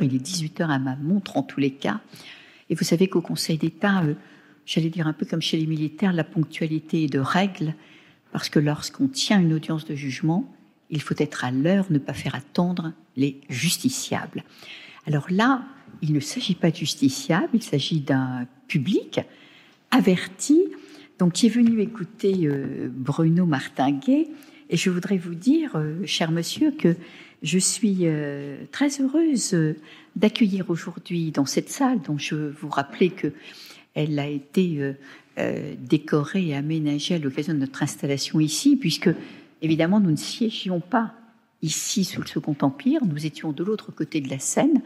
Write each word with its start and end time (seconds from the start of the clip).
Il 0.00 0.14
est 0.14 0.26
18h 0.26 0.62
à 0.62 0.78
ma 0.78 0.96
montre 0.96 1.36
en 1.36 1.42
tous 1.42 1.60
les 1.60 1.72
cas. 1.72 2.00
Et 2.70 2.74
vous 2.74 2.84
savez 2.84 3.08
qu'au 3.08 3.20
Conseil 3.20 3.58
d'État, 3.58 4.02
euh, 4.02 4.14
j'allais 4.64 4.88
dire 4.88 5.06
un 5.06 5.12
peu 5.12 5.26
comme 5.26 5.42
chez 5.42 5.58
les 5.58 5.66
militaires, 5.66 6.14
la 6.14 6.24
ponctualité 6.24 7.04
est 7.04 7.12
de 7.12 7.18
règle, 7.18 7.74
parce 8.32 8.48
que 8.48 8.58
lorsqu'on 8.58 9.08
tient 9.08 9.38
une 9.38 9.52
audience 9.52 9.84
de 9.84 9.94
jugement, 9.94 10.50
il 10.88 11.02
faut 11.02 11.14
être 11.18 11.44
à 11.44 11.50
l'heure, 11.50 11.86
ne 11.90 11.98
pas 11.98 12.14
faire 12.14 12.34
attendre 12.34 12.94
les 13.16 13.42
justiciables. 13.50 14.44
Alors 15.06 15.26
là, 15.28 15.62
il 16.00 16.14
ne 16.14 16.20
s'agit 16.20 16.54
pas 16.54 16.70
de 16.70 16.76
justiciable, 16.76 17.50
il 17.52 17.62
s'agit 17.62 18.00
d'un 18.00 18.46
public 18.68 19.20
averti, 19.90 20.58
donc 21.18 21.34
qui 21.34 21.46
est 21.46 21.50
venu 21.50 21.82
écouter 21.82 22.46
euh, 22.46 22.88
Bruno 22.90 23.44
Martinguet. 23.44 24.28
Et 24.70 24.78
je 24.78 24.88
voudrais 24.88 25.18
vous 25.18 25.34
dire, 25.34 25.72
euh, 25.76 26.00
cher 26.06 26.30
monsieur, 26.30 26.70
que 26.70 26.96
je 27.42 27.58
suis 27.58 28.00
euh, 28.02 28.56
très 28.70 29.00
heureuse 29.00 29.56
d'accueillir 30.16 30.70
aujourd'hui 30.70 31.30
dans 31.30 31.46
cette 31.46 31.68
salle, 31.68 32.00
dont 32.00 32.18
je 32.18 32.34
vous 32.34 32.68
rappelais 32.68 33.10
que 33.10 33.32
elle 33.94 34.18
a 34.18 34.26
été 34.26 34.94
décorée 35.78 36.48
et 36.48 36.54
aménagée 36.54 37.14
à 37.16 37.18
l'occasion 37.18 37.52
de 37.52 37.58
notre 37.58 37.82
installation 37.82 38.40
ici, 38.40 38.76
puisque 38.76 39.10
évidemment 39.60 40.00
nous 40.00 40.10
ne 40.10 40.16
siégions 40.16 40.80
pas 40.80 41.14
ici 41.62 42.04
sous 42.04 42.20
le 42.20 42.26
Second 42.26 42.56
Empire, 42.60 43.00
nous 43.04 43.24
étions 43.24 43.52
de 43.52 43.64
l'autre 43.64 43.92
côté 43.92 44.20
de 44.20 44.28
la 44.28 44.38
Seine, 44.38 44.82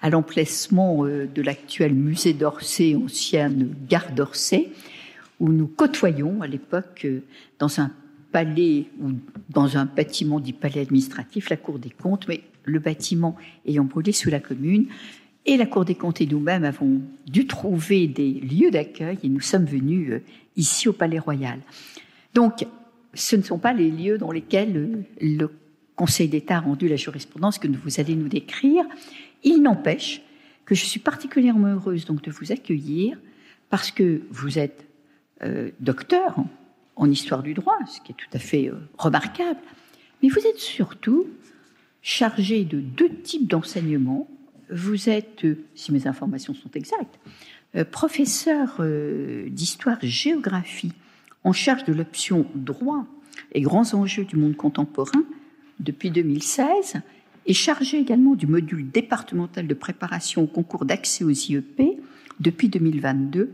à 0.00 0.10
l'emplacement 0.10 1.04
euh, 1.04 1.26
de 1.26 1.42
l'actuel 1.42 1.94
musée 1.94 2.34
d'Orsay, 2.34 2.94
ancienne 2.94 3.74
gare 3.88 4.12
d'Orsay, 4.12 4.70
où 5.40 5.50
nous 5.50 5.66
côtoyons 5.66 6.42
à 6.42 6.46
l'époque 6.46 7.02
euh, 7.04 7.20
dans 7.58 7.80
un 7.80 7.90
palais 8.32 8.86
ou 9.00 9.12
dans 9.50 9.76
un 9.76 9.84
bâtiment 9.84 10.40
dit 10.40 10.52
palais 10.52 10.80
administratif, 10.80 11.50
la 11.50 11.56
Cour 11.56 11.78
des 11.78 11.90
comptes, 11.90 12.28
mais 12.28 12.42
le 12.64 12.78
bâtiment 12.78 13.36
ayant 13.66 13.84
brûlé 13.84 14.12
sous 14.12 14.30
la 14.30 14.40
commune. 14.40 14.86
Et 15.46 15.56
la 15.56 15.66
Cour 15.66 15.84
des 15.84 15.94
comptes 15.94 16.20
et 16.20 16.26
nous-mêmes 16.26 16.64
avons 16.64 17.00
dû 17.26 17.46
trouver 17.46 18.06
des 18.06 18.32
lieux 18.32 18.70
d'accueil 18.70 19.18
et 19.22 19.28
nous 19.28 19.40
sommes 19.40 19.64
venus 19.64 20.12
euh, 20.12 20.20
ici 20.56 20.88
au 20.88 20.92
Palais 20.92 21.18
Royal. 21.18 21.60
Donc, 22.34 22.66
ce 23.14 23.36
ne 23.36 23.42
sont 23.42 23.58
pas 23.58 23.72
les 23.72 23.90
lieux 23.90 24.18
dans 24.18 24.30
lesquels 24.30 25.04
le 25.20 25.50
Conseil 25.96 26.28
d'État 26.28 26.58
a 26.58 26.60
rendu 26.60 26.86
la 26.86 26.96
jurisprudence 26.96 27.58
que 27.58 27.66
vous 27.66 27.98
allez 27.98 28.14
nous 28.14 28.28
décrire. 28.28 28.84
Il 29.42 29.62
n'empêche 29.62 30.22
que 30.64 30.74
je 30.74 30.84
suis 30.84 31.00
particulièrement 31.00 31.68
heureuse 31.68 32.04
donc 32.04 32.22
de 32.22 32.30
vous 32.30 32.52
accueillir 32.52 33.18
parce 33.70 33.90
que 33.90 34.20
vous 34.30 34.58
êtes 34.58 34.86
euh, 35.42 35.70
docteur 35.80 36.36
en, 36.98 37.10
histoire 37.10 37.42
du 37.42 37.54
droit, 37.54 37.78
ce 37.86 38.00
qui 38.00 38.12
est 38.12 38.14
tout 38.14 38.28
à 38.32 38.38
fait 38.38 38.68
euh, 38.68 38.76
remarquable, 38.98 39.58
mais 40.22 40.28
vous 40.28 40.46
êtes 40.46 40.58
surtout 40.58 41.26
chargé 42.02 42.64
de 42.64 42.80
deux 42.80 43.10
types 43.22 43.48
d'enseignement. 43.48 44.28
Vous 44.70 45.08
êtes, 45.08 45.44
euh, 45.44 45.64
si 45.74 45.92
mes 45.92 46.06
informations 46.06 46.54
sont 46.54 46.70
exactes, 46.74 47.18
professeur 47.90 48.80
d'histoire-géographie 48.80 50.92
en 51.44 51.52
charge 51.52 51.84
de 51.84 51.92
l'option 51.92 52.46
droit 52.54 53.04
et 53.52 53.60
grands 53.60 53.92
enjeux 53.92 54.24
du 54.24 54.36
monde 54.36 54.56
contemporain 54.56 55.22
depuis 55.80 56.10
2016 56.10 56.94
est 57.46 57.54
chargé 57.54 57.98
également 57.98 58.34
du 58.34 58.46
module 58.46 58.90
départemental 58.90 59.66
de 59.66 59.74
préparation 59.74 60.42
au 60.42 60.46
concours 60.46 60.84
d'accès 60.84 61.24
aux 61.24 61.30
IEP 61.30 62.00
depuis 62.40 62.68
2022 62.68 63.52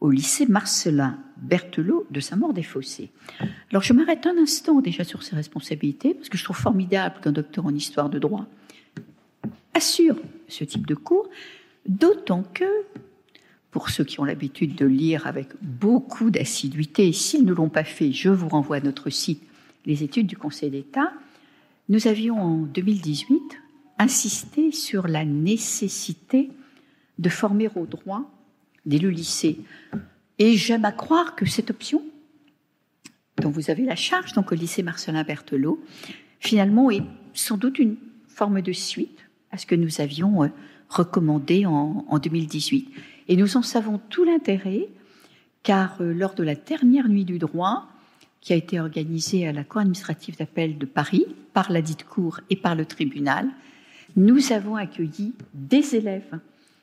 au 0.00 0.10
lycée 0.10 0.46
Marcelin 0.46 1.18
Berthelot 1.38 2.06
de 2.10 2.20
Saint-Maur-des-Fossés. 2.20 3.10
Alors 3.70 3.82
je 3.82 3.92
m'arrête 3.92 4.26
un 4.26 4.36
instant 4.38 4.80
déjà 4.80 5.04
sur 5.04 5.22
ses 5.22 5.36
responsabilités 5.36 6.14
parce 6.14 6.28
que 6.28 6.38
je 6.38 6.44
trouve 6.44 6.56
formidable 6.56 7.16
qu'un 7.22 7.32
docteur 7.32 7.66
en 7.66 7.74
histoire 7.74 8.10
de 8.10 8.18
droit 8.18 8.46
assure 9.74 10.16
ce 10.48 10.64
type 10.64 10.86
de 10.86 10.94
cours, 10.94 11.28
d'autant 11.86 12.42
que 12.42 12.64
pour 13.70 13.90
ceux 13.90 14.04
qui 14.04 14.20
ont 14.20 14.24
l'habitude 14.24 14.74
de 14.74 14.86
lire 14.86 15.26
avec 15.26 15.48
beaucoup 15.60 16.30
d'assiduité, 16.30 17.12
s'ils 17.12 17.44
ne 17.44 17.52
l'ont 17.52 17.68
pas 17.68 17.84
fait, 17.84 18.12
je 18.12 18.30
vous 18.30 18.48
renvoie 18.48 18.76
à 18.76 18.80
notre 18.80 19.10
site 19.10 19.42
les 19.84 20.02
études 20.02 20.26
du 20.26 20.36
Conseil 20.36 20.70
d'État, 20.70 21.12
nous 21.88 22.08
avions 22.08 22.40
en 22.40 22.56
2018 22.56 23.40
insisté 23.98 24.72
sur 24.72 25.06
la 25.06 25.24
nécessité 25.24 26.50
de 27.18 27.28
former 27.28 27.68
au 27.76 27.86
droit 27.86 28.30
dès 28.86 28.98
le 28.98 29.10
lycée. 29.10 29.60
Et 30.38 30.56
j'aime 30.56 30.84
à 30.84 30.92
croire 30.92 31.34
que 31.34 31.46
cette 31.46 31.70
option, 31.70 32.02
dont 33.42 33.50
vous 33.50 33.70
avez 33.70 33.84
la 33.84 33.96
charge, 33.96 34.32
donc 34.32 34.52
au 34.52 34.54
lycée 34.54 34.82
Marcelin 34.82 35.24
Berthelot, 35.24 35.82
finalement 36.40 36.90
est 36.90 37.02
sans 37.34 37.56
doute 37.56 37.78
une 37.78 37.96
forme 38.28 38.62
de 38.62 38.72
suite 38.72 39.18
à 39.50 39.58
ce 39.58 39.66
que 39.66 39.74
nous 39.74 40.00
avions 40.00 40.44
euh, 40.44 40.48
recommandé 40.88 41.66
en, 41.66 42.04
en 42.08 42.18
2018. 42.18 42.90
Et 43.28 43.36
nous 43.36 43.56
en 43.56 43.62
savons 43.62 44.00
tout 44.10 44.24
l'intérêt, 44.24 44.88
car 45.62 46.00
euh, 46.00 46.12
lors 46.12 46.34
de 46.34 46.42
la 46.42 46.54
dernière 46.54 47.08
nuit 47.08 47.24
du 47.24 47.38
droit, 47.38 47.88
qui 48.40 48.52
a 48.52 48.56
été 48.56 48.78
organisée 48.78 49.48
à 49.48 49.52
la 49.52 49.64
Cour 49.64 49.80
administrative 49.80 50.36
d'appel 50.36 50.78
de 50.78 50.86
Paris 50.86 51.26
par 51.52 51.72
la 51.72 51.82
dite 51.82 52.04
Cour 52.04 52.40
et 52.48 52.54
par 52.54 52.76
le 52.76 52.86
tribunal, 52.86 53.48
nous 54.14 54.52
avons 54.52 54.76
accueilli 54.76 55.32
des 55.52 55.96
élèves 55.96 56.38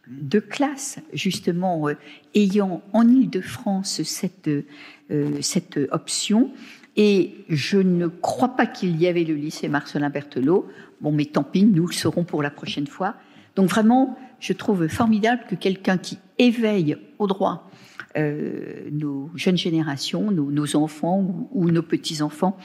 de 0.08 0.40
classe, 0.40 1.00
justement, 1.14 1.88
euh, 1.88 1.96
ayant 2.36 2.82
en 2.92 3.08
Ile-de-France 3.08 4.04
cette, 4.04 4.50
euh, 4.50 5.38
cette 5.42 5.80
option. 5.92 6.52
Et 6.96 7.36
je 7.50 7.78
ne 7.78 8.08
crois 8.08 8.56
pas 8.56 8.66
qu'il 8.66 9.02
y 9.02 9.08
avait 9.08 9.24
le 9.24 9.36
lycée 9.36 9.68
Marcelin 9.68 10.10
Berthelot. 10.10 10.68
Bon, 11.02 11.12
mais 11.12 11.26
tant 11.26 11.44
pis, 11.44 11.64
nous 11.64 11.88
le 11.88 11.94
saurons 11.94 12.24
pour 12.24 12.44
la 12.44 12.52
prochaine 12.52 12.88
fois. 12.88 13.16
Donc 13.56 13.70
vraiment, 13.70 14.18
je 14.40 14.54
trouve 14.54 14.88
formidable 14.88 15.44
que 15.50 15.56
quelqu'un 15.56 15.98
qui 15.98 16.20
éveille 16.38 16.98
au 17.20 17.28
droit 17.28 17.70
euh, 18.16 18.90
nos 18.92 19.32
jeunes 19.36 19.58
générations, 19.58 20.30
nos, 20.30 20.76
enfants 20.76 21.48
ou, 21.52 21.72
nos 21.72 21.82
petits-enfants 21.82 22.58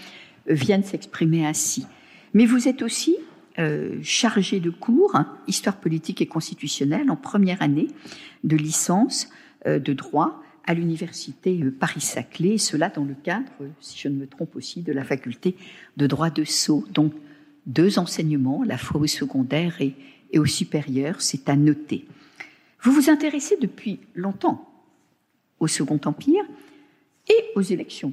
viennent 0.47 0.85
s'exprimer 0.85 1.47
ainsi. 1.47 1.87
Mais 2.35 2.45
vous 2.45 2.69
êtes 2.69 2.83
aussi 2.83 3.17
euh, 3.59 3.99
chargé 4.03 4.61
de 4.61 4.71
cours, 4.71 5.17
hein, 5.17 5.37
histoire 5.47 5.77
politique 5.77 6.21
et 6.21 6.27
constitutionnelle, 6.27 7.11
en 7.11 7.17
première 7.17 7.63
année 7.63 7.89
de 8.45 8.57
licence 8.57 9.29
de 9.67 9.93
droit 9.93 10.41
à 10.65 10.75
l'université 10.75 11.65
Paris-Saclay, 11.81 12.59
cela 12.59 12.91
dans 12.91 13.05
le 13.05 13.15
cadre, 13.15 13.51
si 13.81 13.99
je 13.99 14.09
ne 14.09 14.15
me 14.15 14.27
trompe 14.27 14.55
aussi, 14.55 14.83
de 14.83 14.93
la 14.93 15.03
faculté 15.03 15.57
de 15.97 16.07
droit 16.07 16.31
de 16.31 16.45
Sceaux. 16.45 16.85
Donc 16.93 17.13
deux 17.69 17.99
enseignements, 17.99 18.63
à 18.63 18.67
la 18.67 18.79
fois 18.79 19.01
au 19.01 19.07
secondaire 19.07 19.81
et, 19.81 19.95
au 20.39 20.45
supérieur, 20.47 21.23
c'est 21.23 21.49
à 21.49 21.57
noter. 21.57 22.07
Vous 22.83 22.93
vous 22.93 23.09
intéressez 23.09 23.57
depuis 23.61 24.01
longtemps 24.15 24.69
au 25.59 25.67
Second 25.67 26.01
Empire 26.05 26.45
et 27.29 27.45
aux 27.55 27.63
élections. 27.63 28.13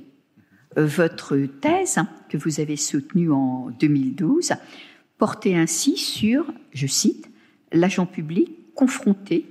Euh, 0.77 0.85
votre 0.85 1.37
thèse, 1.37 1.99
que 2.29 2.37
vous 2.37 2.59
avez 2.59 2.77
soutenue 2.77 3.31
en 3.31 3.69
2012, 3.79 4.53
portait 5.17 5.55
ainsi 5.55 5.97
sur, 5.97 6.53
je 6.73 6.87
cite, 6.87 7.29
l'agent 7.71 8.05
public 8.05 8.51
confronté 8.75 9.45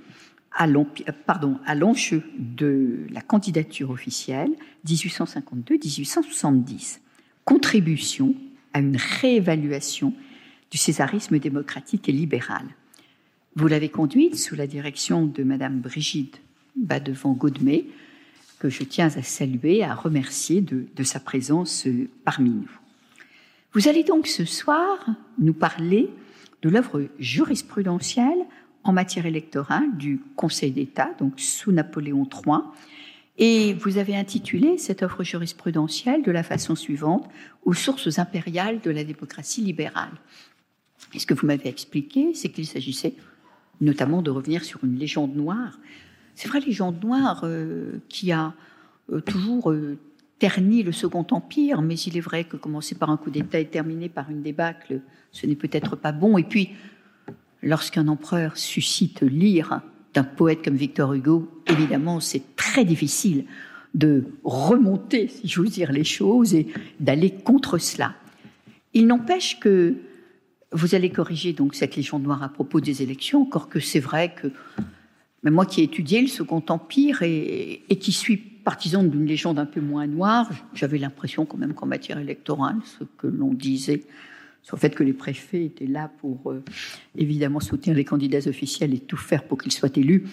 à 0.53 0.67
l'enjeu 0.67 2.23
de 2.39 3.07
la 3.11 3.21
candidature 3.21 3.91
officielle 3.91 4.53
1852-1870, 4.87 7.01
contribution 7.45 8.35
à 8.73 8.81
une 8.81 8.97
réévaluation 8.97 10.15
du 10.71 10.79
césarisme 10.79 11.39
démocratique 11.39 12.09
et 12.09 12.13
libéral. 12.13 12.65
Vous 13.57 13.69
l'avez 13.69 13.89
conduite 13.89 14.37
sous 14.37 14.57
la 14.57 14.67
direction 14.67 15.27
de 15.27 15.45
Madame 15.45 15.81
Brigitte 15.81 16.41
bas 16.77 17.01
devant 17.01 17.33
Godemey, 17.33 17.87
que 18.59 18.69
je 18.69 18.83
tiens 18.83 19.11
à 19.17 19.23
saluer, 19.23 19.85
à 19.85 19.95
remercier 19.95 20.61
de, 20.61 21.03
sa 21.03 21.21
présence 21.21 21.87
euh, 21.87 22.09
parmi 22.25 22.51
nous. 22.51 22.71
Vous 23.75 23.89
allez 23.89 24.05
donc 24.05 24.27
ce 24.27 24.45
soir 24.45 25.05
nous 25.39 25.53
parler 25.53 26.11
de 26.63 26.69
l'œuvre 26.69 27.09
jurisprudentielle 27.19 28.47
en 28.85 28.93
matière 28.93 29.27
électorale 29.27 29.97
du 29.97 30.21
Conseil 30.37 30.71
d'État, 30.71 31.11
donc 31.19 31.41
sous 31.41 31.73
Napoléon 31.73 32.29
III, 32.33 32.59
et 33.37 33.75
vous 33.75 33.99
avez 33.99 34.17
intitulé 34.17 34.79
cette 34.79 35.03
œuvre 35.03 35.25
jurisprudentielle 35.25 36.23
de 36.23 36.31
la 36.31 36.43
façon 36.43 36.77
suivante 36.77 37.29
aux 37.65 37.75
sources 37.75 38.19
impériales 38.19 38.81
de 38.81 38.91
la 38.91 39.03
démocratie 39.03 39.63
libérale. 39.63 40.13
Et 41.13 41.19
ce 41.19 41.27
que 41.27 41.35
vous 41.35 41.47
m'avez 41.47 41.69
expliqué, 41.69 42.33
c'est 42.35 42.51
qu'il 42.51 42.67
s'agissait 42.67 43.15
notamment 43.81 44.23
de 44.23 44.31
revenir 44.31 44.65
sur 44.65 44.85
une 44.85 44.97
légende 44.97 45.35
noire 45.35 45.79
c'est 46.35 46.49
vrai, 46.49 46.61
les 46.61 46.73
gens 46.73 46.93
noirs 46.93 47.43
euh, 47.45 48.01
qui 48.09 48.33
a 48.33 48.55
euh, 49.13 49.21
toujours 49.21 49.71
euh, 49.71 49.97
le 50.49 50.93
Second 50.93 51.27
Empire, 51.31 51.83
mais 51.83 51.95
il 51.95 52.17
est 52.17 52.21
vrai 52.21 52.45
que 52.45 52.57
commencer 52.57 52.95
par 52.95 53.11
un 53.11 53.17
coup 53.17 53.31
d'État 53.31 53.59
et 53.59 53.67
terminer 53.67 54.09
par 54.09 54.31
une 54.31 54.43
débâcle, 54.43 55.01
ce 55.33 55.47
n'est 55.47 55.55
peut-être 55.55 55.97
pas 55.97 56.13
bon. 56.13 56.39
Et 56.39 56.45
puis, 56.45 56.71
lorsqu'un 57.63 58.09
empereur 58.09 58.57
suscite 58.57 59.23
l'ire 59.23 59.81
d'un 60.13 60.25
poète 60.25 60.63
comme 60.63 60.77
Victor 60.77 61.13
Hugo, 61.15 61.49
évidemment, 61.67 62.21
c'est 62.21 62.57
très 62.57 62.85
difficile 62.85 63.45
de 63.95 64.25
remonter, 64.43 65.29
si 65.29 65.49
j'ose 65.49 65.71
dire, 65.71 65.93
les 65.93 66.05
choses 66.05 66.55
et 66.55 66.67
d'aller 67.01 67.31
contre 67.31 67.79
cela. 67.79 68.15
Il 68.93 69.07
n'empêche 69.07 69.59
que 69.61 69.95
vous 70.73 70.95
allez 70.95 71.11
corriger 71.11 71.53
donc 71.53 71.75
cette 71.75 71.97
légende 71.97 72.25
noire 72.25 72.43
à 72.43 72.49
propos 72.49 72.81
des 72.81 73.03
élections, 73.03 73.43
encore 73.43 73.69
que 73.69 73.81
c'est 73.81 74.01
vrai 74.01 74.35
que 74.35 74.49
mais 75.45 75.51
moi 75.51 75.67
qui 75.67 75.83
ai 75.83 75.85
étudié 75.85 76.23
le 76.23 76.27
Second 76.27 76.63
Empire 76.69 77.23
et, 77.23 77.83
qui 78.01 78.13
suis 78.13 78.54
partisan 78.65 79.05
d'une 79.05 79.27
légende 79.27 79.59
un 79.59 79.67
peu 79.67 79.81
moins 79.81 80.07
noire, 80.07 80.51
j'avais 80.75 80.99
l'impression 80.99 81.45
quand 81.45 81.59
même 81.59 81.75
qu'en 81.75 81.87
matière 81.87 82.19
électorale, 82.19 82.77
ce 82.85 83.05
que 83.19 83.27
l'on 83.27 83.53
disait 83.53 84.03
sur 84.63 84.77
le 84.77 84.81
fait 84.81 84.95
que 84.95 85.03
les 85.03 85.13
préfets 85.13 85.67
étaient 85.67 85.87
là 85.87 86.11
pour 86.21 86.51
euh, 86.51 86.65
évidemment 87.17 87.61
soutenir 87.61 87.95
les 87.95 88.05
candidats 88.05 88.49
officiels 88.49 88.95
et 88.95 88.99
tout 88.99 89.19
faire 89.19 89.45
pour 89.45 89.59
qu'ils 89.59 89.73
soient 89.73 89.95
élus, 89.95 90.25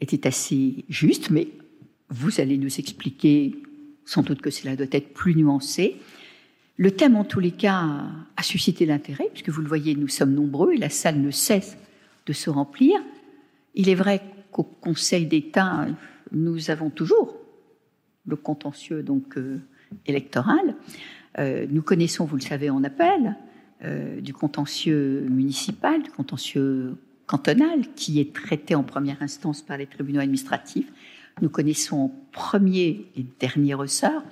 était 0.00 0.26
assez 0.26 0.84
juste, 0.88 1.30
mais 1.30 1.48
vous 2.08 2.40
allez 2.40 2.58
nous 2.58 2.78
expliquer 2.78 3.56
sans 4.04 4.22
doute 4.22 4.40
que 4.40 4.50
cela 4.50 4.76
doit 4.76 4.86
être 4.92 5.12
plus 5.12 5.34
nuancé. 5.34 5.96
Le 6.76 6.92
thème, 6.92 7.16
en 7.16 7.24
tous 7.24 7.40
les 7.40 7.50
cas, 7.50 8.04
a 8.36 8.42
suscité 8.42 8.86
l'intérêt, 8.86 9.28
puisque 9.32 9.48
vous 9.48 9.62
le 9.62 9.68
voyez, 9.68 9.96
nous 9.96 10.08
sommes 10.08 10.34
nombreux 10.34 10.74
et 10.74 10.76
la 10.76 10.90
salle 10.90 11.20
ne 11.20 11.32
cesse 11.32 11.76
de 12.26 12.32
se 12.32 12.50
remplir. 12.50 13.00
Il 13.74 13.88
est 13.88 13.94
vrai 13.96 14.22
qu'au 14.52 14.62
Conseil 14.62 15.26
d'État, 15.26 15.86
nous 16.30 16.70
avons 16.70 16.90
toujours 16.90 17.34
le 18.26 18.36
contentieux 18.36 19.02
donc 19.02 19.36
euh, 19.38 19.60
électoral. 20.06 20.76
Euh, 21.38 21.66
nous 21.70 21.82
connaissons, 21.82 22.24
vous 22.24 22.36
le 22.36 22.42
savez, 22.42 22.70
en 22.70 22.82
appel, 22.84 23.36
euh, 23.84 24.20
du 24.20 24.32
contentieux 24.32 25.26
municipal, 25.28 26.02
du 26.02 26.10
contentieux 26.10 26.96
cantonal, 27.26 27.92
qui 27.94 28.20
est 28.20 28.34
traité 28.34 28.74
en 28.74 28.82
première 28.82 29.22
instance 29.22 29.62
par 29.62 29.76
les 29.76 29.86
tribunaux 29.86 30.20
administratifs. 30.20 30.90
Nous 31.42 31.50
connaissons 31.50 31.96
en 31.96 32.12
premier 32.32 33.06
et 33.16 33.26
dernier 33.38 33.74
ressort 33.74 34.22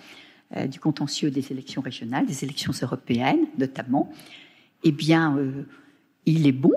du 0.70 0.79
contentieux 0.79 1.31
des 1.31 1.50
élections 1.50 1.82
régionales, 1.82 2.26
des 2.26 2.44
élections 2.44 2.73
européennes 2.81 3.46
notamment. 3.58 4.11
Eh 4.85 4.93
bien, 4.93 5.37
il 6.25 6.46
est 6.46 6.52
bon, 6.52 6.73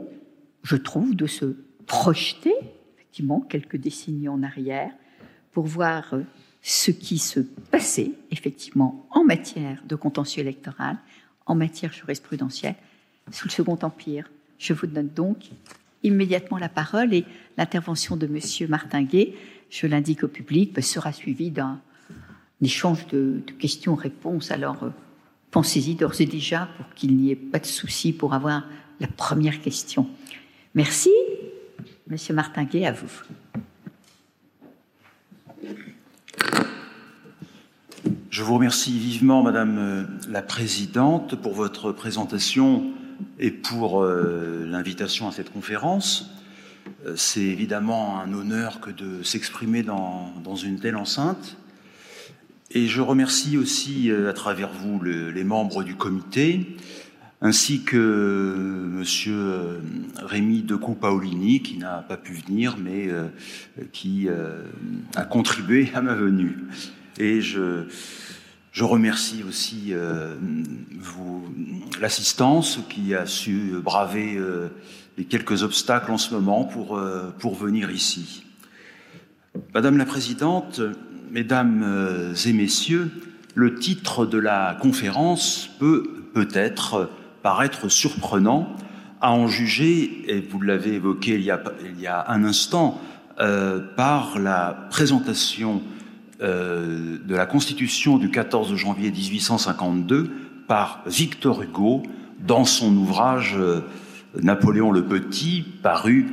je 0.63 0.75
trouve, 0.75 1.15
de 1.15 1.27
se 1.27 1.55
projeter 1.85 2.53
effectivement 2.95 3.39
quelques 3.41 3.77
décennies 3.77 4.27
en 4.27 4.41
arrière 4.41 4.91
pour 5.51 5.65
voir 5.65 6.15
ce 6.61 6.91
qui 6.91 7.17
se 7.17 7.39
passait 7.39 8.11
effectivement 8.31 9.07
en 9.11 9.23
matière 9.23 9.81
de 9.87 9.95
contentieux 9.95 10.41
électoral, 10.41 10.97
en 11.45 11.55
matière 11.55 11.93
jurisprudentielle 11.93 12.75
sous 13.31 13.47
le 13.47 13.51
Second 13.51 13.77
Empire. 13.81 14.29
Je 14.57 14.73
vous 14.73 14.87
donne 14.87 15.09
donc 15.09 15.49
immédiatement 16.03 16.57
la 16.57 16.69
parole 16.69 17.13
et 17.13 17.25
l'intervention 17.57 18.15
de 18.15 18.27
Monsieur 18.27 18.67
Martinguet, 18.67 19.33
je 19.69 19.87
l'indique 19.87 20.23
au 20.23 20.27
public, 20.27 20.73
ben, 20.73 20.81
sera 20.81 21.11
suivie 21.11 21.51
d'un 21.51 21.81
échange 22.61 23.07
de, 23.07 23.41
questions-réponses. 23.59 24.51
Alors 24.51 24.83
euh, 24.83 24.89
pensez-y 25.51 25.95
d'ores 25.95 26.21
et 26.21 26.25
déjà 26.25 26.69
pour 26.77 26.93
qu'il 26.93 27.15
n'y 27.15 27.31
ait 27.31 27.35
pas 27.35 27.59
de 27.59 27.65
souci 27.65 28.13
pour 28.13 28.33
avoir 28.33 28.65
la 28.99 29.07
première 29.07 29.61
question. 29.61 30.07
Merci. 30.73 31.11
Monsieur 32.07 32.33
Martinguet, 32.33 32.85
à 32.85 32.93
vous. 32.93 33.23
Je 38.37 38.43
vous 38.43 38.53
remercie 38.53 38.99
vivement, 38.99 39.41
Madame 39.41 39.77
euh, 39.79 40.03
la 40.29 40.43
Présidente, 40.43 41.33
pour 41.41 41.55
votre 41.55 41.91
présentation 41.91 42.83
et 43.39 43.49
pour 43.49 44.03
euh, 44.03 44.63
l'invitation 44.69 45.27
à 45.27 45.31
cette 45.31 45.51
conférence. 45.51 46.29
Euh, 47.07 47.13
c'est 47.15 47.41
évidemment 47.41 48.21
un 48.21 48.31
honneur 48.33 48.79
que 48.79 48.91
de 48.91 49.23
s'exprimer 49.23 49.81
dans, 49.81 50.55
une 50.55 50.79
telle 50.79 50.97
enceinte. 50.97 51.57
Et 52.69 52.85
je 52.85 53.01
remercie 53.01 53.57
aussi, 53.57 54.11
à 54.11 54.33
travers 54.33 54.69
vous, 54.71 55.01
les 55.01 55.43
membres 55.43 55.81
du 55.81 55.95
comité, 55.95 56.77
ainsi 57.41 57.81
que 57.81 59.01
euh, 59.27 59.79
Rémi 60.21 60.61
Decou-Paolini, 60.61 61.63
qui 61.63 61.79
n'a 61.79 62.05
pas 62.07 62.17
pu 62.17 62.33
venir, 62.33 62.77
mais 62.77 63.09
qui 63.93 64.27
a 65.15 65.25
contribué 65.25 65.89
à 65.95 66.03
ma 66.03 66.13
venue. 66.13 66.55
Et 67.19 67.41
je, 67.41 67.85
je 68.77 68.83
remercie 68.83 69.43
aussi 69.43 69.91
l'assistance 71.99 72.77
qui 72.87 73.15
a 73.15 73.25
su 73.25 73.73
braver 73.83 74.39
les 75.17 75.25
quelques 75.25 75.63
obstacles 75.63 76.11
en 76.11 76.19
ce 76.19 76.31
moment 76.35 76.63
pour, 76.63 77.01
pour 77.39 77.55
venir 77.55 77.89
ici. 77.89 78.43
Madame 79.73 79.97
la 79.97 80.05
Présidente, 80.05 80.79
Mesdames 81.31 82.35
et 82.45 82.53
Messieurs, 82.53 83.09
le 83.55 83.73
titre 83.79 84.27
de 84.27 84.37
la 84.37 84.77
conférence 84.79 85.71
peut 85.79 86.03
peut-être 86.35 87.09
paraître 87.41 87.89
surprenant 87.89 88.75
à 89.21 89.31
en 89.31 89.47
juger, 89.47 90.23
et 90.27 90.39
vous 90.39 90.61
l'avez 90.61 90.93
évoqué 90.93 91.33
il 91.33 91.41
y 91.41 91.49
a, 91.49 91.63
il 91.83 91.99
y 91.99 92.05
a 92.05 92.29
un 92.29 92.43
instant, 92.43 93.01
euh, 93.39 93.79
par 93.95 94.37
la 94.37 94.87
présentation 94.91 95.81
euh, 96.41 97.17
de 97.23 97.35
la 97.35 97.45
Constitution 97.45 98.17
du 98.17 98.29
14 98.29 98.75
janvier 98.75 99.11
1852 99.11 100.31
par 100.67 101.01
Victor 101.05 101.61
Hugo 101.61 102.03
dans 102.39 102.65
son 102.65 102.95
ouvrage 102.95 103.55
euh, 103.57 103.81
Napoléon 104.41 104.91
le 104.91 105.05
Petit, 105.05 105.65
paru 105.81 106.27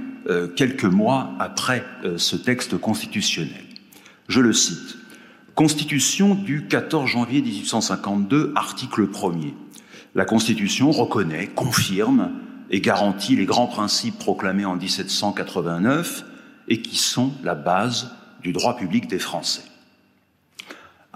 quelques 0.56 0.84
mois 0.84 1.34
après 1.38 1.84
ce 2.16 2.34
texte 2.34 2.78
constitutionnel. 2.78 3.62
Je 4.26 4.40
le 4.40 4.54
cite. 4.54 4.96
Constitution 5.54 6.34
du 6.34 6.66
14 6.66 7.08
janvier 7.08 7.42
1852, 7.42 8.52
article 8.56 9.06
1er. 9.06 9.52
La 10.14 10.24
Constitution 10.24 10.90
reconnaît, 10.90 11.48
confirme 11.48 12.32
et 12.70 12.80
garantit 12.80 13.36
les 13.36 13.44
grands 13.44 13.66
principes 13.66 14.18
proclamés 14.18 14.64
en 14.64 14.76
1789 14.76 16.24
et 16.68 16.82
qui 16.82 16.96
sont 16.96 17.32
la 17.42 17.54
base 17.54 18.10
du 18.42 18.52
droit 18.52 18.76
public 18.76 19.08
des 19.08 19.18
Français. 19.18 19.62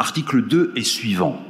Article 0.01 0.43
2 0.47 0.75
et 0.77 0.85
suivant. 0.85 1.43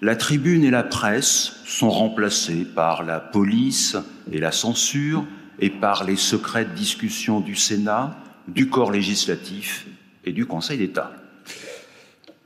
La 0.00 0.16
tribune 0.16 0.64
et 0.64 0.70
la 0.70 0.82
presse 0.82 1.60
sont 1.66 1.90
remplacées 1.90 2.64
par 2.64 3.02
la 3.02 3.20
police 3.20 3.98
et 4.32 4.38
la 4.38 4.50
censure 4.50 5.26
et 5.58 5.68
par 5.68 6.04
les 6.04 6.16
secrètes 6.16 6.72
discussions 6.72 7.40
du 7.40 7.54
Sénat, 7.54 8.16
du 8.48 8.70
corps 8.70 8.90
législatif 8.90 9.86
et 10.24 10.32
du 10.32 10.46
Conseil 10.46 10.78
d'État. 10.78 11.12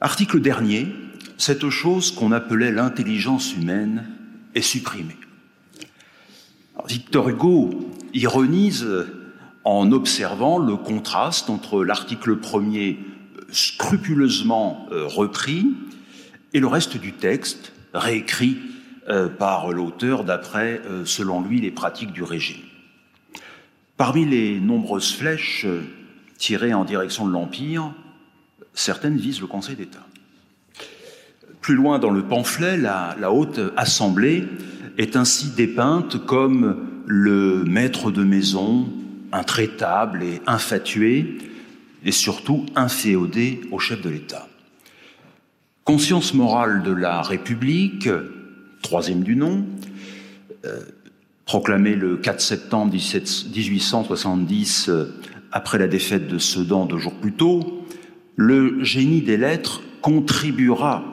Article 0.01 0.41
dernier, 0.41 0.93
cette 1.39 1.71
chose 1.71 2.11
qu'on 2.11 2.33
appelait 2.33 2.73
l'intelligence 2.73 3.55
humaine 3.55 4.05
est 4.57 4.63
supprimé. 4.63 5.17
Victor 6.89 7.29
Hugo 7.29 7.89
ironise 8.13 9.07
en 9.63 9.93
observant 9.93 10.59
le 10.59 10.77
contraste 10.77 11.51
entre 11.51 11.85
l'article 11.85 12.37
premier 12.37 12.99
scrupuleusement 13.51 14.87
euh, 14.93 15.07
repris 15.07 15.67
et 16.53 16.61
le 16.61 16.67
reste 16.67 16.97
du 16.97 17.13
texte 17.13 17.73
réécrit 17.95 18.59
euh, 19.09 19.29
par 19.29 19.73
l'auteur 19.73 20.25
d'après, 20.25 20.81
euh, 20.87 21.05
selon 21.05 21.41
lui, 21.41 21.61
les 21.61 21.71
pratiques 21.71 22.13
du 22.13 22.23
régime. 22.23 22.63
Parmi 23.97 24.25
les 24.25 24.61
nombreuses 24.61 25.13
flèches 25.13 25.67
tirées 26.39 26.75
en 26.75 26.85
direction 26.85 27.27
de 27.27 27.33
l'Empire, 27.33 27.93
certaines 28.75 29.17
visent 29.17 29.41
le 29.41 29.47
Conseil 29.47 29.77
d'État. 29.77 30.05
Plus 31.61 31.75
loin 31.75 31.99
dans 31.99 32.11
le 32.11 32.23
pamphlet, 32.23 32.77
la, 32.77 33.33
haute 33.33 33.61
assemblée 33.77 34.47
est 34.99 35.17
ainsi 35.17 35.51
dépeinte 35.51 36.25
comme 36.27 36.77
le 37.07 37.65
maître 37.65 38.11
de 38.11 38.23
maison, 38.23 38.89
intraitable 39.33 40.23
et 40.23 40.43
infatué, 40.47 41.39
et 42.07 42.13
surtout 42.13 42.65
inféodé 42.77 43.61
au 43.73 43.79
chef 43.79 44.01
de 44.01 44.09
l'État. 44.09 44.49
Conscience 45.85 46.33
morale 46.33 46.83
de 46.83 46.93
la 46.93 47.21
République, 47.21 48.09
troisième 48.81 49.23
du 49.23 49.37
nom, 49.37 49.67
euh, 50.65 50.81
proclamé 51.45 51.95
le 51.95 52.17
4 52.17 52.41
septembre 52.41 52.93
1870 52.93 54.89
euh, 54.89 55.21
après 55.53 55.79
la 55.79 55.89
défaite 55.89 56.29
de 56.29 56.39
Sedan 56.39 56.87
deux 56.87 56.99
jours 56.99 57.15
plus 57.15 57.33
tôt, 57.33 57.85
le 58.37 58.83
génie 58.85 59.21
des 59.21 59.37
lettres 59.37 59.83
contribuera 60.01 61.05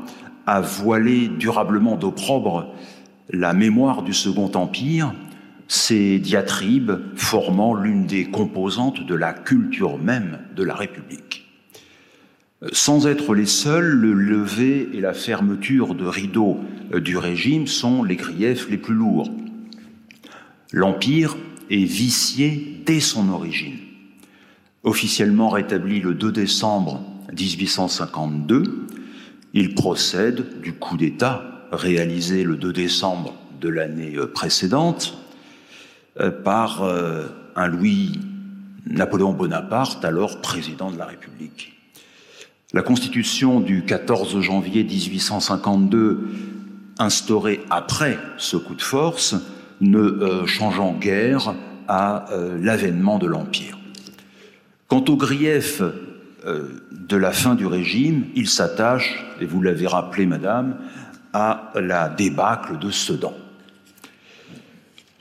à 0.46 0.62
voiler 0.62 1.28
durablement 1.28 1.96
d'opprobre 1.96 2.74
la 3.30 3.54
mémoire 3.54 4.04
du 4.04 4.14
Second 4.14 4.52
Empire, 4.54 5.14
ces 5.68 6.20
diatribes 6.20 7.00
formant 7.16 7.74
l'une 7.74 8.06
des 8.06 8.26
composantes 8.26 9.06
de 9.06 9.16
la 9.16 9.34
culture 9.34 9.98
même 9.98 10.40
de 10.56 10.64
la 10.64 10.76
République. 10.76 11.48
Sans 12.72 13.08
être 13.08 13.36
les 13.36 13.46
seuls, 13.46 13.90
le 13.90 14.14
lever 14.14 14.90
et 14.94 15.02
la 15.02 15.14
fermeture 15.14 15.96
de 15.96 16.06
rideaux 16.06 16.60
du 16.94 17.18
régime 17.18 17.68
sont 17.68 18.04
les 18.04 18.16
griefs 18.16 18.70
les 18.70 18.78
plus 18.78 18.96
lourds. 18.96 19.30
L'Empire 20.72 21.36
est 21.70 21.84
vicié 21.84 22.82
dès 22.86 23.00
son 23.00 23.30
origine. 23.30 23.78
Officiellement 24.84 25.50
rétabli 25.50 26.00
le 26.00 26.14
2 26.14 26.32
décembre 26.32 27.04
1852, 27.38 28.88
il 29.54 29.76
procède 29.76 30.62
du 30.62 30.74
coup 30.74 30.98
d'État 30.98 31.68
réalisé 31.72 32.44
le 32.44 32.56
2 32.58 32.74
décembre 32.74 33.36
de 33.62 33.70
l'année 33.70 34.16
euh, 34.16 34.28
précédente 34.28 35.18
euh, 35.18 35.23
par 36.44 36.84
euh, 36.84 37.28
un 37.56 37.68
Louis 37.68 38.20
Napoléon 38.86 39.34
Bonaparte, 39.34 40.04
alors 40.06 40.42
président 40.42 40.92
de 40.92 40.98
la 40.98 41.06
République. 41.06 41.74
La 42.74 42.82
Constitution 42.82 43.60
du 43.60 43.84
14 43.86 44.40
janvier 44.42 44.84
1852, 44.84 46.28
instaurée 47.00 47.62
après 47.70 48.18
ce 48.38 48.58
coup 48.58 48.76
de 48.76 48.82
force, 48.82 49.36
ne 49.82 50.00
euh, 50.00 50.46
changeant 50.46 50.94
guère 50.94 51.56
à 51.88 52.26
l'avènement 52.62 53.20
de 53.20 53.28
l'Empire. 53.28 53.78
Quant 54.88 55.04
au 55.10 55.18
grief 55.18 55.82
de 56.46 57.18
la 57.18 57.34
fin 57.34 57.56
du 57.56 57.66
régime, 57.66 58.24
il 58.36 58.48
s'attache, 58.48 59.22
et 59.42 59.46
vous 59.46 59.62
l'avez 59.62 59.88
rappelé, 59.88 60.26
madame, 60.26 60.78
à 61.34 61.74
la 61.76 62.08
débâcle 62.08 62.80
de 62.80 62.90
Sedan. 62.90 63.34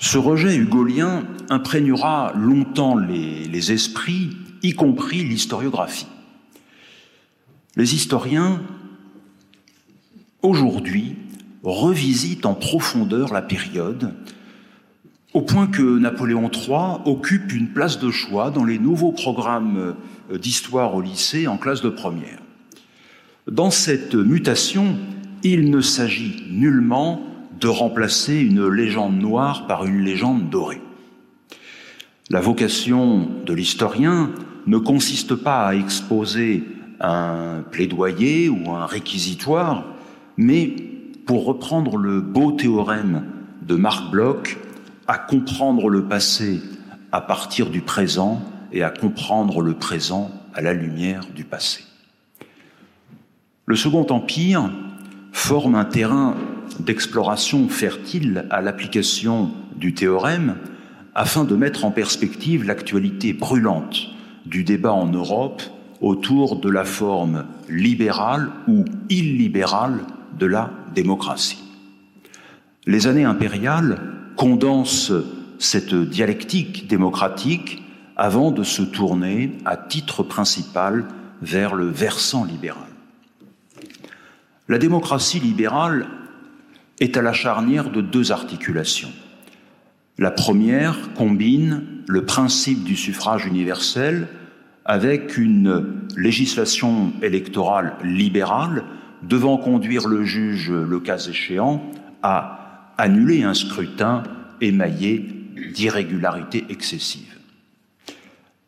Ce 0.02 0.18
rejet 0.18 0.56
hugolien 0.56 1.22
imprégnera 1.48 2.32
longtemps 2.34 2.96
les, 2.96 3.70
esprits, 3.70 4.36
y 4.64 4.72
compris 4.72 5.22
l'historiographie. 5.22 6.08
Les 7.76 7.94
historiens, 7.94 8.60
aujourd'hui, 10.42 11.14
revisitent 11.62 12.46
en 12.46 12.54
profondeur 12.54 13.32
la 13.32 13.42
période, 13.42 14.12
au 15.34 15.42
point 15.42 15.68
que 15.68 16.00
Napoléon 16.00 16.50
III 16.50 17.00
occupe 17.04 17.52
une 17.52 17.68
place 17.68 18.00
de 18.00 18.10
choix 18.10 18.50
dans 18.50 18.64
les 18.64 18.80
nouveaux 18.80 19.12
programmes 19.12 19.94
d'histoire 20.34 20.96
au 20.96 21.00
lycée 21.00 21.46
en 21.46 21.58
classe 21.58 21.80
de 21.80 21.90
première. 21.90 22.40
Dans 23.48 23.70
cette 23.70 24.16
mutation, 24.16 24.96
il 25.44 25.70
ne 25.70 25.80
s'agit 25.80 26.42
nullement 26.50 27.31
de 27.62 27.68
remplacer 27.68 28.40
une 28.40 28.68
légende 28.68 29.18
noire 29.18 29.68
par 29.68 29.86
une 29.86 30.00
légende 30.00 30.50
dorée. 30.50 30.82
La 32.28 32.40
vocation 32.40 33.28
de 33.46 33.52
l'historien 33.54 34.30
ne 34.66 34.78
consiste 34.78 35.36
pas 35.36 35.66
à 35.66 35.74
exposer 35.74 36.64
un 37.00 37.62
plaidoyer 37.70 38.48
ou 38.48 38.72
un 38.72 38.86
réquisitoire, 38.86 39.84
mais, 40.36 40.74
pour 41.24 41.44
reprendre 41.44 41.96
le 41.96 42.20
beau 42.20 42.50
théorème 42.50 43.26
de 43.62 43.76
Marc 43.76 44.10
Bloch, 44.10 44.58
à 45.06 45.18
comprendre 45.18 45.88
le 45.88 46.04
passé 46.04 46.60
à 47.12 47.20
partir 47.20 47.70
du 47.70 47.80
présent 47.80 48.42
et 48.72 48.82
à 48.82 48.90
comprendre 48.90 49.60
le 49.60 49.74
présent 49.74 50.32
à 50.54 50.62
la 50.62 50.72
lumière 50.72 51.26
du 51.34 51.44
passé. 51.44 51.84
Le 53.66 53.76
Second 53.76 54.06
Empire 54.10 54.70
forme 55.32 55.76
un 55.76 55.84
terrain 55.84 56.34
d'exploration 56.80 57.68
fertile 57.68 58.46
à 58.50 58.60
l'application 58.60 59.50
du 59.76 59.94
théorème 59.94 60.56
afin 61.14 61.44
de 61.44 61.54
mettre 61.56 61.84
en 61.84 61.90
perspective 61.90 62.64
l'actualité 62.64 63.32
brûlante 63.32 64.08
du 64.46 64.64
débat 64.64 64.92
en 64.92 65.06
Europe 65.06 65.62
autour 66.00 66.56
de 66.56 66.70
la 66.70 66.84
forme 66.84 67.44
libérale 67.68 68.50
ou 68.66 68.84
illibérale 69.08 70.00
de 70.38 70.46
la 70.46 70.70
démocratie. 70.94 71.62
Les 72.86 73.06
années 73.06 73.24
impériales 73.24 74.00
condensent 74.36 75.12
cette 75.58 75.94
dialectique 75.94 76.88
démocratique 76.88 77.82
avant 78.16 78.50
de 78.50 78.64
se 78.64 78.82
tourner 78.82 79.52
à 79.64 79.76
titre 79.76 80.22
principal 80.22 81.04
vers 81.40 81.74
le 81.74 81.86
versant 81.86 82.44
libéral. 82.44 82.82
La 84.68 84.78
démocratie 84.78 85.40
libérale 85.40 86.06
est 87.00 87.16
à 87.16 87.22
la 87.22 87.32
charnière 87.32 87.90
de 87.90 88.00
deux 88.00 88.32
articulations. 88.32 89.12
La 90.18 90.30
première 90.30 91.14
combine 91.14 91.82
le 92.06 92.24
principe 92.24 92.84
du 92.84 92.96
suffrage 92.96 93.46
universel 93.46 94.28
avec 94.84 95.38
une 95.38 96.02
législation 96.16 97.12
électorale 97.22 97.94
libérale 98.04 98.84
devant 99.22 99.56
conduire 99.56 100.08
le 100.08 100.24
juge, 100.24 100.70
le 100.70 101.00
cas 101.00 101.18
échéant, 101.18 101.82
à 102.22 102.92
annuler 102.98 103.42
un 103.42 103.54
scrutin 103.54 104.22
émaillé 104.60 105.26
d'irrégularités 105.72 106.64
excessives. 106.68 107.38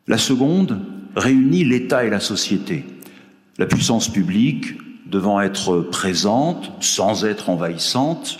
La 0.07 0.17
seconde 0.17 0.79
réunit 1.15 1.63
l'État 1.63 2.05
et 2.05 2.09
la 2.09 2.19
société, 2.19 2.85
la 3.57 3.65
puissance 3.65 4.11
publique 4.11 4.77
devant 5.05 5.41
être 5.41 5.79
présente 5.79 6.71
sans 6.79 7.25
être 7.25 7.49
envahissante 7.49 8.39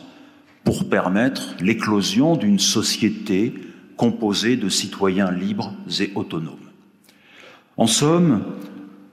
pour 0.63 0.89
permettre 0.89 1.55
l'éclosion 1.59 2.35
d'une 2.35 2.59
société 2.59 3.53
composée 3.97 4.57
de 4.57 4.67
citoyens 4.67 5.31
libres 5.31 5.73
et 5.99 6.11
autonomes. 6.15 6.55
En 7.77 7.87
somme, 7.87 8.43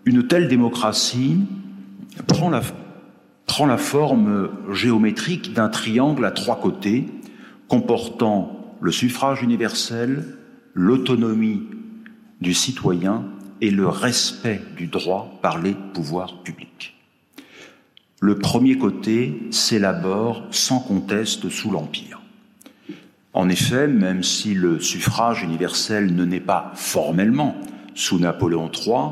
une 0.04 0.26
telle 0.26 0.48
démocratie 0.48 1.38
prend 2.26 2.50
la, 2.50 3.76
forme 3.76 4.50
géométrique 4.72 5.52
d'un 5.52 5.68
triangle 5.68 6.24
à 6.24 6.30
trois 6.30 6.58
côtés 6.58 7.06
comportant 7.68 8.76
le 8.80 8.90
suffrage 8.90 9.42
universel, 9.42 10.36
l'autonomie 10.74 11.62
du 12.40 12.54
citoyen 12.54 13.24
et 13.60 13.70
le 13.70 13.86
respect 13.86 14.60
du 14.76 14.86
droit 14.88 15.38
par 15.42 15.60
les 15.60 15.74
pouvoirs 15.94 16.42
publics. 16.42 16.91
Le 18.22 18.38
premier 18.38 18.78
côté 18.78 19.48
s'élabore 19.50 20.46
sans 20.52 20.78
conteste 20.78 21.48
sous 21.48 21.72
l'Empire. 21.72 22.20
En 23.32 23.48
effet, 23.48 23.88
même 23.88 24.22
si 24.22 24.54
le 24.54 24.78
suffrage 24.78 25.42
universel 25.42 26.14
ne 26.14 26.24
naît 26.24 26.38
pas 26.38 26.70
formellement 26.76 27.56
sous 27.96 28.20
Napoléon 28.20 28.70
III, 28.70 29.08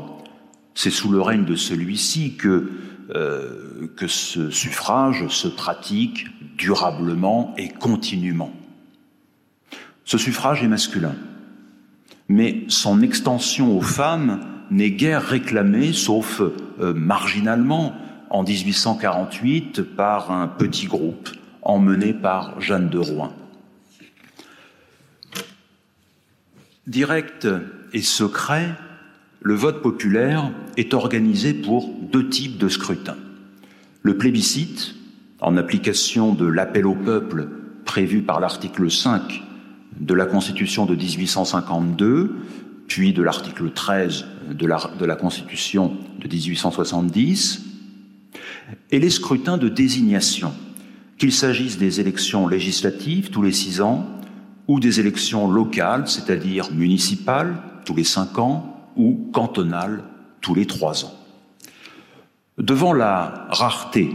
c'est 0.75 0.91
sous 0.91 1.11
le 1.11 1.19
règne 1.19 1.43
de 1.43 1.57
celui-ci 1.57 2.37
que, 2.37 2.71
euh, 3.13 3.89
ce 4.07 4.49
suffrage 4.49 5.27
se 5.27 5.49
pratique 5.49 6.27
durablement 6.57 7.53
et 7.57 7.67
continuellement. 7.67 8.53
Ce 10.05 10.17
suffrage 10.17 10.63
est 10.63 10.69
masculin, 10.69 11.15
mais 12.29 12.63
son 12.69 13.01
extension 13.01 13.77
aux 13.77 13.81
femmes 13.81 14.39
n'est 14.71 14.91
guère 14.91 15.21
réclamée, 15.21 15.91
sauf 15.91 16.39
euh, 16.39 16.93
marginalement, 16.93 17.93
en 18.31 18.43
1848 18.43 19.81
par 19.81 20.31
un 20.31 20.47
petit 20.47 20.87
groupe 20.87 21.29
emmené 21.61 22.13
par 22.13 22.59
Jeanne 22.59 22.89
de 22.89 22.97
Rouen. 22.97 23.33
Direct 26.87 27.47
et 27.93 28.01
secret, 28.01 28.69
le 29.41 29.53
vote 29.53 29.81
populaire 29.81 30.49
est 30.77 30.93
organisé 30.93 31.53
pour 31.53 31.89
deux 31.89 32.29
types 32.29 32.57
de 32.57 32.69
scrutins. 32.69 33.17
Le 34.01 34.17
plébiscite, 34.17 34.95
en 35.41 35.57
application 35.57 36.33
de 36.33 36.45
l'appel 36.45 36.87
au 36.87 36.95
peuple 36.95 37.49
prévu 37.85 38.21
par 38.21 38.39
l'article 38.39 38.89
5 38.89 39.43
de 39.99 40.13
la 40.13 40.25
Constitution 40.25 40.85
de 40.85 40.95
1852, 40.95 42.35
puis 42.87 43.11
de 43.11 43.21
l'article 43.21 43.71
13 43.71 44.25
de 44.51 44.65
la, 44.65 44.79
de 44.97 45.05
la 45.05 45.15
Constitution 45.15 45.97
de 46.19 46.27
1870, 46.27 47.70
et 48.91 48.99
les 48.99 49.09
scrutins 49.09 49.57
de 49.57 49.69
désignation, 49.69 50.53
qu'il 51.17 51.31
s'agisse 51.31 51.77
des 51.77 51.99
élections 51.99 52.47
législatives 52.47 53.29
tous 53.29 53.41
les 53.41 53.51
six 53.51 53.81
ans 53.81 54.07
ou 54.67 54.79
des 54.79 54.99
élections 54.99 55.49
locales, 55.49 56.07
c'est-à-dire 56.07 56.71
municipales 56.71 57.61
tous 57.85 57.95
les 57.95 58.03
cinq 58.03 58.37
ans 58.39 58.89
ou 58.95 59.29
cantonales 59.31 60.03
tous 60.41 60.55
les 60.55 60.65
trois 60.65 61.05
ans. 61.05 61.13
Devant 62.57 62.93
la 62.93 63.47
rareté 63.49 64.11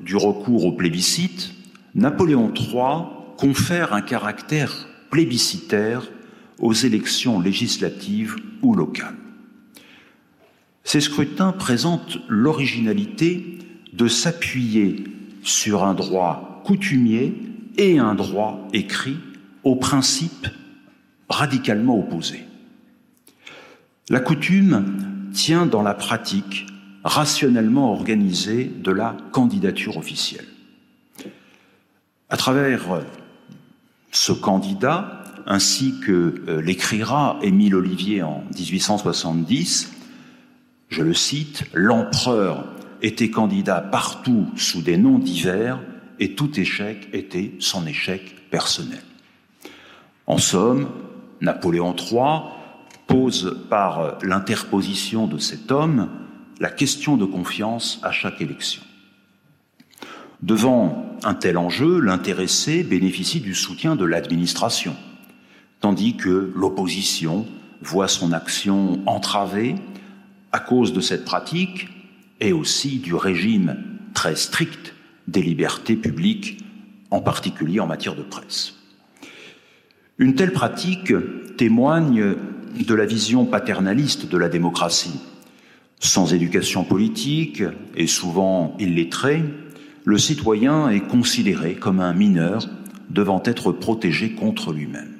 du 0.00 0.16
recours 0.16 0.64
au 0.66 0.72
plébiscite, 0.72 1.52
Napoléon 1.94 2.52
III 2.54 3.04
confère 3.36 3.92
un 3.92 4.02
caractère 4.02 4.88
plébiscitaire 5.10 6.02
aux 6.58 6.72
élections 6.72 7.40
législatives 7.40 8.36
ou 8.62 8.74
locales. 8.74 9.16
Ces 10.84 11.00
scrutins 11.00 11.52
présentent 11.52 12.18
l'originalité 12.28 13.58
de 13.96 14.08
s'appuyer 14.08 15.04
sur 15.42 15.84
un 15.84 15.94
droit 15.94 16.62
coutumier 16.64 17.34
et 17.78 17.98
un 17.98 18.14
droit 18.14 18.68
écrit 18.72 19.16
aux 19.64 19.76
principes 19.76 20.48
radicalement 21.28 21.98
opposés. 21.98 22.44
La 24.08 24.20
coutume 24.20 25.30
tient 25.32 25.66
dans 25.66 25.82
la 25.82 25.94
pratique 25.94 26.66
rationnellement 27.04 27.92
organisée 27.92 28.64
de 28.64 28.90
la 28.90 29.16
candidature 29.32 29.96
officielle. 29.96 30.46
À 32.28 32.36
travers 32.36 33.02
ce 34.10 34.32
candidat, 34.32 35.24
ainsi 35.46 35.94
que 36.04 36.42
euh, 36.48 36.60
l'écrira 36.60 37.38
Émile 37.42 37.76
Olivier 37.76 38.22
en 38.22 38.42
1870, 38.56 39.92
je 40.88 41.02
le 41.02 41.14
cite, 41.14 41.64
l'empereur 41.72 42.64
était 43.02 43.30
candidat 43.30 43.80
partout 43.80 44.46
sous 44.56 44.82
des 44.82 44.96
noms 44.96 45.18
divers 45.18 45.80
et 46.18 46.34
tout 46.34 46.58
échec 46.58 47.08
était 47.12 47.54
son 47.58 47.86
échec 47.86 48.50
personnel. 48.50 49.02
En 50.26 50.38
somme, 50.38 50.88
Napoléon 51.40 51.94
III 51.94 52.40
pose 53.06 53.64
par 53.70 54.18
l'interposition 54.22 55.26
de 55.26 55.38
cet 55.38 55.70
homme 55.70 56.08
la 56.58 56.70
question 56.70 57.16
de 57.16 57.24
confiance 57.24 58.00
à 58.02 58.10
chaque 58.10 58.40
élection. 58.40 58.82
Devant 60.42 61.16
un 61.24 61.34
tel 61.34 61.58
enjeu, 61.58 62.00
l'intéressé 62.00 62.82
bénéficie 62.82 63.40
du 63.40 63.54
soutien 63.54 63.96
de 63.96 64.04
l'administration, 64.04 64.96
tandis 65.80 66.16
que 66.16 66.52
l'opposition 66.54 67.46
voit 67.82 68.08
son 68.08 68.32
action 68.32 69.00
entravée 69.06 69.76
à 70.52 70.58
cause 70.58 70.92
de 70.92 71.00
cette 71.00 71.24
pratique 71.24 71.88
et 72.40 72.52
aussi 72.52 72.98
du 72.98 73.14
régime 73.14 73.76
très 74.14 74.36
strict 74.36 74.94
des 75.28 75.42
libertés 75.42 75.96
publiques, 75.96 76.64
en 77.10 77.20
particulier 77.20 77.80
en 77.80 77.86
matière 77.86 78.14
de 78.14 78.22
presse. 78.22 78.74
Une 80.18 80.34
telle 80.34 80.52
pratique 80.52 81.12
témoigne 81.56 82.34
de 82.74 82.94
la 82.94 83.06
vision 83.06 83.44
paternaliste 83.44 84.28
de 84.28 84.36
la 84.36 84.48
démocratie. 84.48 85.18
Sans 86.00 86.34
éducation 86.34 86.84
politique 86.84 87.62
et 87.96 88.06
souvent 88.06 88.76
illettré, 88.78 89.42
le 90.04 90.18
citoyen 90.18 90.88
est 90.88 91.00
considéré 91.00 91.74
comme 91.74 92.00
un 92.00 92.12
mineur 92.12 92.68
devant 93.10 93.42
être 93.44 93.72
protégé 93.72 94.32
contre 94.32 94.72
lui-même. 94.72 95.12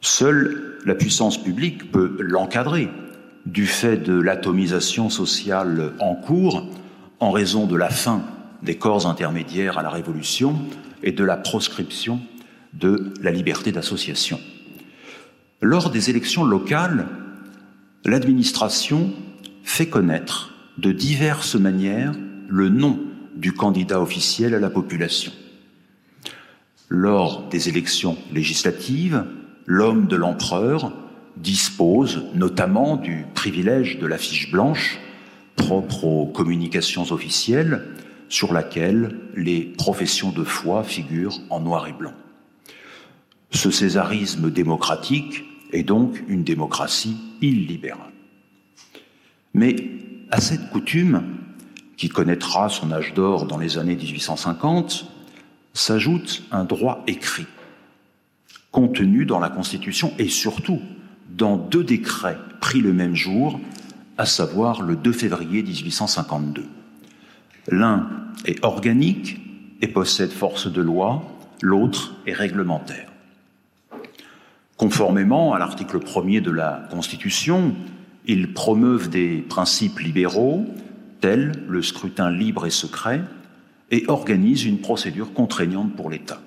Seule 0.00 0.78
la 0.84 0.94
puissance 0.94 1.42
publique 1.42 1.90
peut 1.90 2.16
l'encadrer 2.20 2.88
du 3.46 3.66
fait 3.66 3.96
de 3.96 4.18
l'atomisation 4.18 5.08
sociale 5.08 5.92
en 6.00 6.14
cours 6.14 6.68
en 7.20 7.30
raison 7.30 7.66
de 7.66 7.76
la 7.76 7.88
fin 7.88 8.22
des 8.62 8.76
corps 8.76 9.06
intermédiaires 9.06 9.78
à 9.78 9.82
la 9.82 9.90
Révolution 9.90 10.58
et 11.02 11.12
de 11.12 11.24
la 11.24 11.36
proscription 11.36 12.20
de 12.74 13.14
la 13.22 13.30
liberté 13.30 13.72
d'association. 13.72 14.40
Lors 15.62 15.90
des 15.90 16.10
élections 16.10 16.44
locales, 16.44 17.06
l'administration 18.04 19.12
fait 19.62 19.88
connaître 19.88 20.52
de 20.78 20.92
diverses 20.92 21.54
manières 21.54 22.12
le 22.48 22.68
nom 22.68 22.98
du 23.34 23.52
candidat 23.52 24.00
officiel 24.00 24.54
à 24.54 24.60
la 24.60 24.70
population. 24.70 25.32
Lors 26.88 27.48
des 27.48 27.68
élections 27.68 28.16
législatives, 28.32 29.24
l'homme 29.64 30.06
de 30.06 30.16
l'empereur 30.16 30.92
dispose 31.36 32.24
notamment 32.34 32.96
du 32.96 33.26
privilège 33.34 33.98
de 33.98 34.06
la 34.06 34.18
fiche 34.18 34.50
blanche 34.50 34.98
propre 35.56 36.04
aux 36.04 36.26
communications 36.26 37.10
officielles 37.12 37.82
sur 38.28 38.52
laquelle 38.52 39.16
les 39.34 39.60
professions 39.62 40.30
de 40.30 40.44
foi 40.44 40.84
figurent 40.84 41.40
en 41.50 41.60
noir 41.60 41.86
et 41.86 41.92
blanc. 41.92 42.14
Ce 43.50 43.70
césarisme 43.70 44.50
démocratique 44.50 45.44
est 45.72 45.82
donc 45.82 46.22
une 46.28 46.44
démocratie 46.44 47.16
illibérale. 47.40 48.12
Mais 49.54 49.76
à 50.30 50.40
cette 50.40 50.68
coutume 50.70 51.22
qui 51.96 52.08
connaîtra 52.08 52.68
son 52.68 52.92
âge 52.92 53.14
d'or 53.14 53.46
dans 53.46 53.58
les 53.58 53.78
années 53.78 53.96
1850, 53.96 55.06
s'ajoute 55.72 56.42
un 56.50 56.64
droit 56.64 57.02
écrit, 57.06 57.46
contenu 58.70 59.24
dans 59.24 59.38
la 59.38 59.48
Constitution 59.48 60.12
et 60.18 60.28
surtout 60.28 60.80
dans 61.30 61.56
deux 61.56 61.84
décrets 61.84 62.38
pris 62.60 62.80
le 62.80 62.92
même 62.92 63.14
jour, 63.14 63.60
à 64.18 64.26
savoir 64.26 64.82
le 64.82 64.96
2 64.96 65.12
février 65.12 65.62
1852. 65.62 66.64
L'un 67.68 68.08
est 68.44 68.64
organique 68.64 69.40
et 69.82 69.88
possède 69.88 70.30
force 70.30 70.72
de 70.72 70.80
loi, 70.80 71.22
l'autre 71.62 72.14
est 72.26 72.32
réglementaire. 72.32 73.10
Conformément 74.76 75.54
à 75.54 75.58
l'article 75.58 75.98
1er 75.98 76.40
de 76.40 76.50
la 76.50 76.86
Constitution, 76.90 77.74
ils 78.26 78.52
promeuvent 78.52 79.08
des 79.08 79.38
principes 79.38 79.98
libéraux, 80.00 80.66
tels 81.20 81.52
le 81.68 81.82
scrutin 81.82 82.30
libre 82.30 82.66
et 82.66 82.70
secret, 82.70 83.22
et 83.90 84.04
organisent 84.08 84.64
une 84.64 84.80
procédure 84.80 85.32
contraignante 85.32 85.94
pour 85.94 86.10
l'État. 86.10 86.40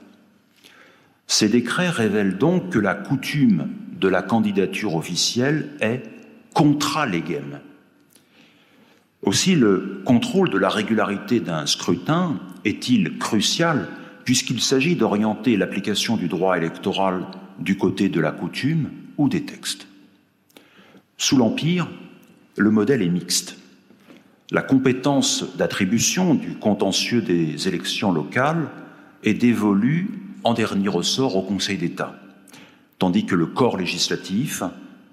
Ces 1.28 1.50
décrets 1.50 1.90
révèlent 1.90 2.38
donc 2.38 2.70
que 2.70 2.80
la 2.80 2.96
coutume 2.96 3.70
de 4.00 4.08
la 4.08 4.22
candidature 4.22 4.96
officielle 4.96 5.70
est 5.82 6.04
contra 6.54 7.06
legem. 7.06 7.60
Aussi, 9.24 9.56
le 9.56 10.02
contrôle 10.06 10.50
de 10.50 10.58
la 10.58 10.70
régularité 10.70 11.40
d'un 11.40 11.66
scrutin 11.66 12.40
est-il 12.64 13.18
crucial 13.18 13.88
puisqu'il 14.24 14.62
s'agit 14.62 14.96
d'orienter 14.96 15.58
l'application 15.58 16.16
du 16.16 16.28
droit 16.28 16.56
électoral 16.56 17.26
du 17.58 17.78
côté 17.78 18.10
de 18.10 18.22
la 18.22 18.32
coutume 18.32 18.90
ou 19.18 19.28
des 19.28 19.44
textes. 19.44 19.88
Sous 21.18 21.36
l'Empire, 21.36 21.90
le 22.56 22.72
modèle 22.72 23.02
est 23.02 23.10
mixte. 23.10 23.58
La 24.52 24.62
compétence 24.62 25.58
d'attribution 25.58 26.36
du 26.36 26.56
contentieux 26.56 27.22
des 27.22 27.68
élections 27.68 28.12
locales 28.12 28.70
est 29.24 29.34
dévolue 29.34 30.08
en 30.44 30.54
dernier 30.54 30.88
ressort 30.88 31.36
au 31.36 31.42
Conseil 31.42 31.78
d'État, 31.78 32.16
tandis 33.00 33.26
que 33.26 33.36
le 33.36 33.48
corps 33.48 33.78
législatif, 33.78 34.62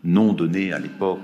non 0.05 0.33
donné 0.33 0.73
à 0.73 0.79
l'époque 0.79 1.21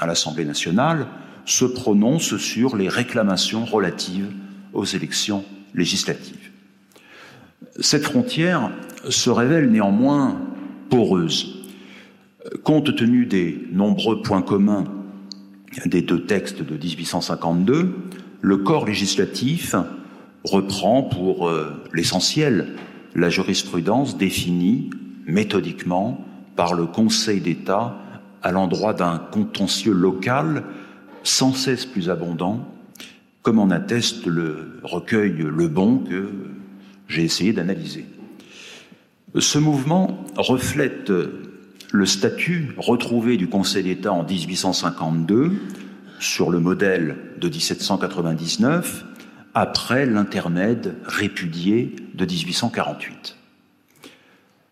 à 0.00 0.06
l'Assemblée 0.06 0.44
nationale, 0.44 1.06
se 1.44 1.64
prononce 1.64 2.36
sur 2.38 2.76
les 2.76 2.88
réclamations 2.88 3.64
relatives 3.64 4.32
aux 4.72 4.84
élections 4.84 5.44
législatives. 5.74 6.50
Cette 7.78 8.04
frontière 8.04 8.70
se 9.08 9.30
révèle 9.30 9.70
néanmoins 9.70 10.40
poreuse. 10.90 11.64
Compte 12.64 12.96
tenu 12.96 13.26
des 13.26 13.66
nombreux 13.72 14.22
points 14.22 14.42
communs 14.42 14.84
des 15.84 16.02
deux 16.02 16.24
textes 16.24 16.62
de 16.62 16.76
1852, 16.76 17.94
le 18.40 18.56
corps 18.56 18.86
législatif 18.86 19.74
reprend 20.44 21.02
pour 21.02 21.48
euh, 21.48 21.82
l'essentiel 21.92 22.74
la 23.14 23.28
jurisprudence 23.28 24.16
définie 24.16 24.90
méthodiquement 25.26 26.24
par 26.54 26.74
le 26.74 26.86
Conseil 26.86 27.40
d'État 27.40 27.96
à 28.42 28.52
l'endroit 28.52 28.94
d'un 28.94 29.18
contentieux 29.18 29.92
local 29.92 30.64
sans 31.22 31.52
cesse 31.52 31.84
plus 31.84 32.08
abondant, 32.08 32.66
comme 33.42 33.58
en 33.58 33.70
atteste 33.70 34.26
le 34.26 34.80
recueil 34.82 35.34
Le 35.36 35.68
Bon 35.68 35.98
que 35.98 36.30
j'ai 37.08 37.24
essayé 37.24 37.52
d'analyser. 37.52 38.06
Ce 39.38 39.58
mouvement 39.58 40.24
reflète 40.36 41.12
le 41.92 42.06
statut 42.06 42.74
retrouvé 42.78 43.36
du 43.36 43.48
Conseil 43.48 43.84
d'État 43.84 44.12
en 44.12 44.24
1852 44.24 45.52
sur 46.18 46.50
le 46.50 46.60
modèle 46.60 47.16
de 47.38 47.48
1799 47.48 49.04
après 49.54 50.06
l'intermède 50.06 50.94
répudié 51.04 51.96
de 52.14 52.24
1848. 52.24 53.35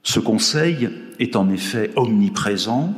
Ce 0.05 0.21
Conseil 0.21 0.91
est 1.19 1.35
en 1.35 1.49
effet 1.49 1.91
omniprésent 1.97 2.95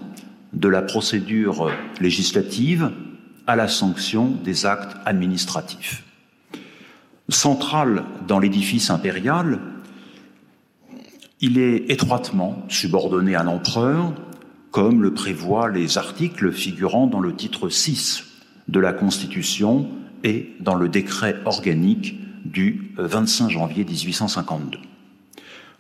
de 0.53 0.69
la 0.69 0.83
procédure 0.83 1.71
législative 2.01 2.91
à 3.47 3.55
la 3.55 3.69
sanction 3.69 4.33
des 4.45 4.67
actes 4.67 4.97
administratifs. 5.05 6.03
Central 7.29 8.05
dans 8.27 8.41
l'édifice 8.41 8.91
impérial, 8.91 9.61
il 11.41 11.59
est 11.59 11.91
étroitement 11.91 12.65
subordonné 12.69 13.37
à 13.37 13.45
l'empereur, 13.45 14.13
comme 14.73 15.01
le 15.01 15.15
prévoient 15.15 15.71
les 15.71 15.99
articles 15.99 16.51
figurant 16.51 17.07
dans 17.07 17.21
le 17.21 17.35
titre 17.37 17.69
6 17.69 18.25
de 18.67 18.81
la 18.81 18.93
Constitution 18.93 19.89
et 20.25 20.55
dans 20.59 20.75
le 20.75 20.89
décret 20.89 21.37
organique 21.45 22.19
du 22.45 22.95
25 22.97 23.51
janvier 23.51 23.85
1852. 23.85 24.79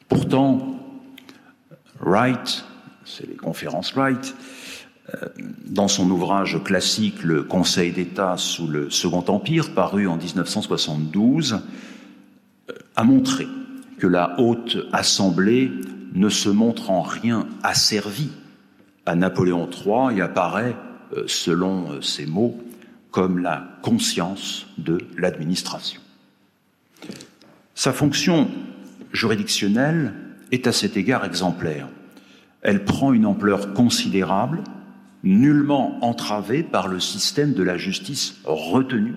Pourtant, 0.08 0.75
Wright, 2.00 2.64
c'est 3.04 3.26
les 3.28 3.37
conférences 3.37 3.92
Wright, 3.94 4.35
euh, 5.14 5.28
dans 5.66 5.88
son 5.88 6.11
ouvrage 6.11 6.62
classique 6.64 7.22
Le 7.22 7.44
Conseil 7.44 7.92
d'État 7.92 8.37
sous 8.37 8.66
le 8.66 8.90
Second 8.90 9.24
Empire, 9.28 9.72
paru 9.72 10.09
en 10.09 10.16
1972, 10.16 11.61
euh, 12.70 12.72
a 12.96 13.04
montré 13.04 13.46
que 13.98 14.06
la 14.06 14.38
haute 14.40 14.78
assemblée 14.92 15.70
ne 16.12 16.28
se 16.28 16.48
montre 16.48 16.90
en 16.90 17.02
rien 17.02 17.46
asservie 17.62 18.32
à 19.04 19.14
Napoléon 19.14 19.70
III 19.70 20.18
et 20.18 20.22
apparaît, 20.22 20.74
euh, 21.16 21.24
selon 21.28 22.02
ses 22.02 22.26
mots, 22.26 22.61
comme 23.12 23.38
la 23.38 23.78
conscience 23.82 24.66
de 24.76 24.98
l'administration. 25.16 26.00
Sa 27.74 27.92
fonction 27.92 28.50
juridictionnelle 29.12 30.14
est 30.52 30.66
à 30.66 30.72
cet 30.72 30.96
égard 30.96 31.24
exemplaire. 31.24 31.88
Elle 32.62 32.85
prend 32.85 33.12
une 33.12 33.26
ampleur 33.26 33.74
considérable 33.74 34.62
nullement 35.22 36.04
entravé 36.04 36.62
par 36.62 36.88
le 36.88 37.00
système 37.00 37.52
de 37.52 37.62
la 37.62 37.76
justice 37.76 38.37
retenu, 38.44 39.14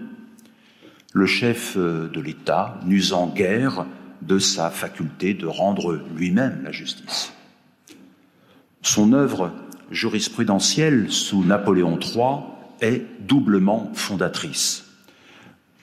le 1.14 1.26
chef 1.26 1.76
euh, 1.78 2.10
de 2.10 2.20
l'État 2.20 2.80
n'usant 2.86 3.28
guère 3.28 3.86
de 4.22 4.40
sa 4.40 4.70
faculté 4.70 5.34
de 5.34 5.46
rendre 5.46 6.00
lui-même 6.16 6.62
la 6.64 6.72
justice. 6.72 7.34
Son 8.82 9.14
œuvre 9.14 9.52
jurisprudentielle 9.92 11.12
sous 11.12 11.44
Napoléon 11.44 12.00
III 12.00 12.42
est 12.82 13.06
doublement 13.22 13.92
fondatrice. 13.94 14.86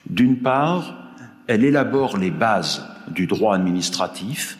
D'une 0.09 0.37
part, 0.39 1.11
elle 1.47 1.63
élabore 1.63 2.17
les 2.17 2.31
bases 2.31 2.85
du 3.09 3.27
droit 3.27 3.55
administratif 3.55 4.56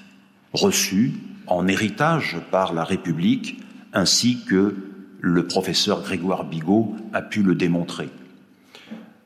reçu 0.57 1.13
en 1.47 1.67
héritage 1.67 2.37
par 2.51 2.73
la 2.73 2.83
République, 2.83 3.59
ainsi 3.93 4.43
que 4.45 4.75
le 5.21 5.47
professeur 5.47 6.03
Grégoire 6.03 6.43
Bigot 6.43 6.95
a 7.13 7.21
pu 7.21 7.41
le 7.41 7.55
démontrer. 7.55 8.09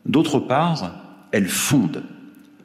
D'autre 0.05 0.39
part, 0.39 0.93
elle 1.31 1.47
fonde 1.47 2.03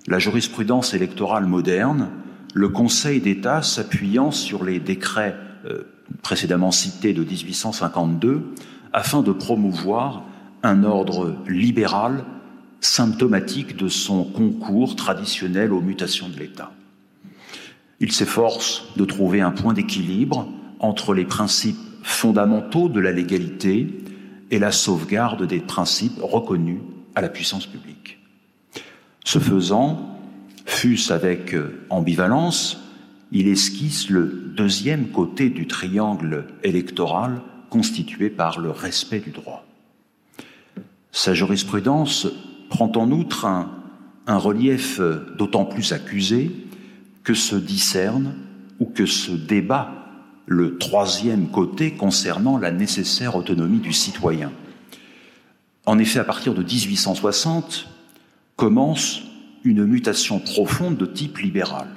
la 0.06 0.18
jurisprudence 0.18 0.94
électorale 0.94 1.46
moderne, 1.46 2.10
le 2.54 2.68
Conseil 2.68 3.20
d'État 3.20 3.62
s'appuyant 3.62 4.30
sur 4.30 4.64
les 4.64 4.78
décrets 4.78 5.36
euh, 5.66 5.82
précédemment 6.22 6.70
cités 6.70 7.12
de 7.12 7.24
1852 7.24 8.54
afin 8.92 9.22
de 9.22 9.32
promouvoir 9.32 10.22
un 10.62 10.84
ordre 10.84 11.36
libéral 11.48 12.24
symptomatique 12.80 13.76
de 13.76 13.88
son 13.88 14.24
concours 14.24 14.96
traditionnel 14.96 15.72
aux 15.72 15.80
mutations 15.80 16.28
de 16.28 16.38
l'État. 16.38 16.72
Il 18.00 18.12
s'efforce 18.12 18.84
de 18.96 19.04
trouver 19.04 19.40
un 19.40 19.50
point 19.50 19.72
d'équilibre 19.72 20.48
entre 20.80 21.14
les 21.14 21.24
principes 21.24 21.78
fondamentaux 22.02 22.88
de 22.88 23.00
la 23.00 23.12
légalité 23.12 23.88
et 24.50 24.58
la 24.58 24.72
sauvegarde 24.72 25.46
des 25.46 25.60
principes 25.60 26.20
reconnus 26.20 26.80
à 27.14 27.20
la 27.22 27.28
puissance 27.28 27.66
publique. 27.66 28.18
Ce 29.24 29.38
faisant, 29.38 30.18
fût-ce 30.66 31.12
avec 31.12 31.56
ambivalence, 31.90 32.78
il 33.32 33.48
esquisse 33.48 34.08
le 34.08 34.52
deuxième 34.56 35.08
côté 35.08 35.50
du 35.50 35.66
triangle 35.66 36.46
électoral 36.62 37.40
constitué 37.70 38.30
par 38.30 38.60
le 38.60 38.70
respect 38.70 39.20
du 39.20 39.30
droit. 39.30 39.66
Sa 41.10 41.34
jurisprudence 41.34 42.28
prend 42.68 42.92
en 42.94 43.10
outre 43.10 43.46
un, 43.46 43.70
relief 44.28 45.00
d'autant 45.38 45.64
plus 45.64 45.92
accusé 45.92 46.50
que 47.26 47.34
se 47.34 47.56
discerne 47.56 48.34
ou 48.78 48.86
que 48.86 49.04
se 49.04 49.32
débat 49.32 49.90
le 50.46 50.78
troisième 50.78 51.48
côté 51.48 51.90
concernant 51.90 52.56
la 52.56 52.70
nécessaire 52.70 53.34
autonomie 53.34 53.80
du 53.80 53.92
citoyen. 53.92 54.52
En 55.86 55.98
effet, 55.98 56.20
à 56.20 56.24
partir 56.24 56.54
de 56.54 56.62
1860, 56.62 57.88
commence 58.54 59.22
une 59.64 59.84
mutation 59.84 60.38
profonde 60.38 60.96
de 60.96 61.04
type 61.04 61.38
libéral. 61.38 61.88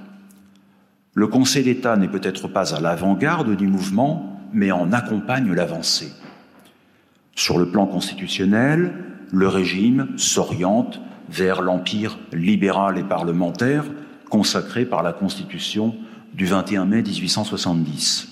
Le 1.14 1.28
Conseil 1.28 1.64
d'État 1.64 1.96
n'est 1.96 2.08
peut-être 2.08 2.48
pas 2.48 2.74
à 2.74 2.80
l'avant-garde 2.80 3.56
du 3.56 3.68
mouvement, 3.68 4.42
mais 4.52 4.72
en 4.72 4.92
accompagne 4.92 5.54
l'avancée. 5.54 6.12
Sur 7.36 7.60
le 7.60 7.70
plan 7.70 7.86
constitutionnel, 7.86 8.96
le 9.32 9.48
régime 9.48 10.08
s'oriente 10.18 11.00
vers 11.30 11.62
l'empire 11.62 12.18
libéral 12.34 12.98
et 12.98 13.04
parlementaire 13.04 13.86
consacré 14.30 14.86
par 14.86 15.04
la 15.04 15.14
Constitution 15.14 15.96
du 16.34 16.46
21 16.46 16.86
mai 16.86 17.02
1870. 17.02 18.28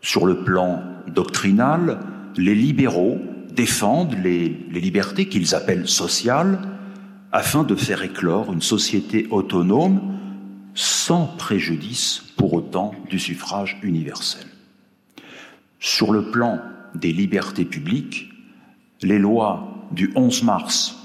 Sur 0.00 0.26
le 0.26 0.44
plan 0.44 0.82
doctrinal, 1.08 2.00
les 2.36 2.54
libéraux 2.54 3.18
défendent 3.50 4.16
les, 4.22 4.66
les 4.70 4.80
libertés 4.80 5.28
qu'ils 5.28 5.54
appellent 5.54 5.88
sociales 5.88 6.58
afin 7.32 7.64
de 7.64 7.74
faire 7.74 8.02
éclore 8.02 8.52
une 8.52 8.62
société 8.62 9.26
autonome 9.30 10.18
sans 10.74 11.26
préjudice 11.26 12.22
pour 12.36 12.52
autant 12.52 12.92
du 13.08 13.18
suffrage 13.18 13.78
universel. 13.82 14.46
Sur 15.78 16.12
le 16.12 16.30
plan 16.30 16.60
des 16.94 17.12
libertés 17.12 17.64
publiques, 17.64 18.30
les 19.02 19.18
lois 19.18 19.86
du 19.92 20.12
11 20.14 20.42
mars 20.44 21.03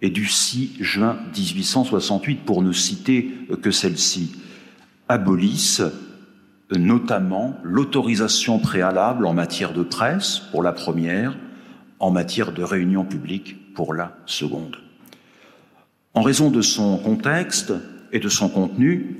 et 0.00 0.10
du 0.10 0.26
6 0.26 0.76
juin 0.80 1.18
1868, 1.36 2.44
pour 2.44 2.62
ne 2.62 2.72
citer 2.72 3.32
que 3.62 3.70
celle-ci, 3.70 4.36
abolissent 5.08 5.82
notamment 6.70 7.58
l'autorisation 7.62 8.58
préalable 8.58 9.26
en 9.26 9.32
matière 9.32 9.72
de 9.72 9.82
presse 9.82 10.40
pour 10.50 10.62
la 10.62 10.72
première, 10.72 11.36
en 11.98 12.10
matière 12.10 12.52
de 12.52 12.62
réunion 12.62 13.04
publique 13.04 13.74
pour 13.74 13.94
la 13.94 14.16
seconde. 14.26 14.76
En 16.14 16.22
raison 16.22 16.50
de 16.50 16.62
son 16.62 16.98
contexte 16.98 17.72
et 18.12 18.18
de 18.18 18.28
son 18.28 18.48
contenu, 18.48 19.18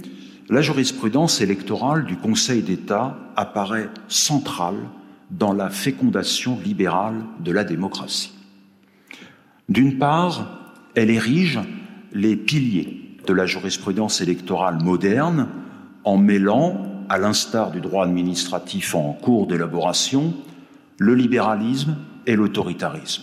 la 0.48 0.62
jurisprudence 0.62 1.40
électorale 1.40 2.04
du 2.04 2.16
Conseil 2.16 2.62
d'État 2.62 3.18
apparaît 3.36 3.90
centrale 4.08 4.78
dans 5.30 5.52
la 5.52 5.68
fécondation 5.68 6.58
libérale 6.64 7.22
de 7.40 7.52
la 7.52 7.64
démocratie. 7.64 8.32
D'une 9.68 9.98
part, 9.98 10.67
elle 10.98 11.10
érige 11.10 11.60
les 12.12 12.34
piliers 12.34 13.16
de 13.24 13.32
la 13.32 13.46
jurisprudence 13.46 14.20
électorale 14.20 14.82
moderne 14.82 15.48
en 16.02 16.16
mêlant, 16.16 17.04
à 17.08 17.18
l'instar 17.18 17.70
du 17.70 17.80
droit 17.80 18.04
administratif 18.04 18.96
en 18.96 19.12
cours 19.12 19.46
d'élaboration, 19.46 20.34
le 20.98 21.14
libéralisme 21.14 21.96
et 22.26 22.34
l'autoritarisme. 22.34 23.22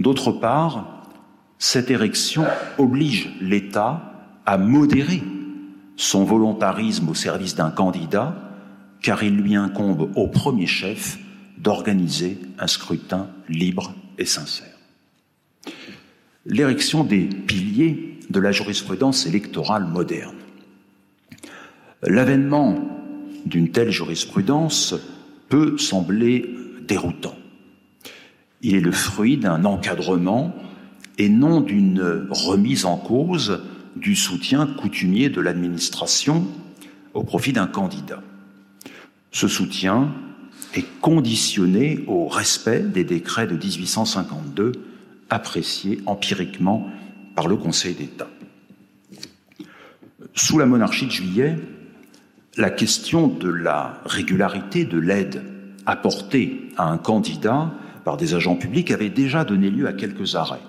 D'autre 0.00 0.32
part, 0.32 1.06
cette 1.58 1.92
érection 1.92 2.44
oblige 2.76 3.30
l'État 3.40 4.12
à 4.44 4.58
modérer 4.58 5.22
son 5.96 6.24
volontarisme 6.24 7.08
au 7.08 7.14
service 7.14 7.54
d'un 7.54 7.70
candidat 7.70 8.34
car 9.00 9.22
il 9.22 9.36
lui 9.36 9.54
incombe 9.54 10.10
au 10.16 10.26
premier 10.26 10.66
chef 10.66 11.18
d'organiser 11.56 12.40
un 12.58 12.66
scrutin 12.66 13.28
libre 13.48 13.94
et 14.18 14.24
sincère. 14.24 14.73
L'érection 16.46 17.04
des 17.04 17.22
piliers 17.22 18.18
de 18.28 18.40
la 18.40 18.52
jurisprudence 18.52 19.26
électorale 19.26 19.86
moderne. 19.86 20.36
L'avènement 22.02 22.86
d'une 23.46 23.70
telle 23.70 23.90
jurisprudence 23.90 24.94
peut 25.48 25.78
sembler 25.78 26.54
déroutant. 26.86 27.36
Il 28.60 28.74
est 28.74 28.80
le 28.80 28.92
fruit 28.92 29.36
d'un 29.38 29.64
encadrement 29.64 30.54
et 31.18 31.28
non 31.28 31.60
d'une 31.60 32.26
remise 32.30 32.84
en 32.84 32.96
cause 32.96 33.62
du 33.96 34.16
soutien 34.16 34.66
coutumier 34.66 35.28
de 35.28 35.40
l'administration 35.40 36.46
au 37.14 37.22
profit 37.22 37.52
d'un 37.52 37.66
candidat. 37.66 38.22
Ce 39.30 39.48
soutien 39.48 40.12
est 40.74 40.86
conditionné 41.00 42.04
au 42.06 42.26
respect 42.26 42.80
des 42.80 43.04
décrets 43.04 43.46
de 43.46 43.54
1852 43.54 44.72
appréciés 45.34 46.00
empiriquement 46.06 46.88
par 47.34 47.48
le 47.48 47.56
Conseil 47.56 47.94
d'État. 47.94 48.28
Sous 50.34 50.58
la 50.58 50.66
monarchie 50.66 51.06
de 51.06 51.10
juillet, 51.10 51.56
la 52.56 52.70
question 52.70 53.26
de 53.26 53.48
la 53.48 54.00
régularité 54.04 54.84
de 54.84 54.98
l'aide 54.98 55.42
apportée 55.86 56.70
à 56.76 56.88
un 56.88 56.98
candidat 56.98 57.72
par 58.04 58.16
des 58.16 58.34
agents 58.34 58.56
publics 58.56 58.90
avait 58.90 59.10
déjà 59.10 59.44
donné 59.44 59.70
lieu 59.70 59.86
à 59.86 59.92
quelques 59.92 60.36
arrêts. 60.36 60.62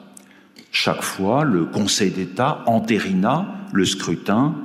Chaque 0.71 1.04
fois, 1.04 1.43
le 1.43 1.65
Conseil 1.65 2.12
d'État 2.12 2.63
entérina 2.65 3.47
le 3.71 3.86
scrutin 3.86 4.56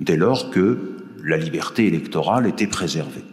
dès 0.00 0.16
lors 0.16 0.50
que 0.50 0.96
la 1.22 1.36
liberté 1.36 1.86
électorale 1.86 2.46
était 2.46 2.66
préservée. 2.66 3.24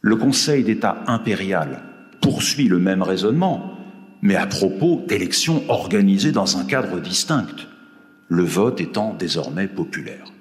Le 0.00 0.16
Conseil 0.16 0.64
d'État 0.64 1.02
impérial 1.06 1.82
poursuit 2.20 2.68
le 2.68 2.78
même 2.78 3.02
raisonnement, 3.02 3.78
mais 4.22 4.36
à 4.36 4.46
propos 4.46 5.02
d'élections 5.06 5.62
organisées 5.68 6.32
dans 6.32 6.56
un 6.56 6.64
cadre 6.64 7.00
distinct, 7.00 7.66
le 8.28 8.44
vote 8.44 8.80
étant 8.80 9.14
désormais 9.14 9.66
populaire. 9.66 10.32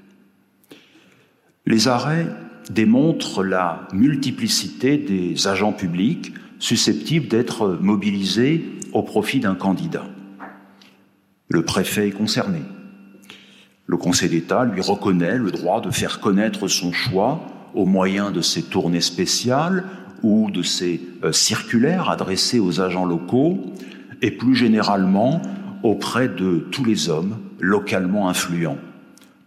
Les 1.65 1.88
arrêts 1.88 2.28
démontrent 2.70 3.44
la 3.44 3.88
multiplicité 3.91 4.98
des 4.98 5.48
agents 5.48 5.74
publics 5.74 6.34
susceptibles 6.60 7.28
d'être 7.28 7.80
mobilisés 7.82 8.63
au 8.94 9.02
profit 9.02 9.39
d'un 9.39 9.56
candidat. 9.56 10.06
Le 11.50 11.65
préfet 11.65 12.08
est 12.08 12.12
concerné. 12.12 12.60
Le 13.88 13.98
Conseil 13.98 14.30
d'État 14.30 14.63
lui 14.63 14.82
reconnaît 14.82 15.38
le 15.38 15.52
droit 15.52 15.82
de 15.82 15.91
faire 15.91 16.20
connaître 16.20 16.67
son 16.67 16.94
choix 16.94 17.41
au 17.74 17.86
moyen 17.86 18.32
de 18.32 18.41
ces 18.41 18.63
tournées 18.63 19.02
spéciales 19.02 19.86
ou 20.23 20.51
de 20.51 20.62
ces 20.62 21.01
euh, 21.23 21.31
circulaires 21.31 22.10
adressés 22.10 22.60
aux 22.60 22.81
agents 22.81 23.05
locaux 23.05 23.73
et 24.21 24.31
plus 24.31 24.55
généralement 24.55 25.41
auprès 25.84 26.29
de 26.29 26.67
tous 26.71 26.86
les 26.86 27.10
hommes 27.10 27.38
localement 27.60 28.29
influents, 28.29 28.77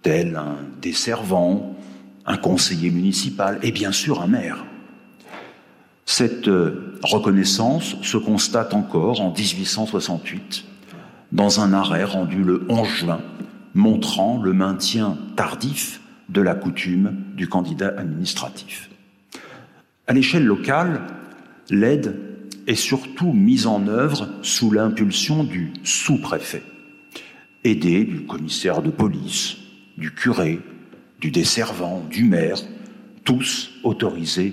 tels 0.03 0.37
un 0.37 0.57
desservant, 0.83 1.77
un 2.27 2.37
conseiller 2.37 2.91
municipal 2.91 3.59
et 3.63 3.73
bien 3.73 3.93
sûr 3.93 4.23
un 4.23 4.27
maire. 4.27 4.65
Cette 6.07 6.49
euh, 6.49 6.99
reconnaissance 7.03 7.97
se 8.03 8.17
constate 8.17 8.75
encore 8.75 9.21
en 9.21 9.33
1868 9.33 10.65
dans 11.33 11.61
un 11.61 11.73
arrêt 11.73 12.05
rendu 12.05 12.43
le 12.45 12.67
11 12.69 12.89
juin 12.89 13.21
montrant 13.75 14.41
le 14.41 14.53
maintien 14.53 15.19
tardif 15.37 16.01
de 16.29 16.41
la 16.41 16.55
coutume 16.55 17.17
du 17.35 17.49
candidat 17.49 17.93
administratif. 17.99 18.91
À 20.07 20.13
l'échelle 20.13 20.45
locale, 20.45 21.07
l'aide 21.71 22.21
est 22.67 22.75
surtout 22.75 23.33
mise 23.33 23.67
en 23.67 23.89
œuvre 23.89 24.29
sous 24.43 24.71
l'impulsion 24.71 25.45
du 25.45 25.73
sous-préfet, 25.83 26.63
aidé 27.65 28.05
du 28.05 28.27
commissaire 28.27 28.83
de 28.83 28.91
police, 28.91 29.57
du 29.97 30.15
curé, 30.15 30.61
du 31.21 31.31
desservant, 31.31 32.05
du 32.11 32.25
maire, 32.25 32.59
tous 33.25 33.71
autorisés 33.83 34.53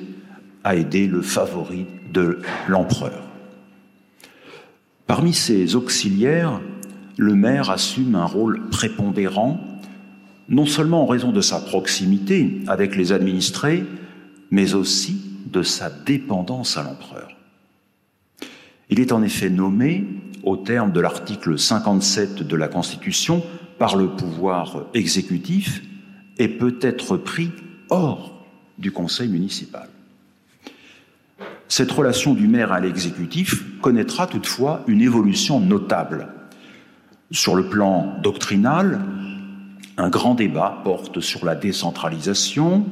à 0.64 0.76
aider 0.76 1.06
le 1.08 1.22
favori 1.22 1.86
de 2.14 2.40
l'empereur. 2.70 3.24
Parmi 5.06 5.34
ses 5.34 5.76
auxiliaires, 5.76 6.62
le 7.18 7.36
maire 7.36 7.70
assume 7.70 8.16
un 8.16 8.26
rôle 8.26 8.70
prépondérant, 8.70 9.60
non 10.48 10.66
seulement 10.66 11.04
en 11.04 11.08
raison 11.08 11.34
de 11.34 11.42
sa 11.42 11.60
proximité 11.60 12.62
avec 12.68 12.96
les 12.96 13.12
administrés, 13.12 13.84
mais 14.50 14.76
aussi 14.76 15.31
de 15.46 15.64
sa 15.64 15.90
dépendance 15.90 16.78
à 16.78 16.84
l'empereur. 16.84 17.30
Il 18.90 19.00
est 19.00 19.12
en 19.12 19.24
effet 19.24 19.50
nommé, 19.50 20.06
au 20.44 20.58
terme 20.58 20.92
de 20.92 21.00
l'article 21.00 21.58
57 21.58 22.44
de 22.44 22.56
la 22.56 22.68
Constitution, 22.68 23.44
par 23.78 23.96
le 23.96 24.10
pouvoir 24.10 24.86
exécutif 24.94 25.82
et 26.38 26.48
peut 26.48 26.78
être 26.82 27.18
pris 27.18 27.52
hors 27.90 28.46
du 28.78 28.92
conseil 28.92 29.30
municipal. 29.30 29.88
Cette 31.68 31.92
relation 31.92 32.34
du 32.34 32.48
maire 32.48 32.74
à 32.74 32.80
l'exécutif 32.80 33.64
connaîtra 33.80 34.28
toutefois 34.28 34.84
une 34.88 35.02
évolution 35.02 35.60
notable. 35.60 36.28
Sur 37.32 37.56
le 37.56 37.70
plan 37.70 38.18
doctrinal, 38.22 39.00
un 39.98 40.10
grand 40.10 40.36
débat 40.36 40.82
porte 40.84 41.22
sur 41.22 41.46
la 41.46 41.56
décentralisation, 41.56 42.86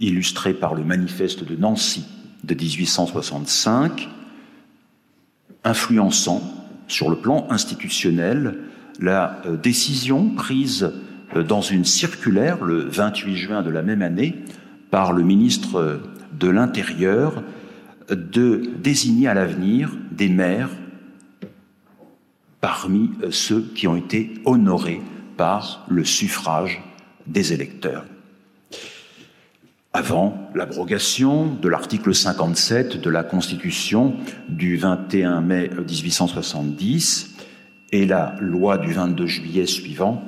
illustré 0.00 0.54
par 0.54 0.74
le 0.74 0.84
manifeste 0.84 1.44
de 1.44 1.56
Nancy 1.56 2.04
de 2.44 2.54
1865, 2.54 4.08
influençant 5.64 6.42
sur 6.88 7.10
le 7.10 7.16
plan 7.16 7.46
institutionnel 7.50 8.58
la 8.98 9.40
euh, 9.46 9.56
décision 9.56 10.30
prise 10.30 10.92
euh, 11.36 11.42
dans 11.42 11.60
une 11.60 11.84
circulaire 11.84 12.64
le 12.64 12.80
28 12.80 13.36
juin 13.36 13.62
de 13.62 13.70
la 13.70 13.82
même 13.82 14.02
année 14.02 14.36
par 14.90 15.12
le 15.12 15.22
ministre 15.22 16.00
de 16.38 16.48
l'Intérieur 16.48 17.42
de 18.08 18.70
désigner 18.82 19.28
à 19.28 19.34
l'avenir 19.34 19.90
des 20.10 20.28
maires 20.28 20.70
parmi 22.60 23.10
euh, 23.22 23.30
ceux 23.30 23.62
qui 23.74 23.86
ont 23.86 23.96
été 23.96 24.34
honorés 24.44 25.00
par 25.36 25.86
le 25.88 26.04
suffrage 26.04 26.82
des 27.26 27.52
électeurs 27.52 28.04
avant 29.92 30.48
l'abrogation 30.54 31.46
de 31.46 31.68
l'article 31.68 32.14
57 32.14 33.00
de 33.00 33.10
la 33.10 33.24
Constitution 33.24 34.16
du 34.48 34.76
21 34.76 35.40
mai 35.40 35.68
1870 35.68 37.36
et 37.92 38.06
la 38.06 38.36
loi 38.40 38.78
du 38.78 38.92
22 38.92 39.26
juillet 39.26 39.66
suivant, 39.66 40.22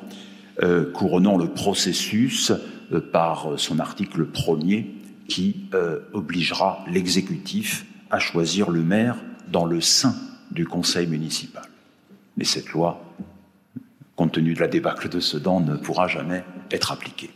euh, 0.62 0.90
couronnant 0.90 1.38
le 1.38 1.48
processus 1.48 2.51
euh, 2.92 3.01
par 3.01 3.53
son 3.57 3.79
article 3.79 4.27
premier 4.27 4.90
qui 5.29 5.68
euh, 5.75 6.01
obligera 6.12 6.85
l'exécutif 6.90 7.87
à 8.11 8.18
choisir 8.18 8.68
le 8.68 8.83
maire 8.83 9.16
dans 9.48 9.64
le 9.64 9.81
sein 9.81 10.14
du 10.51 10.66
conseil 10.66 11.07
municipal. 11.07 11.62
Mais 12.37 12.44
cette 12.44 12.70
loi, 12.70 13.05
compte 14.16 14.33
tenu 14.33 14.55
de 14.55 14.61
la 14.61 14.68
débâcle 14.68 15.09
de 15.09 15.20
Sedan, 15.20 15.61
ne 15.61 15.77
pourra 15.77 16.09
jamais 16.09 16.42
être 16.70 16.90
appliquée. 16.90 17.31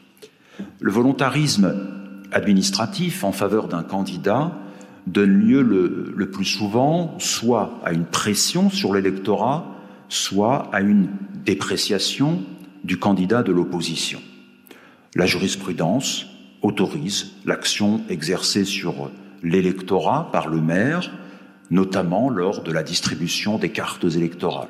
Le 0.81 0.91
volontarisme 0.91 2.06
administratif 2.33 3.25
en 3.25 3.33
faveur 3.33 3.69
d'un 3.69 3.83
candidat 3.83 4.53
donne 5.07 5.39
lieu 5.39 5.62
le, 5.62 6.31
plus 6.31 6.45
souvent 6.45 7.15
soit 7.19 7.81
à 7.85 7.93
une 7.93 8.05
pression 8.05 8.71
sur 8.71 8.93
l'électorat, 8.93 9.67
soit 10.09 10.69
à 10.73 10.81
une 10.81 11.09
dépréciation 11.45 12.43
du 12.85 12.99
candidat 12.99 13.43
de 13.43 13.53
l'opposition. 13.53 14.21
La 15.15 15.27
jurisprudence 15.27 16.27
autorise 16.62 17.33
l'action 17.45 18.03
exercée 18.09 18.65
sur 18.65 19.11
l'électorat 19.43 20.31
par 20.33 20.49
le 20.49 20.61
maire, 20.61 21.11
notamment 21.71 22.29
lors 22.29 22.62
de 22.62 22.73
la 22.73 22.83
distribution 22.83 23.59
des 23.59 23.71
cartes 23.71 24.05
électorales. 24.05 24.69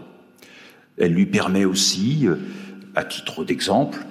Elle 0.99 1.13
lui 1.13 1.27
permet 1.27 1.65
aussi, 1.65 2.27
à 2.95 3.05
titre 3.05 3.45
d'exemple, 3.45 4.05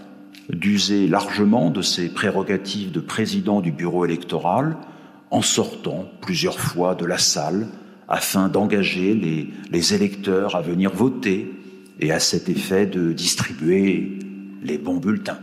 d'user 0.50 1.08
largement 1.08 1.70
de 1.70 1.82
ses 1.82 2.10
prérogatives 2.10 2.92
de 2.92 3.00
président 3.00 3.62
du 3.62 3.72
bureau 3.72 4.06
électoral 4.06 4.78
en 5.32 5.42
sortant 5.42 6.06
plusieurs 6.22 6.60
fois 6.60 6.96
de 6.96 7.06
la 7.06 7.18
salle 7.18 7.68
afin 8.08 8.50
d'engager 8.50 9.14
les, 9.14 9.94
électeurs 9.94 10.56
à 10.56 10.62
venir 10.62 10.92
voter 10.94 11.52
et 12.00 12.12
à 12.12 12.20
cet 12.20 12.50
effet 12.50 12.86
de 12.86 13.12
distribuer 13.14 14.20
les 14.62 14.78
bons 14.78 14.98
bulletins. 14.98 15.40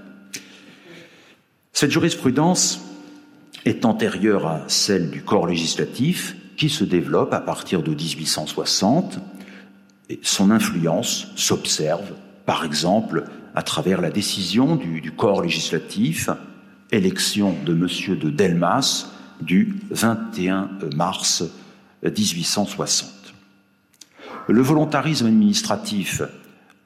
Cette 1.73 1.91
jurisprudence 1.91 2.85
est 3.65 3.85
antérieure 3.85 4.47
à 4.47 4.65
celle 4.69 5.11
du 5.11 5.23
corps 5.23 5.47
législatif 5.47 6.37
qui 6.57 6.69
se 6.69 6.85
développe 6.85 7.33
à 7.33 7.41
partir 7.41 7.83
de 7.83 7.91
1860 7.91 9.19
et 10.11 10.21
son 10.23 10.51
influence 10.51 11.29
s'observe 11.37 12.13
par 12.47 12.65
exemple 12.65 13.25
à 13.55 13.63
travers 13.63 14.01
la 14.01 14.11
décision 14.11 14.77
du, 14.77 15.13
corps 15.13 15.43
législatif, 15.43 16.31
élection 16.91 17.55
de 17.65 17.73
M. 17.73 18.19
de 18.19 18.31
Delmas 18.31 19.11
du 19.41 19.77
21 19.91 20.71
mars 20.95 21.45
1860. 22.03 23.11
Le 24.49 24.63
volontarisme 24.63 25.27
administratif 25.27 26.23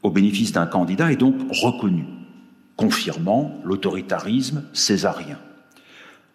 au 0.02 0.10
bénéfice 0.10 0.52
d'un 0.52 0.66
candidat 0.66 1.12
est 1.12 1.16
donc 1.16 1.36
reconnu, 1.50 2.04
confirmant 2.76 3.60
l'autoritarisme 3.64 4.64
césarien. 4.72 5.38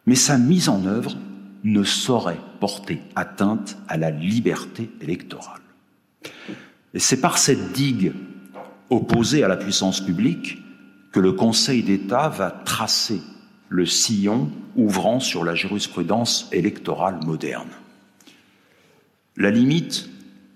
Mais 0.06 0.16
sa 0.16 0.38
mise 0.38 0.68
en 0.68 0.86
œuvre 0.86 1.16
ne 1.64 1.84
saurait 1.84 2.40
porter 2.60 3.02
atteinte 3.16 3.78
à 3.88 3.98
la 3.98 4.10
liberté 4.10 4.90
électorale. 5.00 5.62
Et 6.94 7.00
c'est 7.00 7.22
par 7.22 7.38
cette 7.38 7.72
digue 7.72 8.14
opposé 8.92 9.44
à 9.44 9.48
la 9.48 9.58
puissance 9.58 10.02
publique 10.02 10.60
que 11.12 11.20
le 11.20 11.32
Conseil 11.32 11.82
d'État 11.82 12.30
va 12.30 12.52
tracer 12.52 13.22
le 13.70 13.86
sillon 13.86 14.52
ouvrant 14.76 15.20
sur 15.20 15.44
la 15.44 15.56
jurisprudence 15.56 16.50
électorale 16.52 17.20
moderne. 17.26 17.70
La 19.38 19.50
limite 19.50 20.10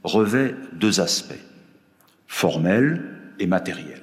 revêt 0.03 0.53
deux 0.73 0.99
aspects, 0.99 1.33
formel 2.27 3.03
et 3.39 3.47
matériel. 3.47 4.01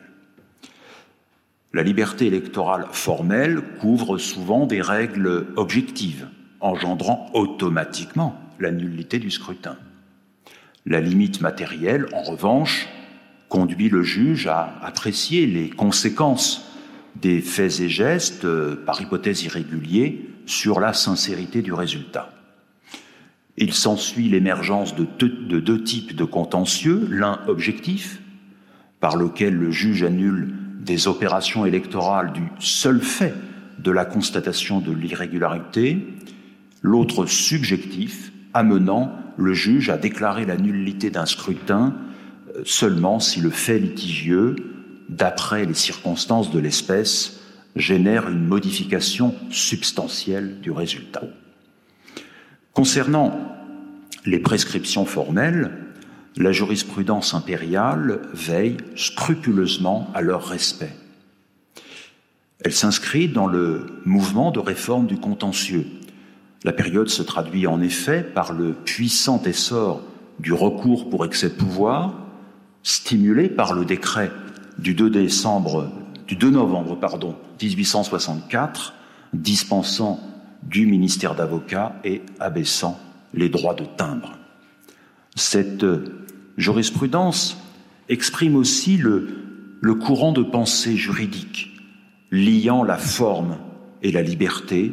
La 1.74 1.82
liberté 1.82 2.26
électorale 2.26 2.86
formelle 2.90 3.62
couvre 3.80 4.18
souvent 4.18 4.66
des 4.66 4.80
règles 4.80 5.46
objectives, 5.56 6.28
engendrant 6.60 7.30
automatiquement 7.34 8.38
la 8.58 8.70
nullité 8.70 9.18
du 9.18 9.30
scrutin. 9.30 9.76
La 10.84 11.00
limite 11.00 11.40
matérielle, 11.40 12.08
en 12.12 12.22
revanche, 12.22 12.88
conduit 13.52 13.90
le 13.90 14.02
juge 14.02 14.46
à 14.46 14.78
apprécier 14.80 15.46
les 15.46 15.68
conséquences 15.68 16.66
des 17.20 17.42
faits 17.42 17.80
et 17.80 17.90
gestes, 17.90 18.46
euh, 18.46 18.76
par 18.86 19.02
hypothèse 19.02 19.44
irréguliers, 19.44 20.26
sur 20.46 20.80
la 20.80 20.94
sincérité 20.94 21.60
du 21.60 21.74
résultat. 21.74 22.32
Il 23.58 23.74
s'ensuit 23.74 24.30
l'émergence 24.30 24.94
de, 24.96 25.06
de 25.18 25.60
deux 25.60 25.84
types 25.84 26.16
de 26.16 26.24
contentieux, 26.24 27.06
l'un 27.10 27.40
objectif, 27.46 28.22
par 29.00 29.16
lequel 29.16 29.52
le 29.52 29.70
juge 29.70 30.02
annule 30.02 30.54
des 30.80 31.06
opérations 31.06 31.66
électorales 31.66 32.32
du 32.32 32.48
seul 32.58 33.02
fait 33.02 33.34
de 33.78 33.90
la 33.90 34.06
constatation 34.06 34.80
de 34.80 34.92
l'irrégularité, 34.92 35.98
l'autre 36.80 37.26
subjectif, 37.26 38.32
amenant 38.54 39.12
le 39.36 39.52
juge 39.52 39.90
à 39.90 39.98
déclarer 39.98 40.46
la 40.46 40.56
nullité 40.56 41.10
d'un 41.10 41.26
scrutin 41.26 41.94
seulement 42.64 43.20
si 43.20 43.40
le 43.40 43.50
fait 43.50 43.78
litigieux, 43.78 44.56
d'après 45.08 45.64
les 45.64 45.74
circonstances 45.74 46.50
de 46.50 46.58
l'espèce, 46.58 47.40
génère 47.76 48.28
une 48.28 48.46
modification 48.46 49.34
substantielle 49.50 50.60
du 50.60 50.70
résultat. 50.70 51.24
Concernant 52.72 53.38
les 54.24 54.38
prescriptions 54.38 55.04
formelles, 55.04 55.72
la 56.36 56.52
jurisprudence 56.52 57.34
impériale 57.34 58.22
veille 58.32 58.78
scrupuleusement 58.96 60.10
à 60.14 60.22
leur 60.22 60.46
respect. 60.46 60.94
Elle 62.64 62.72
s'inscrit 62.72 63.28
dans 63.28 63.46
le 63.46 63.86
mouvement 64.04 64.50
de 64.50 64.60
réforme 64.60 65.06
du 65.06 65.16
contentieux. 65.16 65.86
La 66.64 66.72
période 66.72 67.08
se 67.08 67.22
traduit 67.22 67.66
en 67.66 67.80
effet 67.80 68.22
par 68.22 68.52
le 68.52 68.72
puissant 68.72 69.42
essor 69.42 70.02
du 70.38 70.52
recours 70.52 71.10
pour 71.10 71.26
excès 71.26 71.48
de 71.48 71.54
pouvoir, 71.54 72.21
stimulé 72.82 73.48
par 73.48 73.74
le 73.74 73.84
décret 73.84 74.30
du 74.78 74.94
2 74.94 75.10
décembre, 75.10 75.90
du 76.26 76.36
2 76.36 76.50
novembre, 76.50 76.98
pardon, 76.98 77.36
1864, 77.60 78.94
dispensant 79.32 80.20
du 80.62 80.86
ministère 80.86 81.34
d'avocat 81.34 81.94
et 82.04 82.22
abaissant 82.40 82.98
les 83.34 83.48
droits 83.48 83.74
de 83.74 83.84
timbre. 83.84 84.32
Cette 85.34 85.84
jurisprudence 86.56 87.56
exprime 88.08 88.56
aussi 88.56 88.96
le, 88.96 89.28
le 89.80 89.94
courant 89.94 90.32
de 90.32 90.42
pensée 90.42 90.96
juridique 90.96 91.70
liant 92.30 92.82
la 92.82 92.98
forme 92.98 93.58
et 94.02 94.12
la 94.12 94.22
liberté 94.22 94.92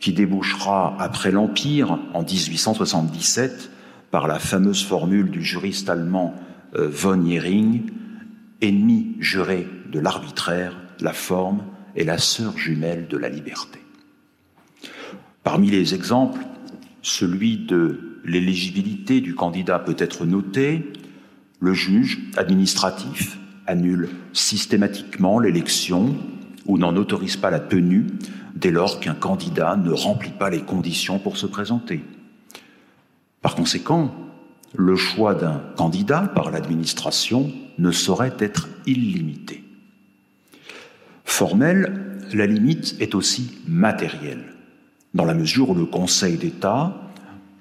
qui 0.00 0.12
débouchera 0.12 0.96
après 0.98 1.30
l'Empire 1.30 1.98
en 2.14 2.22
1877 2.22 3.70
par 4.10 4.26
la 4.26 4.38
fameuse 4.38 4.84
formule 4.84 5.30
du 5.30 5.42
juriste 5.42 5.88
allemand 5.88 6.34
euh, 6.36 6.47
von 6.72 7.24
Jering, 7.26 7.90
ennemi 8.60 9.16
juré 9.20 9.66
de 9.90 10.00
l'arbitraire, 10.00 10.76
la 11.00 11.12
forme 11.12 11.62
est 11.96 12.04
la 12.04 12.18
sœur 12.18 12.56
jumelle 12.56 13.08
de 13.08 13.16
la 13.16 13.28
liberté. 13.28 13.80
Parmi 15.42 15.70
les 15.70 15.94
exemples, 15.94 16.44
celui 17.02 17.56
de 17.56 18.20
l'éligibilité 18.24 19.20
du 19.20 19.34
candidat 19.34 19.78
peut 19.78 19.96
être 19.98 20.26
noté. 20.26 20.92
Le 21.60 21.72
juge 21.72 22.18
administratif 22.36 23.38
annule 23.66 24.08
systématiquement 24.32 25.38
l'élection 25.38 26.16
ou 26.66 26.78
n'en 26.78 26.96
autorise 26.96 27.36
pas 27.36 27.50
la 27.50 27.60
tenue 27.60 28.06
dès 28.54 28.70
lors 28.70 29.00
qu'un 29.00 29.14
candidat 29.14 29.76
ne 29.76 29.90
remplit 29.90 30.30
pas 30.30 30.50
les 30.50 30.60
conditions 30.60 31.18
pour 31.18 31.36
se 31.36 31.46
présenter. 31.46 32.02
Par 33.40 33.54
conséquent, 33.54 34.14
le 34.74 34.96
choix 34.96 35.34
d'un 35.34 35.62
candidat 35.76 36.30
par 36.34 36.50
l'administration 36.50 37.50
ne 37.78 37.90
saurait 37.90 38.36
être 38.38 38.68
illimité. 38.86 39.64
Formel, 41.24 42.18
la 42.32 42.46
limite 42.46 42.96
est 43.00 43.14
aussi 43.14 43.58
matérielle, 43.66 44.54
dans 45.14 45.24
la 45.24 45.34
mesure 45.34 45.70
où 45.70 45.74
le 45.74 45.86
Conseil 45.86 46.36
d'État 46.36 46.94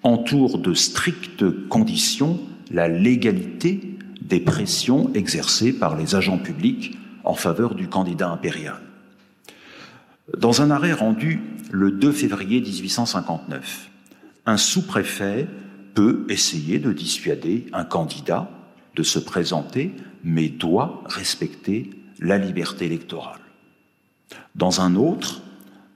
entoure 0.04 0.58
de 0.58 0.74
strictes 0.74 1.67
conditions 1.70 2.39
la 2.72 2.88
légalité 2.88 3.98
des 4.22 4.39
pressions 4.39 5.12
exercées 5.13 5.72
par 5.72 5.96
les 5.96 6.15
agents 6.15 6.38
publics 6.38 6.98
en 7.24 7.34
faveur 7.34 7.76
du 7.76 7.88
candidat 7.88 8.30
impérial. 8.30 8.80
Dans 10.38 10.62
un 10.62 10.72
arrêt 10.72 10.93
rendu 10.93 11.41
le 11.72 11.91
2 11.91 12.12
février 12.12 12.60
1859, 12.60 13.89
un 14.46 14.58
sous-préfet 14.58 15.48
peut 15.98 16.28
essayer 16.30 16.78
de 16.78 16.94
dissuader 16.94 17.66
un 17.74 17.84
candidat 17.84 18.52
de 18.96 19.02
se 19.02 19.18
présenter, 19.18 19.96
mais 20.24 20.48
doit 20.48 21.04
respecter 21.08 21.90
la 22.20 22.38
liberté 22.38 22.86
électorale. 22.86 23.40
Dans 24.54 24.80
un 24.80 24.96
autre, 24.96 25.42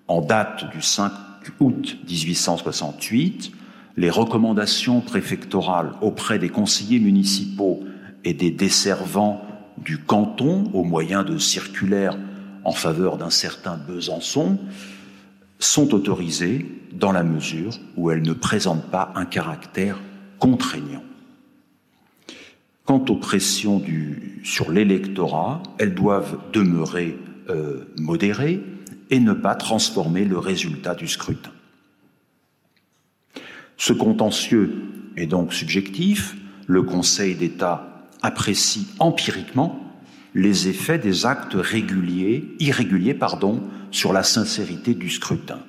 en 0.07 0.21
date 0.21 0.71
du 0.71 0.81
5 0.81 1.11
août 1.59 1.99
1868, 2.09 3.51
les 3.95 4.09
recommandations 4.09 5.01
préfectorales 5.01 5.91
auprès 6.01 6.39
des 6.39 6.49
conseillers 6.49 6.99
municipaux 6.99 7.83
et 8.23 8.33
des 8.33 8.49
desservants 8.49 9.45
du 9.77 9.99
canton 9.99 10.71
au 10.73 10.83
moyen 10.83 11.21
de 11.21 11.37
circulaires 11.37 12.17
en 12.63 12.71
faveur 12.71 13.17
d'un 13.17 13.29
certain 13.29 13.77
Besançon 13.77 14.57
sont 15.63 15.93
autorisées 15.93 16.65
dans 16.91 17.11
la 17.11 17.23
mesure 17.23 17.73
où 17.95 18.11
elles 18.11 18.21
ne 18.21 18.33
présentent 18.33 18.89
pas 18.89 19.11
un 19.15 19.25
caractère 19.25 19.99
contraignant. 20.39 21.03
Quant 22.85 23.05
aux 23.09 23.15
pressions 23.15 23.81
sur 24.43 24.71
l'électorat, 24.71 25.61
elles 25.77 25.93
doivent 25.93 26.39
demeurer 26.51 27.17
euh, 27.49 27.85
modérées 27.97 28.61
et 29.09 29.19
ne 29.19 29.33
pas 29.33 29.55
transformer 29.55 30.25
le 30.25 30.37
résultat 30.37 30.95
du 30.95 31.07
scrutin. 31.07 31.51
Ce 33.77 33.93
contentieux 33.93 34.83
est 35.15 35.27
donc 35.27 35.53
subjectif. 35.53 36.35
Le 36.67 36.83
Conseil 36.83 37.35
d'État 37.35 38.07
apprécie 38.21 38.87
empiriquement 38.99 39.90
les 40.33 40.67
effets 40.67 40.99
des 40.99 41.25
actes 41.25 41.55
réguliers, 41.55 42.55
irréguliers 42.59 43.17
sur 43.91 44.13
la 44.13 44.23
sincérité 44.23 44.93
du 44.93 45.09
scrutin. 45.09 45.59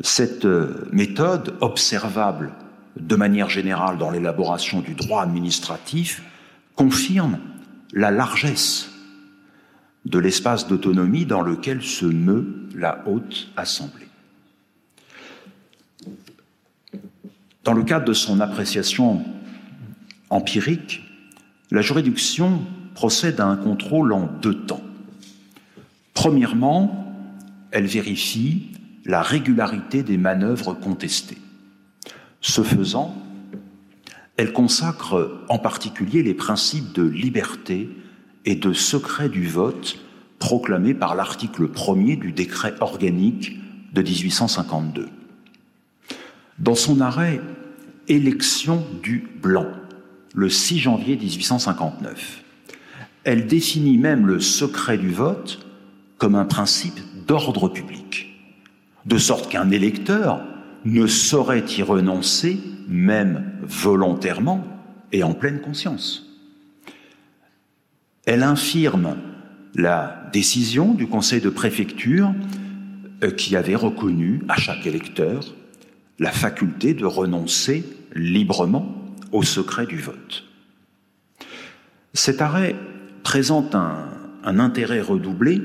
Cette 0.00 0.44
euh, 0.44 0.88
méthode, 0.92 1.54
observable 1.60 2.52
de 2.96 3.16
manière 3.16 3.48
générale 3.48 3.98
dans 3.98 4.10
l'élaboration 4.10 4.80
du 4.80 4.94
droit 4.94 5.22
administratif, 5.22 6.22
confirme 6.74 7.38
la 7.92 8.10
largesse 8.10 8.90
de 10.04 10.18
l'espace 10.18 10.66
d'autonomie 10.66 11.24
dans 11.24 11.42
lequel 11.42 11.82
se 11.82 12.06
meut 12.06 12.68
la 12.74 13.02
haute 13.06 13.48
assemblée. 13.56 14.08
Dans 17.62 17.72
le 17.72 17.84
cadre 17.84 18.04
de 18.04 18.12
son 18.12 18.40
appréciation 18.40 19.24
empirique, 20.28 21.02
la 21.70 21.80
juridiction 21.80 22.60
procède 22.94 23.40
à 23.40 23.46
un 23.46 23.56
contrôle 23.56 24.12
en 24.12 24.26
deux 24.40 24.62
temps. 24.66 24.82
Premièrement, 26.14 27.14
elle 27.70 27.86
vérifie 27.86 28.68
la 29.04 29.20
régularité 29.20 30.02
des 30.02 30.16
manœuvres 30.16 30.74
contestées. 30.74 31.38
Ce 32.40 32.62
faisant, 32.62 33.14
elle 34.36 34.52
consacre 34.52 35.42
en 35.48 35.58
particulier 35.58 36.22
les 36.22 36.34
principes 36.34 36.92
de 36.92 37.02
liberté 37.02 37.90
et 38.44 38.54
de 38.54 38.72
secret 38.72 39.28
du 39.28 39.46
vote 39.46 39.98
proclamés 40.38 40.94
par 40.94 41.14
l'article 41.14 41.68
1er 41.68 42.18
du 42.18 42.32
décret 42.32 42.74
organique 42.80 43.58
de 43.92 44.02
1852. 44.02 45.08
Dans 46.58 46.74
son 46.74 47.00
arrêt 47.00 47.40
Élection 48.06 48.84
du 49.02 49.26
blanc, 49.40 49.66
le 50.34 50.50
6 50.50 50.78
janvier 50.78 51.16
1859, 51.16 52.43
elle 53.24 53.46
définit 53.46 53.98
même 53.98 54.26
le 54.26 54.40
secret 54.40 54.98
du 54.98 55.10
vote 55.10 55.66
comme 56.18 56.34
un 56.34 56.44
principe 56.44 57.00
d'ordre 57.26 57.68
public, 57.68 58.38
de 59.06 59.18
sorte 59.18 59.50
qu'un 59.50 59.70
électeur 59.70 60.42
ne 60.84 61.06
saurait 61.06 61.64
y 61.76 61.82
renoncer, 61.82 62.60
même 62.86 63.52
volontairement 63.62 64.64
et 65.12 65.22
en 65.22 65.32
pleine 65.32 65.60
conscience. 65.60 66.26
Elle 68.26 68.42
infirme 68.42 69.16
la 69.74 70.28
décision 70.32 70.94
du 70.94 71.06
conseil 71.06 71.40
de 71.40 71.50
préfecture 71.50 72.34
euh, 73.22 73.30
qui 73.30 73.56
avait 73.56 73.74
reconnu 73.74 74.42
à 74.48 74.56
chaque 74.56 74.86
électeur 74.86 75.42
la 76.18 76.30
faculté 76.30 76.94
de 76.94 77.04
renoncer 77.04 77.84
librement 78.14 78.94
au 79.32 79.42
secret 79.42 79.86
du 79.86 79.98
vote. 79.98 80.44
Cet 82.12 82.40
arrêt 82.40 82.76
présente 83.24 83.74
un, 83.74 84.10
intérêt 84.44 85.00
redoublé 85.00 85.60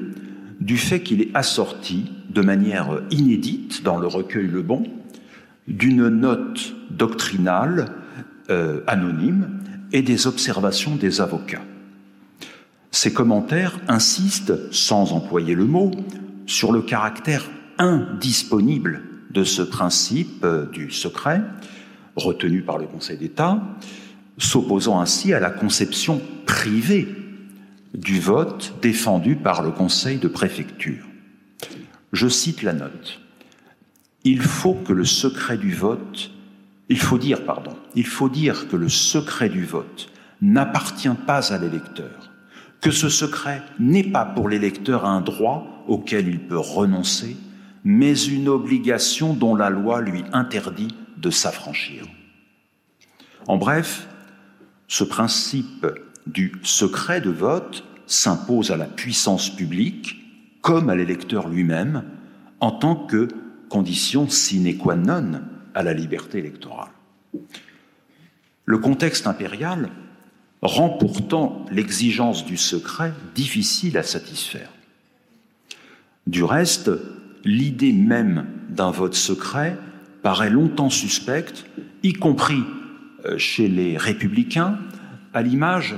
du 0.60 0.78
fait 0.78 1.02
qu'il 1.02 1.22
est 1.22 1.30
assorti 1.36 2.12
de 2.30 2.42
manière 2.42 3.02
inédite 3.12 3.84
dans 3.84 4.00
le 4.00 4.08
recueil 4.08 4.48
Le 4.48 4.64
Bon 4.64 4.84
d'une 5.68 6.08
note 6.08 6.74
doctrinale 6.90 7.88
euh, 8.50 8.82
anonyme 8.88 9.60
et 9.92 10.02
des 10.02 10.26
observations 10.26 10.96
des 10.96 11.22
avocats. 11.22 11.62
Ces 12.90 13.14
commentaires 13.14 13.80
insistent, 13.88 14.72
sans 14.72 15.12
employer 15.12 15.54
le 15.54 15.66
mot, 15.66 15.92
sur 16.48 16.72
le 16.72 16.82
caractère 16.82 17.46
indisponible 17.78 19.04
de 19.30 19.44
ce 19.44 19.62
principe 19.62 20.44
euh, 20.44 20.66
du 20.66 20.90
secret 20.90 21.42
retenu 22.16 22.62
par 22.62 22.78
le 22.78 22.88
Conseil 22.88 23.18
d'État, 23.18 23.62
s'opposant 24.38 25.00
ainsi 25.00 25.34
à 25.34 25.40
la 25.40 25.52
conception 25.52 26.22
privée 26.46 27.29
du 27.94 28.20
vote 28.20 28.76
défendu 28.82 29.36
par 29.36 29.62
le 29.62 29.72
conseil 29.72 30.18
de 30.18 30.28
préfecture. 30.28 31.06
Je 32.12 32.28
cite 32.28 32.64
la 32.64 32.74
note. 32.74 33.20
Il 34.24 34.42
faut 34.42 34.74
que 34.74 34.94
le 34.94 35.06
secret 35.06 35.58
du 35.58 35.74
vote, 35.74 36.32
il 36.90 37.00
faut 37.00 37.18
dire, 37.18 37.46
pardon, 37.46 37.76
il 37.96 38.06
faut 38.06 38.30
dire 38.30 38.68
que 38.68 38.76
le 38.76 38.90
secret 38.90 39.50
du 39.50 39.64
vote 39.66 40.12
n'appartient 40.42 41.10
pas 41.28 41.54
à 41.54 41.58
l'électeur, 41.58 42.32
que 42.82 42.92
ce 42.92 43.10
secret 43.10 43.62
n'est 43.80 44.04
pas 44.04 44.26
pour 44.26 44.50
l'électeur 44.50 45.06
un 45.06 45.22
droit 45.22 45.84
auquel 45.88 46.28
il 46.28 46.40
peut 46.40 46.58
renoncer, 46.58 47.38
mais 47.84 48.20
une 48.22 48.50
obligation 48.50 49.34
dont 49.34 49.56
la 49.56 49.70
loi 49.70 50.02
lui 50.02 50.24
interdit 50.34 50.96
de 51.18 51.30
s'affranchir. 51.30 52.04
En 53.48 53.58
bref, 53.58 54.08
ce 54.88 55.04
principe 55.04 55.88
du 56.28 56.54
secret 56.64 57.22
de 57.22 57.30
vote 57.30 57.84
s'impose 58.06 58.72
à 58.72 58.78
la 58.78 58.86
puissance 58.86 59.50
publique 59.56 60.16
comme 60.62 60.90
à 60.90 60.96
l'électeur 60.96 61.48
lui-même 61.48 62.04
en 62.60 62.72
tant 62.72 62.96
que 62.96 63.28
condition 63.70 64.28
sine 64.30 64.78
qua 64.78 64.96
non 64.96 65.42
à 65.74 65.84
la 65.84 65.94
liberté 65.94 66.40
électorale. 66.40 66.90
Le 68.66 68.78
contexte 68.78 69.28
impérial 69.28 69.90
rend 70.62 70.90
pourtant 70.90 71.66
l'exigence 71.72 72.46
du 72.46 72.58
secret 72.58 73.14
difficile 73.34 73.98
à 73.98 74.04
satisfaire. 74.04 74.70
Du 76.28 76.44
reste, 76.44 76.92
l'idée 77.46 77.94
même 77.94 78.46
d'un 78.70 78.92
vote 78.92 79.16
secret 79.16 79.78
paraît 80.22 80.50
longtemps 80.50 80.90
suspecte, 80.90 81.66
y 82.04 82.14
compris 82.14 82.64
euh, 83.26 83.38
chez 83.38 83.68
les 83.68 83.98
républicains, 83.98 84.78
à 85.34 85.42
l'image 85.42 85.96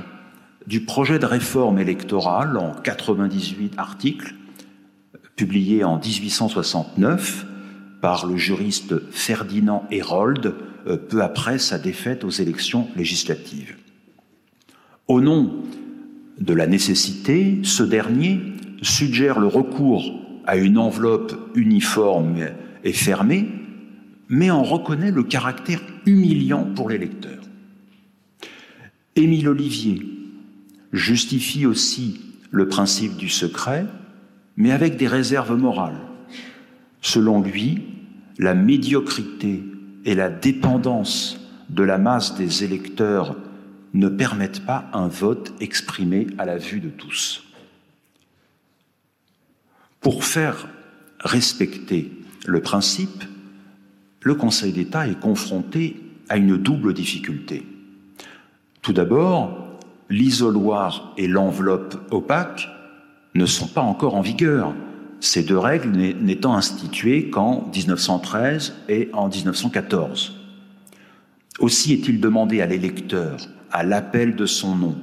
du 0.66 0.84
projet 0.84 1.18
de 1.18 1.26
réforme 1.26 1.78
électorale 1.78 2.56
en 2.56 2.72
98 2.72 3.74
articles, 3.76 4.34
publié 5.36 5.84
en 5.84 5.98
1869 5.98 7.46
par 8.00 8.26
le 8.26 8.36
juriste 8.36 9.10
Ferdinand 9.10 9.84
Hérold, 9.90 10.54
euh, 10.86 10.96
peu 10.96 11.22
après 11.22 11.58
sa 11.58 11.78
défaite 11.78 12.24
aux 12.24 12.30
élections 12.30 12.88
législatives. 12.96 13.76
Au 15.08 15.20
nom 15.20 15.62
de 16.40 16.54
la 16.54 16.66
nécessité, 16.66 17.60
ce 17.62 17.82
dernier 17.82 18.40
suggère 18.82 19.38
le 19.38 19.46
recours 19.46 20.02
à 20.46 20.56
une 20.56 20.78
enveloppe 20.78 21.34
uniforme 21.54 22.36
et 22.82 22.92
fermée, 22.92 23.48
mais 24.28 24.50
en 24.50 24.62
reconnaît 24.62 25.12
le 25.12 25.22
caractère 25.22 25.80
humiliant 26.06 26.66
pour 26.74 26.88
les 26.88 26.98
lecteurs. 26.98 27.44
Émile 29.14 29.48
Olivier 29.48 30.11
justifie 30.92 31.66
aussi 31.66 32.20
le 32.50 32.68
principe 32.68 33.16
du 33.16 33.28
secret, 33.28 33.86
mais 34.56 34.72
avec 34.72 34.96
des 34.96 35.08
réserves 35.08 35.56
morales. 35.56 36.00
Selon 37.00 37.40
lui, 37.40 37.82
la 38.38 38.54
médiocrité 38.54 39.62
et 40.04 40.14
la 40.14 40.28
dépendance 40.28 41.38
de 41.70 41.82
la 41.82 41.98
masse 41.98 42.34
des 42.36 42.64
électeurs 42.64 43.36
ne 43.94 44.08
permettent 44.08 44.64
pas 44.64 44.88
un 44.92 45.08
vote 45.08 45.52
exprimé 45.60 46.26
à 46.38 46.44
la 46.44 46.58
vue 46.58 46.80
de 46.80 46.88
tous. 46.88 47.44
Pour 50.00 50.24
faire 50.24 50.68
respecter 51.20 52.10
le 52.46 52.60
principe, 52.60 53.24
le 54.20 54.34
Conseil 54.34 54.72
d'État 54.72 55.06
est 55.06 55.20
confronté 55.20 56.00
à 56.28 56.36
une 56.36 56.56
double 56.56 56.94
difficulté. 56.94 57.66
Tout 58.80 58.92
d'abord, 58.92 59.61
l'isoloir 60.12 61.14
et 61.16 61.26
l'enveloppe 61.26 61.96
opaque 62.12 62.68
ne 63.34 63.46
sont 63.46 63.66
pas 63.66 63.80
encore 63.80 64.14
en 64.14 64.20
vigueur, 64.20 64.74
ces 65.20 65.42
deux 65.42 65.58
règles 65.58 65.90
n'étant 65.90 66.54
instituées 66.54 67.30
qu'en 67.30 67.70
1913 67.74 68.74
et 68.88 69.08
en 69.14 69.28
1914. 69.28 70.38
Aussi 71.60 71.94
est-il 71.94 72.20
demandé 72.20 72.60
à 72.60 72.66
l'électeur, 72.66 73.38
à 73.70 73.84
l'appel 73.84 74.36
de 74.36 74.46
son 74.46 74.76
nom, 74.76 74.96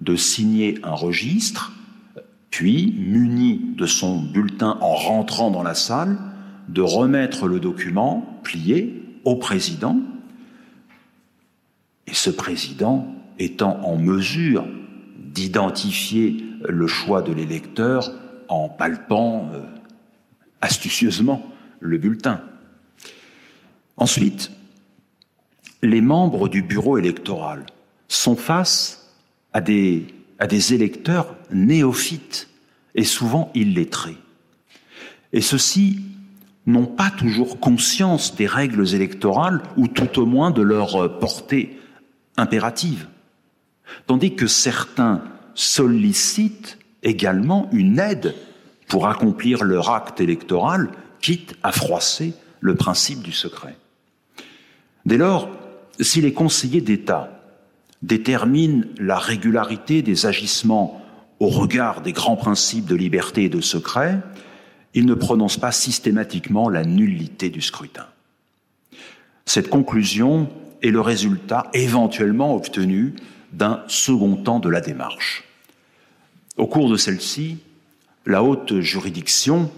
de 0.00 0.16
signer 0.16 0.78
un 0.82 0.94
registre 0.94 1.72
puis, 2.50 2.94
muni 2.96 3.60
de 3.76 3.84
son 3.84 4.18
bulletin 4.18 4.78
en 4.80 4.94
rentrant 4.94 5.50
dans 5.50 5.62
la 5.62 5.74
salle, 5.74 6.16
de 6.68 6.80
remettre 6.80 7.48
le 7.48 7.60
document 7.60 8.40
plié 8.44 9.02
au 9.24 9.36
président, 9.36 9.98
et 12.06 12.14
ce 12.14 12.30
président 12.30 13.14
étant 13.38 13.80
en 13.84 13.96
mesure 13.96 14.66
d'identifier 15.18 16.44
le 16.68 16.86
choix 16.86 17.22
de 17.22 17.32
l'électeur 17.32 18.12
en 18.48 18.68
palpant 18.68 19.50
euh, 19.52 19.60
astucieusement 20.60 21.50
le 21.80 21.98
bulletin. 21.98 22.40
Ensuite, 23.96 24.50
les 25.82 26.00
membres 26.00 26.48
du 26.48 26.62
bureau 26.62 26.98
électoral 26.98 27.66
sont 28.08 28.36
face 28.36 29.14
à 29.52 29.60
des 29.60 30.06
à 30.38 30.46
des 30.46 30.74
électeurs 30.74 31.34
néophytes 31.50 32.48
et 32.94 33.04
souvent 33.04 33.50
illettrés. 33.54 34.18
Et 35.32 35.40
ceux-ci 35.40 36.00
n'ont 36.66 36.86
pas 36.86 37.10
toujours 37.10 37.60
conscience 37.60 38.34
des 38.34 38.46
règles 38.46 38.94
électorales 38.94 39.62
ou 39.76 39.88
tout 39.88 40.18
au 40.18 40.26
moins 40.26 40.50
de 40.50 40.62
leur 40.62 41.18
portée 41.18 41.78
impérative. 42.36 43.06
Tandis 44.06 44.34
que 44.34 44.46
certains 44.46 45.22
sollicitent 45.54 46.78
également 47.02 47.68
une 47.72 47.98
aide 47.98 48.34
pour 48.88 49.08
accomplir 49.08 49.64
leur 49.64 49.90
acte 49.90 50.20
électoral, 50.20 50.90
quitte 51.20 51.54
à 51.62 51.72
froisser 51.72 52.34
le 52.60 52.74
principe 52.74 53.22
du 53.22 53.32
secret. 53.32 53.76
Dès 55.04 55.16
lors, 55.16 55.48
si 56.00 56.20
les 56.20 56.32
conseillers 56.32 56.80
d'État 56.80 57.40
détermine 58.02 58.86
la 58.98 59.18
régularité 59.18 60.02
des 60.02 60.26
agissements 60.26 61.02
au 61.40 61.48
regard 61.48 62.00
des 62.02 62.12
grands 62.12 62.36
principes 62.36 62.86
de 62.86 62.94
liberté 62.94 63.44
et 63.44 63.48
de 63.48 63.60
secret, 63.60 64.20
il 64.94 65.06
ne 65.06 65.14
prononce 65.14 65.58
pas 65.58 65.72
systématiquement 65.72 66.68
la 66.68 66.84
nullité 66.84 67.50
du 67.50 67.60
scrutin. 67.60 68.06
Cette 69.44 69.68
conclusion 69.68 70.48
est 70.82 70.90
le 70.90 71.00
résultat 71.00 71.68
éventuellement 71.72 72.54
obtenu 72.54 73.14
d'un 73.56 73.82
second 73.88 74.36
temps 74.36 74.60
de 74.60 74.68
la 74.68 74.80
démarche. 74.80 75.44
Au 76.58 76.66
cours 76.66 76.90
de 76.90 76.96
celle-ci, 76.96 77.58
la 78.26 78.42
haute 78.42 78.80
juridiction, 78.80 79.70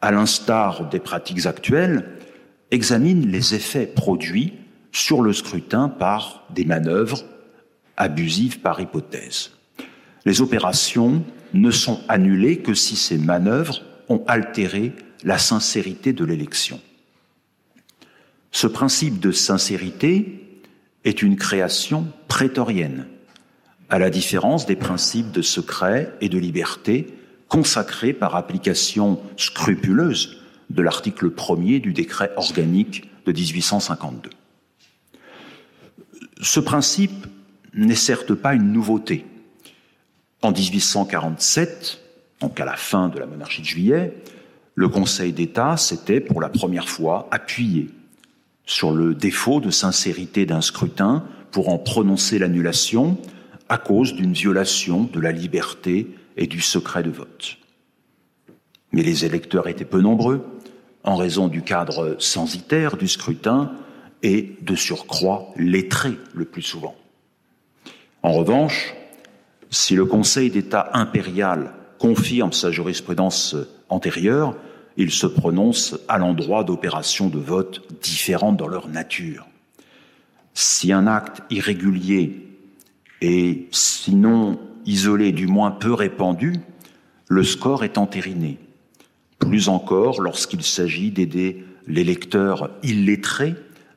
à 0.00 0.12
l'instar 0.12 0.88
des 0.88 1.00
pratiques 1.00 1.46
actuelles, 1.46 2.08
examine 2.70 3.30
les 3.30 3.54
effets 3.54 3.86
produits 3.86 4.54
sur 4.92 5.22
le 5.22 5.32
scrutin 5.32 5.88
par 5.88 6.44
des 6.50 6.64
manœuvres 6.64 7.24
abusive 7.96 8.60
par 8.60 8.80
hypothèse. 8.80 9.52
Les 10.24 10.40
opérations 10.40 11.24
ne 11.54 11.70
sont 11.70 12.00
annulées 12.08 12.58
que 12.58 12.74
si 12.74 12.94
ces 12.94 13.16
manœuvres 13.16 13.82
ont 14.08 14.22
altéré 14.26 14.92
la 15.24 15.38
sincérité 15.38 16.12
de 16.12 16.24
l'élection. 16.24 16.80
Ce 18.52 18.66
principe 18.66 19.18
de 19.18 19.32
sincérité 19.32 20.47
est 21.08 21.22
une 21.22 21.36
création 21.36 22.06
prétorienne, 22.28 23.06
à 23.88 23.98
la 23.98 24.10
différence 24.10 24.66
des 24.66 24.76
principes 24.76 25.32
de 25.32 25.40
secret 25.40 26.12
et 26.20 26.28
de 26.28 26.38
liberté 26.38 27.06
consacrés 27.48 28.12
par 28.12 28.36
application 28.36 29.18
scrupuleuse 29.38 30.42
de 30.68 30.82
l'article 30.82 31.30
1er 31.30 31.80
du 31.80 31.94
décret 31.94 32.30
organique 32.36 33.08
de 33.24 33.32
1852. 33.32 34.28
Ce 36.42 36.60
principe 36.60 37.26
n'est 37.72 37.94
certes 37.94 38.34
pas 38.34 38.52
une 38.52 38.70
nouveauté. 38.70 39.24
En 40.42 40.52
1847, 40.52 42.00
donc 42.40 42.60
à 42.60 42.66
la 42.66 42.76
fin 42.76 43.08
de 43.08 43.18
la 43.18 43.24
monarchie 43.24 43.62
de 43.62 43.66
juillet, 43.66 44.14
le 44.74 44.88
Conseil 44.88 45.32
d'État 45.32 45.78
s'était 45.78 46.20
pour 46.20 46.42
la 46.42 46.50
première 46.50 46.88
fois 46.88 47.28
appuyé 47.30 47.88
sur 48.68 48.92
le 48.92 49.14
défaut 49.14 49.60
de 49.60 49.70
sincérité 49.70 50.44
d'un 50.44 50.60
scrutin 50.60 51.24
pour 51.50 51.70
en 51.70 51.78
prononcer 51.78 52.38
l'annulation 52.38 53.16
à 53.70 53.78
cause 53.78 54.14
d'une 54.14 54.34
violation 54.34 55.04
de 55.04 55.20
la 55.20 55.32
liberté 55.32 56.14
et 56.36 56.46
du 56.46 56.60
secret 56.60 57.02
de 57.02 57.10
vote. 57.10 57.56
Mais 58.92 59.02
les 59.02 59.24
électeurs 59.24 59.68
étaient 59.68 59.86
peu 59.86 60.02
nombreux 60.02 60.44
en 61.02 61.16
raison 61.16 61.48
du 61.48 61.62
cadre 61.62 62.16
censitaire 62.18 62.98
du 62.98 63.08
scrutin 63.08 63.72
et 64.22 64.56
de 64.60 64.76
surcroît 64.76 65.48
lettrés 65.56 66.18
le 66.34 66.44
plus 66.44 66.62
souvent. 66.62 66.94
En 68.22 68.32
revanche, 68.32 68.94
si 69.70 69.94
le 69.94 70.04
Conseil 70.04 70.50
d'État 70.50 70.90
impérial 70.92 71.72
confirme 71.98 72.52
sa 72.52 72.70
jurisprudence 72.70 73.56
antérieure, 73.88 74.54
il 74.98 75.12
se 75.12 75.28
prononce 75.28 75.96
à 76.08 76.18
l'endroit 76.18 76.64
d'opérations 76.64 77.28
de 77.28 77.38
vote 77.38 77.86
différentes 78.02 78.56
dans 78.56 78.66
leur 78.66 78.88
nature. 78.88 79.46
Si 80.54 80.92
un 80.92 81.06
acte 81.06 81.40
irrégulier 81.50 82.44
est 83.20 83.72
sinon 83.72 84.58
isolé, 84.86 85.30
du 85.30 85.46
moins 85.46 85.70
peu 85.70 85.92
répandu, 85.92 86.56
le 87.28 87.44
score 87.44 87.84
est 87.84 87.96
entériné. 87.96 88.58
Plus 89.38 89.68
encore 89.68 90.20
lorsqu'il 90.20 90.64
s'agit 90.64 91.12
d'aider 91.12 91.64
l'électeur 91.86 92.70
illettré 92.82 93.54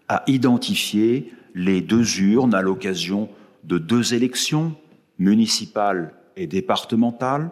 à 0.07 0.23
identifier 0.27 1.33
les 1.55 1.81
deux 1.81 2.19
urnes 2.19 2.53
à 2.53 2.61
l'occasion 2.61 3.27
de 3.63 3.79
deux 3.79 4.13
élections 4.13 4.75
municipales 5.17 6.13
et 6.37 6.45
départementales 6.45 7.51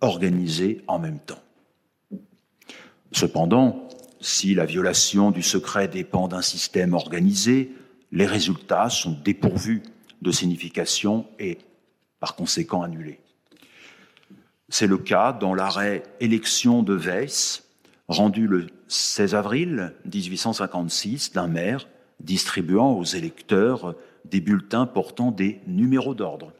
organisées 0.00 0.82
en 0.86 1.00
même 1.00 1.18
temps. 1.18 1.42
Cependant, 3.12 3.88
si 4.20 4.54
la 4.54 4.64
violation 4.64 5.30
du 5.30 5.42
secret 5.42 5.88
dépend 5.88 6.28
d'un 6.28 6.42
système 6.42 6.94
organisé, 6.94 7.72
les 8.12 8.26
résultats 8.26 8.90
sont 8.90 9.16
dépourvus 9.24 9.82
de 10.22 10.30
signification 10.30 11.26
et 11.38 11.58
par 12.20 12.34
conséquent 12.34 12.82
annulés. 12.82 13.20
C'est 14.68 14.86
le 14.86 14.98
cas 14.98 15.32
dans 15.32 15.54
l'arrêt 15.54 16.02
Élection 16.20 16.82
de 16.82 16.94
Weiss, 16.94 17.64
rendu 18.08 18.46
le 18.46 18.66
16 18.88 19.34
avril 19.34 19.94
1856 20.04 21.32
d'un 21.32 21.46
maire 21.46 21.88
distribuant 22.20 22.92
aux 22.92 23.04
électeurs 23.04 23.94
des 24.24 24.40
bulletins 24.40 24.86
portant 24.86 25.30
des 25.30 25.60
numéros 25.66 26.14
d'ordre, 26.14 26.52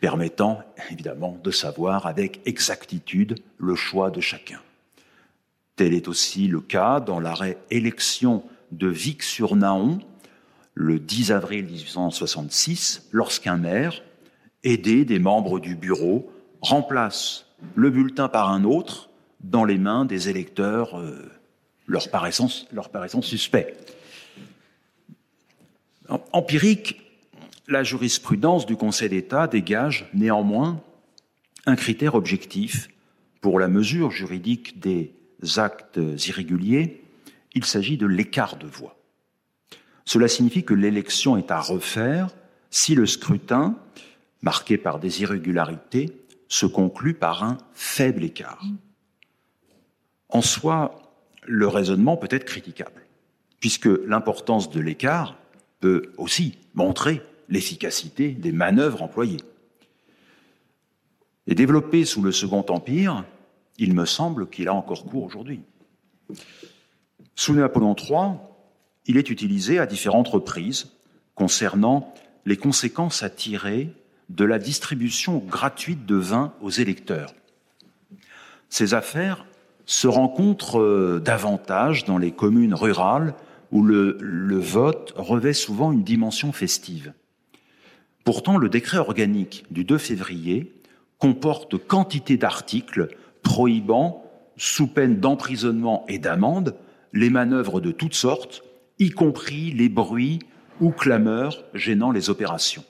permettant 0.00 0.62
évidemment 0.90 1.38
de 1.42 1.50
savoir 1.50 2.06
avec 2.06 2.40
exactitude 2.46 3.36
le 3.58 3.74
choix 3.74 4.10
de 4.10 4.20
chacun. 4.20 4.60
Tel 5.76 5.92
est 5.92 6.08
aussi 6.08 6.48
le 6.48 6.60
cas 6.60 7.00
dans 7.00 7.20
l'arrêt 7.20 7.58
élection 7.70 8.42
de 8.72 8.88
Vic-sur-Nahon 8.88 10.00
le 10.74 10.98
10 10.98 11.32
avril 11.32 11.64
1866, 11.66 13.08
lorsqu'un 13.10 13.56
maire, 13.56 14.02
aidé 14.62 15.06
des 15.06 15.18
membres 15.18 15.58
du 15.58 15.74
bureau, 15.74 16.30
remplace 16.60 17.46
le 17.74 17.88
bulletin 17.90 18.28
par 18.28 18.50
un 18.50 18.64
autre 18.64 19.08
dans 19.40 19.64
les 19.64 19.78
mains 19.78 20.04
des 20.04 20.28
électeurs 20.28 20.98
euh, 20.98 21.30
leur, 21.86 22.10
paraissant, 22.10 22.48
leur 22.72 22.90
suspects. 23.22 23.74
Empirique, 26.32 27.00
la 27.68 27.82
jurisprudence 27.82 28.66
du 28.66 28.76
Conseil 28.76 29.08
d'État 29.08 29.46
dégage 29.46 30.08
néanmoins 30.12 30.80
un 31.64 31.76
critère 31.76 32.14
objectif 32.14 32.88
pour 33.40 33.58
la 33.58 33.68
mesure 33.68 34.10
juridique 34.10 34.78
des 34.78 35.14
actes 35.56 35.98
irréguliers, 36.26 37.02
il 37.54 37.64
s'agit 37.64 37.96
de 37.96 38.06
l'écart 38.06 38.56
de 38.56 38.66
voix. 38.66 38.96
Cela 40.04 40.28
signifie 40.28 40.64
que 40.64 40.74
l'élection 40.74 41.36
est 41.36 41.50
à 41.50 41.60
refaire 41.60 42.28
si 42.70 42.94
le 42.94 43.06
scrutin, 43.06 43.76
marqué 44.42 44.78
par 44.78 45.00
des 45.00 45.22
irrégularités, 45.22 46.12
se 46.48 46.66
conclut 46.66 47.14
par 47.14 47.42
un 47.42 47.58
faible 47.72 48.22
écart. 48.24 48.64
En 50.28 50.42
soi, 50.42 51.02
le 51.44 51.66
raisonnement 51.66 52.16
peut 52.16 52.28
être 52.30 52.44
critiquable, 52.44 53.02
puisque 53.60 53.86
l'importance 53.86 54.70
de 54.70 54.80
l'écart 54.80 55.36
peut 55.80 56.12
aussi 56.18 56.58
montrer 56.74 57.22
l'efficacité 57.48 58.30
des 58.30 58.52
manœuvres 58.52 59.02
employées. 59.02 59.40
Et 61.46 61.54
développé 61.54 62.04
sous 62.04 62.22
le 62.22 62.32
Second 62.32 62.64
Empire, 62.68 63.24
il 63.78 63.94
me 63.94 64.04
semble 64.04 64.48
qu'il 64.48 64.68
a 64.68 64.74
encore 64.74 65.04
cours 65.04 65.24
aujourd'hui. 65.24 65.60
Sous 67.34 67.54
Napoléon 67.54 67.94
III, 67.94 68.38
il 69.06 69.16
est 69.16 69.30
utilisé 69.30 69.78
à 69.78 69.86
différentes 69.86 70.28
reprises 70.28 70.92
concernant 71.34 72.12
les 72.46 72.56
conséquences 72.56 73.22
à 73.22 73.30
tirer 73.30 73.92
de 74.28 74.44
la 74.44 74.58
distribution 74.58 75.38
gratuite 75.38 76.06
de 76.06 76.16
vin 76.16 76.52
aux 76.60 76.70
électeurs. 76.70 77.34
Ces 78.68 78.94
affaires 78.94 79.44
se 79.84 80.08
rencontrent 80.08 80.80
euh, 80.80 81.20
davantage 81.24 82.04
dans 82.04 82.18
les 82.18 82.32
communes 82.32 82.74
rurales 82.74 83.34
où 83.70 83.82
le, 83.82 84.18
le, 84.20 84.58
vote 84.58 85.12
revêt 85.16 85.52
souvent 85.52 85.92
une 85.92 86.02
dimension 86.02 86.52
festive. 86.52 87.12
Pourtant, 88.24 88.56
le 88.56 88.68
décret 88.68 88.98
organique 88.98 89.64
du 89.70 89.84
2 89.84 89.98
février 89.98 90.72
comporte 91.18 91.76
quantité 91.78 92.36
d'articles 92.36 93.08
prohibant, 93.46 94.24
sous 94.56 94.88
peine 94.88 95.20
d'emprisonnement 95.20 96.04
et 96.08 96.18
d'amende, 96.18 96.74
les 97.12 97.30
manœuvres 97.30 97.80
de 97.80 97.92
toutes 97.92 98.14
sortes, 98.14 98.64
y 98.98 99.10
compris 99.10 99.70
les 99.70 99.88
bruits 99.88 100.40
ou 100.80 100.90
clameurs 100.90 101.62
gênant 101.72 102.10
les 102.10 102.28
opérations. 102.28 102.84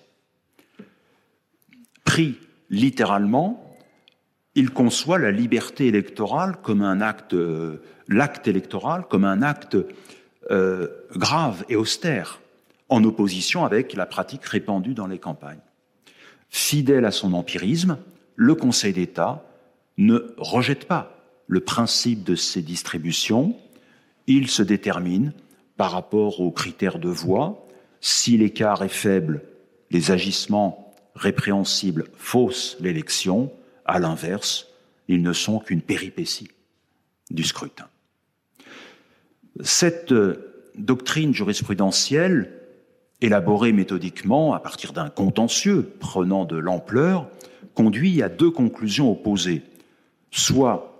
Pris 2.05 2.39
littéralement, 2.71 3.77
il 4.55 4.71
conçoit 4.71 5.19
la 5.19 5.31
liberté 5.31 5.89
électorale 5.89 6.57
comme 6.63 6.81
un 6.81 7.03
acte, 7.03 7.35
euh, 7.35 7.83
l'acte 8.09 8.49
électoral 8.49 9.05
comme 9.11 9.27
un 9.27 9.43
acte 9.43 9.77
euh, 10.51 10.89
grave 11.15 11.67
et 11.69 11.77
austère, 11.77 12.41
en 12.89 13.05
opposition 13.05 13.67
avec 13.67 13.93
la 13.93 14.07
pratique 14.07 14.47
répandue 14.47 14.95
dans 14.95 15.07
les 15.07 15.19
campagnes. 15.19 15.61
Fidèle 16.49 17.05
à 17.05 17.11
son 17.11 17.35
empirisme, 17.35 17.99
le 18.37 18.55
Conseil 18.55 18.95
d'État 18.95 19.45
ne 19.99 20.35
rejette 20.39 20.87
pas 20.87 21.17
le 21.49 21.61
principe 21.61 22.25
de 22.25 22.35
ces 22.35 22.63
distributions, 22.63 23.57
il 24.27 24.49
se 24.49 24.63
détermine 24.63 25.33
par 25.77 25.93
rapport 25.93 26.41
aux 26.41 26.51
critères 26.51 26.99
de 26.99 27.09
voix. 27.09 27.67
Si 28.01 28.37
l'écart 28.37 28.83
est 28.83 28.89
faible, 28.89 29.43
les 29.91 30.11
agissements 30.11 30.95
répréhensibles 31.15 32.09
faussent 32.17 32.77
l'élection. 32.81 33.53
À 33.85 33.99
l'inverse, 33.99 34.67
ils 35.09 35.23
ne 35.23 35.33
sont 35.33 35.61
qu'une 35.61 35.83
péripétie 35.83 36.51
du 37.31 37.45
scrutin. 37.45 37.87
Cette 39.61 40.13
euh, 40.13 40.71
doctrine 40.77 41.33
jurisprudentielle, 41.33 42.53
élaborée 43.21 43.73
méthodiquement 43.73 44.53
à 44.53 44.61
partir 44.61 44.93
d'un 44.93 45.09
contentieux 45.09 45.95
prenant 46.01 46.45
de 46.45 46.57
l'ampleur, 46.57 47.31
conduit 47.75 48.23
à 48.23 48.29
deux 48.29 48.51
conclusions 48.51 49.11
opposées. 49.11 49.63
Soit 50.37 50.93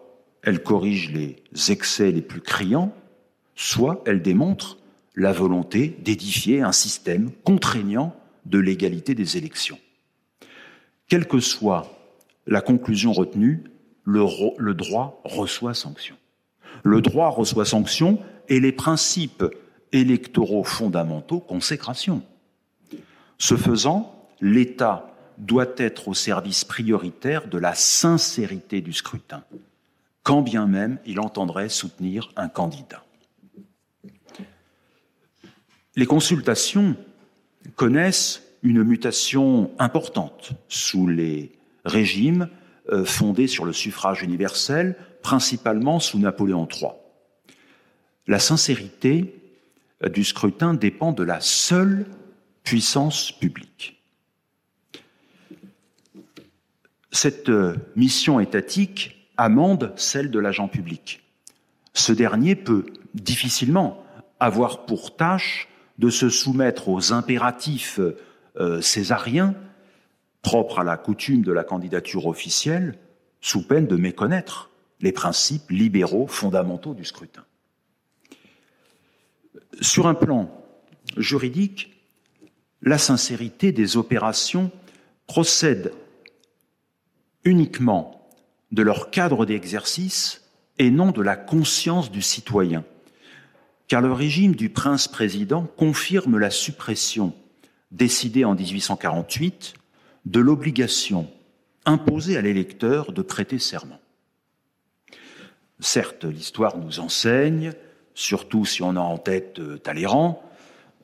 elle 0.43 0.63
corrige 0.63 1.13
les 1.13 1.37
excès 1.71 2.11
les 2.11 2.23
plus 2.23 2.41
criants, 2.41 2.95
soit 3.55 4.03
elle 4.07 4.23
démontre 4.23 4.79
la 5.15 5.31
volonté 5.31 5.95
d'édifier 6.01 6.63
un 6.63 6.73
système 6.73 7.31
contraignant 7.45 8.17
de 8.47 8.59
l'égalité 8.59 9.15
des 9.15 9.37
élections. 9.37 9.79
Quelle 11.09 11.29
que 11.29 11.41
soit 11.41 11.87
la 12.47 12.63
conclusion 12.63 13.13
retenue, 13.13 13.65
le, 14.05 14.73
droit 14.73 15.21
reçoit 15.25 15.75
sanction. 15.75 16.17
Le 16.83 17.03
droit 17.03 17.29
reçoit 17.29 17.67
sanction 17.67 18.19
et 18.49 18.59
les 18.59 18.73
principes 18.73 19.45
électoraux 19.93 20.65
fondamentaux 20.65 21.41
consécration. 21.41 22.23
Ce 23.37 23.55
faisant, 23.55 24.29
l'État 24.41 25.15
doit 25.39 25.75
être 25.77 26.09
au 26.09 26.15
service 26.15 26.65
prioritaire 26.65 27.49
de 27.49 27.59
la 27.59 27.75
sincérité 27.75 28.81
du 28.81 28.93
scrutin, 28.93 29.45
quand 30.23 30.43
bien 30.43 30.67
même 30.67 30.99
il 31.07 31.21
entendrait 31.21 31.69
soutenir 31.69 32.33
un 32.37 32.49
candidat. 32.49 33.05
Les 35.95 36.07
consultations 36.07 36.97
connaissent 37.75 38.43
une 38.63 38.83
mutation 38.83 39.71
importante 39.79 40.53
sous 40.69 41.07
les 41.07 41.53
régimes 41.85 42.49
euh, 42.91 43.05
fondés 43.05 43.47
sur 43.47 43.65
le 43.65 43.73
suffrage 43.73 44.23
universel, 44.23 44.97
principalement 45.23 46.01
sous 46.01 46.19
Napoléon 46.19 46.69
III. 46.71 46.91
La 48.27 48.39
sincérité 48.39 49.35
euh, 50.05 50.09
du 50.09 50.25
scrutin 50.25 50.75
dépend 50.75 51.13
de 51.13 51.23
la 51.23 51.41
seule 51.41 52.07
puissance 52.63 53.33
publique. 53.33 53.96
Cette 57.17 57.49
euh, 57.49 57.75
mission 57.97 58.41
étatique 58.41 59.27
amende 59.39 59.95
celle 59.97 60.31
de 60.31 60.39
l'agent 60.39 60.69
public. 60.69 61.23
Ce 61.95 62.13
dernier 62.13 62.55
peut 62.55 62.85
difficilement 63.15 64.05
avoir 64.39 64.85
pour 64.85 65.17
tâche 65.17 65.67
de 65.97 66.11
se 66.11 66.29
soumettre 66.29 66.91
aux 66.91 67.15
impératifs 67.15 68.01
euh, 68.59 68.83
césariens 68.83 69.55
propres 70.43 70.81
à 70.81 70.85
la 70.85 70.99
coutume 70.99 71.41
de 71.41 71.53
la 71.53 71.65
candidature 71.65 72.27
officielle, 72.27 72.99
sous 73.41 73.67
peine 73.67 73.87
de 73.87 73.97
méconnaître 73.97 74.69
les 75.01 75.13
principes 75.13 75.71
libéraux 75.71 76.27
fondamentaux 76.27 76.93
du 76.93 77.07
scrutin. 77.07 77.47
Sur 79.81 80.07
un 80.07 80.15
plan 80.15 80.51
juridique, 81.17 81.99
la 82.83 82.99
sincérité 82.99 83.73
des 83.73 83.97
opérations 83.97 84.71
procède 85.27 85.95
uniquement 87.47 88.29
de 88.73 88.83
leur 88.83 89.11
cadre 89.11 89.47
d'exercice 89.47 90.43
et 90.79 90.91
non 90.91 91.13
de 91.13 91.23
la 91.23 91.37
conscience 91.37 92.11
du 92.11 92.21
citoyen 92.21 92.85
car 93.89 94.01
le 94.01 94.13
régime 94.13 94.55
du 94.55 94.69
prince-président 94.69 95.67
confirme 95.77 96.39
la 96.39 96.51
suppression, 96.51 97.33
décidée 97.93 98.45
en 98.45 98.55
1848, 98.55 99.75
de 100.25 100.41
l'obligation 100.41 101.31
imposée 101.85 102.37
à 102.37 102.41
l'électeur 102.41 103.13
de 103.13 103.23
prêter 103.23 103.59
serment. 103.59 104.01
Certes, 105.79 106.25
l'histoire 106.25 106.79
nous 106.79 107.01
enseigne, 107.01 107.73
surtout 108.15 108.65
si 108.65 108.83
on 108.83 108.97
a 108.97 109.01
en 109.01 109.19
tête 109.19 109.59
euh, 109.61 109.77
Talleyrand, 109.77 110.43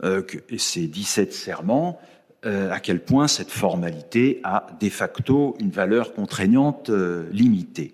euh, 0.03 0.23
et 0.49 0.59
ses 0.59 0.89
17 0.89 1.33
serments, 1.33 2.01
à 2.45 2.81
quel 2.81 3.01
point 3.05 3.29
cette 3.29 3.51
formalité 3.51 4.41
a 4.43 4.67
de 4.81 4.89
facto 4.89 5.57
une 5.61 5.71
valeur 5.71 6.13
contraignante 6.13 6.91
limitée. 7.31 7.93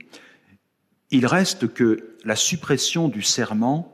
Il 1.10 1.26
reste 1.26 1.72
que 1.72 2.16
la 2.24 2.36
suppression 2.36 3.08
du 3.08 3.22
serment 3.22 3.92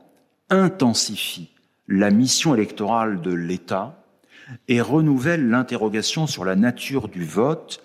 intensifie 0.49 1.49
la 1.87 2.09
mission 2.09 2.55
électorale 2.55 3.21
de 3.21 3.33
l'État 3.33 4.01
et 4.67 4.81
renouvelle 4.81 5.49
l'interrogation 5.49 6.27
sur 6.27 6.45
la 6.45 6.55
nature 6.55 7.07
du 7.07 7.25
vote, 7.25 7.81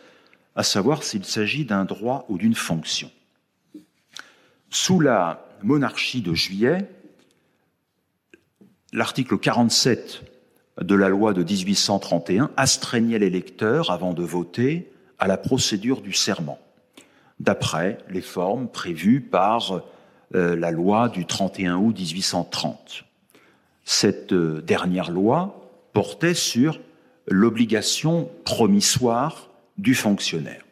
à 0.56 0.62
savoir 0.62 1.02
s'il 1.02 1.24
s'agit 1.24 1.64
d'un 1.64 1.84
droit 1.84 2.26
ou 2.28 2.38
d'une 2.38 2.54
fonction. 2.54 3.10
Sous 4.68 5.00
la 5.00 5.46
monarchie 5.62 6.22
de 6.22 6.34
juillet, 6.34 6.88
l'article 8.92 9.38
47 9.38 10.22
de 10.80 10.94
la 10.94 11.08
loi 11.08 11.32
de 11.32 11.42
1831 11.42 12.50
astreignait 12.56 13.18
l'électeur, 13.18 13.90
avant 13.90 14.12
de 14.12 14.22
voter, 14.22 14.90
à 15.18 15.26
la 15.26 15.36
procédure 15.36 16.00
du 16.00 16.12
serment, 16.12 16.58
d'après 17.38 17.98
les 18.08 18.22
formes 18.22 18.68
prévues 18.68 19.20
par 19.20 19.82
euh, 20.34 20.56
la 20.56 20.70
loi 20.70 21.08
du 21.08 21.26
31 21.26 21.76
août 21.76 21.96
1830. 21.98 23.04
Cette 23.84 24.32
euh, 24.32 24.62
dernière 24.62 25.10
loi 25.10 25.68
portait 25.92 26.34
sur 26.34 26.80
l'obligation 27.26 28.30
promissoire 28.44 29.50
du 29.76 29.94
fonctionnaire. 29.94 30.64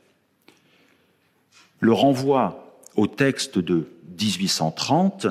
Le 1.81 1.93
renvoi 1.93 2.79
au 2.97 3.07
texte 3.07 3.59
de 3.59 3.87
1830 4.21 5.27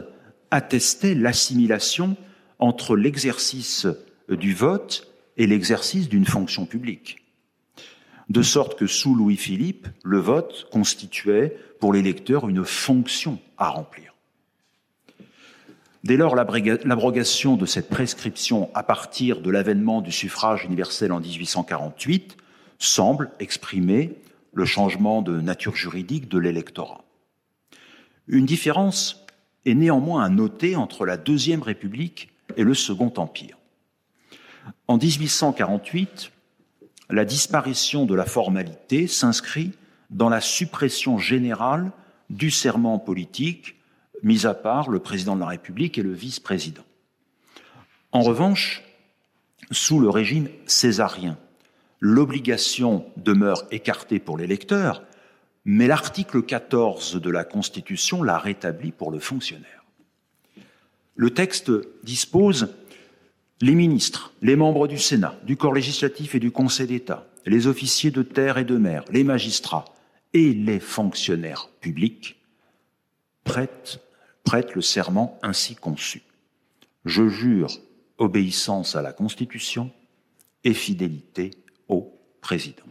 attestait 0.51 1.15
l'assimilation 1.15 2.15
entre 2.59 2.95
l'exercice 2.95 3.87
du 4.29 4.53
vote 4.53 5.11
et 5.37 5.47
l'exercice 5.47 6.09
d'une 6.09 6.25
fonction 6.25 6.65
publique. 6.65 7.23
De 8.29 8.41
sorte 8.41 8.77
que 8.77 8.87
sous 8.87 9.15
Louis-Philippe, 9.15 9.87
le 10.03 10.19
vote 10.19 10.67
constituait 10.71 11.57
pour 11.79 11.93
l'électeur 11.93 12.49
une 12.49 12.65
fonction 12.65 13.39
à 13.57 13.69
remplir. 13.69 14.13
Dès 16.03 16.17
lors, 16.17 16.35
l'abrogation 16.35 17.57
de 17.57 17.65
cette 17.65 17.89
prescription 17.89 18.69
à 18.73 18.83
partir 18.83 19.41
de 19.41 19.49
l'avènement 19.49 20.01
du 20.01 20.11
suffrage 20.11 20.63
universel 20.65 21.11
en 21.11 21.19
1848 21.19 22.37
semble 22.79 23.31
exprimer 23.39 24.13
le 24.53 24.65
changement 24.65 25.21
de 25.21 25.41
nature 25.41 25.75
juridique 25.75 26.29
de 26.29 26.37
l'électorat. 26.37 27.03
Une 28.27 28.45
différence 28.45 29.25
est 29.65 29.73
néanmoins 29.73 30.23
à 30.23 30.29
noter 30.29 30.75
entre 30.75 31.05
la 31.05 31.17
Deuxième 31.17 31.61
République 31.61 32.29
et 32.55 32.63
le 32.63 32.73
Second 32.73 33.13
Empire. 33.17 33.57
En 34.87 34.97
1848, 34.97 36.31
la 37.09 37.25
disparition 37.25 38.05
de 38.05 38.15
la 38.15 38.25
formalité 38.25 39.07
s'inscrit 39.07 39.73
dans 40.09 40.29
la 40.29 40.41
suppression 40.41 41.17
générale 41.17 41.91
du 42.29 42.51
serment 42.51 42.99
politique, 42.99 43.75
mis 44.23 44.45
à 44.45 44.53
part 44.53 44.89
le 44.89 44.99
président 44.99 45.35
de 45.35 45.41
la 45.41 45.47
République 45.47 45.97
et 45.97 46.03
le 46.03 46.13
vice-président. 46.13 46.83
En 48.11 48.21
revanche, 48.21 48.83
sous 49.71 49.99
le 49.99 50.09
régime 50.09 50.49
césarien, 50.65 51.37
l'obligation 51.99 53.05
demeure 53.17 53.65
écartée 53.71 54.19
pour 54.19 54.37
l'électeur, 54.37 55.03
mais 55.65 55.87
l'article 55.87 56.43
14 56.43 57.21
de 57.21 57.29
la 57.29 57.43
Constitution 57.43 58.23
l'a 58.23 58.37
rétabli 58.37 58.91
pour 58.91 59.11
le 59.11 59.19
fonctionnaire. 59.19 59.83
Le 61.15 61.31
texte 61.31 61.71
dispose 62.03 62.73
les 63.61 63.75
ministres, 63.75 64.33
les 64.41 64.55
membres 64.55 64.87
du 64.87 64.97
Sénat, 64.97 65.39
du 65.43 65.57
corps 65.57 65.73
législatif 65.73 66.35
et 66.35 66.39
du 66.39 66.51
Conseil 66.51 66.87
d'État, 66.87 67.27
les 67.45 67.67
officiers 67.67 68.11
de 68.11 68.23
terre 68.23 68.57
et 68.57 68.65
de 68.65 68.77
mer, 68.77 69.03
les 69.11 69.23
magistrats 69.23 69.85
et 70.33 70.53
les 70.53 70.79
fonctionnaires 70.79 71.69
publics 71.81 72.39
prêtent, 73.43 73.99
le 74.75 74.81
serment 74.81 75.37
ainsi 75.41 75.75
conçu. 75.75 76.21
Je 77.05 77.27
jure 77.27 77.69
obéissance 78.17 78.95
à 78.95 79.01
la 79.01 79.11
Constitution 79.11 79.91
et 80.63 80.73
fidélité 80.73 81.51
au 81.89 82.13
président. 82.41 82.83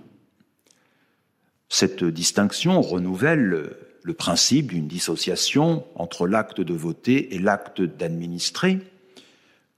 Cette 1.68 2.04
distinction 2.04 2.80
renouvelle 2.80 3.76
le 4.02 4.14
principe 4.14 4.68
d'une 4.68 4.86
dissociation 4.86 5.84
entre 5.94 6.26
l'acte 6.26 6.60
de 6.60 6.74
voter 6.74 7.34
et 7.34 7.38
l'acte 7.38 7.82
d'administrer, 7.82 8.80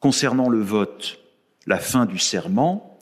Concernant 0.01 0.49
le 0.49 0.61
vote, 0.61 1.19
la 1.67 1.79
fin 1.79 2.07
du 2.07 2.19
serment 2.19 2.99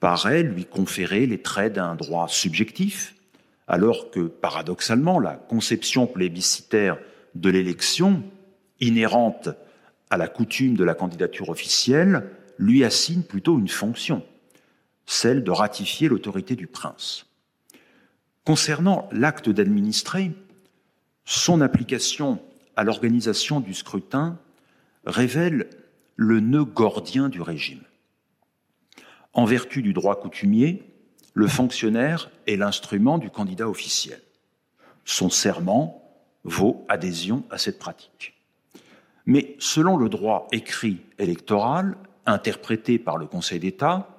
paraît 0.00 0.42
lui 0.42 0.66
conférer 0.66 1.26
les 1.26 1.40
traits 1.40 1.72
d'un 1.72 1.94
droit 1.94 2.28
subjectif, 2.28 3.14
alors 3.66 4.10
que, 4.10 4.20
paradoxalement, 4.26 5.18
la 5.18 5.36
conception 5.36 6.06
plébiscitaire 6.06 6.98
de 7.34 7.48
l'élection, 7.48 8.22
inhérente 8.80 9.48
à 10.10 10.18
la 10.18 10.28
coutume 10.28 10.76
de 10.76 10.84
la 10.84 10.94
candidature 10.94 11.48
officielle, 11.48 12.30
lui 12.58 12.84
assigne 12.84 13.22
plutôt 13.22 13.58
une 13.58 13.68
fonction, 13.68 14.22
celle 15.06 15.42
de 15.42 15.50
ratifier 15.50 16.08
l'autorité 16.08 16.54
du 16.54 16.66
prince. 16.66 17.26
Concernant 18.44 19.08
l'acte 19.10 19.48
d'administrer, 19.48 20.32
son 21.24 21.62
application 21.62 22.42
à 22.76 22.84
l'organisation 22.84 23.60
du 23.60 23.72
scrutin 23.72 24.38
révèle 25.06 25.70
le 26.16 26.40
nœud 26.40 26.64
gordien 26.64 27.28
du 27.28 27.40
régime. 27.40 27.82
En 29.32 29.44
vertu 29.44 29.82
du 29.82 29.92
droit 29.92 30.20
coutumier, 30.20 30.82
le 31.32 31.48
fonctionnaire 31.48 32.30
est 32.46 32.56
l'instrument 32.56 33.18
du 33.18 33.30
candidat 33.30 33.68
officiel. 33.68 34.20
Son 35.04 35.28
serment 35.28 36.02
vaut 36.44 36.84
adhésion 36.88 37.44
à 37.50 37.58
cette 37.58 37.78
pratique. 37.78 38.34
Mais 39.26 39.56
selon 39.58 39.96
le 39.96 40.08
droit 40.08 40.46
écrit 40.52 41.00
électoral, 41.18 41.96
interprété 42.26 42.98
par 42.98 43.16
le 43.16 43.26
Conseil 43.26 43.58
d'État, 43.58 44.16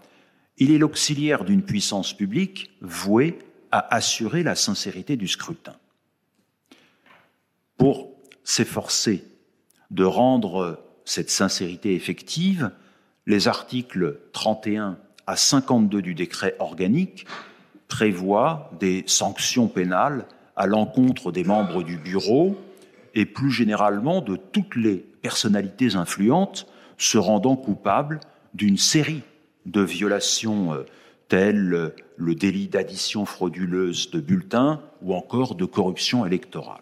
il 0.58 0.72
est 0.72 0.78
l'auxiliaire 0.78 1.44
d'une 1.44 1.64
puissance 1.64 2.14
publique 2.14 2.72
vouée 2.82 3.40
à 3.72 3.96
assurer 3.96 4.44
la 4.44 4.56
sincérité 4.56 5.18
du 5.18 5.28
scrutin. 5.28 5.76
Pour 7.78 8.12
s'efforcer 8.44 9.24
de 9.92 10.04
rendre 10.04 10.85
cette 11.06 11.30
sincérité 11.30 11.94
effective, 11.96 12.72
les 13.28 13.48
articles 13.48 14.20
31 14.34 14.98
à 15.28 15.36
52 15.36 16.02
du 16.02 16.14
décret 16.14 16.56
organique 16.60 17.26
prévoient 17.88 18.72
des 18.80 19.04
sanctions 19.08 19.68
pénales 19.68 20.26
à 20.56 20.68
l'encontre 20.68 21.32
des 21.32 21.44
membres 21.44 21.84
du 21.84 21.98
bureau 21.98 22.58
et 23.14 23.26
plus 23.26 23.52
généralement 23.52 24.22
de 24.22 24.36
toutes 24.36 24.76
les 24.76 24.98
personnalités 24.98 25.96
influentes 25.96 26.68
se 26.98 27.18
rendant 27.18 27.56
coupables 27.56 28.20
d'une 28.54 28.78
série 28.78 29.24
de 29.66 29.82
violations 29.82 30.74
euh, 30.74 30.86
telles 31.28 31.94
le 32.18 32.36
délit 32.36 32.68
d'addition 32.68 33.26
frauduleuse 33.26 34.12
de 34.12 34.20
bulletins 34.20 34.82
ou 35.02 35.14
encore 35.14 35.56
de 35.56 35.66
corruption 35.66 36.26
électorale. 36.26 36.82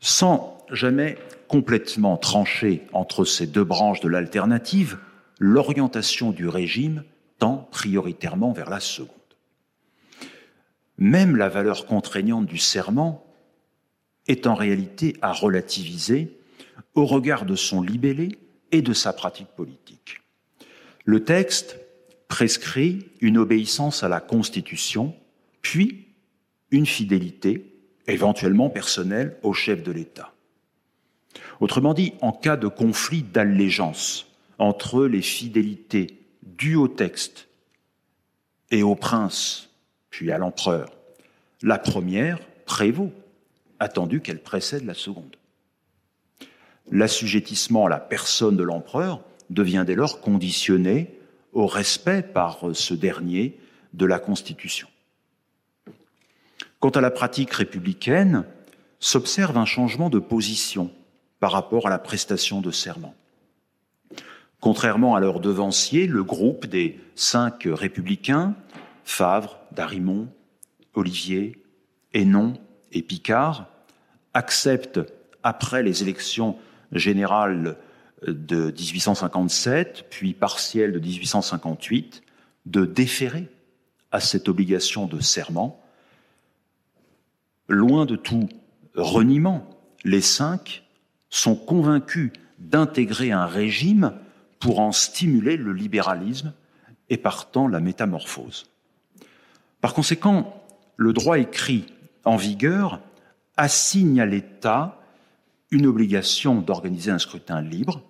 Sans 0.00 0.58
jamais 0.70 1.18
complètement 1.50 2.16
tranché 2.16 2.82
entre 2.92 3.24
ces 3.24 3.48
deux 3.48 3.64
branches 3.64 3.98
de 3.98 4.08
l'alternative, 4.08 4.98
l'orientation 5.40 6.30
du 6.30 6.46
régime 6.46 7.02
tend 7.40 7.68
prioritairement 7.72 8.52
vers 8.52 8.70
la 8.70 8.78
seconde. 8.78 9.10
Même 10.96 11.34
la 11.34 11.48
valeur 11.48 11.86
contraignante 11.86 12.46
du 12.46 12.56
serment 12.56 13.26
est 14.28 14.46
en 14.46 14.54
réalité 14.54 15.16
à 15.22 15.32
relativiser 15.32 16.38
au 16.94 17.04
regard 17.04 17.44
de 17.44 17.56
son 17.56 17.82
libellé 17.82 18.38
et 18.70 18.80
de 18.80 18.92
sa 18.92 19.12
pratique 19.12 19.50
politique. 19.56 20.20
Le 21.04 21.24
texte 21.24 21.80
prescrit 22.28 23.08
une 23.20 23.38
obéissance 23.38 24.04
à 24.04 24.08
la 24.08 24.20
Constitution, 24.20 25.16
puis 25.62 26.06
une 26.70 26.86
fidélité, 26.86 27.74
éventuellement 28.06 28.70
personnelle, 28.70 29.36
au 29.42 29.52
chef 29.52 29.82
de 29.82 29.90
l'État. 29.90 30.32
Autrement 31.60 31.94
dit, 31.94 32.14
en 32.20 32.32
cas 32.32 32.56
de 32.56 32.68
conflit 32.68 33.22
d'allégeance 33.22 34.26
entre 34.58 35.06
les 35.06 35.22
fidélités 35.22 36.18
dues 36.42 36.76
au 36.76 36.88
texte 36.88 37.48
et 38.70 38.82
au 38.82 38.94
prince, 38.94 39.70
puis 40.10 40.30
à 40.30 40.38
l'empereur, 40.38 40.90
la 41.62 41.78
première 41.78 42.40
prévaut, 42.64 43.12
attendu 43.78 44.20
qu'elle 44.20 44.42
précède 44.42 44.84
la 44.84 44.94
seconde. 44.94 45.36
L'assujettissement 46.90 47.86
à 47.86 47.88
la 47.88 48.00
personne 48.00 48.56
de 48.56 48.62
l'empereur 48.62 49.22
devient 49.48 49.84
dès 49.86 49.94
lors 49.94 50.20
conditionné 50.20 51.18
au 51.52 51.66
respect 51.66 52.22
par 52.22 52.60
ce 52.72 52.94
dernier 52.94 53.58
de 53.94 54.06
la 54.06 54.18
Constitution. 54.18 54.88
Quant 56.78 56.90
à 56.90 57.00
la 57.00 57.10
pratique 57.10 57.52
républicaine, 57.52 58.44
s'observe 59.00 59.56
un 59.56 59.64
changement 59.64 60.10
de 60.10 60.18
position 60.18 60.90
par 61.40 61.52
rapport 61.52 61.86
à 61.86 61.90
la 61.90 61.98
prestation 61.98 62.60
de 62.60 62.70
serment. 62.70 63.14
Contrairement 64.60 65.16
à 65.16 65.20
leur 65.20 65.40
devancier, 65.40 66.06
le 66.06 66.22
groupe 66.22 66.66
des 66.66 67.00
cinq 67.14 67.66
républicains, 67.66 68.54
Favre, 69.04 69.58
Darimont, 69.72 70.28
Olivier, 70.94 71.56
Hénon 72.12 72.54
et 72.92 73.02
Picard, 73.02 73.66
accepte, 74.34 75.00
après 75.42 75.82
les 75.82 76.02
élections 76.02 76.58
générales 76.92 77.78
de 78.26 78.70
1857, 78.70 80.06
puis 80.10 80.34
partielles 80.34 80.92
de 80.92 80.98
1858, 80.98 82.22
de 82.66 82.84
déférer 82.84 83.48
à 84.12 84.20
cette 84.20 84.48
obligation 84.48 85.06
de 85.06 85.20
serment. 85.20 85.80
Loin 87.68 88.04
de 88.04 88.16
tout 88.16 88.48
reniement, 88.94 89.66
les 90.04 90.20
cinq 90.20 90.82
sont 91.30 91.56
convaincus 91.56 92.32
d'intégrer 92.58 93.32
un 93.32 93.46
régime 93.46 94.12
pour 94.58 94.80
en 94.80 94.92
stimuler 94.92 95.56
le 95.56 95.72
libéralisme 95.72 96.52
et 97.08 97.16
partant 97.16 97.66
la 97.66 97.80
métamorphose. 97.80 98.66
Par 99.80 99.94
conséquent, 99.94 100.62
le 100.96 101.12
droit 101.12 101.38
écrit 101.38 101.86
en 102.24 102.36
vigueur 102.36 103.00
assigne 103.56 104.20
à 104.20 104.26
l'État 104.26 105.00
une 105.70 105.86
obligation 105.86 106.60
d'organiser 106.60 107.10
un 107.10 107.18
scrutin 107.18 107.62
libre 107.62 108.02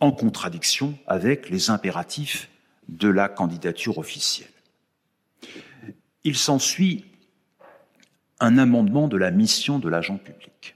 en 0.00 0.12
contradiction 0.12 0.98
avec 1.06 1.48
les 1.48 1.70
impératifs 1.70 2.50
de 2.88 3.08
la 3.08 3.28
candidature 3.28 3.98
officielle. 3.98 4.50
Il 6.24 6.36
s'ensuit 6.36 7.04
un 8.40 8.58
amendement 8.58 9.08
de 9.08 9.16
la 9.16 9.30
mission 9.30 9.78
de 9.78 9.88
l'agent 9.88 10.18
public. 10.18 10.75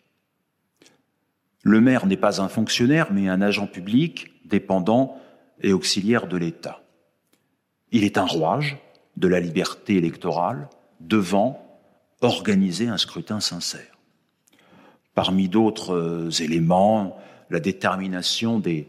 Le 1.63 1.81
maire 1.81 2.07
n'est 2.07 2.17
pas 2.17 2.41
un 2.41 2.49
fonctionnaire, 2.49 3.13
mais 3.13 3.29
un 3.29 3.43
agent 3.43 3.67
public 3.67 4.31
dépendant 4.47 5.21
et 5.63 5.73
auxiliaire 5.73 6.27
de 6.27 6.37
l'État. 6.37 6.83
Il 7.93 8.05
est 8.05 8.19
un 8.19 8.25
rouage 8.25 8.79
de 9.17 9.29
la 9.29 9.41
liberté 9.41 9.97
électorale 9.97 10.69
devant 11.01 11.67
organiser 12.21 12.89
un 12.89 12.99
scrutin 12.99 13.41
sincère. 13.41 13.99
Parmi 15.15 15.49
d'autres 15.49 15.95
euh, 15.95 16.31
éléments, 16.43 17.19
la 17.51 17.61
détermination 17.61 18.59
des, 18.59 18.89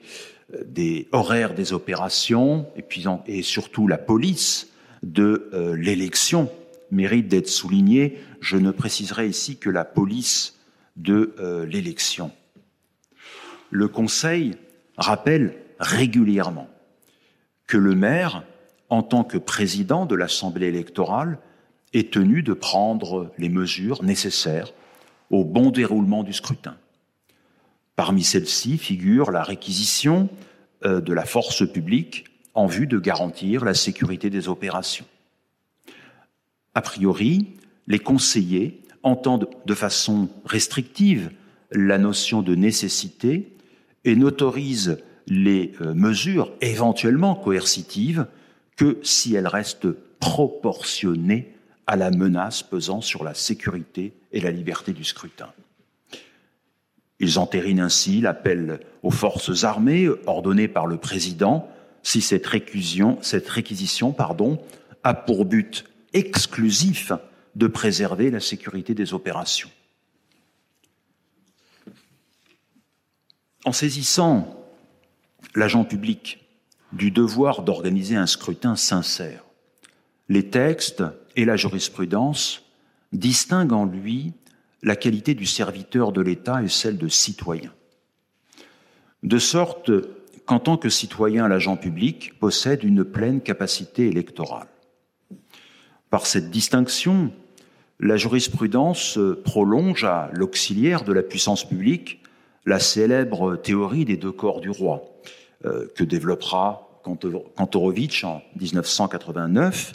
euh, 0.54 0.64
des 0.66 1.08
horaires 1.12 1.54
des 1.54 1.74
opérations 1.74 2.68
et 3.28 3.42
surtout 3.42 3.88
la 3.88 3.98
police 3.98 4.70
de 5.04 5.50
euh, 5.54 5.76
l'élection 5.76 6.50
mérite 6.92 7.28
d'être 7.28 7.50
soulignée. 7.50 8.20
Je 8.40 8.58
ne 8.58 8.72
préciserai 8.72 9.28
ici 9.28 9.58
que 9.58 9.70
la 9.70 9.86
police 9.86 10.58
de 10.98 11.34
l'élection. 11.68 12.32
Le 13.72 13.88
Conseil 13.88 14.56
rappelle 14.98 15.56
régulièrement 15.80 16.70
que 17.68 17.78
le 17.78 17.96
maire, 17.96 18.44
en 18.90 19.02
tant 19.02 19.24
que 19.24 19.38
président 19.38 20.06
de 20.06 20.14
l'Assemblée 20.14 20.68
électorale, 20.68 21.40
est 21.94 22.14
tenu 22.14 22.44
de 22.44 22.54
prendre 22.54 23.32
les 23.38 23.48
mesures 23.50 24.04
nécessaires 24.04 24.74
au 25.30 25.46
bon 25.46 25.72
déroulement 25.72 26.24
du 26.24 26.34
scrutin. 26.34 26.78
Parmi 27.96 28.24
celles-ci 28.24 28.78
figure 28.78 29.32
la 29.32 29.44
réquisition 29.44 30.30
euh, 30.86 31.00
de 31.00 31.14
la 31.14 31.26
force 31.26 31.68
publique 31.72 32.26
en 32.54 32.66
vue 32.66 32.88
de 32.88 33.00
garantir 33.00 33.64
la 33.64 33.74
sécurité 33.74 34.30
des 34.30 34.50
opérations. 34.50 35.06
A 36.76 36.82
priori, 36.82 37.56
les 37.88 38.00
conseillers 38.00 38.82
entendent 39.04 39.50
de 39.66 39.74
façon 39.74 40.30
restrictive 40.46 41.32
la 41.72 41.98
notion 41.98 42.42
de 42.42 42.56
nécessité 42.56 43.56
et 44.06 44.16
n'autorisent 44.16 44.98
les 45.28 45.74
euh, 45.82 45.94
mesures 45.94 46.52
éventuellement 46.62 47.36
coercitives 47.36 48.26
que 48.76 49.00
si 49.04 49.36
elles 49.36 49.48
restent 49.48 49.92
proportionnées 50.20 51.54
à 51.88 51.96
la 51.96 52.12
menace 52.12 52.64
pesant 52.64 53.02
sur 53.02 53.24
la 53.24 53.34
sécurité 53.34 54.14
et 54.32 54.40
la 54.40 54.52
liberté 54.52 54.94
du 54.94 55.04
scrutin. 55.04 55.50
Ils 57.20 57.38
entérinent 57.38 57.82
ainsi 57.82 58.22
l'appel 58.22 58.80
aux 59.04 59.12
forces 59.12 59.64
armées 59.64 60.10
ordonné 60.26 60.68
par 60.68 60.88
le 60.88 60.98
président 60.98 61.68
si 62.04 62.22
cette 62.22 62.48
réquisition, 62.48 63.20
a 65.04 65.14
pour 65.14 65.46
but 65.46 65.86
exclusif 66.14 67.12
de 67.56 67.68
préserver 67.68 68.32
la 68.32 68.40
sécurité 68.40 68.94
des 68.94 69.14
opérations. 69.14 69.70
En 73.64 73.72
saisissant 73.72 74.56
l'agent 75.54 75.84
public 75.84 76.40
du 76.94 77.12
devoir 77.12 77.62
d'organiser 77.62 78.16
un 78.16 78.26
scrutin 78.26 78.76
sincère, 78.76 79.44
les 80.30 80.50
textes 80.50 81.04
et 81.36 81.46
la 81.46 81.58
jurisprudence 81.58 82.64
distinguent 83.14 83.74
en 83.74 83.86
lui 83.86 84.34
la 84.82 84.96
qualité 84.96 85.36
du 85.36 85.46
serviteur 85.46 86.12
de 86.12 86.22
l'État 86.22 86.64
et 86.64 86.70
celle 86.70 86.98
de 86.98 87.08
citoyen. 87.08 87.72
De 89.22 89.38
sorte 89.38 89.92
qu'en 90.46 90.60
tant 90.60 90.78
que 90.78 90.90
citoyen, 90.90 91.48
l'agent 91.48 91.78
public 91.78 92.40
possède 92.40 92.84
une 92.84 93.04
pleine 93.04 93.42
capacité 93.42 94.08
électorale. 94.08 94.68
Par 96.10 96.26
cette 96.26 96.50
distinction, 96.50 97.32
la 98.00 98.18
jurisprudence 98.18 99.20
prolonge 99.44 100.04
à 100.04 100.32
l'auxiliaire 100.34 101.04
de 101.04 101.14
la 101.14 101.22
puissance 101.22 101.68
publique 101.68 102.21
la 102.66 102.80
célèbre 102.80 103.56
théorie 103.56 104.06
des 104.06 104.18
deux 104.18 104.32
corps 104.32 104.62
du 104.62 104.70
roi, 104.70 105.04
euh, 105.66 105.88
que 105.96 106.04
développera 106.04 106.88
Kantorowicz 107.04 108.24
en 108.24 108.42
1989, 108.60 109.94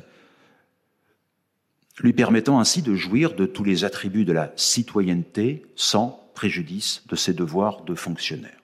lui 2.00 2.12
permettant 2.12 2.58
ainsi 2.58 2.82
de 2.82 2.94
jouir 2.94 3.34
de 3.34 3.46
tous 3.46 3.64
les 3.64 3.84
attributs 3.84 4.24
de 4.24 4.32
la 4.32 4.52
citoyenneté 4.56 5.64
sans 5.76 6.28
préjudice 6.34 7.02
de 7.08 7.16
ses 7.16 7.32
devoirs 7.32 7.82
de 7.82 7.94
fonctionnaire. 7.94 8.58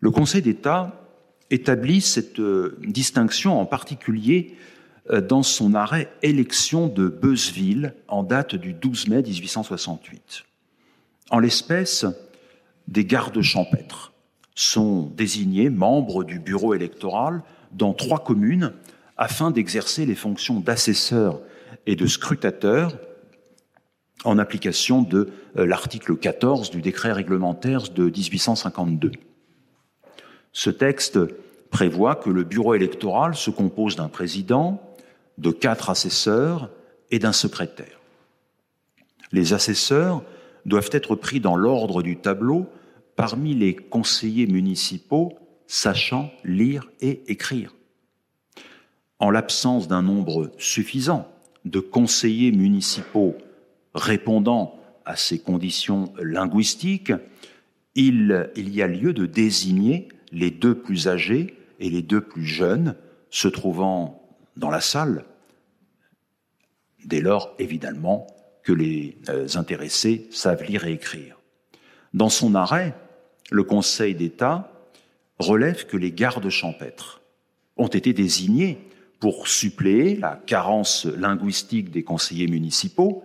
Le 0.00 0.10
Conseil 0.10 0.42
d'État 0.42 1.02
établit 1.50 2.00
cette 2.00 2.38
euh, 2.38 2.78
distinction 2.82 3.60
en 3.60 3.66
particulier 3.66 4.54
euh, 5.10 5.20
dans 5.20 5.42
son 5.42 5.74
arrêt 5.74 6.12
élection 6.22 6.88
de 6.88 7.08
Beuzeville 7.08 7.94
en 8.08 8.22
date 8.22 8.54
du 8.54 8.72
12 8.72 9.08
mai 9.08 9.22
1868. 9.22 10.44
En 11.30 11.38
l'espèce, 11.38 12.06
des 12.88 13.04
gardes 13.04 13.42
champêtres 13.42 14.12
sont 14.54 15.12
désignés 15.16 15.70
membres 15.70 16.24
du 16.24 16.38
bureau 16.38 16.74
électoral 16.74 17.42
dans 17.72 17.92
trois 17.92 18.22
communes 18.22 18.72
afin 19.16 19.50
d'exercer 19.50 20.06
les 20.06 20.14
fonctions 20.14 20.60
d'assesseurs 20.60 21.40
et 21.86 21.96
de 21.96 22.06
scrutateurs 22.06 22.96
en 24.24 24.38
application 24.38 25.02
de 25.02 25.30
euh, 25.56 25.66
l'article 25.66 26.16
14 26.16 26.70
du 26.70 26.80
décret 26.80 27.12
réglementaire 27.12 27.82
de 27.90 28.04
1852. 28.04 29.12
Ce 30.52 30.70
texte 30.70 31.18
prévoit 31.70 32.16
que 32.16 32.30
le 32.30 32.44
bureau 32.44 32.74
électoral 32.74 33.34
se 33.34 33.50
compose 33.50 33.96
d'un 33.96 34.08
président, 34.08 34.80
de 35.38 35.50
quatre 35.50 35.90
assesseurs 35.90 36.70
et 37.10 37.18
d'un 37.18 37.32
secrétaire. 37.32 38.00
Les 39.32 39.52
assesseurs 39.52 40.22
doivent 40.64 40.90
être 40.92 41.14
pris 41.14 41.40
dans 41.40 41.56
l'ordre 41.56 42.02
du 42.02 42.16
tableau 42.16 42.66
parmi 43.16 43.54
les 43.54 43.74
conseillers 43.74 44.46
municipaux 44.46 45.32
sachant 45.66 46.30
lire 46.44 46.88
et 47.00 47.22
écrire. 47.26 47.74
En 49.18 49.30
l'absence 49.30 49.88
d'un 49.88 50.02
nombre 50.02 50.52
suffisant 50.58 51.26
de 51.64 51.80
conseillers 51.80 52.52
municipaux 52.52 53.34
répondant 53.94 54.78
à 55.04 55.16
ces 55.16 55.38
conditions 55.38 56.12
linguistiques, 56.22 57.12
il, 57.94 58.50
y 58.56 58.82
a 58.82 58.86
lieu 58.86 59.14
de 59.14 59.24
désigner 59.24 60.08
les 60.30 60.50
deux 60.50 60.74
plus 60.74 61.08
âgés 61.08 61.56
et 61.80 61.88
les 61.88 62.02
deux 62.02 62.20
plus 62.20 62.44
jeunes 62.44 62.94
se 63.30 63.48
trouvant 63.48 64.22
dans 64.56 64.70
la 64.70 64.80
salle, 64.80 65.24
dès 67.04 67.20
lors 67.20 67.54
évidemment 67.58 68.26
que 68.62 68.72
les 68.72 69.16
euh, 69.28 69.46
intéressés 69.54 70.26
savent 70.30 70.64
lire 70.64 70.84
et 70.84 70.92
écrire. 70.92 71.38
Dans 72.12 72.28
son 72.28 72.54
arrêt, 72.54 72.94
le 73.50 73.62
Conseil 73.64 74.14
d'État 74.14 74.72
relève 75.38 75.86
que 75.86 75.96
les 75.96 76.12
gardes 76.12 76.48
champêtres 76.48 77.20
ont 77.76 77.88
été 77.88 78.12
désignés 78.12 78.78
pour 79.20 79.48
suppléer 79.48 80.16
la 80.16 80.40
carence 80.46 81.06
linguistique 81.06 81.90
des 81.90 82.02
conseillers 82.02 82.48
municipaux, 82.48 83.24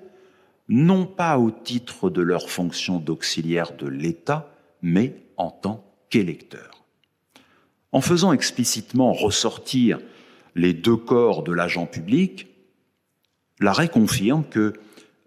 non 0.70 1.06
pas 1.06 1.38
au 1.38 1.52
titre 1.52 2.10
de 2.10 2.22
leur 2.22 2.50
fonction 2.50 3.00
d'auxiliaire 3.00 3.74
de 3.76 3.88
l'État, 3.88 4.54
mais 4.82 5.16
en 5.38 5.52
tant 5.52 5.84
qu'électeurs. 6.10 6.84
En 7.92 8.02
faisant 8.02 8.32
explicitement 8.32 9.12
ressortir 9.12 10.00
les 10.56 10.74
deux 10.74 10.96
corps 10.96 11.44
de 11.44 11.52
l'agent 11.52 11.86
public, 11.86 12.48
l'arrêt 13.60 13.90
confirme 13.90 14.46
que 14.46 14.74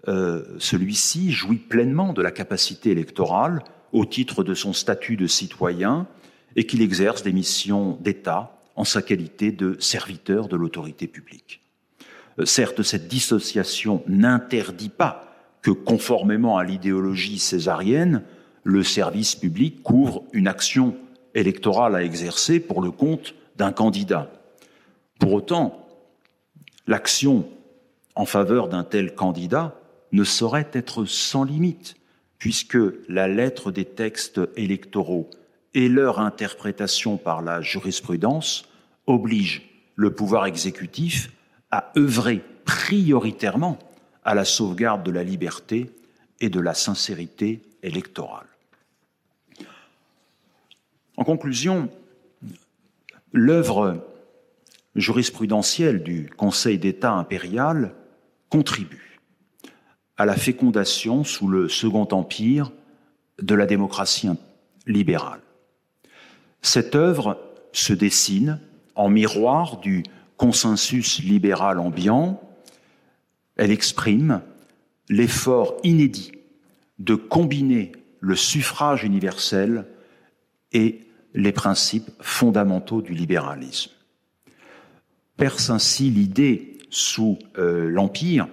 euh, 0.08 0.44
celui-ci 0.58 1.32
jouit 1.32 1.56
pleinement 1.56 2.12
de 2.12 2.22
la 2.22 2.30
capacité 2.30 2.90
électorale 2.90 3.62
au 3.94 4.04
titre 4.04 4.42
de 4.42 4.54
son 4.54 4.74
statut 4.74 5.16
de 5.16 5.26
citoyen 5.26 6.06
et 6.56 6.66
qu'il 6.66 6.82
exerce 6.82 7.22
des 7.22 7.32
missions 7.32 7.96
d'État 8.00 8.58
en 8.76 8.84
sa 8.84 9.00
qualité 9.00 9.52
de 9.52 9.76
serviteur 9.80 10.48
de 10.48 10.56
l'autorité 10.56 11.06
publique. 11.06 11.62
Euh, 12.40 12.44
certes, 12.44 12.82
cette 12.82 13.08
dissociation 13.08 14.02
n'interdit 14.08 14.88
pas 14.88 15.32
que, 15.62 15.70
conformément 15.70 16.58
à 16.58 16.64
l'idéologie 16.64 17.38
césarienne, 17.38 18.22
le 18.64 18.82
service 18.82 19.36
public 19.36 19.82
couvre 19.82 20.24
une 20.32 20.48
action 20.48 20.96
électorale 21.34 21.94
à 21.94 22.02
exercer 22.02 22.58
pour 22.58 22.82
le 22.82 22.90
compte 22.90 23.34
d'un 23.56 23.72
candidat. 23.72 24.30
Pour 25.20 25.32
autant, 25.32 25.86
l'action 26.88 27.48
en 28.16 28.26
faveur 28.26 28.68
d'un 28.68 28.84
tel 28.84 29.14
candidat 29.14 29.78
ne 30.10 30.24
saurait 30.24 30.68
être 30.72 31.04
sans 31.04 31.44
limite, 31.44 31.96
puisque 32.44 32.76
la 33.08 33.26
lettre 33.26 33.70
des 33.70 33.86
textes 33.86 34.38
électoraux 34.54 35.30
et 35.72 35.88
leur 35.88 36.20
interprétation 36.20 37.16
par 37.16 37.40
la 37.40 37.62
jurisprudence 37.62 38.68
oblige 39.06 39.62
le 39.94 40.12
pouvoir 40.12 40.44
exécutif 40.44 41.30
à 41.70 41.90
œuvrer 41.96 42.42
prioritairement 42.66 43.78
à 44.26 44.34
la 44.34 44.44
sauvegarde 44.44 45.02
de 45.02 45.10
la 45.10 45.24
liberté 45.24 45.90
et 46.38 46.50
de 46.50 46.60
la 46.60 46.74
sincérité 46.74 47.62
électorale. 47.82 48.48
En 51.16 51.24
conclusion, 51.24 51.88
l'œuvre 53.32 54.06
jurisprudentielle 54.96 56.02
du 56.02 56.28
Conseil 56.36 56.76
d'État 56.76 57.12
impérial 57.12 57.94
contribue 58.50 59.03
à 60.16 60.24
la 60.24 60.36
fécondation 60.36 61.24
sous 61.24 61.48
le 61.48 61.68
Second 61.68 62.08
Empire 62.12 62.72
de 63.40 63.54
la 63.54 63.66
démocratie 63.66 64.28
libérale. 64.86 65.40
Cette 66.62 66.94
œuvre 66.94 67.40
se 67.72 67.92
dessine 67.92 68.60
en 68.94 69.08
miroir 69.08 69.78
du 69.78 70.04
consensus 70.36 71.22
libéral 71.22 71.78
ambiant. 71.78 72.40
Elle 73.56 73.70
exprime 73.70 74.40
l'effort 75.08 75.76
inédit 75.82 76.32
de 76.98 77.14
combiner 77.14 77.92
le 78.20 78.36
suffrage 78.36 79.04
universel 79.04 79.86
et 80.72 81.00
les 81.34 81.52
principes 81.52 82.10
fondamentaux 82.20 83.02
du 83.02 83.12
libéralisme. 83.12 83.90
Perce 85.36 85.70
ainsi 85.70 86.10
l'idée 86.10 86.78
sous 86.90 87.38
euh, 87.58 87.88
l'Empire 87.90 88.48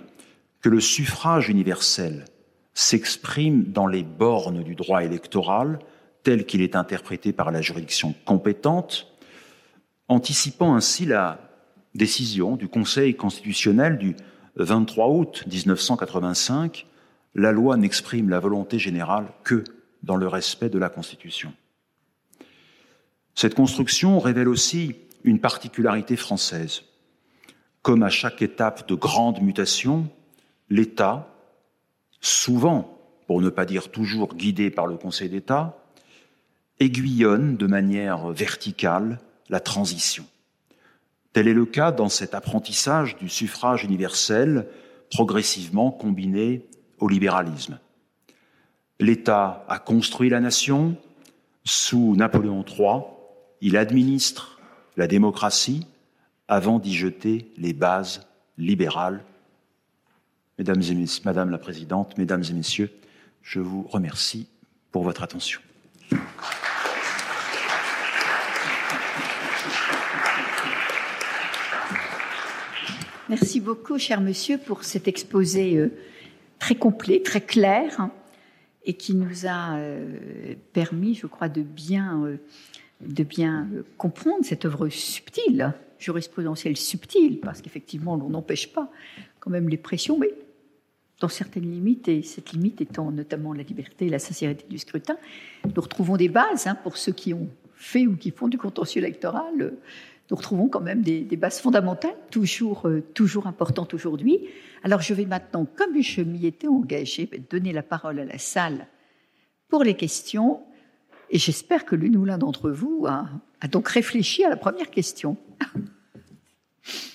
que 0.62 0.70
le 0.70 0.80
suffrage 0.80 1.50
universel 1.50 2.26
s'exprime 2.74 3.66
dans 3.66 3.88
les 3.88 4.04
bornes 4.04 4.64
du 4.64 4.76
droit 4.76 5.04
électoral 5.04 5.80
tel 6.24 6.46
qu'il 6.46 6.62
est 6.62 6.76
interprété 6.76 7.34
par 7.34 7.52
la 7.52 7.62
juridiction 7.62 8.14
compétente, 8.26 9.08
anticipant 10.08 10.76
ainsi 10.76 11.06
la 11.06 11.40
décision 11.96 12.56
du 12.56 12.68
Conseil 12.68 13.16
constitutionnel 13.16 13.98
du 13.98 14.16
23 14.56 15.10
août 15.10 15.44
1985, 15.48 16.86
la 17.36 17.52
loi 17.52 17.78
n'exprime 17.78 18.30
la 18.30 18.40
volonté 18.40 18.78
générale 18.78 19.28
que 19.44 19.64
dans 20.04 20.16
le 20.16 20.28
respect 20.28 20.70
de 20.70 20.80
la 20.80 20.90
Constitution. 20.90 21.54
Cette 23.36 23.56
construction 23.56 24.20
révèle 24.20 24.50
aussi 24.50 24.96
une 25.24 25.40
particularité 25.40 26.16
française. 26.16 26.84
Comme 27.82 28.04
à 28.04 28.10
chaque 28.10 28.42
étape 28.42 28.88
de 28.88 28.96
grande 28.96 29.42
mutation, 29.42 30.10
l'État, 30.72 31.28
souvent, 32.22 32.98
pour 33.28 33.42
ne 33.42 33.50
pas 33.50 33.66
dire 33.66 33.92
toujours 33.92 34.34
guidé 34.36 34.72
par 34.72 34.88
le 34.88 34.96
Conseil 34.96 35.30
d'État, 35.30 35.78
aiguillonne 36.80 37.58
de 37.58 37.68
manière 37.68 38.30
verticale 38.30 39.20
la 39.50 39.60
transition. 39.60 40.26
Tel 41.34 41.48
est 41.48 41.54
le 41.54 41.66
cas 41.66 41.92
dans 41.92 42.10
cet 42.10 42.34
apprentissage 42.34 43.18
du 43.18 43.28
suffrage 43.28 43.84
universel 43.84 44.68
progressivement 45.12 45.92
combiné 45.92 46.66
au 47.00 47.10
libéralisme. 47.10 47.78
L'État 49.00 49.66
a 49.68 49.78
construit 49.78 50.30
la 50.30 50.40
nation. 50.40 50.96
Sous 51.64 52.16
Napoléon 52.16 52.66
III, 52.66 53.02
il 53.60 53.76
administre 53.76 54.60
la 54.96 55.08
démocratie 55.08 55.86
avant 56.48 56.80
d'y 56.80 56.96
jeter 56.96 57.52
les 57.58 57.74
bases 57.74 58.26
libérales. 58.58 59.24
Mesdames 60.62 60.84
et 60.92 60.94
messieurs, 60.94 61.24
Madame 61.26 61.50
la 61.50 61.58
Présidente, 61.58 62.16
Mesdames 62.20 62.44
et 62.48 62.54
Messieurs, 62.54 62.92
je 63.42 63.60
vous 63.60 63.82
remercie 63.82 64.48
pour 64.92 65.02
votre 65.02 65.24
attention. 65.24 65.60
Merci 73.28 73.60
beaucoup, 73.60 73.98
cher 73.98 74.22
monsieur, 74.22 74.60
pour 74.60 74.84
cet 74.84 75.08
exposé 75.08 75.78
euh, 75.78 75.92
très 76.60 76.76
complet, 76.76 77.24
très 77.24 77.42
clair, 77.42 78.10
et 78.86 78.94
qui 78.94 79.16
nous 79.16 79.48
a 79.48 79.78
euh, 79.78 80.54
permis, 80.74 81.16
je 81.16 81.26
crois, 81.26 81.50
de 81.50 81.64
bien, 81.64 82.24
euh, 82.24 83.84
comprendre 83.98 84.46
cette 84.46 84.66
œuvre 84.66 84.90
subtile, 84.90 85.74
jurisprudentielle 85.98 86.78
subtile, 86.78 87.40
parce 87.40 87.64
qu'effectivement, 87.64 88.14
on 88.14 88.30
n'empêche 88.30 88.72
pas 88.72 88.92
quand 89.40 89.50
même 89.50 89.68
les 89.68 89.78
pressions, 89.78 90.20
dans 91.22 91.30
certaines 91.30 91.72
limites, 91.72 92.08
et 92.10 92.22
cette 92.24 92.52
limite 92.52 92.82
étant 92.82 93.12
notamment 93.12 93.54
la 93.54 93.64
liberté 93.64 94.08
et 94.08 94.10
la 94.10 94.20
sincérité 94.20 94.66
du 94.70 94.78
scrutin, 94.78 95.16
nous 95.64 95.82
retrouvons 95.82 96.18
des 96.18 96.28
bases 96.30 96.68
hein, 96.68 96.76
pour 96.76 96.98
ceux 96.98 97.14
qui 97.14 97.34
ont 97.34 97.48
fait 97.76 98.06
ou 98.06 98.18
qui 98.18 98.32
font 98.32 98.50
du 98.50 98.58
contentieux 98.58 99.02
électoral 99.02 99.74
nous 100.32 100.38
retrouvons 100.38 100.70
quand 100.70 100.80
même 100.80 101.02
des, 101.02 101.24
bases 101.36 101.60
fondamentales, 101.60 102.16
toujours, 102.30 102.88
euh, 102.88 103.04
toujours 103.14 103.48
importantes 103.48 103.94
aujourd'hui. 103.94 104.48
Alors 104.82 105.02
je 105.02 105.14
vais 105.14 105.26
maintenant, 105.26 105.68
comme 105.76 106.02
je 106.02 106.22
m'y 106.22 106.46
étais 106.46 106.68
engagée, 106.68 107.30
donner 107.50 107.74
la 107.74 107.84
parole 107.84 108.18
à 108.18 108.26
la 108.26 108.38
salle 108.38 108.88
pour 109.68 109.84
les 109.84 109.96
questions. 109.96 110.62
Et 111.30 111.38
j'espère 111.38 111.84
que 111.84 111.98
l'une 111.98 112.16
ou 112.16 112.24
l'un 112.24 112.38
d'entre 112.38 112.72
vous 112.72 113.06
a 113.08 113.68
donc 113.68 113.90
réfléchi 113.90 114.46
à 114.46 114.50
la 114.50 114.56
première 114.56 114.90
question. 114.90 115.36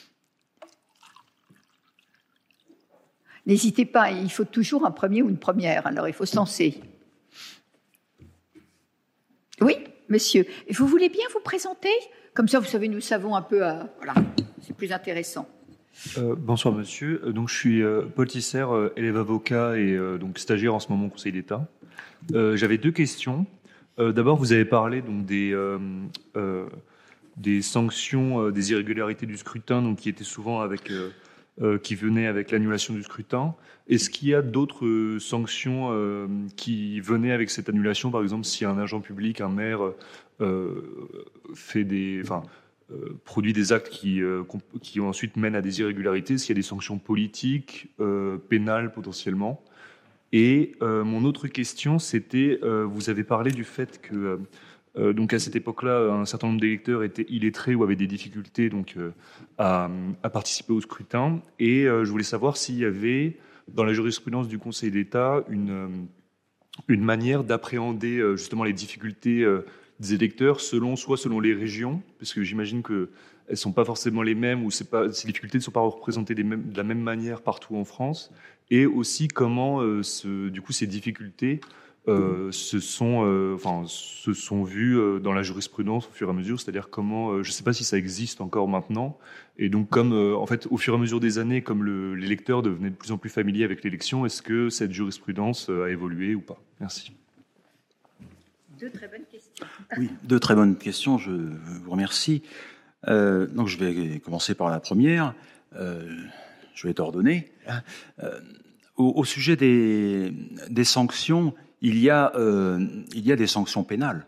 N'hésitez 3.46 3.84
pas, 3.84 4.10
il 4.10 4.30
faut 4.30 4.44
toujours 4.44 4.84
un 4.86 4.90
premier 4.90 5.22
ou 5.22 5.28
une 5.28 5.38
première, 5.38 5.86
alors 5.86 6.08
il 6.08 6.14
faut 6.14 6.26
se. 6.26 6.36
Oui, 9.60 9.76
monsieur, 10.08 10.44
vous 10.70 10.86
voulez 10.86 11.08
bien 11.08 11.24
vous 11.32 11.40
présenter? 11.40 11.88
Comme 12.34 12.48
ça, 12.48 12.58
vous 12.58 12.66
savez, 12.66 12.88
nous 12.88 13.00
savons 13.00 13.34
un 13.36 13.42
peu. 13.42 13.64
À... 13.64 13.88
Voilà, 13.98 14.14
c'est 14.60 14.76
plus 14.76 14.92
intéressant. 14.92 15.48
Euh, 16.18 16.34
bonsoir 16.36 16.74
monsieur, 16.74 17.22
euh, 17.24 17.32
donc 17.32 17.48
je 17.48 17.54
suis 17.54 17.82
euh, 17.82 18.02
Paul 18.02 18.26
Tisser, 18.26 18.66
élève 18.96 19.16
avocat 19.16 19.78
et 19.78 19.96
donc 20.18 20.38
stagiaire 20.38 20.74
en 20.74 20.80
ce 20.80 20.90
moment 20.90 21.06
au 21.06 21.10
Conseil 21.10 21.32
d'État. 21.32 21.66
J'avais 22.32 22.78
deux 22.78 22.90
questions. 22.90 23.46
D'abord, 23.98 24.36
vous 24.36 24.52
avez 24.52 24.64
parlé 24.64 25.00
donc 25.00 25.24
des 25.24 25.56
des 27.36 27.60
sanctions, 27.60 28.50
des 28.50 28.72
irrégularités 28.72 29.26
du 29.26 29.36
scrutin, 29.36 29.82
donc 29.82 29.98
qui 29.98 30.08
étaient 30.08 30.24
souvent 30.24 30.60
avec 30.60 30.90
qui 31.82 31.94
venaient 31.94 32.26
avec 32.26 32.50
l'annulation 32.50 32.92
du 32.94 33.02
scrutin. 33.02 33.54
Est-ce 33.88 34.10
qu'il 34.10 34.28
y 34.28 34.34
a 34.34 34.42
d'autres 34.42 35.18
sanctions 35.20 36.28
qui 36.56 37.00
venaient 37.00 37.32
avec 37.32 37.50
cette 37.50 37.68
annulation, 37.68 38.10
par 38.10 38.22
exemple 38.22 38.44
si 38.44 38.64
un 38.64 38.78
agent 38.78 39.00
public, 39.00 39.40
un 39.40 39.48
maire 39.48 39.80
euh, 40.40 40.82
euh, 42.92 43.18
produit 43.24 43.52
des 43.52 43.72
actes 43.72 43.88
qui, 43.88 44.22
euh, 44.22 44.44
qui 44.80 45.00
ensuite 45.00 45.36
mènent 45.36 45.56
à 45.56 45.62
des 45.62 45.80
irrégularités, 45.80 46.38
s'il 46.38 46.50
y 46.50 46.52
a 46.52 46.60
des 46.60 46.62
sanctions 46.62 46.98
politiques, 46.98 47.88
pénales 48.48 48.92
potentiellement? 48.92 49.64
Et 50.32 50.74
mon 50.80 51.24
autre 51.24 51.48
question, 51.48 51.98
c'était, 51.98 52.60
vous 52.62 53.10
avez 53.10 53.24
parlé 53.24 53.50
du 53.50 53.64
fait 53.64 54.00
que 54.00 54.38
donc 54.96 55.32
à 55.32 55.38
cette 55.38 55.56
époque-là, 55.56 56.10
un 56.12 56.24
certain 56.24 56.46
nombre 56.46 56.60
d'électeurs 56.60 57.02
étaient 57.02 57.26
illettrés 57.28 57.74
ou 57.74 57.82
avaient 57.82 57.96
des 57.96 58.06
difficultés 58.06 58.70
donc 58.70 58.96
à, 59.58 59.90
à, 60.22 60.30
participer 60.30 60.72
au 60.72 60.80
scrutin. 60.80 61.40
Et 61.58 61.84
je 61.84 62.10
voulais 62.10 62.24
savoir 62.24 62.56
s'il 62.56 62.78
y 62.78 62.84
avait 62.84 63.36
dans 63.68 63.84
la 63.84 63.92
jurisprudence 63.92 64.48
du 64.48 64.58
Conseil 64.58 64.90
d'État 64.90 65.44
une 65.50 66.06
une 66.88 67.04
manière 67.04 67.44
d'appréhender 67.44 68.22
justement 68.36 68.64
les 68.64 68.72
difficultés 68.72 69.46
des 70.00 70.14
électeurs 70.14 70.60
selon 70.60 70.96
soit 70.96 71.16
selon 71.16 71.40
les 71.40 71.54
régions, 71.54 72.02
parce 72.18 72.32
que 72.32 72.42
j'imagine 72.42 72.82
que 72.82 73.10
elles 73.48 73.56
sont 73.56 73.72
pas 73.72 73.84
forcément 73.84 74.22
les 74.22 74.34
mêmes 74.34 74.64
ou 74.64 74.70
ces 74.70 74.84
difficultés 75.24 75.58
ne 75.58 75.62
sont 75.62 75.70
pas 75.70 75.80
représentées 75.80 76.34
de 76.34 76.76
la 76.76 76.82
même 76.82 77.00
manière 77.00 77.42
partout 77.42 77.76
en 77.76 77.84
France, 77.84 78.32
et 78.70 78.86
aussi 78.86 79.28
comment 79.28 79.82
euh, 79.82 80.02
du 80.50 80.60
coup 80.60 80.72
ces 80.72 80.86
difficultés 80.86 81.60
euh, 82.08 82.52
se 82.52 82.78
sont 82.80 83.24
euh, 83.24 83.54
enfin 83.54 83.84
se 83.86 84.32
sont 84.32 84.62
vues 84.62 85.20
dans 85.20 85.32
la 85.32 85.42
jurisprudence 85.42 86.06
au 86.08 86.12
fur 86.12 86.28
et 86.28 86.30
à 86.30 86.34
mesure, 86.34 86.60
c'est-à-dire 86.60 86.88
comment 86.90 87.42
je 87.42 87.48
ne 87.48 87.52
sais 87.52 87.64
pas 87.64 87.72
si 87.72 87.84
ça 87.84 87.96
existe 87.98 88.40
encore 88.40 88.68
maintenant, 88.68 89.18
et 89.58 89.68
donc 89.68 89.88
comme 89.88 90.12
en 90.12 90.46
fait 90.46 90.66
au 90.70 90.76
fur 90.76 90.94
et 90.94 90.96
à 90.96 91.00
mesure 91.00 91.20
des 91.20 91.38
années, 91.38 91.62
comme 91.62 91.84
l'électeur 92.14 92.62
devenait 92.62 92.90
de 92.90 92.96
plus 92.96 93.12
en 93.12 93.18
plus 93.18 93.30
familier 93.30 93.64
avec 93.64 93.84
l'élection, 93.84 94.26
est-ce 94.26 94.42
que 94.42 94.70
cette 94.70 94.92
jurisprudence 94.92 95.68
a 95.68 95.88
évolué 95.88 96.34
ou 96.34 96.40
pas? 96.40 96.60
Merci. 96.80 97.12
Deux 98.78 98.90
très 98.90 99.08
bonnes 99.08 99.24
questions. 99.30 99.66
Oui, 99.96 100.10
deux 100.24 100.38
très 100.38 100.54
bonnes 100.54 100.76
questions. 100.76 101.16
Je 101.16 101.30
vous 101.30 101.90
remercie. 101.90 102.42
Euh, 103.08 103.46
donc, 103.46 103.68
je 103.68 103.78
vais 103.78 104.20
commencer 104.20 104.54
par 104.54 104.68
la 104.68 104.80
première. 104.80 105.34
Euh, 105.76 106.16
je 106.74 106.86
vais 106.86 106.90
être 106.90 107.00
ordonné. 107.00 107.52
Euh, 108.22 108.40
au, 108.96 109.24
sujet 109.24 109.56
des, 109.56 110.32
des, 110.70 110.84
sanctions, 110.84 111.54
il 111.86 111.98
y, 111.98 112.10
a, 112.10 112.32
il 112.36 113.26
y 113.26 113.32
a 113.32 113.36
des 113.36 113.46
sanctions 113.46 113.84
pénales. 113.84 114.26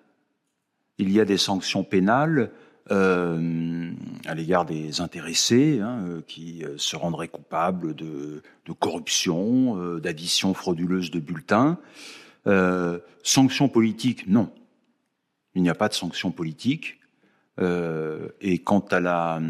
Il 0.98 1.10
y 1.10 1.20
a 1.20 1.24
des 1.24 1.38
sanctions 1.38 1.82
pénales 1.82 2.50
à 2.90 4.34
l'égard 4.34 4.64
des 4.64 5.00
intéressés 5.00 5.80
hein, 5.80 6.22
qui 6.26 6.64
se 6.76 6.96
rendraient 6.96 7.28
coupables 7.28 7.94
de, 7.94 8.42
corruption, 8.78 9.98
d'addition 9.98 10.54
frauduleuse 10.54 11.10
de 11.10 11.20
bulletins. 11.20 11.78
Euh, 12.46 12.98
sanctions 13.22 13.68
politiques, 13.68 14.26
non. 14.26 14.50
Il 15.54 15.62
n'y 15.62 15.68
a 15.68 15.74
pas 15.74 15.88
de 15.88 15.94
sanctions 15.94 16.30
politiques. 16.30 16.98
Euh, 17.60 18.28
et 18.40 18.58
quant 18.58 18.84
à 18.90 19.00
la 19.00 19.40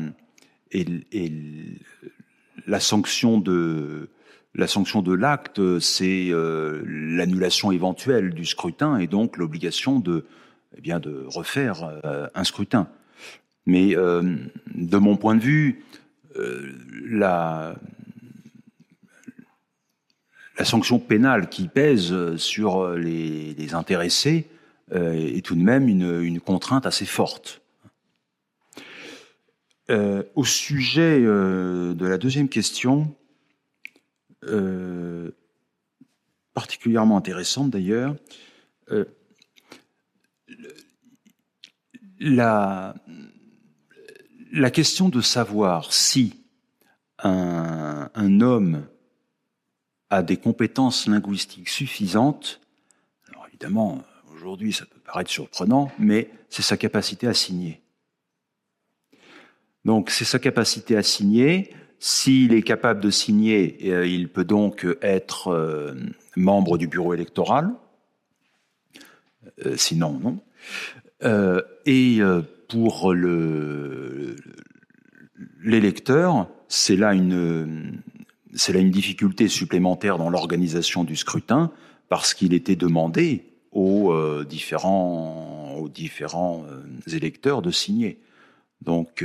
sanction 2.80 3.38
de 3.38 4.09
la 4.55 4.66
sanction 4.66 5.03
de 5.03 5.12
l'acte, 5.12 5.78
c'est 5.78 6.28
euh, 6.30 6.82
l'annulation 6.86 7.70
éventuelle 7.70 8.34
du 8.34 8.44
scrutin 8.44 8.99
et 8.99 9.07
donc 9.07 9.36
l'obligation 9.36 10.01
de 10.01 10.24
eh 10.76 10.80
bien, 10.80 11.01
de 11.01 11.24
refaire 11.26 11.90
un 12.34 12.44
scrutin. 12.44 12.88
Mais 13.64 13.94
de 13.94 14.96
mon 14.99 15.16
point 15.16 15.34
de 15.34 15.40
vue, 15.40 15.82
la, 17.11 17.74
sanction 20.62 20.99
pénale 20.99 21.49
qui 21.49 21.68
pèse 21.68 22.36
sur 22.36 22.90
les, 22.90 23.74
intéressés 23.74 24.46
est 24.92 25.44
tout 25.44 25.55
de 25.55 25.62
même 25.62 25.88
une 25.88 26.38
contrainte 26.38 26.84
assez 26.84 27.07
forte. 27.07 27.62
Euh, 29.90 30.22
au 30.34 30.44
sujet 30.44 31.18
euh, 31.22 31.94
de 31.94 32.07
la 32.07 32.18
deuxième 32.18 32.51
question, 32.51 33.14
euh, 34.45 35.30
particulièrement 36.55 37.16
intéressante 37.16 37.70
d'ailleurs, 37.70 38.16
la, 42.20 42.95
la, 44.53 44.70
question 44.70 45.09
de 45.09 45.20
savoir 45.20 45.93
si 45.93 46.43
un, 47.18 48.11
un, 48.14 48.41
homme 48.41 48.86
a 50.11 50.22
des 50.22 50.36
compétences 50.36 51.07
linguistiques 51.07 51.68
suffisantes, 51.68 52.61
alors 53.28 53.47
évidemment, 53.49 54.03
aujourd'hui 54.34 54.72
ça 54.72 54.86
peut 54.86 55.01
paraître 55.01 55.30
surprenant, 55.30 55.93
mais 55.99 56.30
c'est 56.49 56.62
sa 56.62 56.76
capacité 56.76 57.26
à 57.26 57.34
signer. 57.34 57.82
Donc 59.84 60.11
c'est 60.11 60.24
sa 60.24 60.39
capacité 60.39 60.97
à 60.97 61.03
signer. 61.03 61.74
S'il 62.01 62.55
est 62.55 62.62
capable 62.62 63.01
de 63.01 63.11
signer, 63.11 63.76
euh, 63.86 64.07
il 64.07 64.28
peut 64.28 64.44
donc 64.44 64.86
être 65.03 65.49
euh, 65.49 65.94
membre 66.36 66.78
du 66.78 66.86
bureau 66.86 67.12
électoral. 67.12 67.72
Euh, 69.66 69.76
sinon, 69.76 70.20
non. 70.20 70.38
et 71.86 72.20
pour 72.68 73.12
l'électeur, 75.64 76.49
c'est 76.68 76.96
là 76.96 77.14
une 77.14 78.01
difficulté 78.53 79.49
supplémentaire 79.49 80.18
dans 80.18 80.30
l'organisation 80.30 81.03
du 81.03 81.16
scrutin 81.16 81.72
parce 82.09 82.34
qu'il 82.34 82.55
était 82.55 82.76
demandé 82.76 83.42
aux 83.72 84.44
différents 84.44 85.88
électeurs 87.12 87.62
de 87.62 87.70
signer. 87.70 88.20
Donc, 88.82 89.24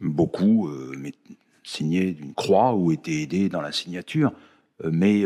beaucoup 0.00 0.68
euh, 0.68 0.92
signaient 1.62 2.12
d'une 2.12 2.34
croix 2.34 2.74
ou 2.74 2.92
étaient 2.92 3.22
aidés 3.22 3.48
dans 3.48 3.60
la 3.60 3.72
signature, 3.72 4.32
euh, 4.84 4.90
mais 4.92 5.24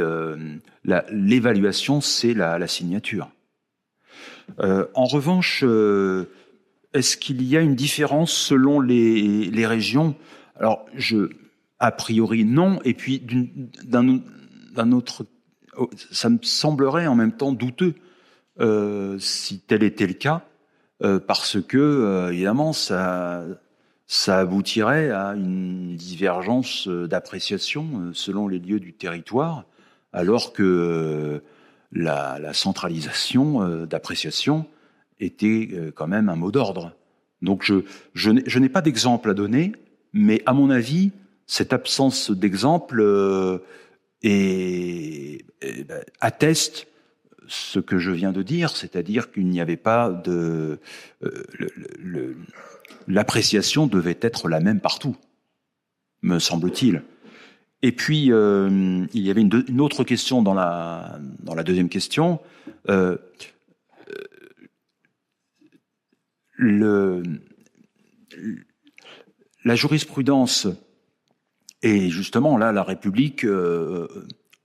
l'évaluation, 1.11 2.01
c'est 2.01 2.35
la, 2.35 2.67
signature. 2.67 3.31
en 4.59 5.05
revanche, 5.05 5.63
est-ce 6.93 7.17
qu'il 7.17 7.43
y 7.43 7.57
a 7.57 7.61
une 7.61 7.75
différence 7.75 8.33
selon 8.33 8.81
les, 8.81 9.67
régions? 9.67 10.15
Alors, 10.57 10.87
je, 10.95 11.31
a 11.79 11.93
priori, 11.93 12.45
non. 12.45 12.81
Et 12.85 12.95
puis, 12.95 13.23
d'un 13.85 14.93
autre, 14.93 15.27
oh, 15.77 15.91
ça 16.11 16.29
me 16.29 16.39
semblerait 16.43 17.07
en 17.07 17.15
même 17.15 17.33
temps 17.33 17.53
douteux 17.53 17.95
si 19.19 19.61
tel 19.61 19.83
était 19.83 20.07
le 20.07 20.15
cas, 20.15 20.45
euh, 21.03 21.19
parce 21.19 21.61
que 21.61 21.77
euh, 21.77 22.33
évidemment 22.33 22.73
ça 22.73 23.45
ça 24.07 24.39
aboutirait 24.39 25.11
à 25.11 25.35
une 25.35 25.97
divergence 25.97 26.89
euh, 26.89 27.07
d'appréciation 27.07 28.13
selon 28.13 28.49
les 28.49 28.59
lieux 28.59 28.81
du 28.81 28.93
territoire, 28.93 29.65
alors 30.13 30.53
que 30.53 31.43
la, 31.93 32.39
la, 32.39 32.53
centralisation 32.53 33.85
d'appréciation 33.87 34.67
était 35.21 35.93
quand 35.95 36.07
même 36.07 36.29
un 36.29 36.37
mot 36.37 36.53
d'ordre. 36.53 36.93
Donc 37.43 37.63
je, 37.65 37.85
je 38.15 38.59
n'ai 38.59 38.69
pas 38.69 38.81
d'exemple 38.81 39.31
à 39.31 39.35
donner, 39.35 39.73
mais 40.13 40.43
à 40.47 40.53
mon 40.53 40.71
avis, 40.71 41.11
cette 41.47 41.73
absence 41.73 42.31
d'exemple 42.31 43.61
est, 44.23 45.45
atteste 46.21 46.87
ce 47.47 47.79
que 47.79 47.99
je 47.99 48.11
viens 48.11 48.33
de 48.33 48.43
dire, 48.43 48.77
c'est-à-dire 48.77 49.31
qu'il 49.31 49.49
n'y 49.49 49.61
avait 49.61 49.77
pas 49.77 50.11
de... 50.11 50.79
Euh, 51.23 52.35
l'appréciation 53.09 53.87
devait 53.87 54.19
être 54.21 54.49
la 54.49 54.61
même 54.61 54.81
partout, 54.81 55.17
me 56.23 56.39
semble-t-il. 56.39 57.03
Et 57.83 57.93
puis, 57.93 58.33
euh, 58.33 59.05
il 59.13 59.21
y 59.23 59.31
avait 59.31 59.43
une, 59.43 59.81
autre 59.81 60.05
question 60.05 60.43
dans 60.43 60.55
la, 60.55 61.19
deuxième 61.65 61.89
question. 61.91 62.41
Euh, 62.89 63.19
le, 66.57 67.23
la 69.65 69.75
jurisprudence, 69.75 70.67
et 71.83 72.09
justement 72.09 72.57
là, 72.57 72.73
la 72.73 72.83
République 72.83 73.47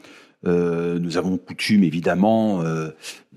euh, 0.45 0.99
nous 0.99 1.17
avons 1.17 1.37
coutume 1.37 1.83
évidemment 1.83 2.61
euh, 2.61 2.89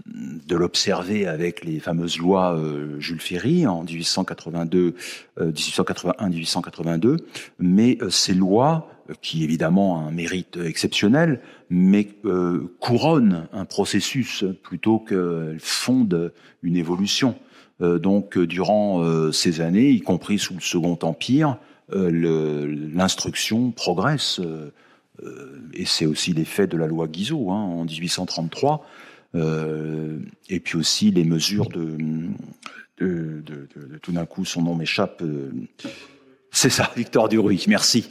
de 0.06 0.56
l'observer 0.56 1.26
avec 1.26 1.64
les 1.64 1.80
fameuses 1.80 2.18
lois 2.18 2.54
euh, 2.56 3.00
Jules 3.00 3.20
Ferry 3.20 3.66
en 3.66 3.82
1882, 3.82 4.94
1881-1882, 5.40 7.18
mais 7.58 7.98
ces 8.10 8.34
lois 8.34 8.90
qui 9.22 9.42
évidemment 9.42 9.94
ont 9.94 10.06
un 10.06 10.10
mérite 10.10 10.58
exceptionnel, 10.62 11.40
mais 11.70 12.08
couronnent 12.78 13.48
un 13.54 13.64
processus 13.64 14.44
plutôt 14.62 14.98
qu'elles 14.98 15.56
fondent 15.60 16.30
une 16.62 16.76
évolution. 16.76 17.34
donc 17.80 18.38
durant 18.38 19.32
ces 19.32 19.62
années, 19.62 19.88
y 19.88 20.00
compris 20.00 20.38
sous 20.38 20.52
le 20.52 20.60
Second 20.60 20.98
Empire, 21.00 21.56
l'instruction 21.90 23.70
progresse 23.70 24.42
et 25.72 25.84
c'est 25.84 26.06
aussi 26.06 26.32
l'effet 26.32 26.66
de 26.66 26.76
la 26.76 26.86
loi 26.86 27.08
Guizot 27.08 27.50
hein, 27.50 27.56
en 27.56 27.84
1833, 27.84 28.86
euh, 29.34 30.18
et 30.48 30.60
puis 30.60 30.76
aussi 30.76 31.10
les 31.10 31.24
mesures 31.24 31.68
de, 31.68 31.96
tout 34.02 34.12
d'un 34.12 34.26
coup, 34.26 34.44
son 34.44 34.62
nom 34.62 34.74
m'échappe. 34.74 35.22
Euh, 35.22 35.50
c'est 36.50 36.70
ça, 36.70 36.90
Victor 36.96 37.28
Duruy, 37.28 37.64
merci. 37.68 38.08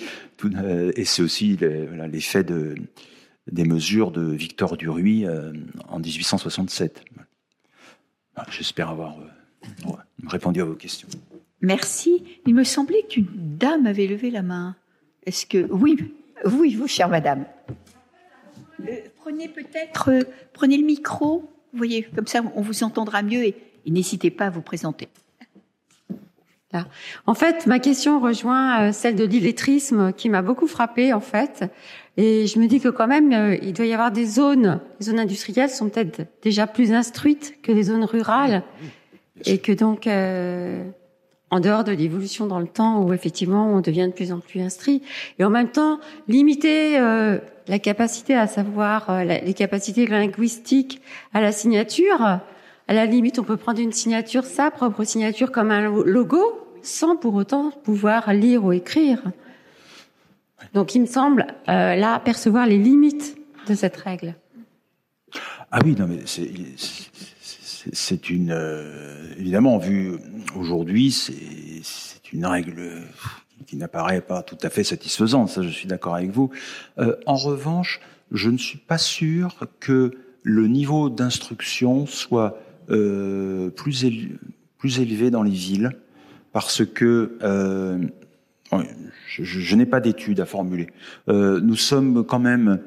et 0.96 1.06
c'est 1.06 1.22
aussi 1.22 1.58
l'effet 1.58 2.44
de, 2.44 2.76
des 3.52 3.66
mesures 3.66 4.12
de 4.12 4.22
Victor 4.22 4.78
Duruy 4.78 5.26
en 5.90 6.00
1867. 6.00 7.04
J'espère 8.52 8.90
avoir 8.90 9.18
répondu 10.28 10.62
à 10.62 10.66
vos 10.66 10.76
questions. 10.76 11.08
Merci. 11.62 12.24
Il 12.46 12.54
me 12.54 12.64
semblait 12.64 13.04
qu'une 13.10 13.28
dame 13.34 13.88
avait 13.88 14.06
levé 14.06 14.30
la 14.30 14.44
main. 14.44 14.76
Est-ce 15.26 15.46
que 15.46 15.68
oui, 15.72 15.98
oui, 16.46 16.76
vous, 16.76 16.88
chère 16.88 17.10
madame. 17.10 17.46
Euh, 18.82 18.94
prenez 19.18 19.48
peut-être, 19.48 20.12
euh, 20.12 20.24
prenez 20.54 20.78
le 20.78 20.86
micro, 20.86 21.52
vous 21.72 21.78
voyez, 21.78 22.04
comme 22.04 22.28
ça 22.28 22.42
on 22.56 22.62
vous 22.62 22.84
entendra 22.84 23.22
mieux 23.24 23.44
et, 23.44 23.56
n'hésitez 23.88 24.32
pas 24.32 24.48
à 24.48 24.50
vous 24.50 24.62
présenter. 24.62 25.08
En 27.26 27.34
fait, 27.34 27.66
ma 27.66 27.80
question 27.80 28.20
rejoint 28.20 28.82
euh, 28.82 28.92
celle 28.92 29.16
de 29.16 29.24
l'illettrisme 29.24 30.14
qui 30.14 30.30
m'a 30.30 30.44
beaucoup 30.44 30.68
frappée 30.68 31.12
en 31.12 31.22
fait. 31.22 31.64
Et 32.18 32.46
je 32.46 32.60
me 32.60 32.68
dis 32.68 32.80
que 32.80 32.90
quand 32.90 33.08
même, 33.08 33.58
il 33.62 33.74
doit 33.74 33.86
y 33.86 33.94
avoir 33.94 34.12
des 34.12 34.26
zones, 34.26 34.80
les 35.00 35.06
zones 35.08 35.20
industrielles 35.20 35.70
sont 35.70 35.90
peut-être 35.90 36.28
déjà 36.44 36.68
plus 36.68 36.92
instruites 36.92 37.60
que 37.64 37.72
les 37.72 37.84
zones 37.84 38.04
rurales, 38.04 38.64
et 39.46 39.60
que 39.60 39.72
donc 39.72 40.08
en 41.50 41.60
dehors 41.60 41.84
de 41.84 41.92
l'évolution 41.92 42.46
dans 42.46 42.60
le 42.60 42.68
temps 42.68 43.02
où 43.02 43.14
effectivement 43.14 43.74
on 43.74 43.82
devient 43.82 44.08
de 44.08 44.14
plus 44.14 44.32
en 44.32 44.40
plus 44.40 44.62
instruit 44.62 45.02
et 45.40 45.44
en 45.44 45.50
même 45.50 45.70
temps 45.70 46.00
limiter 46.28 47.00
euh, 47.00 47.38
la 47.68 47.80
capacité 47.80 48.36
à 48.36 48.48
savoir 48.48 49.10
euh, 49.10 49.24
les 49.24 49.54
capacités 49.54 50.08
linguistiques 50.08 51.02
à 51.34 51.42
la 51.42 51.52
signature. 51.52 52.22
À 52.22 52.94
la 52.94 53.06
limite 53.06 53.40
on 53.40 53.44
peut 53.44 53.58
prendre 53.58 53.80
une 53.80 53.94
signature 53.94 54.44
sa 54.44 54.72
propre 54.72 55.04
signature 55.04 55.52
comme 55.52 55.72
un 55.72 55.90
logo 56.04 56.42
sans 56.82 57.16
pour 57.16 57.36
autant 57.36 57.72
pouvoir 57.84 58.34
lire 58.34 58.64
ou 58.64 58.74
écrire. 58.74 59.22
Donc 60.74 60.96
il 60.96 61.02
me 61.02 61.06
semble 61.06 61.48
euh, 61.70 61.96
là 61.96 62.20
percevoir 62.20 62.66
les 62.66 62.78
limites 62.78 63.38
de 63.68 63.76
cette 63.76 63.98
règle. 63.98 64.36
Ah 65.72 65.80
oui 65.84 65.96
non 65.98 66.08
mais 66.08 66.20
c'est 66.26 66.50
c'est 67.94 68.30
une 68.30 68.56
évidemment 69.38 69.78
vu 69.78 70.14
aujourd'hui, 70.56 71.12
c'est 71.12 72.34
une 72.34 72.46
règle 72.46 73.04
qui 73.66 73.76
n'apparaît 73.76 74.22
pas 74.22 74.44
tout 74.44 74.58
à 74.62 74.70
fait 74.70 74.84
satisfaisante. 74.84 75.50
Ça, 75.50 75.62
je 75.62 75.70
suis 75.70 75.88
d'accord 75.88 76.16
avec 76.16 76.32
vous. 76.32 76.52
en 76.98 77.36
revanche, 77.36 78.00
je 78.32 78.50
ne 78.50 78.58
suis 78.58 78.78
pas 78.78 78.98
sûr 78.98 79.56
que 79.80 80.12
le 80.44 80.68
niveau 80.68 81.10
d'instruction 81.10 82.06
soit 82.06 82.58
euh, 82.90 83.70
plus 83.70 84.06
élevé 84.06 85.30
dans 85.30 85.44
les 85.44 85.52
villes, 85.52 85.92
parce 86.54 86.86
que 86.86 87.38
euh, 88.74 88.84
je, 89.28 89.44
je 89.44 89.76
n'ai 89.76 89.86
pas 89.86 90.00
d'études 90.00 90.40
à 90.40 90.46
formuler. 90.46 90.88
Euh, 91.30 91.60
nous 91.62 91.76
sommes 91.76 92.24
quand 92.26 92.40
même 92.40 92.80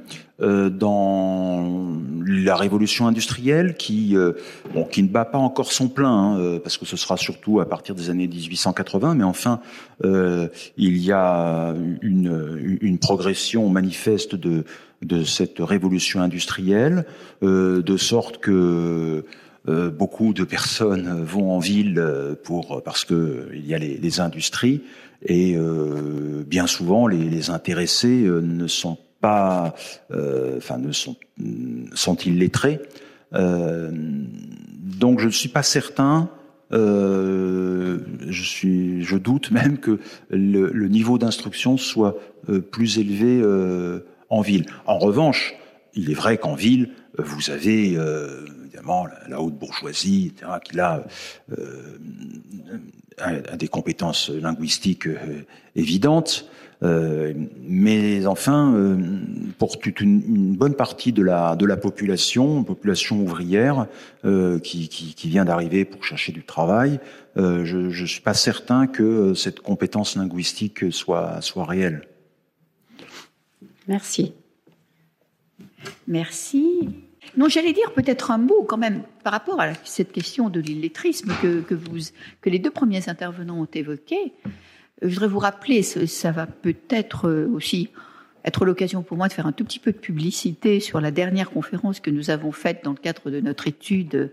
euh, 0.42 0.70
dans 0.70 2.00
la 2.26 2.56
révolution 2.56 3.06
industrielle 3.06 3.74
qui, 3.76 4.16
euh, 4.16 4.32
bon, 4.72 4.84
qui 4.84 5.02
ne 5.02 5.08
bat 5.08 5.26
pas 5.26 5.36
encore 5.36 5.70
son 5.70 5.88
plein, 5.88 6.10
hein, 6.10 6.38
euh, 6.38 6.58
parce 6.58 6.78
que 6.78 6.86
ce 6.86 6.96
sera 6.96 7.18
surtout 7.18 7.60
à 7.60 7.68
partir 7.68 7.94
des 7.94 8.08
années 8.08 8.26
1880, 8.26 9.16
mais 9.16 9.24
enfin, 9.24 9.60
il 10.02 10.96
y 10.96 11.12
a 11.12 11.74
une, 12.00 12.78
une 12.80 12.98
progression 12.98 13.68
manifeste 13.68 14.34
de, 14.34 14.64
de 15.02 15.24
cette 15.24 15.58
révolution 15.58 16.22
industrielle, 16.22 17.04
de 17.42 17.96
sorte 17.98 18.38
que 18.38 19.24
beaucoup 19.66 20.32
de 20.32 20.44
personnes 20.44 21.22
vont 21.22 21.52
en 21.52 21.58
ville 21.58 22.02
pour 22.44 22.82
parce 22.82 23.04
que 23.04 23.50
il 23.52 23.66
y 23.66 23.74
a 23.74 23.78
les, 23.78 23.98
les 23.98 24.20
industries 24.20 24.82
et 25.22 25.56
bien 26.46 26.66
souvent 26.66 27.06
les, 27.06 27.24
les 27.24 27.50
intéressés 27.50 28.26
ne 28.26 28.66
sont 28.66 28.96
pas, 29.20 29.74
euh, 30.10 30.56
enfin, 30.56 30.78
ne 30.78 30.92
sont, 30.92 31.16
sont-ils 31.94 32.38
lettrés? 32.38 32.80
Euh, 33.34 33.90
Donc, 33.92 35.20
je 35.20 35.26
ne 35.26 35.30
suis 35.30 35.48
pas 35.48 35.62
certain. 35.62 36.30
Euh, 36.72 37.98
je 38.28 38.42
suis, 38.42 39.02
je 39.02 39.16
doute 39.16 39.50
même 39.50 39.78
que 39.78 39.98
le, 40.30 40.70
le 40.72 40.88
niveau 40.88 41.18
d'instruction 41.18 41.76
soit 41.76 42.16
euh, 42.48 42.60
plus 42.60 42.98
élevé 42.98 43.40
euh, 43.42 44.06
en 44.28 44.40
ville. 44.40 44.66
En 44.86 44.98
revanche, 44.98 45.54
il 45.94 46.10
est 46.10 46.14
vrai 46.14 46.38
qu'en 46.38 46.54
ville, 46.54 46.90
vous 47.18 47.50
avez 47.50 47.98
évidemment 48.62 49.06
la, 49.06 49.28
la, 49.28 49.40
haute 49.42 49.58
bourgeoisie, 49.58 50.32
etc., 50.32 50.52
qui 50.64 50.76
là 50.76 51.04
a, 53.18 53.56
des 53.56 53.68
compétences 53.68 54.30
linguistiques 54.30 55.08
évidentes. 55.76 56.46
Euh, 56.82 57.34
mais 57.62 58.26
enfin, 58.26 58.72
euh, 58.74 58.96
pour 59.58 59.78
toute 59.78 60.00
une, 60.00 60.56
bonne 60.56 60.74
partie 60.74 61.12
de 61.12 61.22
la, 61.22 61.54
de 61.56 61.66
la 61.66 61.76
population, 61.76 62.64
population 62.64 63.20
ouvrière, 63.20 63.86
euh, 64.24 64.58
qui, 64.58 64.88
qui, 64.88 65.14
qui, 65.14 65.28
vient 65.28 65.44
d'arriver 65.44 65.84
pour 65.84 66.04
chercher 66.04 66.32
du 66.32 66.42
travail, 66.42 66.98
euh, 67.36 67.64
je 67.64 67.76
ne 67.76 68.06
suis 68.06 68.22
pas 68.22 68.34
certain 68.34 68.86
que 68.86 69.34
cette 69.34 69.60
compétence 69.60 70.16
linguistique 70.16 70.90
soit, 70.92 71.40
soit 71.42 71.66
réelle. 71.66 72.06
Merci. 73.86 74.32
Merci. 76.06 76.88
Non, 77.36 77.48
j'allais 77.48 77.72
dire 77.72 77.92
peut-être 77.92 78.30
un 78.30 78.38
mot 78.38 78.64
quand 78.64 78.76
même 78.76 79.02
par 79.22 79.32
rapport 79.32 79.60
à 79.60 79.74
cette 79.84 80.12
question 80.12 80.50
de 80.50 80.60
l'illettrisme 80.60 81.32
que, 81.40 82.48
les 82.48 82.58
deux 82.58 82.70
premiers 82.70 83.08
intervenants 83.08 83.60
ont 83.60 83.68
évoqué. 83.72 84.32
Je 85.02 85.08
voudrais 85.08 85.28
vous 85.28 85.38
rappeler, 85.38 85.82
ça 85.82 86.32
va 86.32 86.46
peut-être 86.46 87.28
euh, 87.28 87.48
aussi 87.54 87.88
être 88.44 88.64
l'occasion 88.64 89.02
pour 89.02 89.16
moi 89.16 89.28
de 89.28 89.32
faire 89.32 89.46
un 89.46 89.52
tout 89.52 89.64
petit 89.64 89.78
peu 89.78 89.92
de 89.92 89.98
publicité 89.98 90.80
sur 90.80 91.00
la 91.00 91.10
dernière 91.10 91.50
conférence 91.50 92.00
que 92.00 92.10
nous 92.10 92.30
avons 92.30 92.52
faite 92.52 92.80
dans 92.84 92.90
le 92.90 92.96
cadre 92.96 93.30
de 93.30 93.40
notre 93.40 93.66
étude 93.66 94.32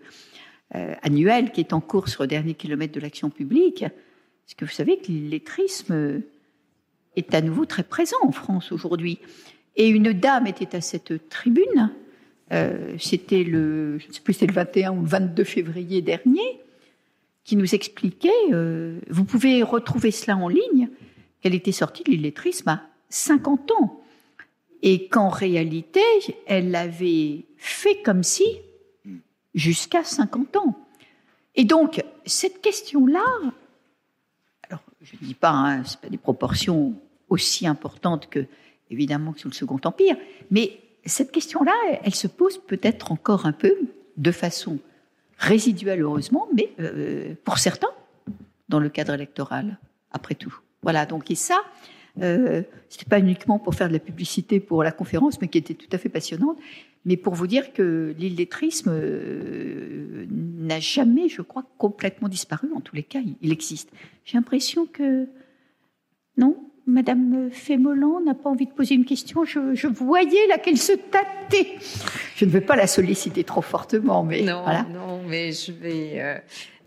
euh, 0.76 0.96
annuelle 1.04 1.52
qui 1.52 1.62
est 1.62 1.74
en 1.74 1.82
cours 1.82 2.10
sur 2.10 2.24
le 2.24 2.28
dernier 2.28 2.54
kilomètre 2.54 2.94
de 2.94 3.00
l'action 3.00 3.30
publique. 3.30 3.82
Parce 3.82 4.56
que 4.58 4.66
vous 4.66 4.72
savez 4.72 4.98
que 4.98 5.08
l'illettrisme 5.08 6.22
est 7.16 7.34
à 7.34 7.42
nouveau 7.42 7.66
très 7.66 7.84
présent 7.84 8.18
en 8.24 8.32
France 8.32 8.72
aujourd'hui. 8.72 9.20
Et 9.76 9.88
une 9.88 10.14
dame 10.14 10.48
était 10.48 10.76
à 10.76 10.82
cette 10.82 11.30
tribune, 11.30 11.92
euh, 12.54 12.96
c'était 13.00 13.44
le, 13.44 14.00
je 14.00 14.08
ne 14.08 14.14
sais 14.14 14.22
plus, 14.22 14.34
c'était 14.34 14.48
le 14.48 14.54
21 14.54 14.92
ou 14.94 15.02
le 15.02 15.08
22 15.08 15.44
février 15.44 16.02
dernier, 16.02 16.62
qui 17.44 17.56
nous 17.56 17.76
expliquait, 17.76 18.30
euh, 18.52 19.00
vous 19.10 19.24
pouvez 19.24 19.64
retrouver 19.64 20.12
cela 20.12 20.38
en 20.38 20.48
ligne, 20.48 20.90
qu'elle 21.42 21.56
était 21.56 21.72
sortie 21.72 22.04
de 22.04 22.12
l'illettrisme 22.12 22.70
à 22.70 22.84
50 23.10 23.72
ans. 23.72 24.02
Et 24.84 25.08
qu'en 25.08 25.30
réalité, 25.30 26.02
elle 26.46 26.72
l'avait 26.72 27.46
fait 27.58 28.02
comme 28.04 28.24
si 28.24 28.46
jusqu'à 29.56 30.04
50 30.04 30.56
ans. 30.58 30.78
Et 31.56 31.64
donc, 31.64 32.04
cette 32.26 32.62
question-là, 32.62 33.26
alors 34.70 34.84
je 35.02 35.16
ne 35.20 35.26
dis 35.26 35.34
pas, 35.34 35.50
hein, 35.50 35.84
ce 35.84 35.98
pas 35.98 36.10
des 36.10 36.18
proportions 36.18 36.94
aussi 37.30 37.66
importantes 37.66 38.30
que, 38.30 38.46
évidemment, 38.92 39.34
que 39.34 39.40
sous 39.40 39.48
le 39.48 39.54
Second 39.54 39.80
Empire, 39.84 40.16
mais 40.52 40.80
cette 41.08 41.32
question-là, 41.32 41.74
elle 42.04 42.16
se 42.16 42.28
pose 42.28 42.58
peut-être 42.58 43.12
encore 43.12 43.46
un 43.46 43.52
peu 43.52 43.74
de 44.18 44.32
façon 44.32 44.80
résiduelle 45.38 46.02
heureusement, 46.02 46.48
mais 46.54 46.72
euh, 46.80 47.34
pour 47.44 47.60
certains, 47.60 47.92
dans 48.70 48.80
le 48.80 48.90
cadre 48.90 49.14
électoral, 49.14 49.78
après 50.12 50.36
tout. 50.36 50.56
Voilà, 50.82 51.06
donc 51.06 51.30
et 51.30 51.36
ça, 51.36 51.60
euh, 52.22 52.64
c'était 52.90 53.06
pas 53.06 53.20
uniquement 53.20 53.60
pour 53.60 53.76
faire 53.76 53.88
de 53.88 53.94
la 53.94 54.00
publicité 54.00 54.60
pour 54.60 54.84
la 54.84 54.92
conférence, 54.92 55.40
mais 55.42 55.48
qui 55.48 55.58
était 55.58 55.76
tout 55.76 55.90
à 55.92 55.98
fait 55.98 56.10
passionnante, 56.10 56.58
mais 57.06 57.18
pour 57.18 57.36
vous 57.36 57.48
dire 57.48 57.72
que 57.74 58.14
l'illettrisme 58.18 58.90
euh, 58.92 60.26
n'a 60.30 60.80
jamais, 60.80 61.30
je 61.30 61.42
crois, 61.42 61.64
complètement 61.78 62.28
disparu. 62.28 62.70
En 62.76 62.82
tous 62.82 62.96
les 62.96 63.04
cas, 63.04 63.20
il 63.42 63.52
existe. 63.52 63.92
J'ai 64.26 64.38
l'impression 64.38 64.88
que 64.88 65.28
non, 66.38 66.67
Madame 66.88 67.50
Fémolan 67.52 68.22
n'a 68.22 68.34
pas 68.34 68.50
envie 68.50 68.66
de 68.66 68.72
poser 68.72 68.96
une 68.96 69.06
question. 69.06 69.44
Je, 69.44 69.76
je 69.76 69.88
voyais 69.88 70.48
là 70.48 70.58
qu'elle 70.58 70.78
se 70.78 70.94
tâtait. 70.94 71.76
Je 72.36 72.46
ne 72.46 72.50
veux 72.50 72.62
pas 72.62 72.76
la 72.76 72.88
solliciter 72.88 73.44
trop 73.44 73.62
fortement, 73.62 74.24
mais 74.24 74.42
non, 74.42 74.64
voilà. 74.64 74.86
non, 74.94 75.22
mais 75.28 75.52
je 75.52 75.72
vais. 75.74 76.14
Euh, 76.16 76.38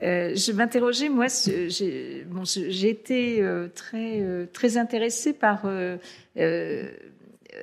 euh, 0.02 0.34
je 0.34 0.52
m'interrogeais, 0.52 1.10
moi, 1.10 1.26
j'ai 1.46 2.24
bon, 2.26 2.44
été 2.44 3.42
euh, 3.42 3.68
très 3.68 4.20
euh, 4.20 4.46
très 4.50 4.78
intéressée 4.78 5.32
par 5.34 5.66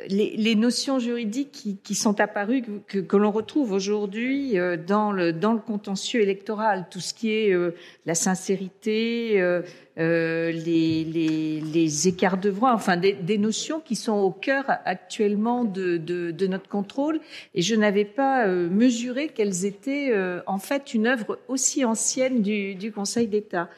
les, 0.09 0.35
les, 0.37 0.55
notions 0.55 0.99
juridiques 0.99 1.51
qui, 1.51 1.77
qui 1.77 1.95
sont 1.95 2.19
apparues, 2.19 2.63
que, 2.87 2.99
que 2.99 3.17
l'on 3.17 3.31
retrouve 3.31 3.71
aujourd'hui 3.71 4.57
euh, 4.59 4.77
dans 4.77 5.11
le, 5.11 5.33
dans 5.33 5.53
le 5.53 5.59
contentieux 5.59 6.21
électoral, 6.21 6.87
tout 6.89 6.99
ce 6.99 7.13
qui 7.13 7.31
est 7.31 7.53
euh, 7.53 7.75
la 8.05 8.15
sincérité, 8.15 9.39
euh, 9.39 9.61
euh 9.97 10.51
les, 10.51 11.03
les, 11.03 11.61
les, 11.61 12.07
écarts 12.07 12.37
de 12.37 12.49
voix, 12.49 12.73
enfin 12.73 12.97
des, 12.97 13.13
des, 13.13 13.37
notions 13.37 13.79
qui 13.79 13.95
sont 13.95 14.17
au 14.17 14.31
cœur 14.31 14.65
actuellement 14.85 15.63
de, 15.63 15.97
de, 15.97 16.31
de 16.31 16.47
notre 16.47 16.69
contrôle. 16.69 17.19
Et 17.55 17.61
je 17.61 17.75
n'avais 17.75 18.05
pas 18.05 18.45
euh, 18.45 18.69
mesuré 18.69 19.29
qu'elles 19.29 19.65
étaient 19.65 20.13
en 20.45 20.59
fait 20.59 20.93
une 20.93 21.07
œuvre 21.07 21.39
aussi 21.47 21.85
ancienne 21.85 22.41
du, 22.41 22.75
du 22.75 22.91
Conseil 22.91 23.27
d'État. 23.27 23.69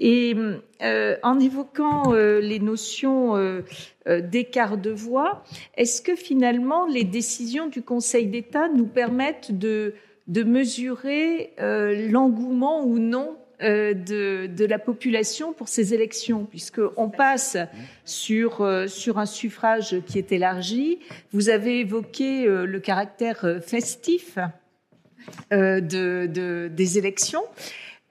Et 0.00 0.34
euh, 0.82 1.16
en 1.22 1.38
évoquant 1.38 2.14
euh, 2.14 2.40
les 2.40 2.58
notions 2.58 3.36
euh, 3.36 3.60
d'écart 4.08 4.78
de 4.78 4.90
voix, 4.90 5.44
est-ce 5.76 6.00
que 6.00 6.16
finalement 6.16 6.86
les 6.86 7.04
décisions 7.04 7.68
du 7.68 7.82
Conseil 7.82 8.26
d'État 8.26 8.68
nous 8.70 8.86
permettent 8.86 9.56
de, 9.56 9.94
de 10.26 10.42
mesurer 10.42 11.52
l'engouement 11.58 12.82
ou 12.84 12.98
non 12.98 13.36
de, 13.60 14.46
de, 14.46 14.64
la 14.64 14.78
population 14.78 15.52
pour 15.52 15.68
ces 15.68 15.92
élections, 15.92 16.46
puisqu'on 16.46 17.10
passe 17.10 17.58
sur, 18.06 18.66
sur 18.88 19.18
un 19.18 19.26
suffrage 19.26 20.00
qui 20.06 20.16
est 20.16 20.32
élargi. 20.32 20.98
Vous 21.32 21.50
avez 21.50 21.80
évoqué 21.80 22.46
le 22.46 22.80
caractère 22.80 23.58
festif 23.60 24.38
de, 25.50 26.68
des 26.68 26.98
élections. 26.98 27.42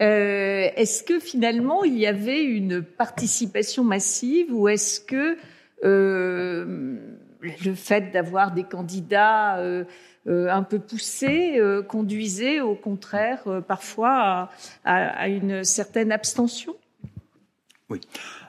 Euh, 0.01 0.69
est-ce 0.77 1.03
que 1.03 1.19
finalement 1.19 1.83
il 1.83 1.97
y 1.97 2.07
avait 2.07 2.41
une 2.41 2.81
participation 2.81 3.83
massive 3.83 4.53
ou 4.53 4.69
est-ce 4.69 5.01
que 5.01 5.37
euh, 5.83 6.95
le 7.41 7.73
fait 7.73 8.11
d'avoir 8.11 8.53
des 8.53 8.63
candidats 8.63 9.57
euh, 9.57 9.83
un 10.25 10.63
peu 10.63 10.79
poussés 10.79 11.59
conduisait 11.87 12.61
au 12.61 12.75
contraire 12.75 13.43
parfois 13.67 14.49
à, 14.85 15.27
une 15.27 15.63
certaine 15.63 16.11
abstention? 16.11 16.75
Oui. 17.89 17.99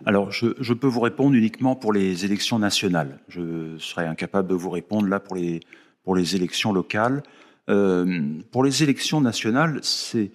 Alors 0.05 0.31
je, 0.31 0.73
peux 0.75 0.87
vous 0.87 1.01
répondre 1.01 1.35
uniquement 1.35 1.75
pour 1.75 1.93
les 1.93 2.25
élections 2.25 2.59
nationales. 2.59 3.19
Je 3.29 3.79
serais 3.79 4.07
incapable 4.07 4.49
de 4.49 4.55
vous 4.55 4.71
répondre 4.71 5.09
là 5.09 5.21
pour 5.21 5.37
les, 5.37 5.61
pour 6.05 6.15
les 6.15 6.37
élections 6.37 6.73
locales. 6.73 7.23
pour 7.67 8.65
les 8.65 8.83
élections 8.83 9.21
nationales, 9.21 9.81
c'est 9.83 10.33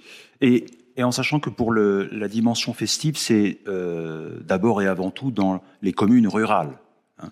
et 0.97 1.03
en 1.03 1.11
sachant 1.11 1.39
que 1.39 1.49
pour 1.49 1.71
le, 1.71 2.09
la 2.11 2.27
dimension 2.27 2.73
festive, 2.73 3.17
c'est 3.17 3.59
euh, 3.67 4.39
d'abord 4.41 4.81
et 4.81 4.87
avant 4.87 5.11
tout 5.11 5.31
dans 5.31 5.61
les 5.81 5.93
communes 5.93 6.27
rurales. 6.27 6.77
Hein. 7.21 7.29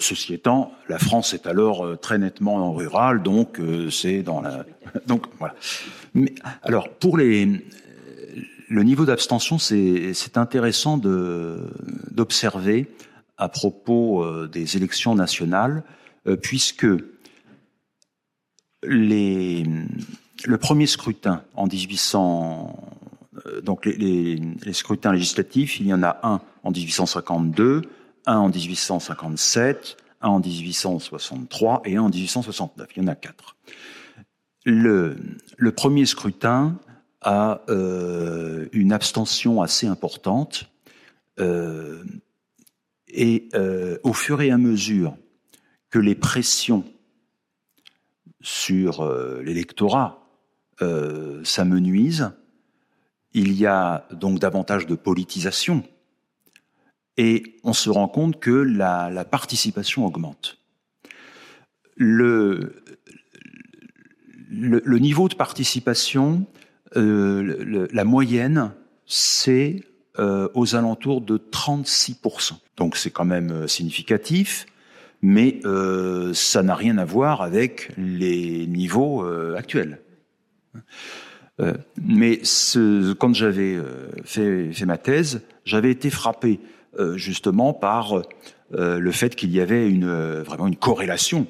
ceci 0.00 0.34
étant, 0.34 0.72
la 0.88 0.98
France 0.98 1.34
est 1.34 1.46
alors 1.46 1.98
très 2.00 2.18
nettement 2.18 2.72
rurale, 2.72 3.22
donc 3.22 3.60
c'est 3.90 4.22
dans 4.22 4.40
la. 4.40 4.64
Donc 5.06 5.26
voilà. 5.38 5.54
Mais 6.14 6.34
alors 6.62 6.88
pour 6.88 7.18
les 7.18 7.64
le 8.70 8.82
niveau 8.82 9.06
d'abstention, 9.06 9.58
c'est 9.58 10.36
intéressant 10.36 10.98
d'observer 10.98 12.86
à 13.38 13.48
propos 13.48 14.46
des 14.46 14.76
élections 14.76 15.14
nationales, 15.14 15.84
puisque 16.42 16.86
les, 18.82 19.64
le 20.44 20.58
premier 20.58 20.86
scrutin 20.86 21.42
en 21.54 21.66
1800, 21.66 22.76
euh, 23.46 23.60
donc 23.60 23.86
les, 23.86 24.40
scrutins 24.72 25.12
législatifs, 25.12 25.80
il 25.80 25.86
y 25.86 25.94
en 25.94 26.02
a 26.02 26.18
un 26.22 26.40
en 26.62 26.70
1852, 26.70 27.82
un 28.26 28.36
en 28.36 28.48
1857, 28.48 29.96
un 30.20 30.28
en 30.28 30.40
1863 30.40 31.82
et 31.84 31.96
un 31.96 32.02
en 32.02 32.08
1869. 32.08 32.88
Il 32.96 33.02
y 33.02 33.06
en 33.06 33.08
a 33.08 33.14
quatre. 33.14 33.56
Le, 34.64 35.16
premier 35.74 36.06
scrutin 36.06 36.78
a 37.20 37.62
euh, 37.68 38.68
une 38.72 38.92
abstention 38.92 39.62
assez 39.62 39.86
importante 39.86 40.70
euh, 41.40 42.04
et 43.08 43.48
au 44.02 44.12
fur 44.12 44.42
et 44.42 44.50
à 44.50 44.58
mesure 44.58 45.16
que 45.88 45.98
les 45.98 46.14
pressions 46.14 46.84
sur 48.42 49.02
euh, 50.82 50.86
l'électorat 50.86 51.38
euh, 51.38 51.44
s'amenuisent, 51.44 52.32
il 53.32 53.52
y 53.52 53.66
a 53.66 54.06
donc 54.12 54.38
davantage 54.38 54.86
de 54.86 54.94
politisation 54.94 55.84
et 57.16 57.56
on 57.64 57.72
se 57.72 57.90
rend 57.90 58.08
compte 58.08 58.40
que 58.40 58.50
la, 58.50 59.24
participation 59.24 60.06
augmente. 60.06 60.58
Le, 61.96 62.82
niveau 64.50 65.28
de 65.28 65.34
participation, 65.34 66.46
euh, 66.96 67.88
la 67.92 68.04
moyenne, 68.04 68.72
c'est 69.06 69.82
euh, 70.18 70.48
aux 70.54 70.74
alentours 70.74 71.20
de 71.20 71.38
36%. 71.38 72.54
Donc 72.76 72.96
c'est 72.96 73.10
quand 73.10 73.24
même 73.24 73.68
significatif 73.68 74.66
mais 75.20 75.60
ça 76.32 76.62
n'a 76.62 76.76
rien 76.76 76.96
à 76.96 77.04
voir 77.04 77.42
avec 77.42 77.90
les 77.98 78.68
niveaux 78.68 79.24
actuels. 79.56 79.98
Euh, 81.60 81.74
mais 82.00 82.40
quand 83.18 83.34
j'avais 83.34 83.74
euh, 83.74 84.10
fait, 84.24 84.70
ma 84.86 84.98
thèse, 84.98 85.42
j'avais 85.64 85.90
été 85.90 86.10
frappé 86.10 86.60
euh, 86.98 87.16
justement 87.16 87.72
par 87.72 88.22
le 88.70 89.12
fait 89.12 89.34
qu'il 89.34 89.50
y 89.50 89.60
avait 89.60 89.88
une, 89.88 90.12
vraiment 90.42 90.66
une 90.66 90.76
corrélation 90.76 91.46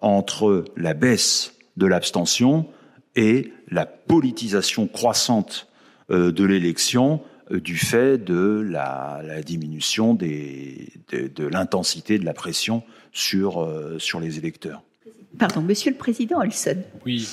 entre 0.00 0.64
la 0.76 0.92
baisse 0.92 1.54
de 1.76 1.86
l'abstention 1.86 2.66
et 3.14 3.52
la 3.70 3.86
politisation 3.86 4.88
croissante 4.88 5.68
de 6.08 6.44
l'élection 6.44 7.22
du 7.52 7.76
fait 7.76 8.18
de 8.18 8.66
la, 8.68 9.22
diminution 9.46 10.14
de, 10.14 11.48
l'intensité 11.48 12.18
de 12.18 12.24
la 12.24 12.34
pression 12.34 12.82
sur, 13.12 13.64
sur 13.98 14.18
les 14.18 14.38
électeurs. 14.38 14.82
Pardon, 15.38 15.62
Monsieur 15.62 15.90
le 15.90 15.96
Président 15.96 16.40
Olson. 16.40 16.76
Oui, 17.04 17.28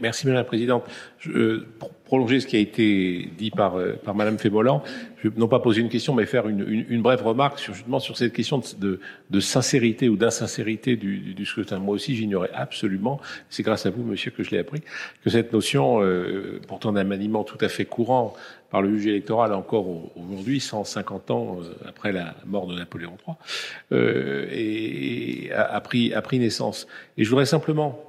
merci 0.00 0.26
Madame 0.26 0.40
la 0.40 0.44
Présidente. 0.44 0.84
Je, 1.18 1.30
euh, 1.30 1.66
pour 1.78 1.90
prolonger 1.90 2.40
ce 2.40 2.46
qui 2.46 2.56
a 2.56 2.58
été 2.58 3.30
dit 3.38 3.50
par, 3.50 3.76
par 4.04 4.14
Madame 4.14 4.38
Fémolan, 4.38 4.82
je 5.24 5.28
vais 5.28 5.38
non 5.38 5.48
pas 5.48 5.58
poser 5.58 5.80
une 5.80 5.88
question, 5.88 6.14
mais 6.14 6.26
faire 6.26 6.48
une, 6.48 6.60
une, 6.68 6.84
une 6.88 7.02
brève 7.02 7.22
remarque 7.22 7.58
sur, 7.58 7.72
justement 7.72 7.98
sur 7.98 8.16
cette 8.18 8.32
question 8.32 8.60
de, 8.78 9.00
de 9.30 9.40
sincérité 9.40 10.08
ou 10.10 10.16
d'insincérité 10.16 10.96
du, 10.96 11.34
du, 11.34 11.46
scrutin. 11.46 11.78
Moi 11.78 11.94
aussi, 11.94 12.14
j'ignorais 12.14 12.50
absolument, 12.52 13.20
c'est 13.48 13.62
grâce 13.62 13.86
à 13.86 13.90
vous, 13.90 14.02
Monsieur, 14.02 14.30
que 14.30 14.42
je 14.42 14.50
l'ai 14.50 14.58
appris, 14.58 14.82
que 15.22 15.30
cette 15.30 15.52
notion, 15.52 16.02
euh, 16.02 16.60
pourtant 16.68 16.92
d'un 16.92 17.04
maniement 17.04 17.42
tout 17.42 17.58
à 17.60 17.68
fait 17.68 17.86
courant 17.86 18.34
par 18.74 18.82
le 18.82 18.96
juge 18.96 19.06
électoral 19.06 19.54
encore 19.54 19.86
aujourd'hui, 20.16 20.58
150 20.58 21.30
ans 21.30 21.58
euh, 21.60 21.88
après 21.88 22.10
la 22.10 22.34
mort 22.44 22.66
de 22.66 22.74
Napoléon 22.74 23.16
III, 23.24 23.36
euh, 23.92 25.48
a, 25.54 25.80
pris, 25.80 26.38
naissance. 26.40 26.88
Et 27.16 27.22
je 27.22 27.30
voudrais 27.30 27.46
simplement 27.46 28.00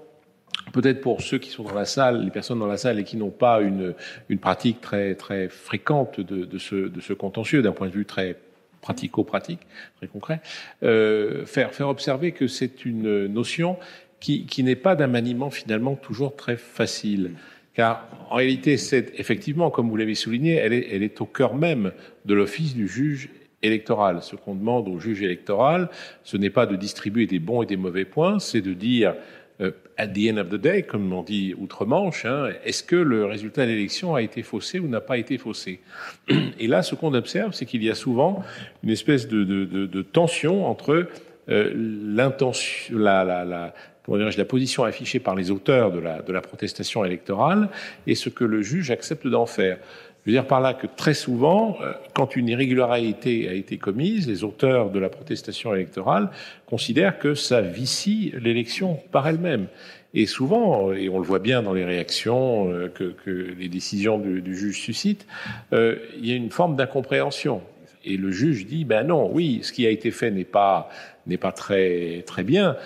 peut-être 0.74 1.02
pour 1.02 1.22
ceux 1.22 1.38
qui 1.38 1.52
sont 1.52 1.62
dans 1.62 1.76
la 1.76 1.86
salle, 1.86 2.24
les 2.24 2.32
personnes 2.32 2.58
dans 2.58 2.66
la 2.66 2.78
salle 2.78 2.98
et 2.98 3.04
qui 3.04 3.16
n'ont 3.16 3.30
pas 3.30 3.62
une, 3.62 3.94
pratique 4.42 4.82
très, 4.82 5.14
très 5.14 5.50
fréquente 5.50 6.20
de, 6.20 6.58
ce, 6.58 7.14
contentieux, 7.14 7.62
d'un 7.62 7.72
point 7.72 7.86
de 7.86 7.94
vue 7.94 8.06
très 8.08 8.36
pratico-pratique, 8.82 9.62
très 9.98 10.08
concret, 10.08 10.42
euh, 10.82 11.46
faire, 11.46 11.70
observer 11.82 12.32
que 12.32 12.48
c'est 12.48 12.86
une 12.86 13.28
notion 13.28 13.78
qui 14.20 14.64
n'est 14.64 14.76
pas 14.76 14.96
d'un 14.96 15.06
maniement 15.06 15.52
finalement 15.52 15.94
toujours 15.94 16.36
très 16.36 16.58
facile. 16.58 17.34
Car 17.76 18.07
en 18.30 18.35
réalité, 18.35 18.77
c'est 18.77 19.11
effectivement, 19.19 19.69
comme 19.69 19.89
vous 19.89 19.97
l'avez 19.97 20.15
souligné, 20.15 20.56
elle 20.56 20.73
est, 20.73 20.88
elle 20.91 21.03
est 21.03 21.22
au 21.22 21.26
cœur 21.26 21.56
même 21.56 21.91
de 22.26 22.34
l'office 22.34 22.73
du 22.73 22.88
juge 22.88 23.30
électoral. 23.61 24.22
Ce 24.22 24.35
qu'on 24.35 24.56
demande 24.56 24.88
au 24.88 24.99
juge 24.99 25.22
électoral, 25.22 25.89
ce 26.23 26.38
n'est 26.38 26.49
pas 26.49 26.65
de 26.65 26.76
distribuer 26.76 27.27
des 27.27 27.39
bons 27.39 27.64
et 27.64 27.65
des 27.65 27.77
mauvais 27.77 28.06
points, 28.06 28.39
c'est 28.39 28.61
de 28.61 28.73
dire, 28.73 29.15
euh, 29.61 29.72
at 29.97 30.07
the 30.07 30.31
end 30.31 30.38
of 30.38 30.49
the 30.49 30.56
day, 30.56 30.84
comme 30.84 31.11
on 31.14 31.23
dit 31.23 31.53
outre-Manche, 31.57 32.26
hein, 32.26 32.49
est-ce 32.64 32.84
que 32.84 32.95
le 32.95 33.26
résultat 33.26 33.65
de 33.65 33.72
l'élection 33.72 34.15
a 34.15 34.22
été 34.22 34.43
faussé 34.43 34.80
ou 34.80 34.88
n'a 34.88 35.02
pas 35.02 35.18
été 35.18 35.38
faussé? 35.38 35.80
Et 36.60 36.68
là, 36.68 36.81
ce 36.84 36.95
qu'on 36.95 37.14
observe, 37.14 37.53
c'est 37.53 37.65
qu'il 37.65 37.84
y 37.84 37.89
a 37.89 37.95
souvent 37.95 38.43
une 38.84 38.89
espèce 38.89 39.27
de, 39.27 39.43
de, 39.43 39.65
de, 39.65 40.02
tension 40.02 40.65
entre 40.65 41.07
euh, 41.49 41.72
l'intention, 41.76 42.97
la, 42.97 43.23
la, 43.23 43.45
la, 43.45 43.73
la 44.07 44.45
position 44.45 44.84
affichée 44.84 45.19
par 45.19 45.36
les 45.36 45.52
auteurs 45.52 45.91
de 45.91 45.99
la, 45.99 46.22
de 46.22 46.32
la 46.32 46.41
protestation 46.41 47.03
électorale 47.06 47.69
et 48.07 48.15
ce 48.15 48.30
que 48.30 48.44
le 48.44 48.61
juge 48.61 48.91
accepte 48.91 49.27
d'en 49.27 49.45
faire. 49.45 49.77
Je 50.26 50.32
veux 50.32 50.38
dire 50.38 50.48
par 50.48 50.60
là 50.60 50.73
que 50.73 50.88
très 50.88 51.14
souvent, 51.14 51.77
euh, 51.82 51.94
quand 52.15 52.36
une 52.36 52.48
irrégularité 52.48 53.48
a 53.48 53.53
été 53.53 53.77
commise, 53.77 54.27
les 54.27 54.44
auteurs 54.44 54.90
de 54.90 54.98
la 54.98 55.10
protestation 55.10 55.76
électorale 55.76 56.30
considèrent 56.65 57.19
que 57.19 57.36
ça 57.36 57.61
vicie 57.61 58.34
l'élection 58.40 58.98
par 59.11 59.27
elle-même. 59.27 59.68
Et 60.15 60.26
souvent, 60.26 60.94
et 60.94 61.10
on 61.10 61.19
le 61.19 61.26
voit 61.26 61.40
bien 61.40 61.61
dans 61.61 61.73
les 61.73 61.86
réactions 61.86 62.72
euh, 62.72 62.88
que, 62.88 63.14
que 63.23 63.30
les 63.30 63.69
décisions 63.69 64.18
du, 64.18 64.41
du 64.41 64.57
juge 64.57 64.80
suscitent, 64.80 65.27
euh, 65.73 65.98
il 66.18 66.26
y 66.26 66.32
a 66.32 66.36
une 66.36 66.49
forme 66.49 66.76
d'incompréhension. 66.76 67.61
Et 68.06 68.18
le 68.18 68.32
juge 68.32 68.65
dit, 68.65 68.86
ben 68.86 69.07
non, 69.07 69.30
oui, 69.32 69.60
ce 69.64 69.72
qui 69.72 69.86
a 69.86 69.90
été 69.90 70.11
fait 70.11 70.32
n'est 70.32 70.44
pas 70.44 70.90
n'est 71.27 71.38
pas 71.38 71.52
très 71.52 72.23
très 72.27 72.44
bien, 72.44 72.77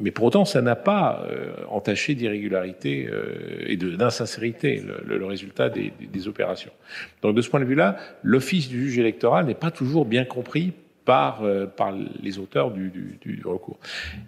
mais 0.00 0.10
pour 0.10 0.24
autant 0.24 0.46
ça 0.46 0.62
n'a 0.62 0.76
pas 0.76 1.26
euh, 1.30 1.52
entaché 1.68 2.14
d'irrégularité 2.14 3.06
euh, 3.06 3.66
et 3.66 3.76
d'insincérité 3.76 4.82
le, 5.06 5.18
le, 5.18 5.26
résultat 5.26 5.68
des, 5.68 5.92
des, 6.00 6.28
opérations. 6.28 6.72
Donc 7.20 7.36
de 7.36 7.42
ce 7.42 7.50
point 7.50 7.60
de 7.60 7.66
vue-là, 7.66 7.98
l'office 8.22 8.70
du 8.70 8.84
juge 8.84 8.98
électoral 8.98 9.44
n'est 9.44 9.54
pas 9.54 9.70
toujours 9.70 10.06
bien 10.06 10.24
compris 10.24 10.72
par 11.04 11.42
euh, 11.42 11.66
par 11.66 11.92
les 11.92 12.38
auteurs 12.38 12.70
du, 12.70 12.90
du, 12.90 13.18
du, 13.20 13.42
recours. 13.44 13.78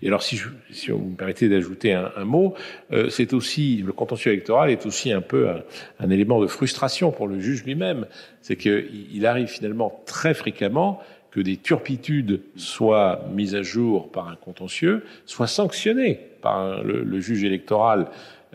Et 0.02 0.08
alors 0.08 0.22
si, 0.22 0.36
je, 0.36 0.48
si 0.70 0.90
vous 0.90 0.98
me 0.98 1.16
permettez 1.16 1.48
d'ajouter 1.48 1.92
un, 1.92 2.10
un, 2.16 2.24
mot, 2.24 2.54
euh, 2.92 3.08
c'est 3.10 3.32
aussi 3.32 3.82
le 3.84 3.92
contentieux 3.92 4.32
électoral 4.32 4.70
est 4.70 4.86
aussi 4.86 5.12
un 5.12 5.20
peu 5.20 5.48
un, 5.48 5.62
un 6.00 6.10
élément 6.10 6.40
de 6.40 6.46
frustration 6.46 7.12
pour 7.12 7.28
le 7.28 7.38
juge 7.38 7.64
lui-même, 7.64 8.06
c'est 8.42 8.56
qu'il 8.56 9.26
arrive 9.26 9.48
finalement 9.48 10.02
très 10.06 10.34
fréquemment 10.34 11.00
que 11.30 11.40
des 11.40 11.56
turpitudes 11.56 12.42
soient 12.56 13.24
mises 13.32 13.54
à 13.54 13.62
jour 13.62 14.10
par 14.10 14.28
un 14.28 14.36
contentieux, 14.36 15.04
soient 15.26 15.48
sanctionnées 15.48 16.20
par 16.40 16.84
le, 16.84 17.02
le, 17.02 17.20
juge 17.20 17.42
électoral 17.42 18.08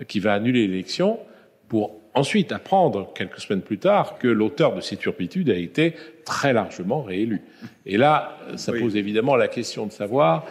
qui 0.07 0.19
va 0.19 0.33
annuler 0.33 0.67
l'élection 0.67 1.19
pour 1.67 1.98
ensuite 2.13 2.51
apprendre 2.51 3.11
quelques 3.13 3.39
semaines 3.39 3.61
plus 3.61 3.77
tard 3.77 4.17
que 4.17 4.27
l'auteur 4.27 4.75
de 4.75 4.81
ces 4.81 4.97
turpitudes 4.97 5.49
a 5.49 5.55
été 5.55 5.95
très 6.25 6.53
largement 6.53 7.01
réélu. 7.01 7.41
Et 7.85 7.97
là, 7.97 8.37
ça 8.55 8.71
pose 8.73 8.95
évidemment 8.95 9.35
la 9.35 9.47
question 9.47 9.85
de 9.85 9.91
savoir 9.91 10.45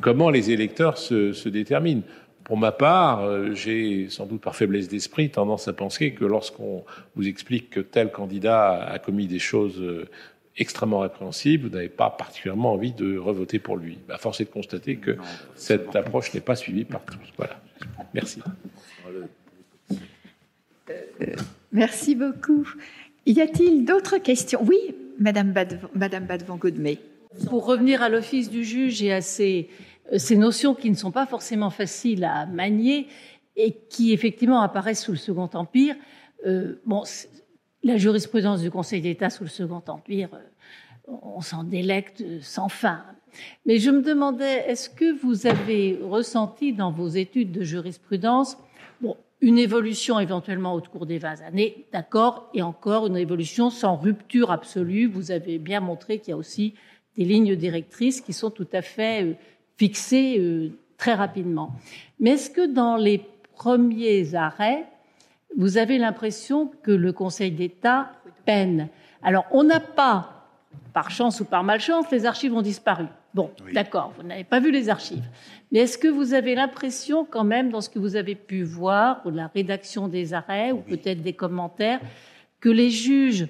comment 0.00 0.30
les 0.30 0.50
électeurs 0.50 0.98
se, 0.98 1.32
se 1.32 1.48
déterminent. 1.48 2.02
Pour 2.44 2.58
ma 2.58 2.72
part, 2.72 3.22
euh, 3.22 3.54
j'ai 3.54 4.10
sans 4.10 4.26
doute 4.26 4.42
par 4.42 4.54
faiblesse 4.54 4.88
d'esprit 4.88 5.30
tendance 5.30 5.66
à 5.66 5.72
penser 5.72 6.12
que 6.12 6.26
lorsqu'on 6.26 6.84
vous 7.16 7.26
explique 7.26 7.70
que 7.70 7.80
tel 7.80 8.12
candidat 8.12 8.84
a 8.84 8.98
commis 8.98 9.26
des 9.26 9.38
choses 9.38 9.80
euh, 9.80 10.06
extrêmement 10.58 11.00
répréhensible, 11.00 11.68
vous 11.68 11.74
n'avez 11.74 11.88
pas 11.88 12.10
particulièrement 12.10 12.72
envie 12.74 12.92
de 12.92 13.16
revoter 13.16 13.58
pour 13.58 13.78
lui. 13.78 13.98
Bah, 14.06 14.18
force 14.18 14.42
est 14.42 14.44
de 14.44 14.50
constater 14.50 14.96
que 14.96 15.16
cette 15.54 15.96
approche 15.96 16.34
n'est 16.34 16.40
pas 16.40 16.54
suivie 16.54 16.84
par 16.84 17.02
tous. 17.04 17.32
Voilà. 17.38 17.58
Merci. 18.12 18.40
Merci 21.72 22.14
beaucoup. 22.14 22.68
Y 23.26 23.40
a-t-il 23.40 23.84
d'autres 23.84 24.18
questions? 24.18 24.60
Oui, 24.64 24.94
Madame 25.18 25.52
Bad, 25.52 25.80
Madame. 25.94 26.26
Pour 27.46 27.66
revenir 27.66 28.02
à 28.02 28.08
l'office 28.08 28.50
du 28.50 28.64
juge 28.64 29.02
et 29.02 29.12
à 29.12 29.20
ces, 29.20 29.68
euh, 30.12 30.18
ces 30.18 30.36
notions 30.36 30.74
qui 30.74 30.90
ne 30.90 30.94
sont 30.94 31.10
pas 31.10 31.26
forcément 31.26 31.70
faciles 31.70 32.24
à 32.24 32.46
manier 32.46 33.08
et 33.56 33.72
qui 33.88 34.12
effectivement 34.12 34.60
apparaissent 34.60 35.04
sous 35.04 35.12
le 35.12 35.18
Second 35.18 35.50
Empire, 35.54 35.96
euh, 36.46 36.80
bon, 36.84 37.02
la 37.82 37.96
jurisprudence 37.96 38.60
du 38.60 38.70
Conseil 38.70 39.00
d'État 39.00 39.30
sous 39.30 39.44
le 39.44 39.50
Second 39.50 39.82
Empire, 39.88 40.28
euh, 40.34 41.12
on 41.22 41.40
s'en 41.40 41.64
délecte 41.64 42.22
sans 42.40 42.68
fin. 42.68 43.04
Mais 43.66 43.78
je 43.78 43.90
me 43.90 44.02
demandais, 44.02 44.64
est-ce 44.68 44.88
que 44.88 45.12
vous 45.20 45.46
avez 45.46 45.98
ressenti 46.02 46.72
dans 46.72 46.92
vos 46.92 47.08
études 47.08 47.52
de 47.52 47.62
jurisprudence 47.62 48.56
une 49.40 49.58
évolution 49.58 50.18
éventuellement 50.20 50.74
au 50.74 50.80
cours 50.80 51.06
des 51.06 51.18
20 51.18 51.42
années, 51.42 51.86
d'accord, 51.92 52.48
et 52.54 52.62
encore 52.62 53.06
une 53.06 53.16
évolution 53.16 53.70
sans 53.70 53.96
rupture 53.96 54.50
absolue. 54.50 55.06
Vous 55.06 55.30
avez 55.30 55.58
bien 55.58 55.80
montré 55.80 56.18
qu'il 56.18 56.30
y 56.30 56.32
a 56.32 56.36
aussi 56.36 56.74
des 57.16 57.24
lignes 57.24 57.56
directrices 57.56 58.20
qui 58.20 58.32
sont 58.32 58.50
tout 58.50 58.68
à 58.72 58.82
fait 58.82 59.24
euh, 59.24 59.34
fixées 59.76 60.36
euh, 60.38 60.70
très 60.96 61.14
rapidement. 61.14 61.72
Mais 62.20 62.30
est-ce 62.30 62.50
que 62.50 62.66
dans 62.66 62.96
les 62.96 63.22
premiers 63.54 64.34
arrêts, 64.34 64.86
vous 65.56 65.78
avez 65.78 65.98
l'impression 65.98 66.70
que 66.82 66.90
le 66.90 67.12
Conseil 67.12 67.50
d'État 67.50 68.10
peine? 68.44 68.88
Alors, 69.22 69.46
on 69.52 69.62
n'a 69.62 69.80
pas, 69.80 70.48
par 70.92 71.10
chance 71.10 71.40
ou 71.40 71.44
par 71.44 71.64
malchance, 71.64 72.10
les 72.10 72.26
archives 72.26 72.54
ont 72.54 72.62
disparu. 72.62 73.06
Bon, 73.34 73.50
d'accord, 73.72 74.14
vous 74.16 74.22
n'avez 74.22 74.44
pas 74.44 74.60
vu 74.60 74.70
les 74.70 74.88
archives. 74.88 75.28
Mais 75.72 75.80
est-ce 75.80 75.98
que 75.98 76.06
vous 76.06 76.34
avez 76.34 76.54
l'impression 76.54 77.24
quand 77.24 77.42
même, 77.42 77.70
dans 77.70 77.80
ce 77.80 77.90
que 77.90 77.98
vous 77.98 78.14
avez 78.14 78.36
pu 78.36 78.62
voir, 78.62 79.22
ou 79.26 79.30
la 79.30 79.48
rédaction 79.48 80.06
des 80.06 80.34
arrêts, 80.34 80.70
ou 80.70 80.78
peut-être 80.78 81.20
des 81.20 81.32
commentaires, 81.32 82.00
que 82.60 82.68
les 82.68 82.90
juges 82.90 83.48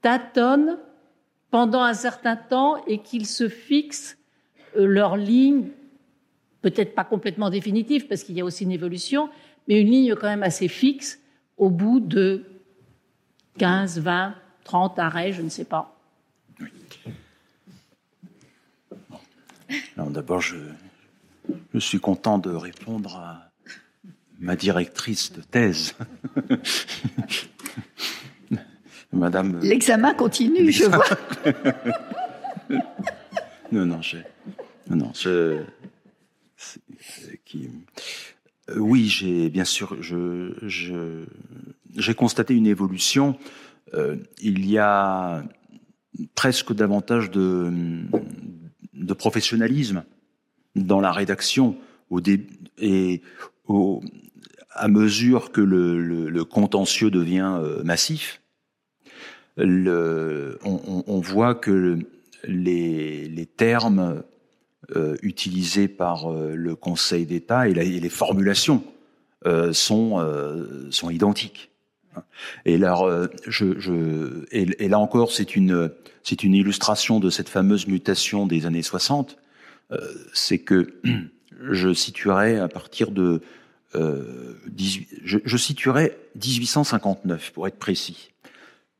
tâtonnent 0.00 0.78
pendant 1.50 1.82
un 1.82 1.94
certain 1.94 2.36
temps 2.36 2.76
et 2.86 2.98
qu'ils 2.98 3.26
se 3.26 3.48
fixent 3.48 4.16
euh, 4.76 4.86
leur 4.86 5.16
ligne, 5.16 5.70
peut-être 6.62 6.94
pas 6.94 7.04
complètement 7.04 7.50
définitive, 7.50 8.06
parce 8.06 8.22
qu'il 8.22 8.36
y 8.36 8.40
a 8.40 8.44
aussi 8.44 8.62
une 8.62 8.72
évolution, 8.72 9.28
mais 9.66 9.80
une 9.80 9.90
ligne 9.90 10.14
quand 10.14 10.28
même 10.28 10.44
assez 10.44 10.68
fixe 10.68 11.20
au 11.56 11.70
bout 11.70 11.98
de 11.98 12.44
15, 13.58 13.98
20, 13.98 14.34
30 14.62 14.98
arrêts, 15.00 15.32
je 15.32 15.42
ne 15.42 15.48
sais 15.48 15.64
pas. 15.64 15.95
D'abord, 19.96 20.40
je, 20.40 20.56
je 21.74 21.78
suis 21.78 22.00
content 22.00 22.38
de 22.38 22.50
répondre 22.50 23.16
à 23.16 23.50
ma 24.38 24.56
directrice 24.56 25.32
de 25.32 25.40
thèse. 25.42 25.94
Madame. 29.12 29.60
L'examen 29.60 30.14
continue, 30.14 30.70
je 30.70 30.84
vois. 30.84 31.04
non, 33.72 33.86
non, 33.86 34.02
je. 34.02 34.18
Non, 34.90 35.12
je. 35.14 35.62
Qui, 37.44 37.70
euh, 38.70 38.78
oui, 38.78 39.06
j'ai 39.06 39.48
bien 39.50 39.64
sûr, 39.64 39.96
je, 40.02 41.24
j'ai 41.96 42.14
constaté 42.14 42.54
une 42.54 42.66
évolution. 42.66 43.38
Euh, 43.94 44.16
il 44.40 44.68
y 44.68 44.78
a 44.78 45.44
presque 46.34 46.72
davantage 46.72 47.30
de, 47.30 47.72
de 48.96 49.14
professionnalisme 49.14 50.04
dans 50.74 51.00
la 51.00 51.12
rédaction 51.12 51.76
et 52.78 53.22
à 54.70 54.88
mesure 54.88 55.52
que 55.52 55.60
le, 55.60 56.44
contentieux 56.44 57.10
devient 57.10 57.58
euh, 57.60 57.82
massif, 57.82 58.42
on, 59.58 61.20
voit 61.20 61.54
que 61.54 61.98
les, 62.44 63.48
termes 63.56 64.22
euh, 64.94 65.16
utilisés 65.22 65.88
par 65.88 66.30
euh, 66.30 66.54
le 66.54 66.76
Conseil 66.76 67.24
d'État 67.26 67.68
et, 67.68 67.74
les 67.74 68.08
formulations 68.08 68.84
sont 69.72 71.10
identiques. 71.10 71.70
Et 72.64 72.78
là, 72.78 72.96
je, 73.46 73.78
je, 73.78 74.44
et, 74.50 74.88
là 74.88 74.98
encore, 74.98 75.32
c'est 75.32 75.56
une, 75.56 75.90
illustration 76.30 77.20
de 77.20 77.30
cette 77.30 77.48
fameuse 77.48 77.86
mutation 77.86 78.46
des 78.46 78.66
années 78.66 78.82
60 78.82 79.38
euh, 79.92 79.98
c'est 80.32 80.58
que 80.58 80.94
je 81.70 81.92
situerais 81.94 82.58
à 82.58 82.68
partir 82.68 83.10
de 83.10 83.40
euh, 83.94 84.54
18, 84.68 85.08
je, 85.24 85.56
situerais 85.56 86.18
1859 86.34 87.52
pour 87.52 87.66
être 87.68 87.78
précis. 87.78 88.32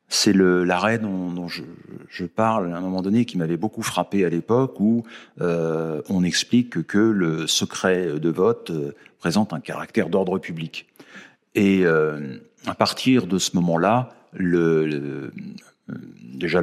C'est 0.08 0.32
l'arrêt 0.32 1.00
dont, 1.00 1.48
je, 1.48 2.24
parle 2.24 2.72
à 2.72 2.76
un 2.76 2.80
moment 2.80 3.02
donné 3.02 3.24
qui 3.24 3.36
m'avait 3.36 3.56
beaucoup 3.56 3.82
frappé 3.82 4.24
à 4.24 4.28
l'époque 4.28 4.78
où 4.78 5.04
euh, 5.40 6.00
on 6.08 6.22
explique 6.22 6.86
que 6.86 6.98
le 6.98 7.48
secret 7.48 8.20
de 8.20 8.28
vote 8.28 8.70
euh, 8.70 8.92
présente 9.18 9.52
un 9.52 9.58
caractère 9.58 10.08
d'ordre 10.08 10.38
public. 10.38 10.86
Et 11.56 11.84
euh, 11.84 12.38
à 12.66 12.74
partir 12.74 13.26
de 13.26 13.38
ce 13.38 13.56
moment-là, 13.56 14.10
le, 14.32 15.32
déjà 16.34 16.62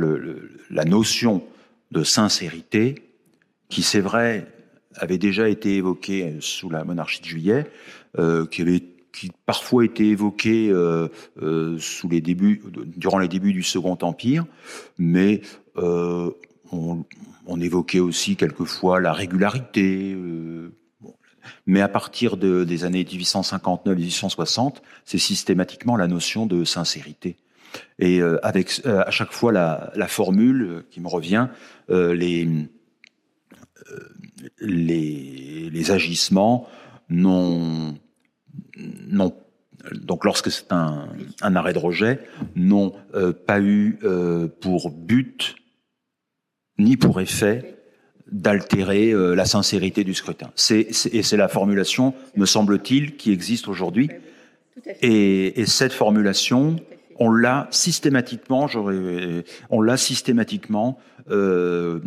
la 0.69 0.85
notion 0.85 1.43
de 1.91 2.03
sincérité 2.03 2.95
qui 3.69 3.83
c'est 3.83 4.01
vrai 4.01 4.47
avait 4.95 5.17
déjà 5.17 5.49
été 5.49 5.75
évoqué 5.75 6.35
sous 6.39 6.69
la 6.69 6.83
monarchie 6.83 7.21
de 7.21 7.25
Juillet, 7.25 7.71
euh, 8.19 8.45
qui 8.45 8.61
avait 8.61 8.83
qui 9.13 9.31
parfois 9.45 9.85
été 9.85 10.09
évoqué 10.09 10.69
euh, 10.69 11.07
euh, 11.41 11.77
sous 11.79 12.09
les 12.09 12.19
débuts, 12.19 12.61
durant 12.97 13.19
les 13.19 13.27
débuts 13.27 13.53
du 13.53 13.63
Second 13.63 13.97
Empire, 14.01 14.45
mais 14.97 15.41
euh, 15.77 16.31
on, 16.71 17.05
évoquait 17.61 17.99
aussi 17.99 18.35
quelquefois 18.35 18.99
la 18.99 19.13
régularité. 19.13 20.17
Euh. 21.43 21.47
Mais 21.65 21.81
à 21.81 21.87
partir 21.87 22.37
de, 22.37 22.63
des 22.63 22.83
années 22.83 23.03
1859-1860, 23.03 24.77
c'est 25.05 25.17
systématiquement 25.17 25.95
la 25.95 26.07
notion 26.07 26.45
de 26.45 26.63
sincérité. 26.63 27.37
Et 27.99 28.19
euh, 28.19 28.37
avec 28.45 28.81
à 28.85 29.11
chaque 29.11 29.31
fois 29.31 29.51
la, 29.51 30.07
formule 30.07 30.83
qui 30.91 31.01
me 31.01 31.07
revient, 31.07 31.47
les 34.59 35.91
agissements 35.91 36.67
n'ont, 37.09 37.95
donc 39.91 40.25
lorsque 40.25 40.51
c'est 40.51 40.71
un, 40.71 41.07
arrêt 41.41 41.73
de 41.73 41.79
rejet, 41.79 42.19
n'ont 42.55 42.93
euh, 43.15 43.33
pas 43.33 43.59
eu 43.59 43.99
euh, 44.03 44.47
pour 44.61 44.91
but 44.91 45.55
ni 46.79 46.97
pour 46.97 47.21
effet 47.21 47.82
d'altérer 48.33 49.11
euh, 49.11 49.35
la 49.35 49.45
sincérité 49.45 50.03
du 50.03 50.13
scrutin. 50.13 50.49
C'est, 50.55 50.87
et 51.13 51.23
c'est 51.23 51.37
la 51.37 51.47
formulation, 51.47 52.13
me 52.35 52.45
semble-t-il, 52.45 53.15
qui 53.15 53.31
existe 53.31 53.67
aujourd'hui. 53.67 54.09
Et, 55.01 55.61
et, 55.61 55.65
cette 55.67 55.93
formulation, 55.93 56.77
on 57.17 57.31
l'a 57.31 57.67
systématiquement, 57.69 58.67
on 59.69 59.81
l'a 59.81 59.97
systématiquement 59.97 60.97
euh, 61.29 61.99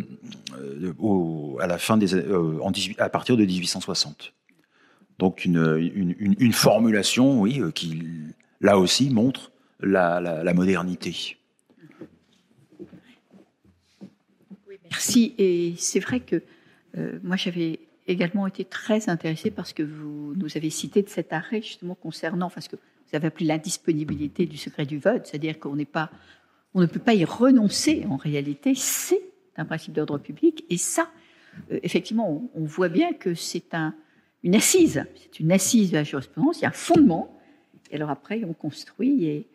au, 0.99 1.57
à 1.61 1.67
la 1.67 1.77
fin 1.77 1.95
des, 1.97 2.13
euh, 2.13 2.59
en 2.61 2.71
18, 2.71 2.99
à 2.99 3.09
partir 3.09 3.37
de 3.37 3.45
1860. 3.45 4.33
Donc 5.17 5.45
une, 5.45 5.79
une, 6.19 6.53
formulation, 6.53 7.41
oui, 7.41 7.61
euh, 7.61 7.71
qui 7.71 8.03
là 8.61 8.77
aussi 8.77 9.09
montre 9.09 9.51
la 9.79 10.53
modernité. 10.53 11.37
Merci. 14.91 15.33
Et 15.37 15.73
c'est 15.77 15.99
vrai 15.99 16.19
que 16.19 16.41
euh, 16.97 17.19
moi 17.23 17.35
j'avais 17.35 17.79
également 18.07 18.47
été 18.47 18.65
très 18.65 19.09
intéressée 19.09 19.51
parce 19.51 19.73
que 19.73 19.83
vous 19.83 20.33
nous 20.35 20.57
avez 20.57 20.69
cité 20.69 21.01
de 21.01 21.09
cet 21.09 21.33
arrêt 21.33 21.61
justement 21.61 21.95
concernant, 21.95 22.49
parce 22.49 22.67
que 22.67 22.75
vous 22.75 23.15
avez 23.15 23.27
appelé 23.27 23.45
l'indisponibilité 23.45 24.45
du 24.45 24.57
secret 24.57 24.85
du 24.85 24.97
vote, 24.97 25.25
c'est-à-dire 25.25 25.59
qu'on 25.59 25.75
n'est 25.75 25.85
pas, 25.85 26.09
on 26.73 26.81
ne 26.81 26.85
peut 26.85 26.99
pas 26.99 27.13
y 27.13 27.25
renoncer 27.25 28.05
en 28.09 28.15
réalité, 28.15 28.75
c'est 28.75 29.21
un 29.57 29.65
principe 29.65 29.93
d'ordre 29.93 30.17
public, 30.19 30.63
et 30.69 30.77
ça, 30.77 31.09
euh, 31.71 31.79
effectivement, 31.83 32.49
on, 32.55 32.61
on, 32.61 32.65
voit 32.65 32.89
bien 32.89 33.13
que 33.13 33.33
c'est 33.33 33.73
un, 33.73 33.93
une 34.43 34.55
assise, 34.55 35.03
c'est 35.15 35.39
une 35.39 35.51
assise 35.51 35.91
de 35.91 35.97
la 35.97 36.03
jurisprudence, 36.03 36.59
il 36.59 36.63
y 36.63 36.65
a 36.65 36.69
un 36.69 36.71
fondement, 36.71 37.37
et 37.91 37.95
alors 37.95 38.09
après, 38.09 38.43
on 38.45 38.53
construit 38.53 39.25
et, 39.25 39.47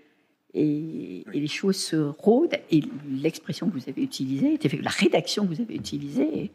et, 0.55 1.25
les 1.33 1.47
choses 1.47 1.77
se 1.77 1.97
rôdent, 1.97 2.57
et 2.71 2.83
l'expression 3.09 3.69
que 3.69 3.75
vous 3.75 3.89
avez 3.89 4.03
utilisée, 4.03 4.59
la 4.81 4.91
rédaction 4.91 5.47
que 5.47 5.55
vous 5.55 5.61
avez 5.61 5.75
utilisée, 5.75 6.45
est 6.45 6.51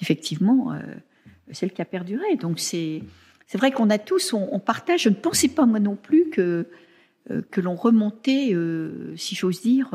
effectivement 0.00 0.72
euh, 0.72 0.80
celle 1.50 1.72
qui 1.72 1.82
a 1.82 1.84
perduré. 1.84 2.36
Donc 2.36 2.58
c'est 2.58 3.02
vrai 3.54 3.70
qu'on 3.70 3.90
a 3.90 3.98
tous, 3.98 4.32
on, 4.32 4.58
partage. 4.58 5.02
Je 5.02 5.08
ne 5.08 5.14
pensais 5.14 5.48
pas 5.48 5.66
moi 5.66 5.80
non 5.80 5.96
plus 5.96 6.30
que 6.30 6.66
euh, 7.30 7.40
que 7.52 7.60
l'on 7.60 7.76
remontait, 7.76 8.50
euh, 8.52 9.16
si 9.16 9.34
j'ose 9.36 9.62
dire, 9.62 9.90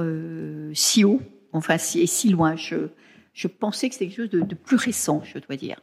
si 0.74 1.04
haut, 1.04 1.22
enfin 1.52 1.78
si, 1.78 2.00
et 2.00 2.08
si 2.08 2.30
loin. 2.30 2.56
Je, 2.56 2.88
je 3.34 3.48
pensais 3.48 3.90
que 3.90 3.96
c'était 3.96 4.08
quelque 4.08 4.18
chose 4.18 4.30
de, 4.30 4.42
de, 4.42 4.56
plus 4.56 4.78
récent, 4.78 5.22
je 5.26 5.40
dois 5.40 5.58
dire. 5.58 5.80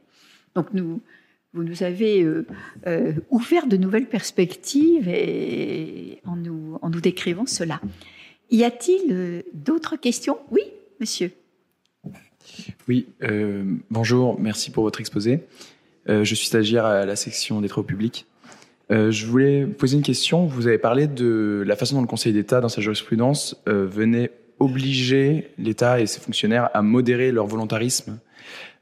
Donc 0.54 0.72
nous, 0.72 1.02
vous 1.54 1.62
nous 1.62 1.84
avez 1.84 2.22
euh, 2.22 2.46
euh, 2.86 3.12
ouvert 3.30 3.66
de 3.66 3.76
nouvelles 3.76 4.08
perspectives 4.08 5.08
en, 6.26 6.36
nous, 6.36 7.00
décrivant 7.00 7.46
cela. 7.46 7.80
Y 8.50 8.64
a-t-il 8.64 9.12
euh, 9.12 9.42
d'autres 9.54 9.96
questions? 9.96 10.38
Oui, 10.50 10.62
monsieur. 11.00 11.30
Oui, 12.88 13.06
bonjour, 13.90 14.38
merci 14.38 14.70
pour 14.70 14.84
votre 14.84 15.00
exposé. 15.00 15.40
Je 16.06 16.34
suis 16.34 16.46
stagiaire 16.46 16.84
à 16.84 17.06
la 17.06 17.16
section 17.16 17.62
des 17.62 17.68
travaux 17.68 17.86
publics. 17.86 18.26
Je 18.90 19.26
voulais 19.26 19.64
poser 19.64 19.96
une 19.96 20.02
question. 20.02 20.44
Vous 20.44 20.66
avez 20.66 20.76
parlé 20.76 21.06
de 21.06 21.64
la 21.66 21.74
façon 21.74 21.96
dont 21.96 22.02
le 22.02 22.06
Conseil 22.06 22.34
d'État, 22.34 22.60
dans 22.60 22.68
sa 22.68 22.82
jurisprudence, 22.82 23.60
venait 23.66 24.30
obliger 24.60 25.48
l'État 25.56 26.00
et 26.00 26.06
ses 26.06 26.20
fonctionnaires 26.20 26.68
à 26.74 26.82
modérer 26.82 27.32
leur 27.32 27.46
volontarisme 27.46 28.18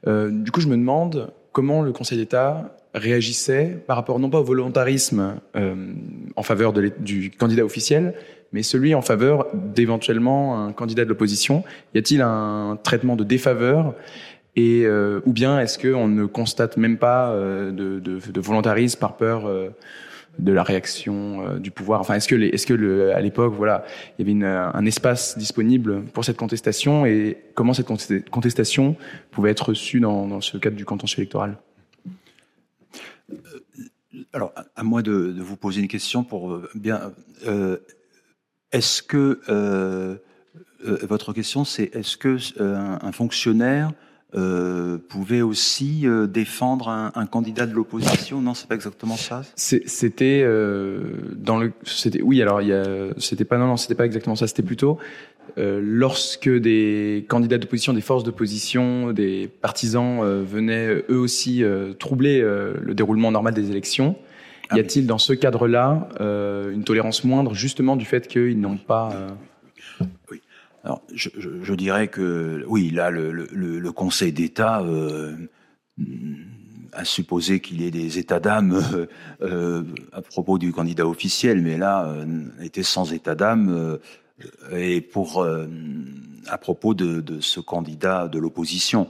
du 0.05 0.51
coup, 0.51 0.59
je 0.59 0.67
me 0.67 0.75
demande 0.75 1.31
comment 1.53 1.81
le 1.81 1.93
Conseil 1.93 2.17
d'État 2.17 2.75
réagissait 2.93 3.81
par 3.87 3.95
rapport 3.95 4.19
non 4.19 4.29
pas 4.29 4.39
au 4.39 4.43
volontarisme 4.43 5.39
en 6.35 6.43
faveur 6.43 6.73
du 6.73 7.31
candidat 7.31 7.63
officiel, 7.63 8.13
mais 8.51 8.61
celui 8.61 8.93
en 8.93 9.01
faveur 9.01 9.47
d'éventuellement 9.53 10.63
un 10.63 10.73
candidat 10.73 11.03
de 11.05 11.09
l'opposition. 11.09 11.63
Y 11.95 11.97
a-t-il 11.97 12.21
un 12.21 12.77
traitement 12.83 13.15
de 13.15 13.23
défaveur 13.23 13.95
et 14.55 14.83
euh, 14.85 15.21
ou 15.25 15.33
bien 15.33 15.59
est-ce 15.59 15.79
qu'on 15.79 16.07
ne 16.07 16.25
constate 16.25 16.77
même 16.77 16.97
pas 16.97 17.31
euh, 17.31 17.71
de, 17.71 18.39
volontarisme 18.39 18.99
par 18.99 19.17
peur 19.17 19.47
euh, 19.47 19.69
de 20.39 20.51
la 20.51 20.63
réaction 20.63 21.57
du 21.59 21.71
pouvoir 21.71 22.01
Enfin, 22.01 22.15
est-ce 22.15 22.27
que, 22.27 22.35
est-ce 22.35 22.65
que 22.65 23.11
à 23.11 23.21
l'époque, 23.21 23.53
voilà, 23.53 23.85
il 24.17 24.21
y 24.21 24.23
avait 24.23 24.31
une, 24.31 24.43
un 24.45 24.85
espace 24.85 25.37
disponible 25.37 26.03
pour 26.05 26.25
cette 26.25 26.37
contestation 26.37 27.05
et 27.05 27.37
comment 27.53 27.73
cette 27.73 27.87
contestation 28.29 28.95
pouvait 29.31 29.51
être 29.51 29.69
reçue 29.69 29.99
dans, 29.99 30.41
ce 30.41 30.57
cadre 30.57 30.75
du 30.75 30.85
contentieux 30.85 31.19
électoral? 31.19 31.57
Alors, 34.33 34.53
à 34.75 34.83
moi 34.83 35.01
de, 35.01 35.35
vous 35.37 35.55
poser 35.55 35.81
une 35.81 35.87
question 35.87 36.23
pour 36.23 36.59
bien. 36.73 37.13
est-ce 38.71 39.03
que 39.03 40.19
votre 40.83 41.33
question, 41.33 41.63
c'est 41.63 41.95
est-ce 41.95 42.17
que 42.17 42.37
un 42.59 43.11
fonctionnaire 43.11 43.91
euh, 44.35 44.97
pouvait 44.97 45.43
aussi 45.43 46.07
euh, 46.07 46.25
défendre 46.25 46.89
un, 46.89 47.11
un, 47.13 47.27
candidat 47.27 47.67
de 47.67 47.73
l'opposition. 47.73 48.41
Non, 48.41 48.55
c'est 48.55 48.67
pas 48.67 48.73
exactement 48.73 49.15
ça. 49.15 49.43
C'était 49.55 50.41
euh, 50.43 51.01
dans 51.35 51.59
le. 51.59 51.71
C'était 51.83 52.21
oui. 52.23 52.41
Alors 52.41 52.61
il 52.61 52.69
y 52.69 52.73
a. 52.73 52.83
C'était 53.17 53.45
pas 53.45 53.59
non 53.59 53.67
non. 53.67 53.77
C'était 53.77 53.93
pas 53.93 54.07
exactement 54.07 54.35
ça. 54.35 54.47
C'était 54.47 54.63
plutôt 54.63 54.97
lorsque 55.57 56.49
des 56.49 57.25
candidats 57.27 57.59
d'opposition, 57.59 57.93
des 57.93 58.01
forces 58.01 58.23
d'opposition, 58.23 59.11
des 59.11 59.47
partisans 59.61 60.23
venaient 60.41 61.03
eux 61.09 61.19
aussi 61.19 61.63
troubler 61.99 62.41
le 62.41 62.93
déroulement 62.95 63.29
normal 63.29 63.53
des 63.53 63.69
élections. 63.69 64.15
Ah 64.69 64.77
y 64.77 64.79
a-t-il 64.79 65.05
dans 65.05 65.19
ce 65.19 65.33
cadre-là 65.33 66.07
une 66.19 66.83
tolérance 66.83 67.23
moindre 67.23 67.53
justement 67.53 67.97
du 67.97 68.05
fait 68.05 68.27
qu'ils 68.27 68.59
n'ont 68.59 68.77
pas 68.77 69.11
oui. 70.31 70.41
Alors, 70.83 71.01
je, 71.13 71.73
dirais 71.75 72.09
que 72.09 72.65
oui, 72.67 72.89
là, 72.89 73.09
le, 73.09 73.91
Conseil 73.93 74.33
d'État 74.33 74.81
euh, 74.81 75.33
a 76.91 77.05
supposé 77.05 77.61
qu'il 77.61 77.81
y 77.81 77.87
ait 77.87 77.91
des 77.91 78.19
états 78.19 78.41
d'âme 78.41 78.83
euh, 78.93 79.05
euh, 79.43 79.83
à 80.11 80.21
propos 80.21 80.57
du 80.57 80.73
candidat 80.73 81.07
officiel, 81.07 81.61
mais 81.61 81.77
là, 81.77 82.13
était 82.61 82.83
sans 82.83 83.13
état 83.13 83.33
d'âme. 83.33 83.97
Et 84.73 84.99
pour 84.99 85.47
à 86.47 86.57
propos 86.57 86.93
de, 86.93 87.39
ce 87.39 87.61
candidat 87.61 88.27
de 88.27 88.39
l'opposition, 88.39 89.09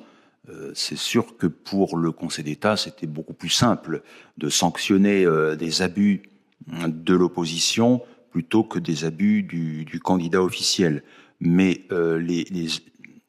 c'est 0.75 0.97
sûr 0.97 1.37
que 1.37 1.47
pour 1.47 1.97
le 1.97 2.11
Conseil 2.11 2.43
d'État, 2.43 2.77
c'était 2.77 3.07
beaucoup 3.07 3.33
plus 3.33 3.49
simple 3.49 4.03
de 4.37 4.49
sanctionner 4.49 5.25
des 5.57 5.81
abus 5.81 6.21
de 6.67 7.15
l'opposition 7.15 8.01
plutôt 8.29 8.63
que 8.63 8.77
des 8.77 9.05
abus 9.05 9.41
du 9.41 9.99
candidat 9.99 10.43
officiel 10.43 11.01
mais 11.43 11.81
euh, 11.91 12.25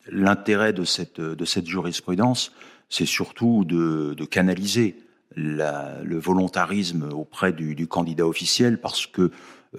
l'intérêt 0.08 0.72
de 0.72 0.84
cette, 0.84 1.20
de 1.20 1.44
cette 1.44 1.66
jurisprudence, 1.66 2.52
c'est 2.88 3.06
surtout 3.06 3.64
de, 3.64 4.14
de 4.14 4.24
canaliser 4.24 4.96
la, 5.36 6.00
le 6.02 6.18
volontarisme 6.18 7.08
auprès 7.12 7.52
du, 7.52 7.74
du, 7.74 7.88
candidat 7.88 8.26
officiel, 8.26 8.80
parce 8.80 9.06
que 9.06 9.30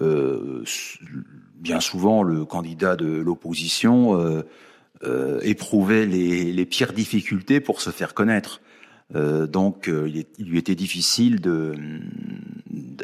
euh, 0.02 0.62
bien 1.54 1.80
souvent 1.80 2.22
le 2.22 2.44
candidat 2.44 2.96
de 2.96 3.06
l'opposition 3.06 4.20
euh, 4.20 4.42
euh, 5.04 5.40
éprouvait 5.42 6.06
les, 6.06 6.52
les, 6.52 6.66
pires 6.66 6.92
difficultés 6.92 7.60
pour 7.60 7.80
se 7.80 7.90
faire 7.90 8.12
connaître. 8.12 8.60
Euh, 9.14 9.46
donc 9.46 9.88
euh, 9.88 10.08
il, 10.08 10.26
il, 10.38 10.46
lui 10.46 10.58
était 10.58 10.74
difficile 10.74 11.40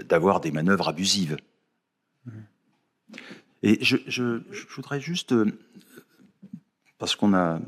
d'avoir 0.09 0.41
des 0.41 0.51
manœuvres 0.51 0.89
abusives. 0.89 1.37
Et 3.63 3.79
je, 3.83 4.41
voudrais 4.75 5.01
juste, 5.01 5.33
euh, 5.33 5.47
parce 6.99 7.17
qu'on 7.17 7.35
a 7.35 7.61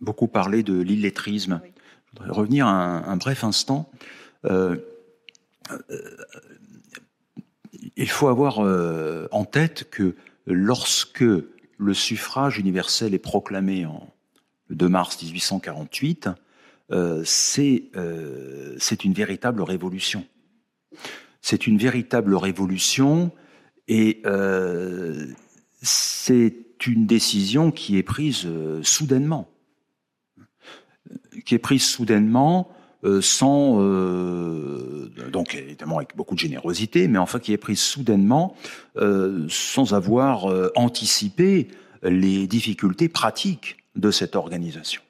beaucoup 0.00 0.26
parlé 0.26 0.62
de 0.62 0.80
l'illettrisme, 0.80 1.60
je 1.64 2.18
voudrais 2.18 2.36
revenir 2.36 2.66
un, 2.66 3.16
bref 3.16 3.44
instant. 3.44 3.90
Euh, 4.44 4.76
euh, 5.70 6.16
il 7.96 8.08
faut 8.08 8.28
avoir 8.28 8.58
en 9.30 9.44
tête 9.44 9.88
que 9.90 10.16
lorsque 10.46 11.24
le 11.24 11.94
suffrage 11.94 12.58
universel 12.58 13.14
est 13.14 13.18
proclamé 13.18 13.86
en, 13.86 14.12
le 14.68 14.76
2 14.76 14.88
mars 14.88 15.22
1848, 15.22 16.28
euh, 16.92 17.22
c'est 17.24 19.04
une 19.04 19.12
véritable 19.14 19.62
révolution. 19.62 20.24
C'est 21.40 21.66
une 21.66 21.78
véritable 21.78 22.34
révolution 22.34 23.32
et 23.88 24.20
euh, 24.26 25.26
c'est 25.80 26.54
une 26.86 27.06
décision 27.06 27.70
qui 27.70 27.96
est 27.96 28.02
prise 28.02 28.42
euh, 28.46 28.82
soudainement, 28.82 29.48
qui 31.44 31.54
est 31.54 31.58
prise 31.58 31.84
soudainement 31.84 32.70
euh, 33.04 33.20
sans, 33.20 33.78
donc 35.30 35.56
évidemment 35.56 35.98
avec 35.98 36.16
beaucoup 36.16 36.34
de 36.34 36.40
générosité, 36.40 37.08
mais 37.08 37.18
enfin 37.18 37.40
qui 37.40 37.52
est 37.52 37.58
prise 37.58 37.80
soudainement 37.80 38.56
sans 39.48 39.94
avoir 39.94 40.46
anticipé 40.76 41.68
les 42.02 42.46
difficultés 42.46 43.08
pratiques 43.08 43.78
de 43.96 44.12
cette 44.12 44.36
organisation. 44.36 45.02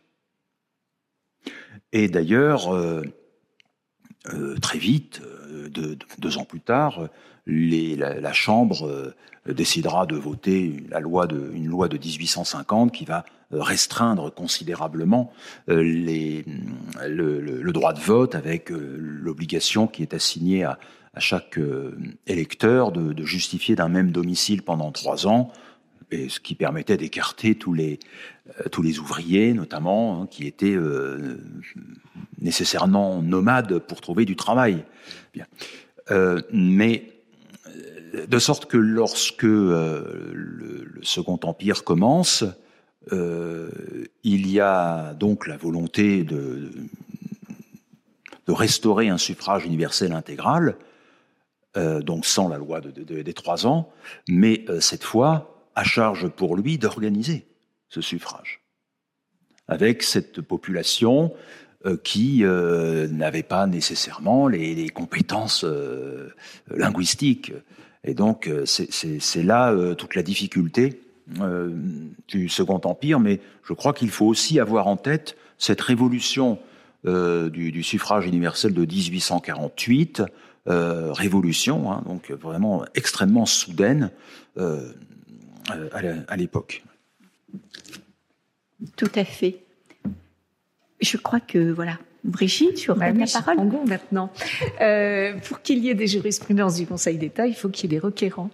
Et 1.93 2.09
d'ailleurs, 2.09 2.71
très 4.63 4.79
vite, 4.79 5.21
de, 5.51 5.99
deux 6.19 6.39
ans 6.39 6.45
plus 6.47 6.61
tard, 6.61 7.11
la, 7.47 8.33
Chambre 8.33 8.87
euh, 9.49 9.53
décidera 9.53 10.07
de 10.07 10.17
voter 10.17 10.85
la 10.89 11.01
loi 11.01 11.27
de, 11.27 11.51
une 11.55 11.67
loi 11.67 11.89
de 11.89 11.99
1850 11.99 12.93
qui 12.93 13.05
va 13.05 13.25
euh, 13.53 13.61
restreindre 13.63 14.33
considérablement 14.33 15.33
euh, 15.69 15.83
les, 15.83 16.45
le, 17.09 17.73
droit 17.73 17.93
de 17.93 18.01
vote 18.01 18.35
avec 18.35 18.71
l'obligation 18.71 19.87
qui 19.87 20.03
est 20.03 20.15
assignée 20.15 20.65
à, 20.65 20.79
chaque 21.19 21.61
électeur 22.27 22.91
de, 22.91 23.23
justifier 23.23 23.77
d'un 23.77 23.91
même 23.91 24.13
domicile 24.13 24.63
pendant 24.63 24.91
trois 24.93 25.27
ans, 25.27 25.53
et 26.11 26.31
ce 26.31 26.41
qui 26.41 26.55
permettait 26.55 26.97
d'écarter 26.97 27.55
tous 27.55 27.75
les, 27.75 28.01
tous 28.71 28.81
les 28.81 28.99
ouvriers, 28.99 29.53
notamment, 29.53 30.23
hein, 30.23 30.27
qui 30.27 30.47
étaient 30.47 30.79
nécessairement 32.41 33.21
nomades 33.21 33.79
pour 33.81 34.01
trouver 34.01 34.25
du 34.25 34.37
travail. 34.37 34.87
Mais 36.51 37.12
de 38.13 38.39
sorte 38.39 38.67
que 38.67 38.77
lorsque 38.77 39.45
euh, 39.45 40.31
le, 40.35 41.01
Second 41.03 41.39
Empire 41.43 41.83
commence, 41.85 42.45
euh, 43.13 43.71
il 44.23 44.49
y 44.49 44.61
a 44.61 45.15
donc 45.15 45.47
la 45.47 45.57
volonté 45.57 46.23
de, 46.25 46.71
restaurer 48.49 49.09
un 49.09 49.17
suffrage 49.17 49.65
universel 49.65 50.13
intégral, 50.13 50.77
euh, 51.79 52.03
donc 52.03 52.27
sans 52.27 52.49
la 52.49 52.59
loi 52.59 52.83
de, 52.83 52.91
de, 52.91 53.23
des 53.23 53.33
trois 53.33 53.67
ans, 53.67 53.91
mais 54.29 54.67
cette 54.81 55.05
fois 55.05 55.57
à 55.75 55.85
charge 55.85 56.29
pour 56.29 56.55
lui 56.55 56.77
d'organiser 56.77 57.47
ce 57.89 58.03
suffrage 58.03 58.61
avec 59.69 60.03
cette 60.03 60.43
population 60.43 61.33
qui 62.05 62.43
n'avait 62.43 63.43
pas 63.43 63.67
nécessairement 63.67 64.49
les, 64.49 64.91
compétences 64.91 65.65
linguistiques 66.69 67.53
et 68.05 68.15
donc, 68.15 68.49
euh, 68.49 68.65
c'est 68.67 69.43
là 69.43 69.73
euh, 69.73 69.95
toute 69.95 70.15
la 70.15 70.23
difficulté 70.23 71.01
euh, 71.41 71.71
du 72.29 72.49
Second 72.49 72.81
Empire, 72.85 73.21
mais 73.21 73.41
je 73.65 73.75
crois 73.75 73.93
qu'il 73.93 74.11
faut 74.11 74.27
aussi 74.27 74.59
avoir 74.59 74.89
en 74.89 74.97
tête 74.97 75.37
cette 75.59 75.81
révolution 75.81 76.59
du, 77.05 77.83
suffrage 77.83 78.27
universel 78.27 78.75
de 78.75 78.85
1848, 78.85 80.23
révolution, 80.67 81.91
hein, 81.91 82.03
donc 82.07 82.31
vraiment 82.31 82.85
extrêmement 82.95 83.45
soudaine 83.45 84.13
à 84.57 86.37
l'époque. 86.37 86.85
Tout 88.97 89.11
à 89.17 89.25
fait. 89.25 89.65
Je 91.01 91.17
crois 91.17 91.41
que 91.41 91.73
voilà, 91.73 91.99
Brigitte, 92.25 92.79
sur 92.79 92.97
bah, 92.97 93.11
la 93.11 93.27
parole. 93.27 93.69
maintenant. 93.87 94.31
Euh, 94.81 95.35
pour 95.49 95.63
qu'il 95.63 95.79
y 95.85 95.91
ait 95.91 95.95
des 95.95 96.07
jurisprudences 96.07 96.77
du 96.77 96.87
Conseil 96.87 97.19
d'État, 97.19 97.47
il 97.47 97.55
faut 97.55 97.69
qu'il 97.69 97.91
y 97.91 97.95
ait 97.95 97.99
des 97.99 98.05
requérants. 98.05 98.51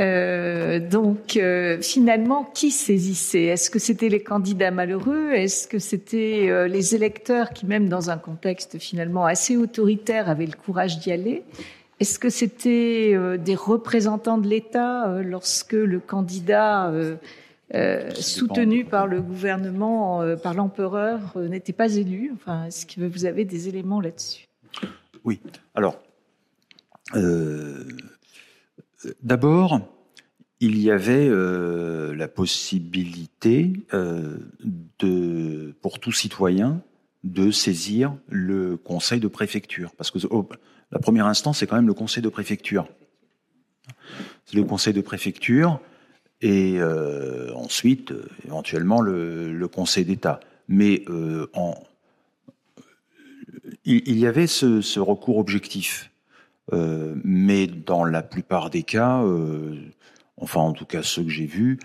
Euh, 0.00 0.80
donc, 0.80 1.36
euh, 1.36 1.80
finalement, 1.80 2.44
qui 2.44 2.70
saisissait? 2.70 3.44
Est-ce 3.44 3.70
que 3.70 3.78
c'était 3.78 4.08
les 4.08 4.22
candidats 4.22 4.70
malheureux? 4.70 5.30
Est-ce 5.32 5.68
que 5.68 5.78
c'était 5.78 6.46
euh, 6.48 6.66
les 6.66 6.94
électeurs 6.94 7.50
qui, 7.50 7.66
même 7.66 7.88
dans 7.88 8.10
un 8.10 8.18
contexte 8.18 8.78
finalement 8.78 9.24
assez 9.24 9.56
autoritaire, 9.56 10.28
avaient 10.28 10.46
le 10.46 10.56
courage 10.56 10.98
d'y 10.98 11.12
aller? 11.12 11.42
Est-ce 12.00 12.18
que 12.18 12.28
c'était 12.28 13.12
euh, 13.14 13.36
des 13.36 13.54
représentants 13.54 14.38
de 14.38 14.48
l'État 14.48 15.20
lorsque 15.22 15.74
le 15.74 16.00
candidat 16.00 16.92
soutenu 18.14 18.84
par 18.84 19.06
le 19.06 19.20
gouvernement, 19.20 20.22
par 20.42 20.54
l'empereur, 20.54 21.20
n'était 21.36 21.72
pas 21.72 21.94
élu. 21.94 22.30
Enfin, 22.34 22.66
est-ce 22.66 22.86
que 22.86 23.00
vous 23.02 23.24
avez 23.24 23.44
des 23.44 23.68
éléments 23.68 24.00
là-dessus? 24.00 24.46
Oui. 25.24 25.40
Alors, 25.74 26.00
d'abord, 29.22 29.80
il 30.60 30.78
y 30.78 30.90
avait 30.90 31.28
la 32.14 32.28
possibilité 32.28 33.72
de, 34.98 35.74
pour 35.82 35.98
tout 35.98 36.12
citoyen 36.12 36.80
de 37.24 37.50
saisir 37.50 38.14
le 38.28 38.76
conseil 38.76 39.18
de 39.18 39.28
préfecture. 39.28 39.92
Parce 39.96 40.10
que 40.10 40.18
la 40.92 40.98
première 40.98 41.26
instance, 41.26 41.58
c'est 41.58 41.66
quand 41.66 41.76
même 41.76 41.86
le 41.86 41.94
conseil 41.94 42.22
de 42.22 42.28
préfecture. 42.28 42.86
C'est 44.44 44.56
le 44.56 44.64
conseil 44.64 44.92
de 44.92 45.00
préfecture 45.00 45.80
et 46.44 46.74
euh, 46.78 47.54
ensuite, 47.54 48.12
euh, 48.12 48.28
éventuellement, 48.44 49.00
le, 49.00 49.66
conseil 49.66 50.04
d'État. 50.04 50.40
Mais 50.68 51.02
euh, 51.08 51.46
en, 51.54 51.74
il, 53.86 54.18
y 54.18 54.26
avait 54.26 54.46
ce, 54.46 55.00
recours 55.00 55.38
objectif. 55.38 56.10
mais 56.70 57.66
dans 57.66 58.04
la 58.04 58.22
plupart 58.22 58.68
des 58.68 58.82
cas, 58.82 59.22
enfin 60.36 60.60
en 60.60 60.72
tout 60.72 60.86
cas 60.86 61.02
ceux 61.02 61.22
que 61.22 61.30
j'ai 61.30 61.46
vus, 61.46 61.78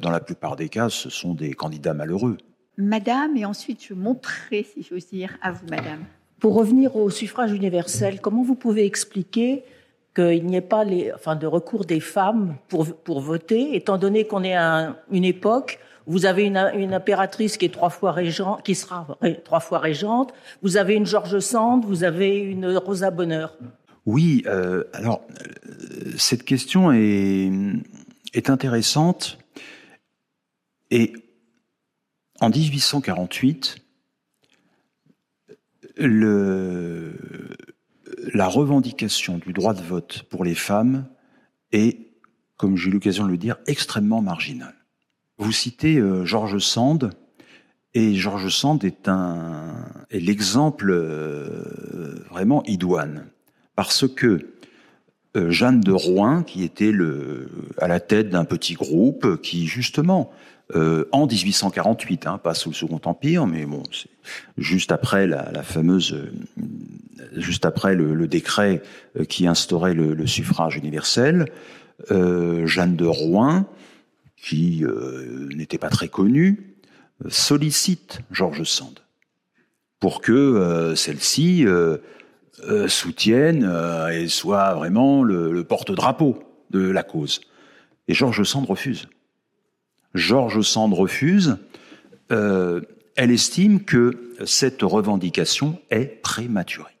dans 0.00 0.10
la 0.10 0.20
plupart 0.20 0.56
des 0.56 0.68
cas, 0.68 0.88
ce 0.88 1.10
sont 1.10 1.34
des 1.34 1.52
candidats 1.52 1.94
malheureux. 1.94 2.38
Madame, 2.76 3.36
et 3.36 3.44
ensuite 3.44 3.84
je 3.84 3.94
montrerai, 3.94 4.64
si 4.64 4.82
j'ose 4.82 5.08
dire, 5.08 5.36
à 5.42 5.52
vous, 5.52 5.66
Madame. 5.68 6.04
Pour 6.40 6.54
revenir 6.54 6.96
au 6.96 7.10
suffrage 7.10 7.52
universel, 7.52 8.20
comment 8.20 8.42
vous 8.42 8.56
pouvez 8.56 8.84
expliquer 8.84 9.64
qu'il 10.14 10.46
n'y 10.46 10.56
ait 10.56 10.60
pas 10.60 10.84
de 10.84 11.46
recours 11.46 11.84
des 11.84 12.00
femmes 12.00 12.56
pour, 12.68 12.86
pour 12.94 13.20
voter, 13.20 13.74
étant 13.74 13.98
donné 13.98 14.26
qu'on 14.26 14.44
est 14.44 14.56
à 14.56 14.96
une 15.10 15.24
époque 15.24 15.80
vous 16.06 16.26
avez 16.26 16.44
une, 16.44 16.58
une 16.74 16.92
impératrice 16.92 17.56
qui 17.56 17.64
est 17.64 17.72
trois 17.72 17.90
fois 17.90 18.12
régente, 18.12 18.62
qui 18.62 18.74
sera 18.74 19.18
trois 19.44 19.60
fois 19.60 19.78
régente, 19.78 20.34
vous 20.62 20.76
avez 20.76 20.94
une 20.94 21.06
George 21.06 21.38
Sand, 21.38 21.84
vous 21.84 22.04
avez 22.04 22.36
une 22.38 22.76
Rosa 22.76 23.10
Bonheur. 23.10 23.56
Oui, 24.06 24.42
euh, 24.46 24.84
alors 24.92 25.22
euh, 25.30 26.12
cette 26.18 26.44
question 26.44 26.92
est, 26.92 27.50
est 28.34 28.50
intéressante 28.50 29.38
et 30.90 31.14
en 32.40 32.50
1848, 32.50 33.76
le, 35.96 37.14
la 38.32 38.48
revendication 38.48 39.38
du 39.38 39.52
droit 39.52 39.74
de 39.74 39.82
vote 39.82 40.24
pour 40.30 40.44
les 40.44 40.54
femmes 40.54 41.06
est, 41.72 41.98
comme 42.56 42.76
j'ai 42.76 42.88
eu 42.88 42.92
l'occasion 42.92 43.24
de 43.24 43.30
le 43.30 43.36
dire, 43.36 43.56
extrêmement 43.66 44.22
marginale. 44.22 44.74
Vous 45.38 45.52
citez 45.52 45.96
euh, 45.96 46.24
Georges 46.24 46.58
Sand, 46.58 47.10
et 47.92 48.14
Georges 48.14 48.48
Sand 48.48 48.84
est, 48.84 49.08
est 50.10 50.20
l'exemple 50.20 50.90
euh, 50.90 52.24
vraiment 52.30 52.62
idoine, 52.64 53.26
parce 53.76 54.08
que 54.08 54.54
euh, 55.36 55.50
Jeanne 55.50 55.80
de 55.80 55.92
Rouen, 55.92 56.42
qui 56.42 56.62
était 56.62 56.92
à 57.78 57.88
la 57.88 58.00
tête 58.00 58.30
d'un 58.30 58.44
petit 58.44 58.74
groupe, 58.74 59.40
qui 59.42 59.66
justement 59.66 60.30
euh, 60.74 61.04
en 61.12 61.26
1848, 61.26 62.26
hein, 62.26 62.38
pas 62.38 62.54
sous 62.54 62.70
le 62.70 62.74
Second 62.74 63.00
Empire, 63.04 63.46
mais 63.46 63.66
bon, 63.66 63.82
juste 64.56 64.92
après 64.92 65.26
la, 65.26 65.62
fameuse, 65.62 66.14
euh, 66.14 66.32
juste 67.36 67.66
après 67.66 67.94
le, 67.94 68.26
décret 68.26 68.82
euh, 69.18 69.24
qui 69.24 69.46
instaurait 69.46 69.92
le, 69.92 70.26
suffrage 70.26 70.76
universel, 70.76 71.46
Jeanne 72.10 72.96
de 72.96 73.06
Rouen, 73.06 73.66
qui 74.36 74.84
n'était 75.54 75.78
pas 75.78 75.90
très 75.90 76.08
connue, 76.08 76.74
sollicite 77.28 78.20
Georges 78.32 78.64
Sand 78.64 78.98
pour 80.00 80.20
que 80.20 80.92
celle-ci 80.96 81.64
soutienne 82.88 83.70
et 84.12 84.26
soit 84.26 84.74
vraiment 84.74 85.22
le, 85.22 85.62
porte-drapeau 85.62 86.42
de 86.70 86.80
la 86.80 87.04
cause. 87.04 87.42
Et 88.08 88.14
Georges 88.14 88.42
Sand 88.42 88.66
refuse. 88.66 89.06
Georges 90.14 90.62
Sand 90.62 90.94
refuse, 90.94 91.58
euh, 92.30 92.80
elle 93.16 93.30
estime 93.30 93.84
que 93.84 94.34
cette 94.44 94.82
revendication 94.82 95.80
est 95.90 96.20
prématurée. 96.22 96.96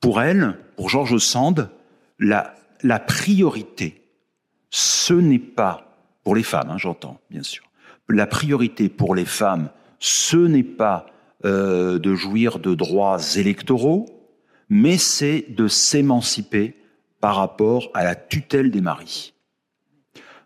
Pour 0.00 0.20
elle, 0.20 0.56
pour 0.76 0.88
Georges 0.88 1.18
Sand, 1.18 1.70
la, 2.18 2.54
la 2.82 2.98
priorité, 2.98 4.02
ce 4.70 5.14
n'est 5.14 5.38
pas, 5.38 5.96
pour 6.24 6.34
les 6.34 6.42
femmes, 6.42 6.70
hein, 6.70 6.78
j'entends 6.78 7.20
bien 7.30 7.42
sûr, 7.42 7.64
la 8.08 8.26
priorité 8.26 8.88
pour 8.88 9.14
les 9.14 9.24
femmes, 9.24 9.70
ce 9.98 10.36
n'est 10.36 10.62
pas 10.62 11.06
euh, 11.44 11.98
de 11.98 12.14
jouir 12.14 12.58
de 12.58 12.74
droits 12.74 13.18
électoraux, 13.36 14.06
mais 14.68 14.98
c'est 14.98 15.46
de 15.48 15.68
s'émanciper 15.68 16.76
par 17.20 17.36
rapport 17.36 17.90
à 17.94 18.04
la 18.04 18.14
tutelle 18.14 18.70
des 18.70 18.80
maris. 18.80 19.34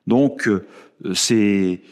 Donc, 0.07 0.47
euh, 0.47 0.67
c'est, 1.15 1.83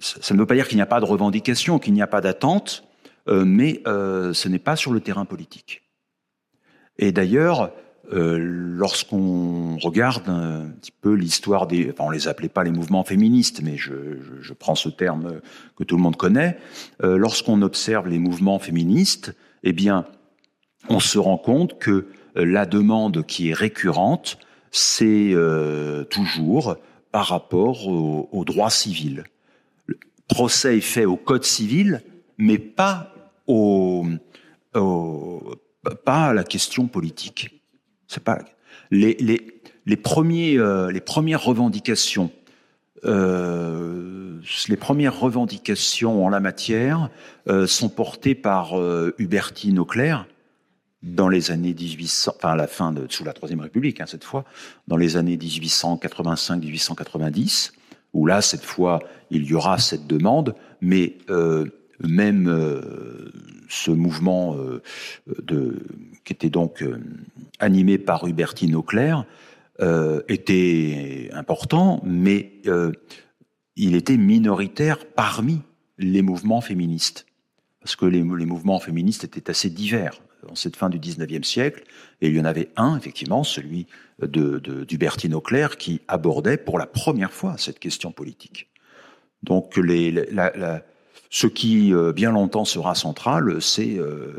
ça 0.00 0.34
ne 0.34 0.40
veut 0.40 0.46
pas 0.46 0.54
dire 0.54 0.68
qu'il 0.68 0.76
n'y 0.76 0.82
a 0.82 0.86
pas 0.86 1.00
de 1.00 1.04
revendication, 1.04 1.78
qu'il 1.78 1.92
n'y 1.92 2.02
a 2.02 2.06
pas 2.06 2.20
d'attente, 2.20 2.84
euh, 3.28 3.44
mais 3.44 3.82
euh, 3.86 4.32
ce 4.32 4.48
n'est 4.48 4.58
pas 4.58 4.76
sur 4.76 4.92
le 4.92 5.00
terrain 5.00 5.24
politique. 5.24 5.82
Et 6.98 7.12
d'ailleurs, 7.12 7.72
euh, 8.12 8.38
lorsqu'on 8.38 9.78
regarde 9.78 10.28
un 10.28 10.68
petit 10.80 10.92
peu 10.92 11.14
l'histoire 11.14 11.66
des, 11.66 11.90
enfin 11.90 12.04
on 12.06 12.10
les 12.10 12.28
appelait 12.28 12.48
pas 12.48 12.62
les 12.62 12.70
mouvements 12.70 13.02
féministes, 13.02 13.62
mais 13.62 13.76
je, 13.76 14.52
prends 14.58 14.76
ce 14.76 14.88
terme 14.88 15.40
que 15.76 15.84
tout 15.84 15.96
le 15.96 16.02
monde 16.02 16.16
connaît. 16.16 16.56
Euh, 17.02 17.16
lorsqu'on 17.16 17.62
observe 17.62 18.08
les 18.08 18.18
mouvements 18.18 18.58
féministes, 18.58 19.34
eh 19.64 19.72
bien, 19.72 20.06
on 20.88 21.00
se 21.00 21.18
rend 21.18 21.38
compte 21.38 21.78
que 21.78 22.06
la 22.36 22.64
demande 22.64 23.24
qui 23.26 23.50
est 23.50 23.54
récurrente, 23.54 24.38
c'est 24.70 25.34
toujours 26.10 26.76
par 27.16 27.28
rapport 27.28 27.88
au, 27.88 28.44
droit 28.44 28.68
civil. 28.68 29.24
Le 29.86 29.98
procès 30.28 30.76
est 30.76 30.82
fait 30.82 31.06
au 31.06 31.16
code 31.16 31.44
civil, 31.44 32.02
mais 32.36 32.58
pas, 32.58 33.10
au, 33.46 34.04
à 36.04 36.32
la 36.34 36.44
question 36.44 36.88
politique. 36.88 37.62
C'est 38.06 38.22
pas 38.22 38.40
les, 38.90 39.96
premiers 40.02 40.58
euh, 40.58 40.92
les 40.92 41.00
premières 41.00 41.42
revendications 41.42 42.30
euh, 43.06 44.38
les 44.68 44.76
premières 44.76 45.18
revendications 45.18 46.22
en 46.22 46.28
la 46.28 46.40
matière 46.40 47.08
euh, 47.48 47.66
sont 47.66 47.88
portées 47.88 48.34
par 48.34 48.74
Hubertine 49.16 49.78
Auclair, 49.78 50.26
dans 51.06 51.28
les 51.28 51.52
années 51.52 51.72
1800, 51.72 52.34
enfin 52.36 52.50
à 52.50 52.56
la 52.56 52.66
fin 52.66 52.92
de 52.92 53.06
sous 53.08 53.24
la 53.24 53.32
Troisième 53.32 53.60
République, 53.60 54.00
hein, 54.00 54.06
cette 54.06 54.24
fois, 54.24 54.44
dans 54.88 54.96
les 54.96 55.16
années 55.16 55.36
1885-1890, 55.36 57.70
où 58.12 58.26
là, 58.26 58.42
cette 58.42 58.64
fois, 58.64 58.98
il 59.30 59.44
y 59.44 59.54
aura 59.54 59.78
cette 59.78 60.08
demande, 60.08 60.56
mais 60.80 61.18
euh, 61.30 61.66
même 62.00 62.48
euh, 62.48 63.30
ce 63.68 63.92
mouvement 63.92 64.56
euh, 64.56 64.82
qui 66.24 66.32
était 66.32 66.50
donc 66.50 66.84
animé 67.60 67.98
par 67.98 68.26
Hubertine 68.26 68.74
Auclair 68.74 69.24
était 70.28 71.28
important, 71.34 72.02
mais 72.04 72.62
il 73.76 73.94
était 73.94 74.16
minoritaire 74.16 75.04
parmi 75.04 75.60
les 75.98 76.22
mouvements 76.22 76.62
féministes, 76.62 77.26
parce 77.80 77.94
que 77.94 78.06
les 78.06 78.24
mouvements 78.24 78.80
féministes 78.80 79.24
étaient 79.24 79.50
assez 79.50 79.68
divers 79.68 80.22
en 80.50 80.54
cette 80.54 80.76
fin 80.76 80.88
du 80.88 80.98
19e 80.98 81.44
siècle, 81.44 81.84
et 82.20 82.28
il 82.28 82.36
y 82.36 82.40
en 82.40 82.44
avait 82.44 82.70
un, 82.76 82.96
effectivement, 82.96 83.44
celui 83.44 83.86
de, 84.20 84.58
d'Hubertine 84.84 85.34
Auclair, 85.34 85.76
qui 85.76 86.00
abordait 86.08 86.56
pour 86.56 86.78
la 86.78 86.86
première 86.86 87.32
fois 87.32 87.56
cette 87.58 87.78
question 87.78 88.12
politique. 88.12 88.68
Donc, 89.42 89.76
les, 89.76 90.10
la, 90.10 90.82
ce 91.30 91.46
qui 91.46 91.92
euh, 91.92 92.12
bien 92.12 92.32
longtemps 92.32 92.64
sera 92.64 92.94
central, 92.94 93.60
c'est 93.60 93.98
euh, 93.98 94.38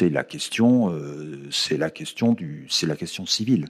la 0.00 0.24
question, 0.24 0.90
euh, 0.90 1.46
c'est 1.50 1.76
la 1.76 1.90
question 1.90 2.32
du, 2.32 2.66
c'est 2.68 2.86
la 2.86 2.96
question 2.96 3.26
civile. 3.26 3.66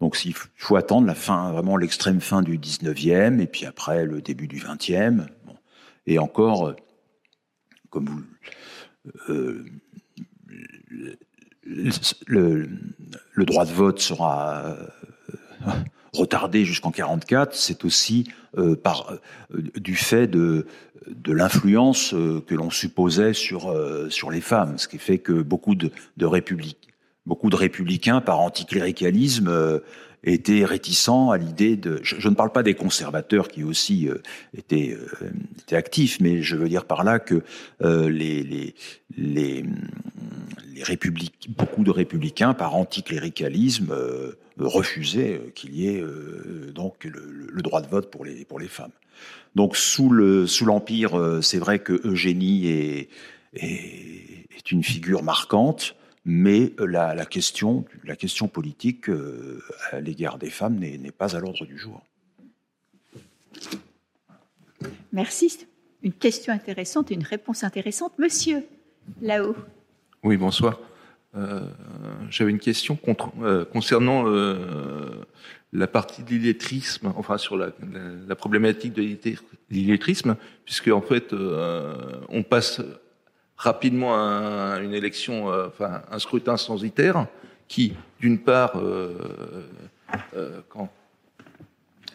Donc, 0.00 0.22
il 0.24 0.34
faut 0.34 0.76
attendre 0.76 1.06
la 1.06 1.14
fin, 1.14 1.52
vraiment 1.52 1.76
l'extrême 1.76 2.20
fin 2.20 2.42
du 2.42 2.58
19e, 2.58 3.40
et 3.40 3.46
puis 3.46 3.64
après 3.64 4.04
le 4.04 4.20
début 4.20 4.48
du 4.48 4.58
20e. 4.58 5.26
Bon. 5.46 5.56
Et 6.06 6.18
encore, 6.18 6.74
comme 7.90 8.06
vous, 8.06 8.24
le, 11.66 12.68
droit 13.36 13.64
de 13.64 13.72
vote 13.72 14.00
sera 14.00 14.64
euh, 14.64 15.70
retardé 16.12 16.64
jusqu'en 16.64 16.90
44, 16.90 17.54
c'est 17.54 17.84
aussi 17.84 18.28
euh, 18.56 18.76
par 18.76 19.18
euh, 19.52 19.62
du 19.76 19.96
fait 19.96 20.26
de, 20.26 20.66
de 21.08 21.32
l'influence 21.32 22.14
que 22.46 22.54
l'on 22.54 22.70
supposait 22.70 23.34
sur 23.34 23.74
sur 24.10 24.30
les 24.30 24.40
femmes, 24.40 24.78
ce 24.78 24.88
qui 24.88 24.98
fait 24.98 25.18
que 25.18 25.32
beaucoup 25.32 25.74
de, 25.74 25.90
beaucoup 27.26 27.50
de 27.50 27.56
républicains 27.56 28.20
par 28.20 28.40
anticléricalisme 28.40 29.80
étaient 30.22 30.64
réticents 30.64 31.30
à 31.30 31.36
l'idée 31.36 31.76
de. 31.76 32.00
Je, 32.02 32.26
ne 32.28 32.34
parle 32.34 32.52
pas 32.52 32.62
des 32.62 32.72
conservateurs 32.72 33.48
qui 33.48 33.64
aussi 33.64 34.08
étaient, 34.56 34.96
étaient, 35.58 35.76
actifs, 35.76 36.20
mais 36.20 36.40
je 36.40 36.56
veux 36.56 36.70
dire 36.70 36.86
par 36.86 37.04
là 37.04 37.18
que 37.18 37.42
les, 37.82 38.42
les, 38.42 38.74
les, 39.18 39.64
beaucoup 41.48 41.84
de 41.84 41.90
républicains, 41.90 42.54
par 42.54 42.74
anticléricalisme, 42.74 43.94
refusaient 44.58 45.52
qu'il 45.54 45.74
y 45.74 45.88
ait 45.88 46.04
donc 46.72 47.04
le, 47.04 47.62
droit 47.62 47.80
de 47.80 47.88
vote 47.88 48.10
pour 48.10 48.24
les, 48.24 48.68
femmes. 48.68 48.92
Donc 49.54 49.76
sous 49.76 50.10
le 50.10 50.46
sous 50.46 50.64
l'empire, 50.64 51.40
c'est 51.42 51.58
vrai 51.58 51.78
que 51.78 52.00
Eugénie 52.06 52.66
est, 52.68 53.08
une 54.70 54.82
figure 54.82 55.22
marquante 55.22 55.94
mais 56.24 56.72
euh, 56.80 56.86
la, 56.86 57.26
question, 57.26 57.84
politique 58.52 59.08
euh, 59.08 59.62
à 59.90 60.00
l'égard 60.00 60.38
des 60.38 60.50
femmes 60.50 60.78
n'est 60.78 61.10
pas 61.10 61.36
à 61.36 61.40
l'ordre 61.40 61.66
du 61.66 61.78
jour. 61.78 62.02
Merci. 65.12 65.66
Une 66.02 66.12
question 66.12 66.52
intéressante 66.52 67.10
une 67.10 67.22
réponse 67.22 67.64
intéressante. 67.64 68.18
Monsieur, 68.18 68.66
là-haut. 69.22 69.56
Oui, 70.24 70.38
bonsoir. 70.38 70.78
Euh, 71.36 71.60
J'avais 72.30 72.50
une 72.50 72.58
question 72.58 72.98
euh, 73.42 73.66
concernant 73.66 74.26
euh, 74.26 75.10
la 75.74 75.86
partie 75.86 76.22
de 76.22 76.30
l'illettrisme, 76.30 77.12
enfin 77.14 77.36
sur 77.36 77.58
la, 77.58 77.72
problématique 78.34 78.94
de 78.94 79.02
l'illettrisme, 79.70 80.36
puisque 80.64 80.88
en 80.88 81.02
fait, 81.02 81.34
on 82.30 82.42
passe 82.42 82.80
rapidement 83.58 84.16
un, 84.16 84.82
une 84.82 84.94
élection, 84.94 85.48
enfin 85.48 86.00
un 86.10 86.18
scrutin 86.18 86.56
censitaire, 86.56 87.26
qui, 87.68 87.92
d'une 88.18 88.38
part, 88.38 88.80
quand 90.70 90.88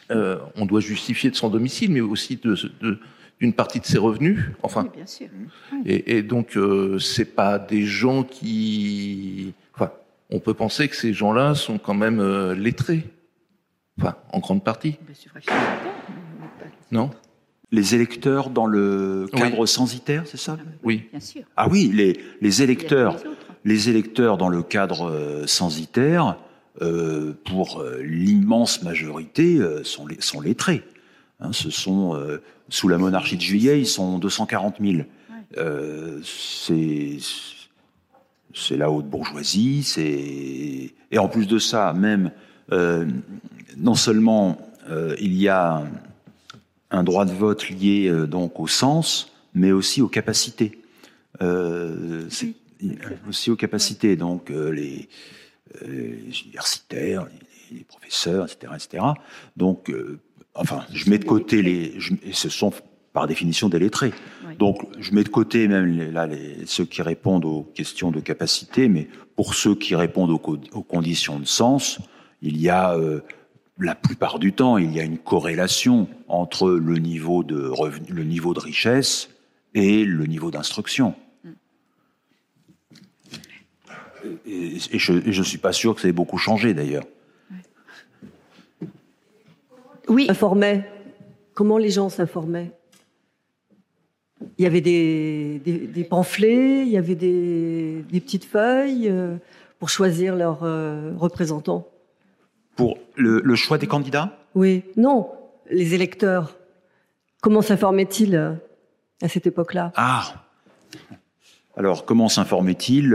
on 0.10 0.66
doit 0.66 0.82
justifier 0.82 1.30
de 1.30 1.36
son 1.36 1.50
domicile, 1.50 1.92
mais 1.92 2.02
aussi 2.02 2.38
de, 2.38 3.00
d'une 3.40 3.54
partie 3.54 3.80
de 3.80 3.86
ses 3.86 3.98
revenus. 3.98 4.40
Enfin, 4.64 4.88
bien 4.94 5.06
sûr. 5.06 5.28
Et, 5.86 6.18
et, 6.18 6.24
donc 6.24 6.58
c'est 7.00 7.34
pas 7.36 7.60
des 7.60 7.84
gens 7.84 8.24
qui, 8.24 9.54
enfin, 9.76 9.92
on 10.30 10.40
peut 10.40 10.54
penser 10.54 10.88
que 10.88 10.96
ces 10.96 11.14
gens-là 11.14 11.56
sont 11.56 11.78
quand 11.78 11.94
même 11.94 12.22
lettrés, 12.54 13.06
enfin, 14.00 14.16
en 14.34 14.40
grande 14.40 14.64
partie. 14.64 14.98
Non 16.92 17.12
les 17.72 17.96
électeurs 17.96 18.50
dans 18.50 18.66
le 18.66 19.28
cadre 19.32 19.66
censitaire, 19.66 20.24
c'est 20.26 20.38
ça? 20.38 20.58
Oui. 20.84 21.08
Bien 21.12 21.20
sûr. 21.20 21.44
Ah 21.56 21.68
oui, 21.70 21.92
les, 21.94 22.20
les 22.42 22.64
électeurs, 22.64 23.18
les 23.64 23.90
électeurs 23.90 24.38
dans 24.38 24.50
le 24.50 24.64
cadre 24.64 25.10
euh, 25.10 25.46
censitaire, 25.46 26.38
euh, 26.82 27.34
pour 27.46 27.82
euh, 27.82 28.02
l'immense 28.02 28.84
majorité, 28.84 29.58
euh, 29.58 29.84
sont 29.84 30.42
lettrés. 30.42 30.84
Hein, 31.40 31.52
ce 31.54 31.70
sont 31.70 32.16
euh, 32.16 32.42
sous 32.70 32.88
la 32.88 32.98
monarchie 32.98 33.38
de 33.38 33.42
Juillet, 33.42 33.80
ils 33.80 33.88
sont 33.88 34.20
240 34.20 34.76
000. 34.82 34.94
Ouais. 34.98 35.06
c'est 36.24 37.18
c'est 38.54 38.78
la 38.78 38.90
haute 38.90 39.06
bourgeoisie, 39.06 39.84
c'est 39.84 40.94
et 41.12 41.18
en 41.18 41.28
plus 41.30 41.48
de 41.48 41.60
ça, 41.60 41.94
même 41.94 42.32
non 43.78 43.96
seulement 43.96 44.58
il 45.20 45.36
y 45.36 45.48
a 45.48 45.84
un 46.92 47.04
droit 47.04 47.26
de 47.26 47.32
vote 47.32 47.70
lié 47.70 48.08
euh, 48.08 48.28
donc 48.28 48.60
au 48.60 48.68
sens, 48.68 49.32
mais 49.54 49.72
aussi 49.72 50.02
aux 50.02 50.08
capacités. 50.08 50.82
Euh, 51.42 52.28
aussi 53.28 53.52
aux 53.52 53.56
capacités, 53.56 54.16
donc 54.16 54.50
euh, 54.52 54.70
les, 54.72 55.10
euh, 55.82 56.16
les, 56.26 56.42
universitaires, 56.42 57.26
les, 57.72 57.78
les, 57.78 57.84
professeurs, 57.84 58.46
etc., 58.46 58.74
etc. 58.76 59.04
Donc, 59.56 59.90
euh, 59.90 60.20
enfin, 60.56 60.86
je 60.94 61.10
mets 61.10 61.20
de 61.20 61.26
côté 61.26 61.62
les, 61.62 62.00
je, 62.00 62.14
ce 62.32 62.50
sont 62.50 62.74
par 63.14 63.28
définition 63.28 63.70
des 63.70 63.80
lettrés. 63.80 64.14
Oui. 64.48 64.56
Donc, 64.58 64.86
je 65.00 65.12
mets 65.14 65.24
de 65.24 65.30
côté 65.30 65.68
même 65.68 65.86
les, 65.86 66.12
là 66.12 66.28
les, 66.28 66.66
ceux 66.66 66.86
qui 66.86 67.02
répondent 67.02 67.46
aux 67.46 67.64
questions 67.74 68.12
de 68.12 68.20
capacité, 68.20 68.88
mais 68.88 69.08
pour 69.36 69.54
ceux 69.56 69.76
qui 69.76 69.96
répondent 69.96 70.32
aux, 70.32 70.60
aux 70.74 70.84
conditions 70.84 71.40
de 71.40 71.46
sens, 71.46 72.00
il 72.42 72.58
y 72.58 72.70
a 72.70 72.96
euh, 72.96 73.22
la 73.80 73.96
plupart 73.96 74.40
du 74.40 74.54
temps, 74.54 74.78
il 74.78 74.94
y 74.94 75.00
a 75.00 75.04
une 75.04 75.18
corrélation 75.18 76.08
entre 76.28 76.70
le 76.70 76.98
niveau 76.98 77.44
de 77.44 77.68
revenu, 77.68 78.08
le 78.10 78.24
niveau 78.24 78.54
de 78.54 78.60
richesse 78.60 79.30
et 79.74 80.04
le 80.04 80.26
niveau 80.26 80.52
d'instruction. 80.52 81.16
Et, 84.46 84.78
et, 84.92 85.00
je 85.00 85.14
ne 85.14 85.44
suis 85.44 85.58
pas 85.58 85.72
sûr 85.72 85.96
que 85.96 86.02
ça 86.02 86.10
ait 86.10 86.14
beaucoup 86.14 86.38
changé 86.38 86.74
d'ailleurs. 86.74 87.06
Oui. 90.10 90.28
Informaient. 90.30 90.90
Comment 91.54 91.78
les 91.78 91.90
gens 91.90 92.10
s'informaient? 92.10 92.72
Il 94.58 94.64
y 94.64 94.68
avait 94.68 94.82
des, 94.82 95.62
des, 95.64 95.80
des, 95.80 96.04
pamphlets, 96.04 96.82
il 96.84 96.90
y 96.90 96.98
avait 96.98 97.16
des, 97.16 98.04
des 98.10 98.22
petites 98.22 98.46
feuilles 98.46 99.10
euh, 99.10 99.36
pour 99.80 99.90
choisir 99.90 100.36
leurs 100.36 100.64
euh, 100.64 101.12
représentants 101.18 101.88
pour 102.80 102.98
le, 103.18 103.42
le, 103.44 103.56
choix 103.56 103.78
des 103.78 103.88
candidats? 103.88 104.38
Oui, 104.56 104.86
non, 104.96 105.30
les 105.70 105.94
électeurs. 105.96 106.56
Comment 107.42 107.62
s'informaient-ils 107.62 108.36
euh, 108.36 108.54
à 109.22 109.28
cette 109.28 109.46
époque-là? 109.46 109.92
Ah 109.98 110.46
Alors, 111.76 112.06
comment 112.06 112.30
s'informaient-ils 112.30 113.14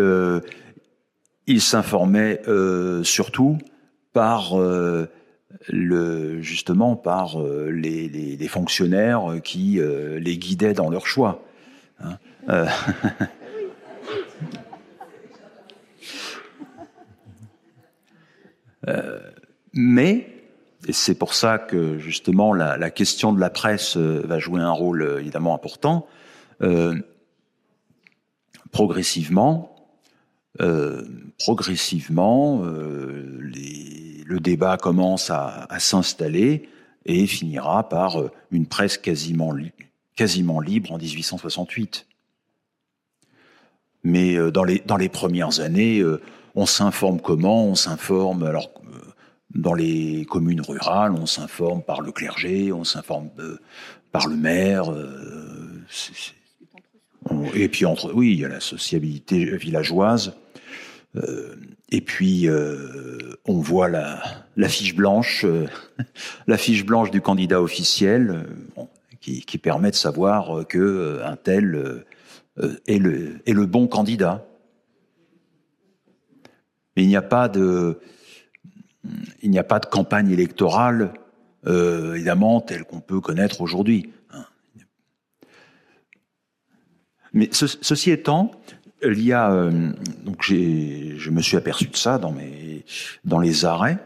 Ils 1.47 1.63
s'informaient 1.63 2.43
euh, 2.47 3.03
surtout 3.05 3.57
par 4.13 4.61
euh, 4.61 5.07
justement 6.41 6.97
par 6.97 7.41
euh, 7.41 7.71
les, 7.71 8.49
fonctionnaires 8.49 9.37
qui 9.43 9.81
euh, 9.81 10.19
les 10.19 10.37
guidaient 10.37 10.75
dans 10.75 10.91
leur 10.91 11.07
choix. 11.07 11.43
Hein 12.01 12.19
Euh, 12.49 12.67
mais, 19.73 20.29
et 20.87 20.93
c'est 20.93 21.15
pour 21.15 21.33
ça 21.33 21.57
que 21.59 21.99
justement 21.99 22.53
la, 22.53 22.91
question 22.91 23.33
de 23.33 23.41
la 23.41 23.49
presse 23.49 23.97
va 23.97 24.39
jouer 24.39 24.61
un 24.61 24.73
rôle 24.73 25.17
évidemment 25.21 25.55
important, 25.55 26.07
progressivement, 28.71 29.75
progressivement, 31.39 32.63
les, 33.41 34.14
le 34.25 34.41
débat 34.41 34.77
commence 34.77 35.31
à, 35.31 35.69
s'installer 35.79 36.69
et 37.07 37.27
finira 37.27 37.89
par 37.89 38.17
une 38.51 38.67
presse 38.67 38.97
quasiment, 38.99 39.53
li 39.53 39.73
quasiment 40.17 40.61
libre 40.61 40.93
en 40.93 40.99
1868. 40.99 42.07
Mais 44.05 44.37
euh, 44.37 44.51
dans, 44.51 44.65
les, 44.65 45.09
premières 45.09 45.61
années, 45.61 46.03
on 46.55 46.67
s'informe 46.67 47.21
comment? 47.21 47.67
On 47.67 47.75
s'informe 47.75 48.45
alors 48.45 48.71
dans 49.55 49.75
les 49.75 50.27
communes 50.29 50.61
rurales, 50.61 51.13
on 51.13 51.27
s'informe 51.27 51.83
par 51.83 52.01
le 52.01 52.13
clergé, 52.13 52.73
on 52.73 52.85
s'informe 52.85 53.31
euh, 53.39 53.59
par 54.11 54.27
le 54.27 54.37
maire. 54.37 54.91
Euh, 54.91 55.85
et 57.55 57.69
puis 57.69 57.87
entre, 57.87 58.13
oui, 58.13 58.33
il 58.33 58.41
y 58.41 58.45
a 58.45 58.49
la 58.49 58.61
sociabilité 58.61 59.57
villageoise. 59.57 60.35
Euh, 61.17 61.55
et 61.91 62.01
puis 62.01 62.49
on 63.47 63.59
voit 63.59 63.89
la, 63.89 64.69
fiche 64.69 64.95
blanche, 64.97 65.47
la 66.47 66.59
fiche 66.59 66.85
blanche 66.85 67.11
du 67.11 67.21
candidat 67.21 67.61
officiel, 67.61 68.47
qui, 69.21 69.59
permet 69.59 69.91
de 69.91 69.97
savoir 69.97 70.67
que 70.67 71.23
un 71.25 71.37
tel 71.37 72.05
est 72.87 72.99
le, 72.99 73.67
bon 73.67 73.87
candidat. 73.87 74.47
Mais 76.97 77.03
il 77.03 77.09
n'y 77.09 77.17
a 77.17 77.23
pas 77.23 77.49
de, 77.49 78.01
campagne 79.91 80.31
électorale, 80.31 81.15
euh, 81.67 82.15
évidemment, 82.15 82.61
telle 82.61 82.85
qu'on 82.85 83.01
peut 83.01 83.21
connaître 83.21 83.61
aujourd'hui. 83.61 84.13
Mais 87.33 87.49
ce, 87.51 87.67
ceci 87.67 88.13
étant, 88.13 88.53
il 89.05 89.23
y 89.23 89.33
a 89.33 89.53
euh, 89.53 89.93
donc 90.25 90.43
je 90.43 91.31
me 91.31 91.41
suis 91.41 91.57
aperçu 91.57 91.87
de 91.87 91.97
ça 91.97 92.19
dans 92.19 92.33
mes 92.33 92.85
dans 93.25 93.39
les 93.39 93.65
arrêts. 93.65 93.99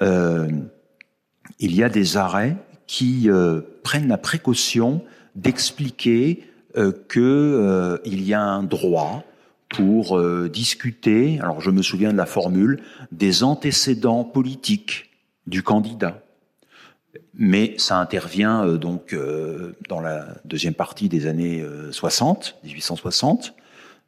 Euh, 0.00 0.48
il 1.58 1.74
y 1.74 1.82
a 1.82 1.88
des 1.88 2.16
arrêts 2.16 2.56
qui 2.86 3.30
euh, 3.30 3.60
prennent 3.82 4.08
la 4.08 4.18
précaution 4.18 5.02
d'expliquer 5.34 6.44
euh, 6.76 6.92
que 7.08 7.20
euh, 7.20 7.98
il 8.04 8.22
y 8.22 8.34
a 8.34 8.42
un 8.42 8.62
droit 8.62 9.24
pour 9.70 10.20
discuter, 10.50 11.40
alors 11.40 11.62
je 11.62 11.70
me 11.70 11.80
souviens 11.80 12.12
de 12.12 12.18
la 12.18 12.26
formule, 12.26 12.82
des 13.10 13.42
antécédents 13.42 14.22
politiques 14.22 15.08
du 15.46 15.62
candidat. 15.62 16.20
Mais 17.32 17.74
ça 17.78 17.98
intervient 17.98 18.66
donc 18.74 19.16
dans 19.88 20.00
la 20.00 20.26
deuxième 20.44 20.74
partie 20.74 21.08
des 21.08 21.26
années 21.26 21.64
60, 21.90 22.58
1860, 22.64 23.54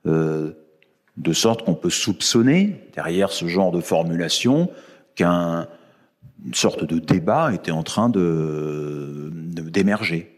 de 0.04 1.32
sorte 1.32 1.64
qu'on 1.64 1.74
peut 1.74 1.90
soupçonner 1.90 2.88
derrière 2.94 3.30
ce 3.30 3.46
genre 3.46 3.72
de 3.72 3.80
formulation 3.80 4.70
qu'un 5.14 5.68
une 6.44 6.54
sorte 6.54 6.84
de 6.84 6.98
débat 6.98 7.54
était 7.54 7.70
en 7.70 7.82
train 7.82 8.08
de 8.08 9.30
d'émerger. 9.32 10.30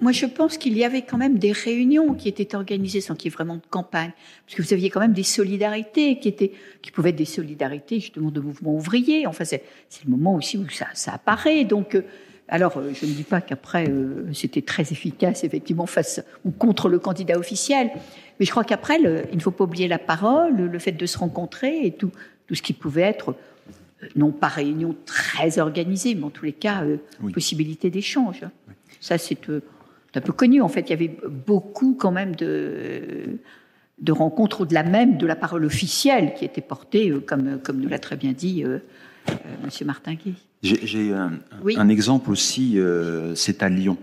Moi, 0.00 0.12
je 0.12 0.26
pense 0.26 0.58
qu'il 0.58 0.76
y 0.76 0.84
avait 0.84 1.02
quand 1.02 1.18
même 1.18 1.38
des 1.38 1.52
réunions 1.52 2.14
qui 2.14 2.28
étaient 2.28 2.54
organisées 2.54 3.00
sans 3.00 3.14
qu'il 3.14 3.30
y 3.30 3.32
ait 3.32 3.36
vraiment 3.36 3.56
de 3.56 3.66
campagne, 3.70 4.12
parce 4.44 4.56
que 4.56 4.62
vous 4.62 4.72
aviez 4.72 4.90
quand 4.90 5.00
même 5.00 5.12
des 5.12 5.22
solidarités 5.22 6.18
qui 6.18 6.28
étaient, 6.28 6.52
qui 6.82 6.90
pouvaient 6.90 7.10
être 7.10 7.16
des 7.16 7.24
solidarités 7.24 8.00
justement 8.00 8.30
de 8.30 8.40
mouvements 8.40 8.74
ouvriers. 8.74 9.26
Enfin, 9.26 9.44
c'est 9.44 9.62
le 10.04 10.10
moment 10.10 10.34
aussi 10.34 10.58
où 10.58 10.68
ça, 10.68 10.86
ça 10.94 11.14
apparaît. 11.14 11.64
Donc, 11.64 11.94
euh, 11.94 12.02
alors, 12.48 12.76
euh, 12.78 12.92
je 12.94 13.06
ne 13.06 13.12
dis 13.12 13.24
pas 13.24 13.40
qu'après 13.40 13.88
euh, 13.88 14.32
c'était 14.32 14.62
très 14.62 14.82
efficace 14.92 15.44
effectivement 15.44 15.86
face 15.86 16.22
ou 16.44 16.50
contre 16.50 16.88
le 16.88 16.98
candidat 16.98 17.38
officiel, 17.38 17.90
mais 18.38 18.46
je 18.46 18.50
crois 18.50 18.64
qu'après, 18.64 18.98
il 19.00 19.36
ne 19.36 19.42
faut 19.42 19.50
pas 19.50 19.64
oublier 19.64 19.88
la 19.88 19.98
parole, 19.98 20.54
le 20.56 20.78
fait 20.78 20.92
de 20.92 21.06
se 21.06 21.18
rencontrer 21.18 21.86
et 21.86 21.92
tout, 21.92 22.12
tout 22.46 22.54
ce 22.54 22.62
qui 22.62 22.72
pouvait 22.72 23.02
être 23.02 23.34
non 24.14 24.30
pas 24.30 24.48
réunion 24.48 24.94
très 25.06 25.58
organisée, 25.58 26.14
mais 26.14 26.24
en 26.24 26.30
tous 26.30 26.44
les 26.44 26.52
cas, 26.52 26.84
possibilité 27.32 27.88
d'échange. 27.88 28.42
Ça, 29.00 29.16
c'est 29.16 29.38
un 29.48 30.20
peu 30.20 30.32
connu. 30.32 30.60
En 30.60 30.68
fait, 30.68 30.82
il 30.82 30.90
y 30.90 30.92
avait 30.92 31.16
beaucoup 31.26 31.94
quand 31.98 32.12
même 32.12 32.36
de, 32.36 33.38
de 33.98 34.12
rencontres 34.12 34.62
au-delà 34.62 34.82
même 34.82 35.16
de 35.16 35.26
la 35.26 35.36
parole 35.36 35.64
officielle 35.64 36.34
qui 36.34 36.44
était 36.44 36.60
portée, 36.60 37.10
euh, 37.10 37.20
comme, 37.20 37.60
comme 37.62 37.80
nous 37.80 37.88
l'a 37.88 37.98
très 37.98 38.16
bien 38.16 38.32
dit 38.32 38.62
euh, 38.64 38.78
euh, 39.30 39.32
M. 39.64 39.86
Martin 39.86 40.14
Guy. 40.14 40.34
J'ai 40.62 41.12
un, 41.12 41.32
un, 41.76 41.88
exemple 41.88 42.30
aussi, 42.30 42.78
c'est 43.34 43.62
à 43.62 43.68
Lyon. 43.68 43.98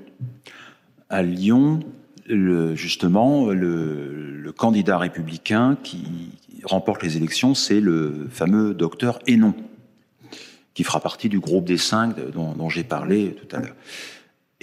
À 1.10 1.22
Lyon, 1.22 1.82
le, 2.28 2.76
justement, 2.76 3.50
le, 3.50 4.32
le, 4.42 4.52
candidat 4.52 4.98
républicain 4.98 5.78
qui 5.84 6.30
remporte 6.64 7.04
les 7.04 7.18
élections, 7.18 7.54
c'est 7.54 7.82
le 7.82 8.28
fameux 8.30 8.74
docteur 8.74 9.20
Hénon, 9.28 9.54
qui 10.74 10.84
fera 10.84 11.02
partie 11.02 11.28
du 11.28 11.40
groupe 11.40 11.66
des 11.66 11.78
cinq 11.78 12.16
dont, 12.32 12.54
dont 12.54 12.70
j'ai 12.70 12.84
parlé 12.84 13.36
tout 13.36 13.56
à 13.56 13.60
l'heure 13.60 13.76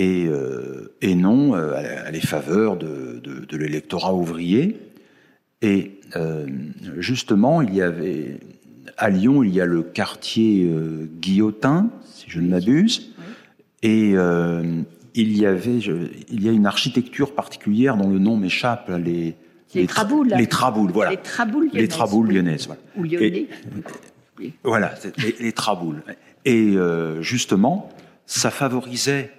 et, 0.00 0.26
euh, 0.26 0.94
et 1.02 1.14
non 1.14 1.54
euh, 1.54 2.06
à 2.06 2.10
les 2.10 2.20
faveurs 2.20 2.76
de, 2.76 3.20
de, 3.22 3.44
de 3.44 3.56
l'électorat 3.56 4.14
ouvrier. 4.14 4.78
Et 5.62 6.00
euh, 6.16 6.46
justement, 6.96 7.60
il 7.60 7.74
y 7.74 7.82
avait 7.82 8.40
à 9.00 9.10
Lyon, 9.10 9.42
il 9.42 9.52
y 9.52 9.60
a 9.60 9.66
le 9.66 9.82
quartier 9.82 10.64
euh, 10.70 11.08
Guillotin, 11.20 11.90
si 12.04 12.26
je 12.28 12.40
ne 12.40 12.48
m'abuse, 12.48 13.12
et 13.82 14.12
euh, 14.14 14.82
il 15.14 15.36
y 15.36 15.46
avait, 15.46 15.80
je, 15.80 15.92
il 16.28 16.44
y 16.44 16.48
a 16.48 16.52
une 16.52 16.66
architecture 16.66 17.34
particulière 17.34 17.96
dont 17.96 18.10
le 18.10 18.18
nom 18.18 18.36
m'échappe, 18.36 18.90
les 19.04 19.34
les, 19.74 19.86
traboules. 19.86 20.34
Les 20.36 20.46
traboules, 20.46 20.90
voilà. 20.90 21.10
Les 21.12 21.16
traboules 21.16 21.66
lyonnaises. 21.66 21.80
Les 21.80 21.88
traboules 21.88 22.32
lyonnaises, 22.32 22.66
voilà. 22.66 22.80
Ou 22.96 23.04
lyonnais. 23.04 23.48
Et, 24.42 24.52
voilà, 24.64 24.94
les, 25.18 25.36
les, 25.38 25.52
traboules. 25.52 26.02
Et 26.44 26.76
euh, 26.76 27.20
justement, 27.22 27.90
ça 28.26 28.50
favorisait 28.50 29.30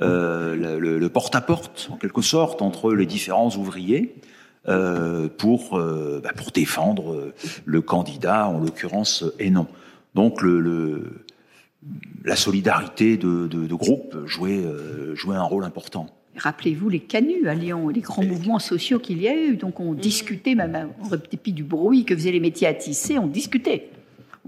euh, 0.00 0.78
le, 0.78 1.08
porte-à-porte, 1.08 1.88
en 1.90 1.96
quelque 1.96 2.22
sorte, 2.22 2.62
entre 2.62 2.92
les 2.92 3.06
différents 3.06 3.50
ouvriers. 3.56 4.14
Euh, 4.66 5.28
pour 5.28 5.76
euh, 5.76 6.22
bah, 6.24 6.30
pour 6.34 6.50
défendre 6.50 7.34
le 7.66 7.82
candidat, 7.82 8.48
en 8.48 8.60
l'occurrence 8.60 9.22
non 9.50 9.66
Donc 10.14 10.40
le, 10.40 10.58
le, 10.58 11.26
la 12.24 12.34
solidarité 12.34 13.18
de, 13.18 13.46
de, 13.46 13.66
de 13.66 13.74
groupe 13.74 14.16
jouait 14.24 14.64
jouait 15.12 15.36
un 15.36 15.42
rôle 15.42 15.64
important. 15.64 16.06
Rappelez-vous 16.36 16.88
les 16.88 17.00
canuts 17.00 17.46
à 17.46 17.54
Lyon, 17.54 17.88
les 17.90 18.00
grands 18.00 18.24
mouvements 18.24 18.58
sociaux 18.58 18.98
qu'il 18.98 19.20
y 19.20 19.28
a 19.28 19.36
eu. 19.36 19.56
Donc 19.56 19.80
on 19.80 19.92
discutait, 19.92 20.54
même 20.54 20.88
en 20.98 21.08
répétit 21.08 21.52
du 21.52 21.62
bruit 21.62 22.06
que 22.06 22.16
faisaient 22.16 22.32
les 22.32 22.40
métiers 22.40 22.66
à 22.66 22.72
tisser, 22.74 23.18
on 23.18 23.26
discutait. 23.26 23.90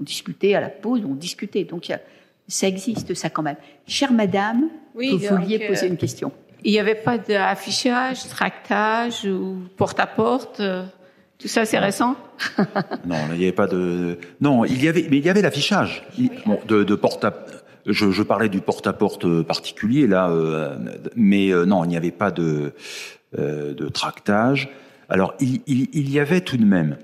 On 0.00 0.02
discutait 0.02 0.54
à 0.54 0.62
la 0.62 0.70
pause, 0.70 1.02
on 1.06 1.14
discutait. 1.14 1.64
Donc 1.64 1.92
ça 2.48 2.68
existe, 2.68 3.12
ça 3.12 3.28
quand 3.28 3.42
même. 3.42 3.56
Chère 3.86 4.12
madame, 4.12 4.70
oui, 4.94 5.10
vous 5.10 5.36
vouliez 5.36 5.58
poser 5.66 5.88
une 5.88 5.98
question. 5.98 6.32
Il 6.66 6.72
n'y 6.72 6.78
avait 6.78 6.96
pas 6.96 7.16
d'affichage, 7.16 8.28
tractage 8.28 9.24
ou 9.24 9.62
porte-à-porte 9.76 10.60
tout 11.38 11.48
ça, 11.48 11.64
c'est 11.64 11.78
récent? 11.78 12.16
Non, 13.06 13.16
il 13.32 13.38
n'y 13.38 13.44
avait 13.44 13.52
pas 13.52 13.66
de. 13.66 14.18
Non, 14.40 14.64
il 14.64 14.82
y 14.82 14.88
avait, 14.88 15.06
mais 15.10 15.18
il 15.18 15.24
y 15.24 15.28
avait 15.28 15.42
l'affichage 15.42 16.02
de, 16.66 16.82
de 16.82 16.94
porte 16.94 17.24
à. 17.24 17.34
Je, 17.86 18.10
je 18.10 18.22
parlais 18.22 18.48
du 18.48 18.60
porte-à-porte 18.60 19.42
particulier 19.42 20.06
là, 20.06 20.28
euh, 20.30 20.76
mais 21.14 21.50
euh, 21.50 21.64
non, 21.64 21.84
il 21.84 21.88
n'y 21.88 21.96
avait 21.96 22.10
pas 22.10 22.30
de 22.30 22.72
euh, 23.38 23.74
de 23.74 23.88
tractage. 23.88 24.68
Alors, 25.08 25.34
il, 25.38 25.60
il, 25.66 25.88
il, 25.92 26.10
y 26.10 26.18
avait 26.18 26.40
tout 26.40 26.56
de 26.56 26.64
même. 26.64 26.96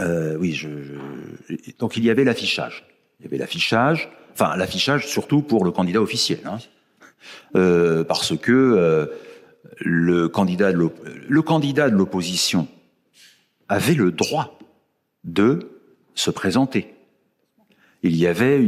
Euh, 0.00 0.36
oui, 0.36 0.52
je, 0.52 0.68
je, 0.82 1.54
donc 1.78 1.96
il 1.96 2.04
y 2.04 2.10
avait 2.10 2.24
l'affichage. 2.24 2.84
Il 3.20 3.24
y 3.24 3.28
avait 3.28 3.38
l'affichage. 3.38 4.10
Enfin, 4.32 4.56
l'affichage 4.56 5.06
surtout 5.06 5.42
pour 5.42 5.64
le 5.64 5.70
candidat 5.70 6.00
officiel, 6.00 6.40
hein. 6.44 6.58
Euh, 7.56 8.04
parce 8.04 8.36
que 8.36 8.52
euh, 8.52 9.06
le 9.78 10.28
candidat 10.28 10.72
de 10.72 11.96
l'opposition 11.96 12.68
avait 13.68 13.94
le 13.94 14.10
droit 14.12 14.58
de 15.24 15.70
se 16.14 16.30
présenter. 16.30 16.94
Il 18.02 18.16
y 18.16 18.26
avait 18.26 18.60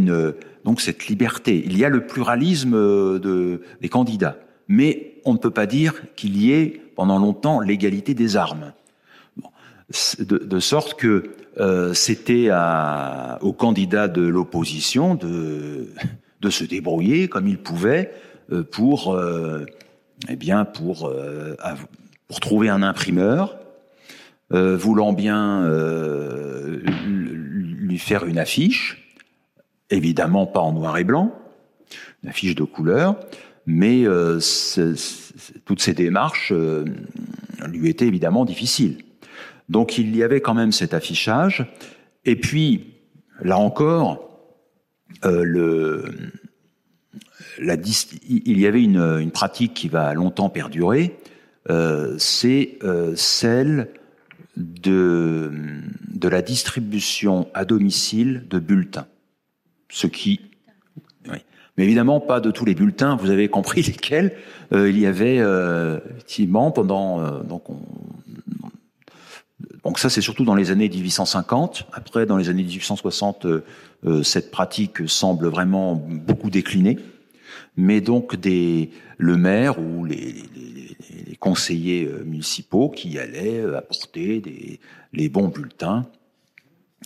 donc 0.64 0.80
cette 0.80 1.06
liberté. 1.06 1.62
Il 1.64 1.76
y 1.76 1.84
a 1.84 1.88
le 1.88 2.06
pluralisme 2.06 2.72
de, 3.18 3.60
des 3.80 3.88
candidats, 3.88 4.38
mais 4.68 5.20
on 5.24 5.34
ne 5.34 5.38
peut 5.38 5.50
pas 5.50 5.66
dire 5.66 5.94
qu'il 6.16 6.36
y 6.36 6.52
ait 6.52 6.80
pendant 6.94 7.18
longtemps 7.18 7.60
l'égalité 7.60 8.14
des 8.14 8.36
armes. 8.36 8.72
De, 10.18 10.58
sorte 10.58 10.94
que 10.94 11.30
euh, 11.58 11.94
c'était 11.94 12.50
au 13.40 13.52
candidat 13.52 14.08
de 14.08 14.22
l'opposition 14.22 15.14
de, 15.14 15.88
se 16.48 16.64
débrouiller 16.64 17.28
comme 17.28 17.48
il 17.48 17.58
pouvait 17.58 18.12
euh, 18.12 18.26
pour, 18.70 19.14
euh, 19.14 19.64
eh 20.28 20.36
bien, 20.36 20.64
pour, 20.64 21.08
euh, 21.08 21.54
pour 22.28 22.40
trouver 22.40 22.68
un 22.68 22.82
imprimeur, 22.82 23.58
euh, 24.52 24.76
voulant 24.76 25.12
bien 25.12 25.64
euh, 25.64 26.80
lui 27.06 27.98
faire 27.98 28.24
une 28.24 28.38
affiche, 28.38 29.16
évidemment 29.90 30.46
pas 30.46 30.60
en 30.60 30.72
noir 30.72 30.98
et 30.98 31.04
blanc, 31.04 31.34
une 32.22 32.30
affiche 32.30 32.54
de 32.54 32.64
couleur, 32.64 33.16
mais 33.66 34.04
toutes 35.64 35.80
ces 35.80 35.94
démarches 35.94 36.52
lui 36.52 37.88
étaient 37.88 38.06
évidemment 38.06 38.44
difficiles. 38.44 38.98
Donc 39.68 39.98
il 39.98 40.14
y 40.16 40.22
avait 40.22 40.40
quand 40.40 40.54
même 40.54 40.72
cet 40.72 40.94
affichage. 40.94 41.66
Et 42.24 42.36
puis, 42.36 42.94
là 43.40 43.58
encore, 43.58 44.26
euh, 45.24 45.42
le, 45.44 46.04
il 47.58 48.58
y 48.58 48.66
avait 48.66 48.82
une, 48.82 49.30
pratique 49.30 49.74
qui 49.74 49.88
va 49.88 50.14
longtemps 50.14 50.48
perdurer, 50.48 51.16
euh, 51.70 52.14
c'est 52.18 52.78
euh, 52.82 53.14
celle 53.16 53.88
de, 54.56 55.50
la 56.22 56.42
distribution 56.42 57.48
à 57.54 57.64
domicile 57.64 58.46
de 58.48 58.58
bulletins. 58.58 59.06
Ce 59.88 60.06
qui 60.06 60.40
oui. 61.30 61.38
Mais 61.76 61.84
évidemment, 61.84 62.20
pas 62.20 62.40
de 62.40 62.50
tous 62.50 62.64
les 62.64 62.74
bulletins. 62.74 63.16
Vous 63.16 63.30
avez 63.30 63.48
compris 63.48 63.82
lesquels. 63.86 64.32
Euh, 64.72 64.88
il 64.88 64.98
y 64.98 65.06
avait 65.06 65.36
effectivement 65.36 66.70
pendant 66.70 67.40
donc 67.42 67.70
on, 67.70 67.80
donc 69.86 70.00
ça, 70.00 70.10
c'est 70.10 70.20
surtout 70.20 70.44
dans 70.44 70.56
les 70.56 70.72
années 70.72 70.88
1850. 70.88 71.86
Après, 71.92 72.26
dans 72.26 72.36
les 72.36 72.48
années 72.48 72.64
1860, 72.64 73.46
euh, 73.46 73.64
euh, 74.04 74.22
cette 74.24 74.50
pratique 74.50 75.08
semble 75.08 75.46
vraiment 75.46 75.94
beaucoup 75.94 76.50
décliner. 76.50 76.98
Mais 77.76 78.00
donc 78.00 78.34
le 78.44 79.36
maire 79.36 79.78
ou 79.78 80.04
les, 80.04 80.42
conseillers 81.38 82.06
euh, 82.06 82.24
municipaux 82.24 82.88
qui 82.88 83.18
allaient 83.18 83.62
apporter 83.74 84.40
des, 84.40 84.80
les 85.12 85.28
bons 85.28 85.48
bulletins, 85.48 86.06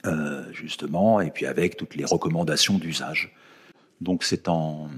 euh, 0.07 0.45
justement, 0.53 1.21
et 1.21 1.31
puis 1.31 1.47
avec 1.47 1.77
toutes 1.77 1.97
les 1.97 2.05
recommandations 2.05 2.79
d'usage. 2.79 3.35
Donc 4.01 4.25
c'est 4.25 4.49
en, 4.49 4.89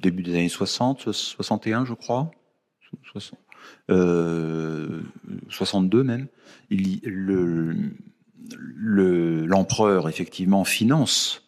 début 0.00 0.22
des 0.22 0.32
années 0.32 0.48
60, 0.48 1.12
61, 1.12 1.84
je 1.84 1.94
crois. 1.94 2.30
60 3.12 3.38
euh, 3.90 5.02
62 5.48 6.02
même, 6.02 6.26
l'empereur 8.74 10.08
effectivement 10.08 10.64
finance 10.64 11.45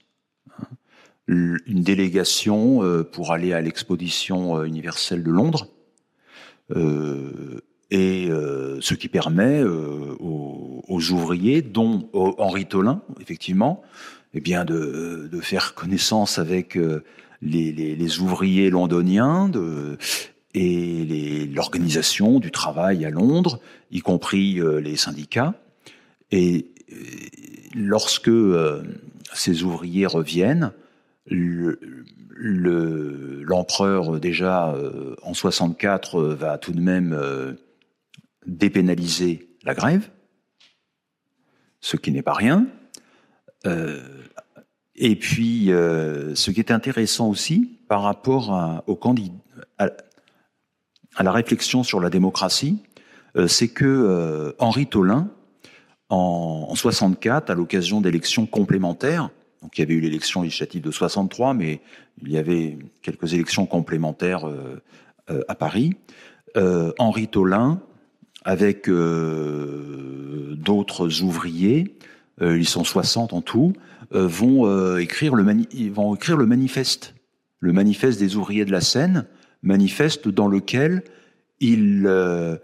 une 1.29 1.83
délégation 1.83 2.83
euh, 2.83 3.05
pour 3.05 3.33
aller 3.33 3.53
à 3.53 3.61
l'exposition 3.61 4.59
euh, 4.59 4.65
universelle 4.65 5.23
de 5.23 5.31
Londres, 5.31 5.69
euh, 6.75 7.61
et 7.91 8.29
euh, 8.29 8.79
ce 8.81 8.95
qui 8.95 9.09
permet 9.09 9.61
euh, 9.61 10.17
aux, 10.21 11.11
ouvriers, 11.11 11.63
dont 11.63 12.09
Henri 12.13 12.67
Tolin, 12.67 13.03
effectivement, 13.21 13.83
eh 14.35 14.41
bien 14.41 14.65
de, 14.65 15.29
faire 15.41 15.75
connaissance 15.75 16.39
avec 16.39 16.79
les, 17.41 18.21
ouvriers 18.21 18.69
londoniens, 18.69 19.51
et 20.55 21.49
l'organisation 21.55 22.41
du 22.41 22.51
travail 22.51 23.05
à 23.05 23.11
Londres, 23.11 23.61
y 23.91 24.01
compris 24.01 24.61
euh, 24.61 24.81
les 24.81 24.97
syndicats. 24.97 25.55
Et 26.31 26.67
euh, 26.93 26.97
lorsque 27.75 28.31
ces 29.33 29.63
ouvriers 29.63 30.07
reviennent, 30.07 30.73
l'empereur 32.41 34.21
déjà 34.21 34.75
en 35.23 35.35
64 35.35 36.23
va 36.23 36.59
tout 36.59 36.73
de 36.73 36.81
même 36.81 37.57
dépénaliser 38.47 39.49
la 39.65 39.75
grève, 39.75 40.09
ce 41.81 41.97
qui 41.97 42.13
n'est 42.13 42.23
pas 42.23 42.35
rien. 42.35 42.67
et 44.95 45.17
puis, 45.17 45.67
ce 45.67 46.51
qui 46.51 46.61
est 46.61 46.71
intéressant 46.71 47.29
aussi 47.29 47.79
par 47.89 48.03
rapport 48.03 48.53
à, 48.53 48.85
la 51.21 51.33
réflexion 51.33 51.83
sur 51.83 52.01
la 52.01 52.11
démocratie, 52.11 52.79
euh, 53.37 53.49
c'est 53.49 53.69
que 53.69 53.85
euh, 53.85 54.53
Henri 54.59 54.87
Tolin, 54.87 55.29
en, 56.11 56.75
64, 56.75 57.51
à 57.51 57.55
l'occasion 57.55 58.01
d'élections 58.01 58.47
complémentaires, 58.47 59.31
donc 59.63 59.77
il 59.77 59.81
y 59.81 59.85
avait 59.85 59.95
eu 59.95 60.01
l'élection 60.01 60.43
législative 60.43 60.83
de 60.83 60.91
63, 60.91 61.55
mais 61.55 61.81
il 62.23 62.31
y 62.31 62.39
avait 62.39 62.79
quelques 63.03 63.35
élections 63.35 63.67
complémentaires 63.67 64.49
euh, 64.49 64.81
à 65.49 65.55
Paris. 65.55 65.95
Henri 66.99 67.29
Tolin, 67.29 67.81
avec 68.43 68.89
d'autres 70.57 71.23
ouvriers, 71.23 71.95
ils 72.41 72.67
sont 72.67 72.83
60 72.83 73.33
en 73.33 73.43
tout, 73.43 73.75
vont 74.11 74.97
écrire 74.97 75.37
le 75.37 75.45
vont 75.91 76.17
écrire 76.17 76.37
le 76.37 76.47
manifeste, 76.47 77.15
le 77.61 77.73
manifeste 77.73 78.19
des 78.19 78.35
ouvriers 78.37 78.65
de 78.65 78.73
la 78.73 78.81
Seine, 78.81 79.27
manifeste 79.63 80.29
dans 80.29 80.49
lequel 80.49 81.03
ils, 81.61 82.05
euh, 82.07 82.57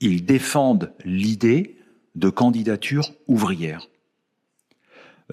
ils 0.00 0.24
défendent 0.24 0.92
l'idée 1.04 1.76
de 2.14 2.30
candidature 2.30 3.12
ouvrière. 3.26 3.88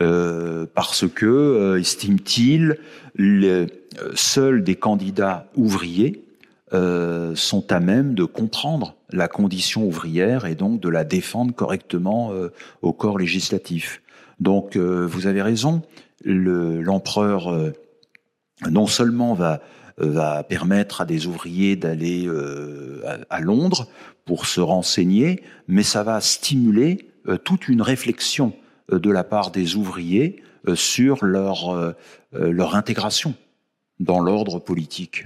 Euh, 0.02 0.66
parce 0.74 1.08
que, 1.08 1.26
euh, 1.26 1.80
estiment-ils, 1.80 2.78
seuls 4.14 4.64
des 4.64 4.76
candidats 4.76 5.48
ouvriers 5.56 6.24
euh, 6.74 7.34
sont 7.36 7.72
à 7.72 7.80
même 7.80 8.14
de 8.14 8.26
comprendre 8.26 8.96
la 9.12 9.28
condition 9.28 9.88
ouvrière 9.88 10.46
et 10.46 10.54
donc 10.54 10.82
de 10.82 10.90
la 10.90 11.04
défendre 11.04 11.56
correctement 11.56 12.32
euh, 12.32 12.50
au 12.82 12.94
corps 12.94 13.18
législatif. 13.18 14.02
Donc, 14.40 14.78
vous 14.78 15.26
avez 15.26 15.42
raison, 15.42 15.82
l'empereur 16.24 17.52
non 18.70 18.86
seulement 18.86 19.34
va 19.34 19.62
va 19.98 20.44
permettre 20.44 21.02
à 21.02 21.06
des 21.06 21.26
ouvriers 21.26 21.76
d'aller 21.76 22.28
euh, 22.28 23.02
à, 23.30 23.40
Londres 23.42 23.88
pour 24.26 24.46
se 24.46 24.62
renseigner, 24.62 25.44
mais 25.68 25.84
ça 25.84 26.04
va 26.04 26.22
stimuler 26.22 27.10
euh, 27.28 27.38
toute 27.38 27.68
une 27.68 27.82
réflexion 27.82 28.54
euh, 28.54 28.67
de 28.92 29.10
la 29.12 29.24
part 29.24 29.52
des 29.52 29.76
ouvriers 29.76 30.42
sur 30.76 31.26
leur, 31.26 31.96
leur 32.32 32.76
intégration 32.76 33.34
dans 34.00 34.20
l'ordre 34.20 34.60
politique. 34.60 35.26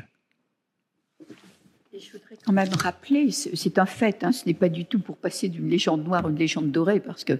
je 1.94 2.12
voudrais 2.12 2.38
quand 2.44 2.54
même 2.54 2.74
rappeler, 2.74 3.32
c'est 3.32 3.78
un 3.78 3.86
fait, 3.86 4.24
hein, 4.24 4.32
ce 4.32 4.46
n'est 4.46 4.54
pas 4.54 4.70
du 4.70 4.86
tout 4.86 5.00
pour 5.00 5.18
passer 5.18 5.50
d'une 5.50 5.70
légende 5.70 6.04
noire 6.04 6.26
à 6.26 6.30
une 6.30 6.38
légende 6.38 6.72
dorée, 6.72 7.00
parce 7.00 7.24
que 7.24 7.40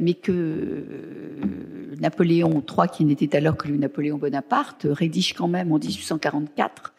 mais 0.00 0.14
que 0.14 0.32
euh, 0.32 1.94
Napoléon 2.00 2.62
III, 2.68 2.88
qui 2.92 3.04
n'était 3.04 3.36
alors 3.36 3.56
que 3.56 3.68
le 3.68 3.76
Napoléon 3.76 4.18
Bonaparte, 4.18 4.86
rédige 4.88 5.34
quand 5.34 5.48
même 5.48 5.72
en 5.72 5.78
1844. 5.78 6.92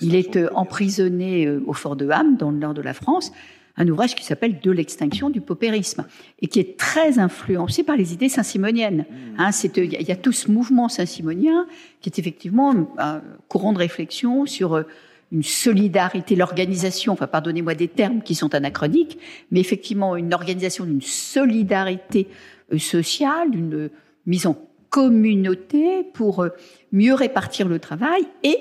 il 0.00 0.14
est 0.14 0.36
euh, 0.36 0.50
emprisonné 0.54 1.46
euh, 1.46 1.62
au 1.66 1.72
fort 1.72 1.96
de 1.96 2.08
Ham, 2.08 2.36
dans 2.36 2.50
le 2.50 2.58
nord 2.58 2.74
de 2.74 2.82
la 2.82 2.94
France, 2.94 3.32
un 3.78 3.88
ouvrage 3.88 4.14
qui 4.14 4.24
s'appelle 4.24 4.60
De 4.60 4.70
l'extinction 4.70 5.30
du 5.30 5.40
paupérisme 5.40 6.04
et 6.42 6.48
qui 6.48 6.60
est 6.60 6.76
très 6.76 7.18
influencé 7.18 7.82
par 7.84 7.96
les 7.96 8.12
idées 8.12 8.28
saint-simoniennes. 8.28 9.06
Mmh. 9.08 9.40
Hein, 9.40 9.50
il 9.76 10.08
y, 10.08 10.12
a 10.12 10.16
tout 10.16 10.32
ce 10.32 10.50
mouvement 10.50 10.88
saint-simonien 10.88 11.66
qui 12.00 12.10
est 12.10 12.18
effectivement 12.18 12.74
un 12.98 13.22
courant 13.48 13.72
de 13.72 13.78
réflexion 13.78 14.44
sur 14.44 14.84
une 15.30 15.42
solidarité, 15.42 16.36
l'organisation, 16.36 17.12
enfin 17.12 17.26
pardonnez-moi 17.26 17.74
des 17.74 17.88
termes 17.88 18.22
qui 18.22 18.34
sont 18.34 18.54
anachroniques, 18.54 19.18
mais 19.50 19.60
effectivement 19.60 20.16
une 20.16 20.32
organisation 20.32 20.84
d'une 20.84 21.02
solidarité 21.02 22.28
euh, 22.72 22.78
sociale, 22.78 23.50
d'une 23.50 23.90
mise 24.26 24.46
en 24.46 24.58
communauté 24.90 26.04
pour 26.14 26.40
euh, 26.40 26.48
mieux 26.92 27.14
répartir 27.14 27.68
le 27.68 27.78
travail 27.78 28.22
et 28.42 28.56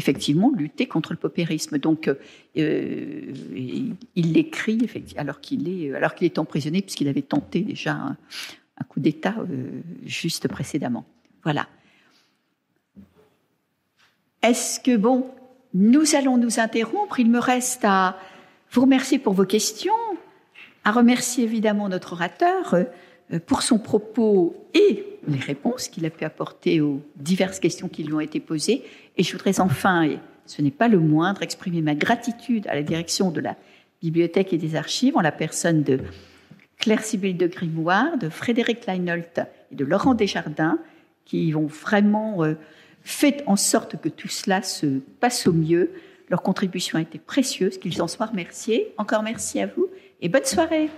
effectivement 0.00 0.50
lutter 0.56 0.86
contre 0.86 1.12
le 1.12 1.18
paupérisme. 1.18 1.78
Donc 1.78 2.08
euh, 2.08 2.14
il 2.56 3.96
l'écrit 4.16 4.88
alors 5.16 5.40
qu'il 5.40 5.68
est 5.68 5.94
alors 5.94 6.14
qu'il 6.14 6.24
est 6.24 6.38
emprisonné 6.38 6.82
puisqu'il 6.82 7.08
avait 7.08 7.22
tenté 7.22 7.60
déjà 7.60 7.92
un, 7.92 8.16
coup 8.88 9.00
d'État 9.00 9.36
juste 10.06 10.48
précédemment. 10.48 11.04
Voilà. 11.44 11.68
Est-ce 14.42 14.80
que 14.80 14.96
bon, 14.96 15.26
nous 15.74 16.14
allons 16.16 16.38
nous 16.38 16.60
interrompre? 16.60 17.20
Il 17.20 17.30
me 17.30 17.38
reste 17.38 17.84
à 17.84 18.16
vous 18.72 18.82
remercier 18.82 19.18
pour 19.18 19.34
vos 19.34 19.44
questions, 19.44 19.92
à 20.84 20.92
remercier 20.92 21.44
évidemment 21.44 21.88
notre 21.88 22.14
orateur 22.14 22.74
euh, 22.74 22.84
pour 23.38 23.62
son 23.62 23.78
propos 23.78 24.56
et 24.74 25.04
les 25.28 25.38
réponses 25.38 25.88
qu'il 25.88 26.04
a 26.06 26.10
pu 26.10 26.24
apporter 26.24 26.80
aux 26.80 27.00
diverses 27.16 27.60
questions 27.60 27.88
qui 27.88 28.02
lui 28.02 28.12
ont 28.12 28.20
été 28.20 28.40
posées. 28.40 28.82
Et 29.16 29.22
je 29.22 29.32
voudrais 29.32 29.60
enfin, 29.60 30.02
et 30.02 30.18
ce 30.46 30.62
n'est 30.62 30.70
pas 30.70 30.88
le 30.88 30.98
moindre, 30.98 31.42
exprimer 31.42 31.82
ma 31.82 31.94
gratitude 31.94 32.66
à 32.68 32.74
la 32.74 32.82
direction 32.82 33.30
de 33.30 33.40
la 33.40 33.56
Bibliothèque 34.02 34.52
et 34.52 34.58
des 34.58 34.76
Archives 34.76 35.16
en 35.16 35.20
la 35.20 35.32
personne 35.32 35.82
de 35.82 36.00
Claire 36.78 37.04
Sibylle 37.04 37.36
de 37.36 37.46
Grimoire, 37.46 38.16
de 38.18 38.28
Frédéric 38.28 38.86
Leinholt 38.86 39.40
et 39.70 39.74
de 39.74 39.84
Laurent 39.84 40.14
Desjardins, 40.14 40.78
qui 41.26 41.52
vont 41.52 41.66
vraiment 41.66 42.42
euh, 42.42 42.54
Faites 43.02 43.42
en 43.46 43.56
sorte 43.56 44.00
que 44.00 44.08
tout 44.08 44.28
cela 44.28 44.62
se 44.62 44.86
passe 45.20 45.46
au 45.46 45.52
mieux. 45.52 45.90
Leur 46.28 46.42
contribution 46.42 46.98
a 46.98 47.02
été 47.02 47.18
précieuse, 47.18 47.78
qu'ils 47.78 48.02
en 48.02 48.08
soient 48.08 48.26
remerciés. 48.26 48.92
Encore 48.98 49.22
merci 49.22 49.60
à 49.60 49.66
vous 49.66 49.88
et 50.20 50.28
bonne 50.28 50.44
soirée. 50.44 50.90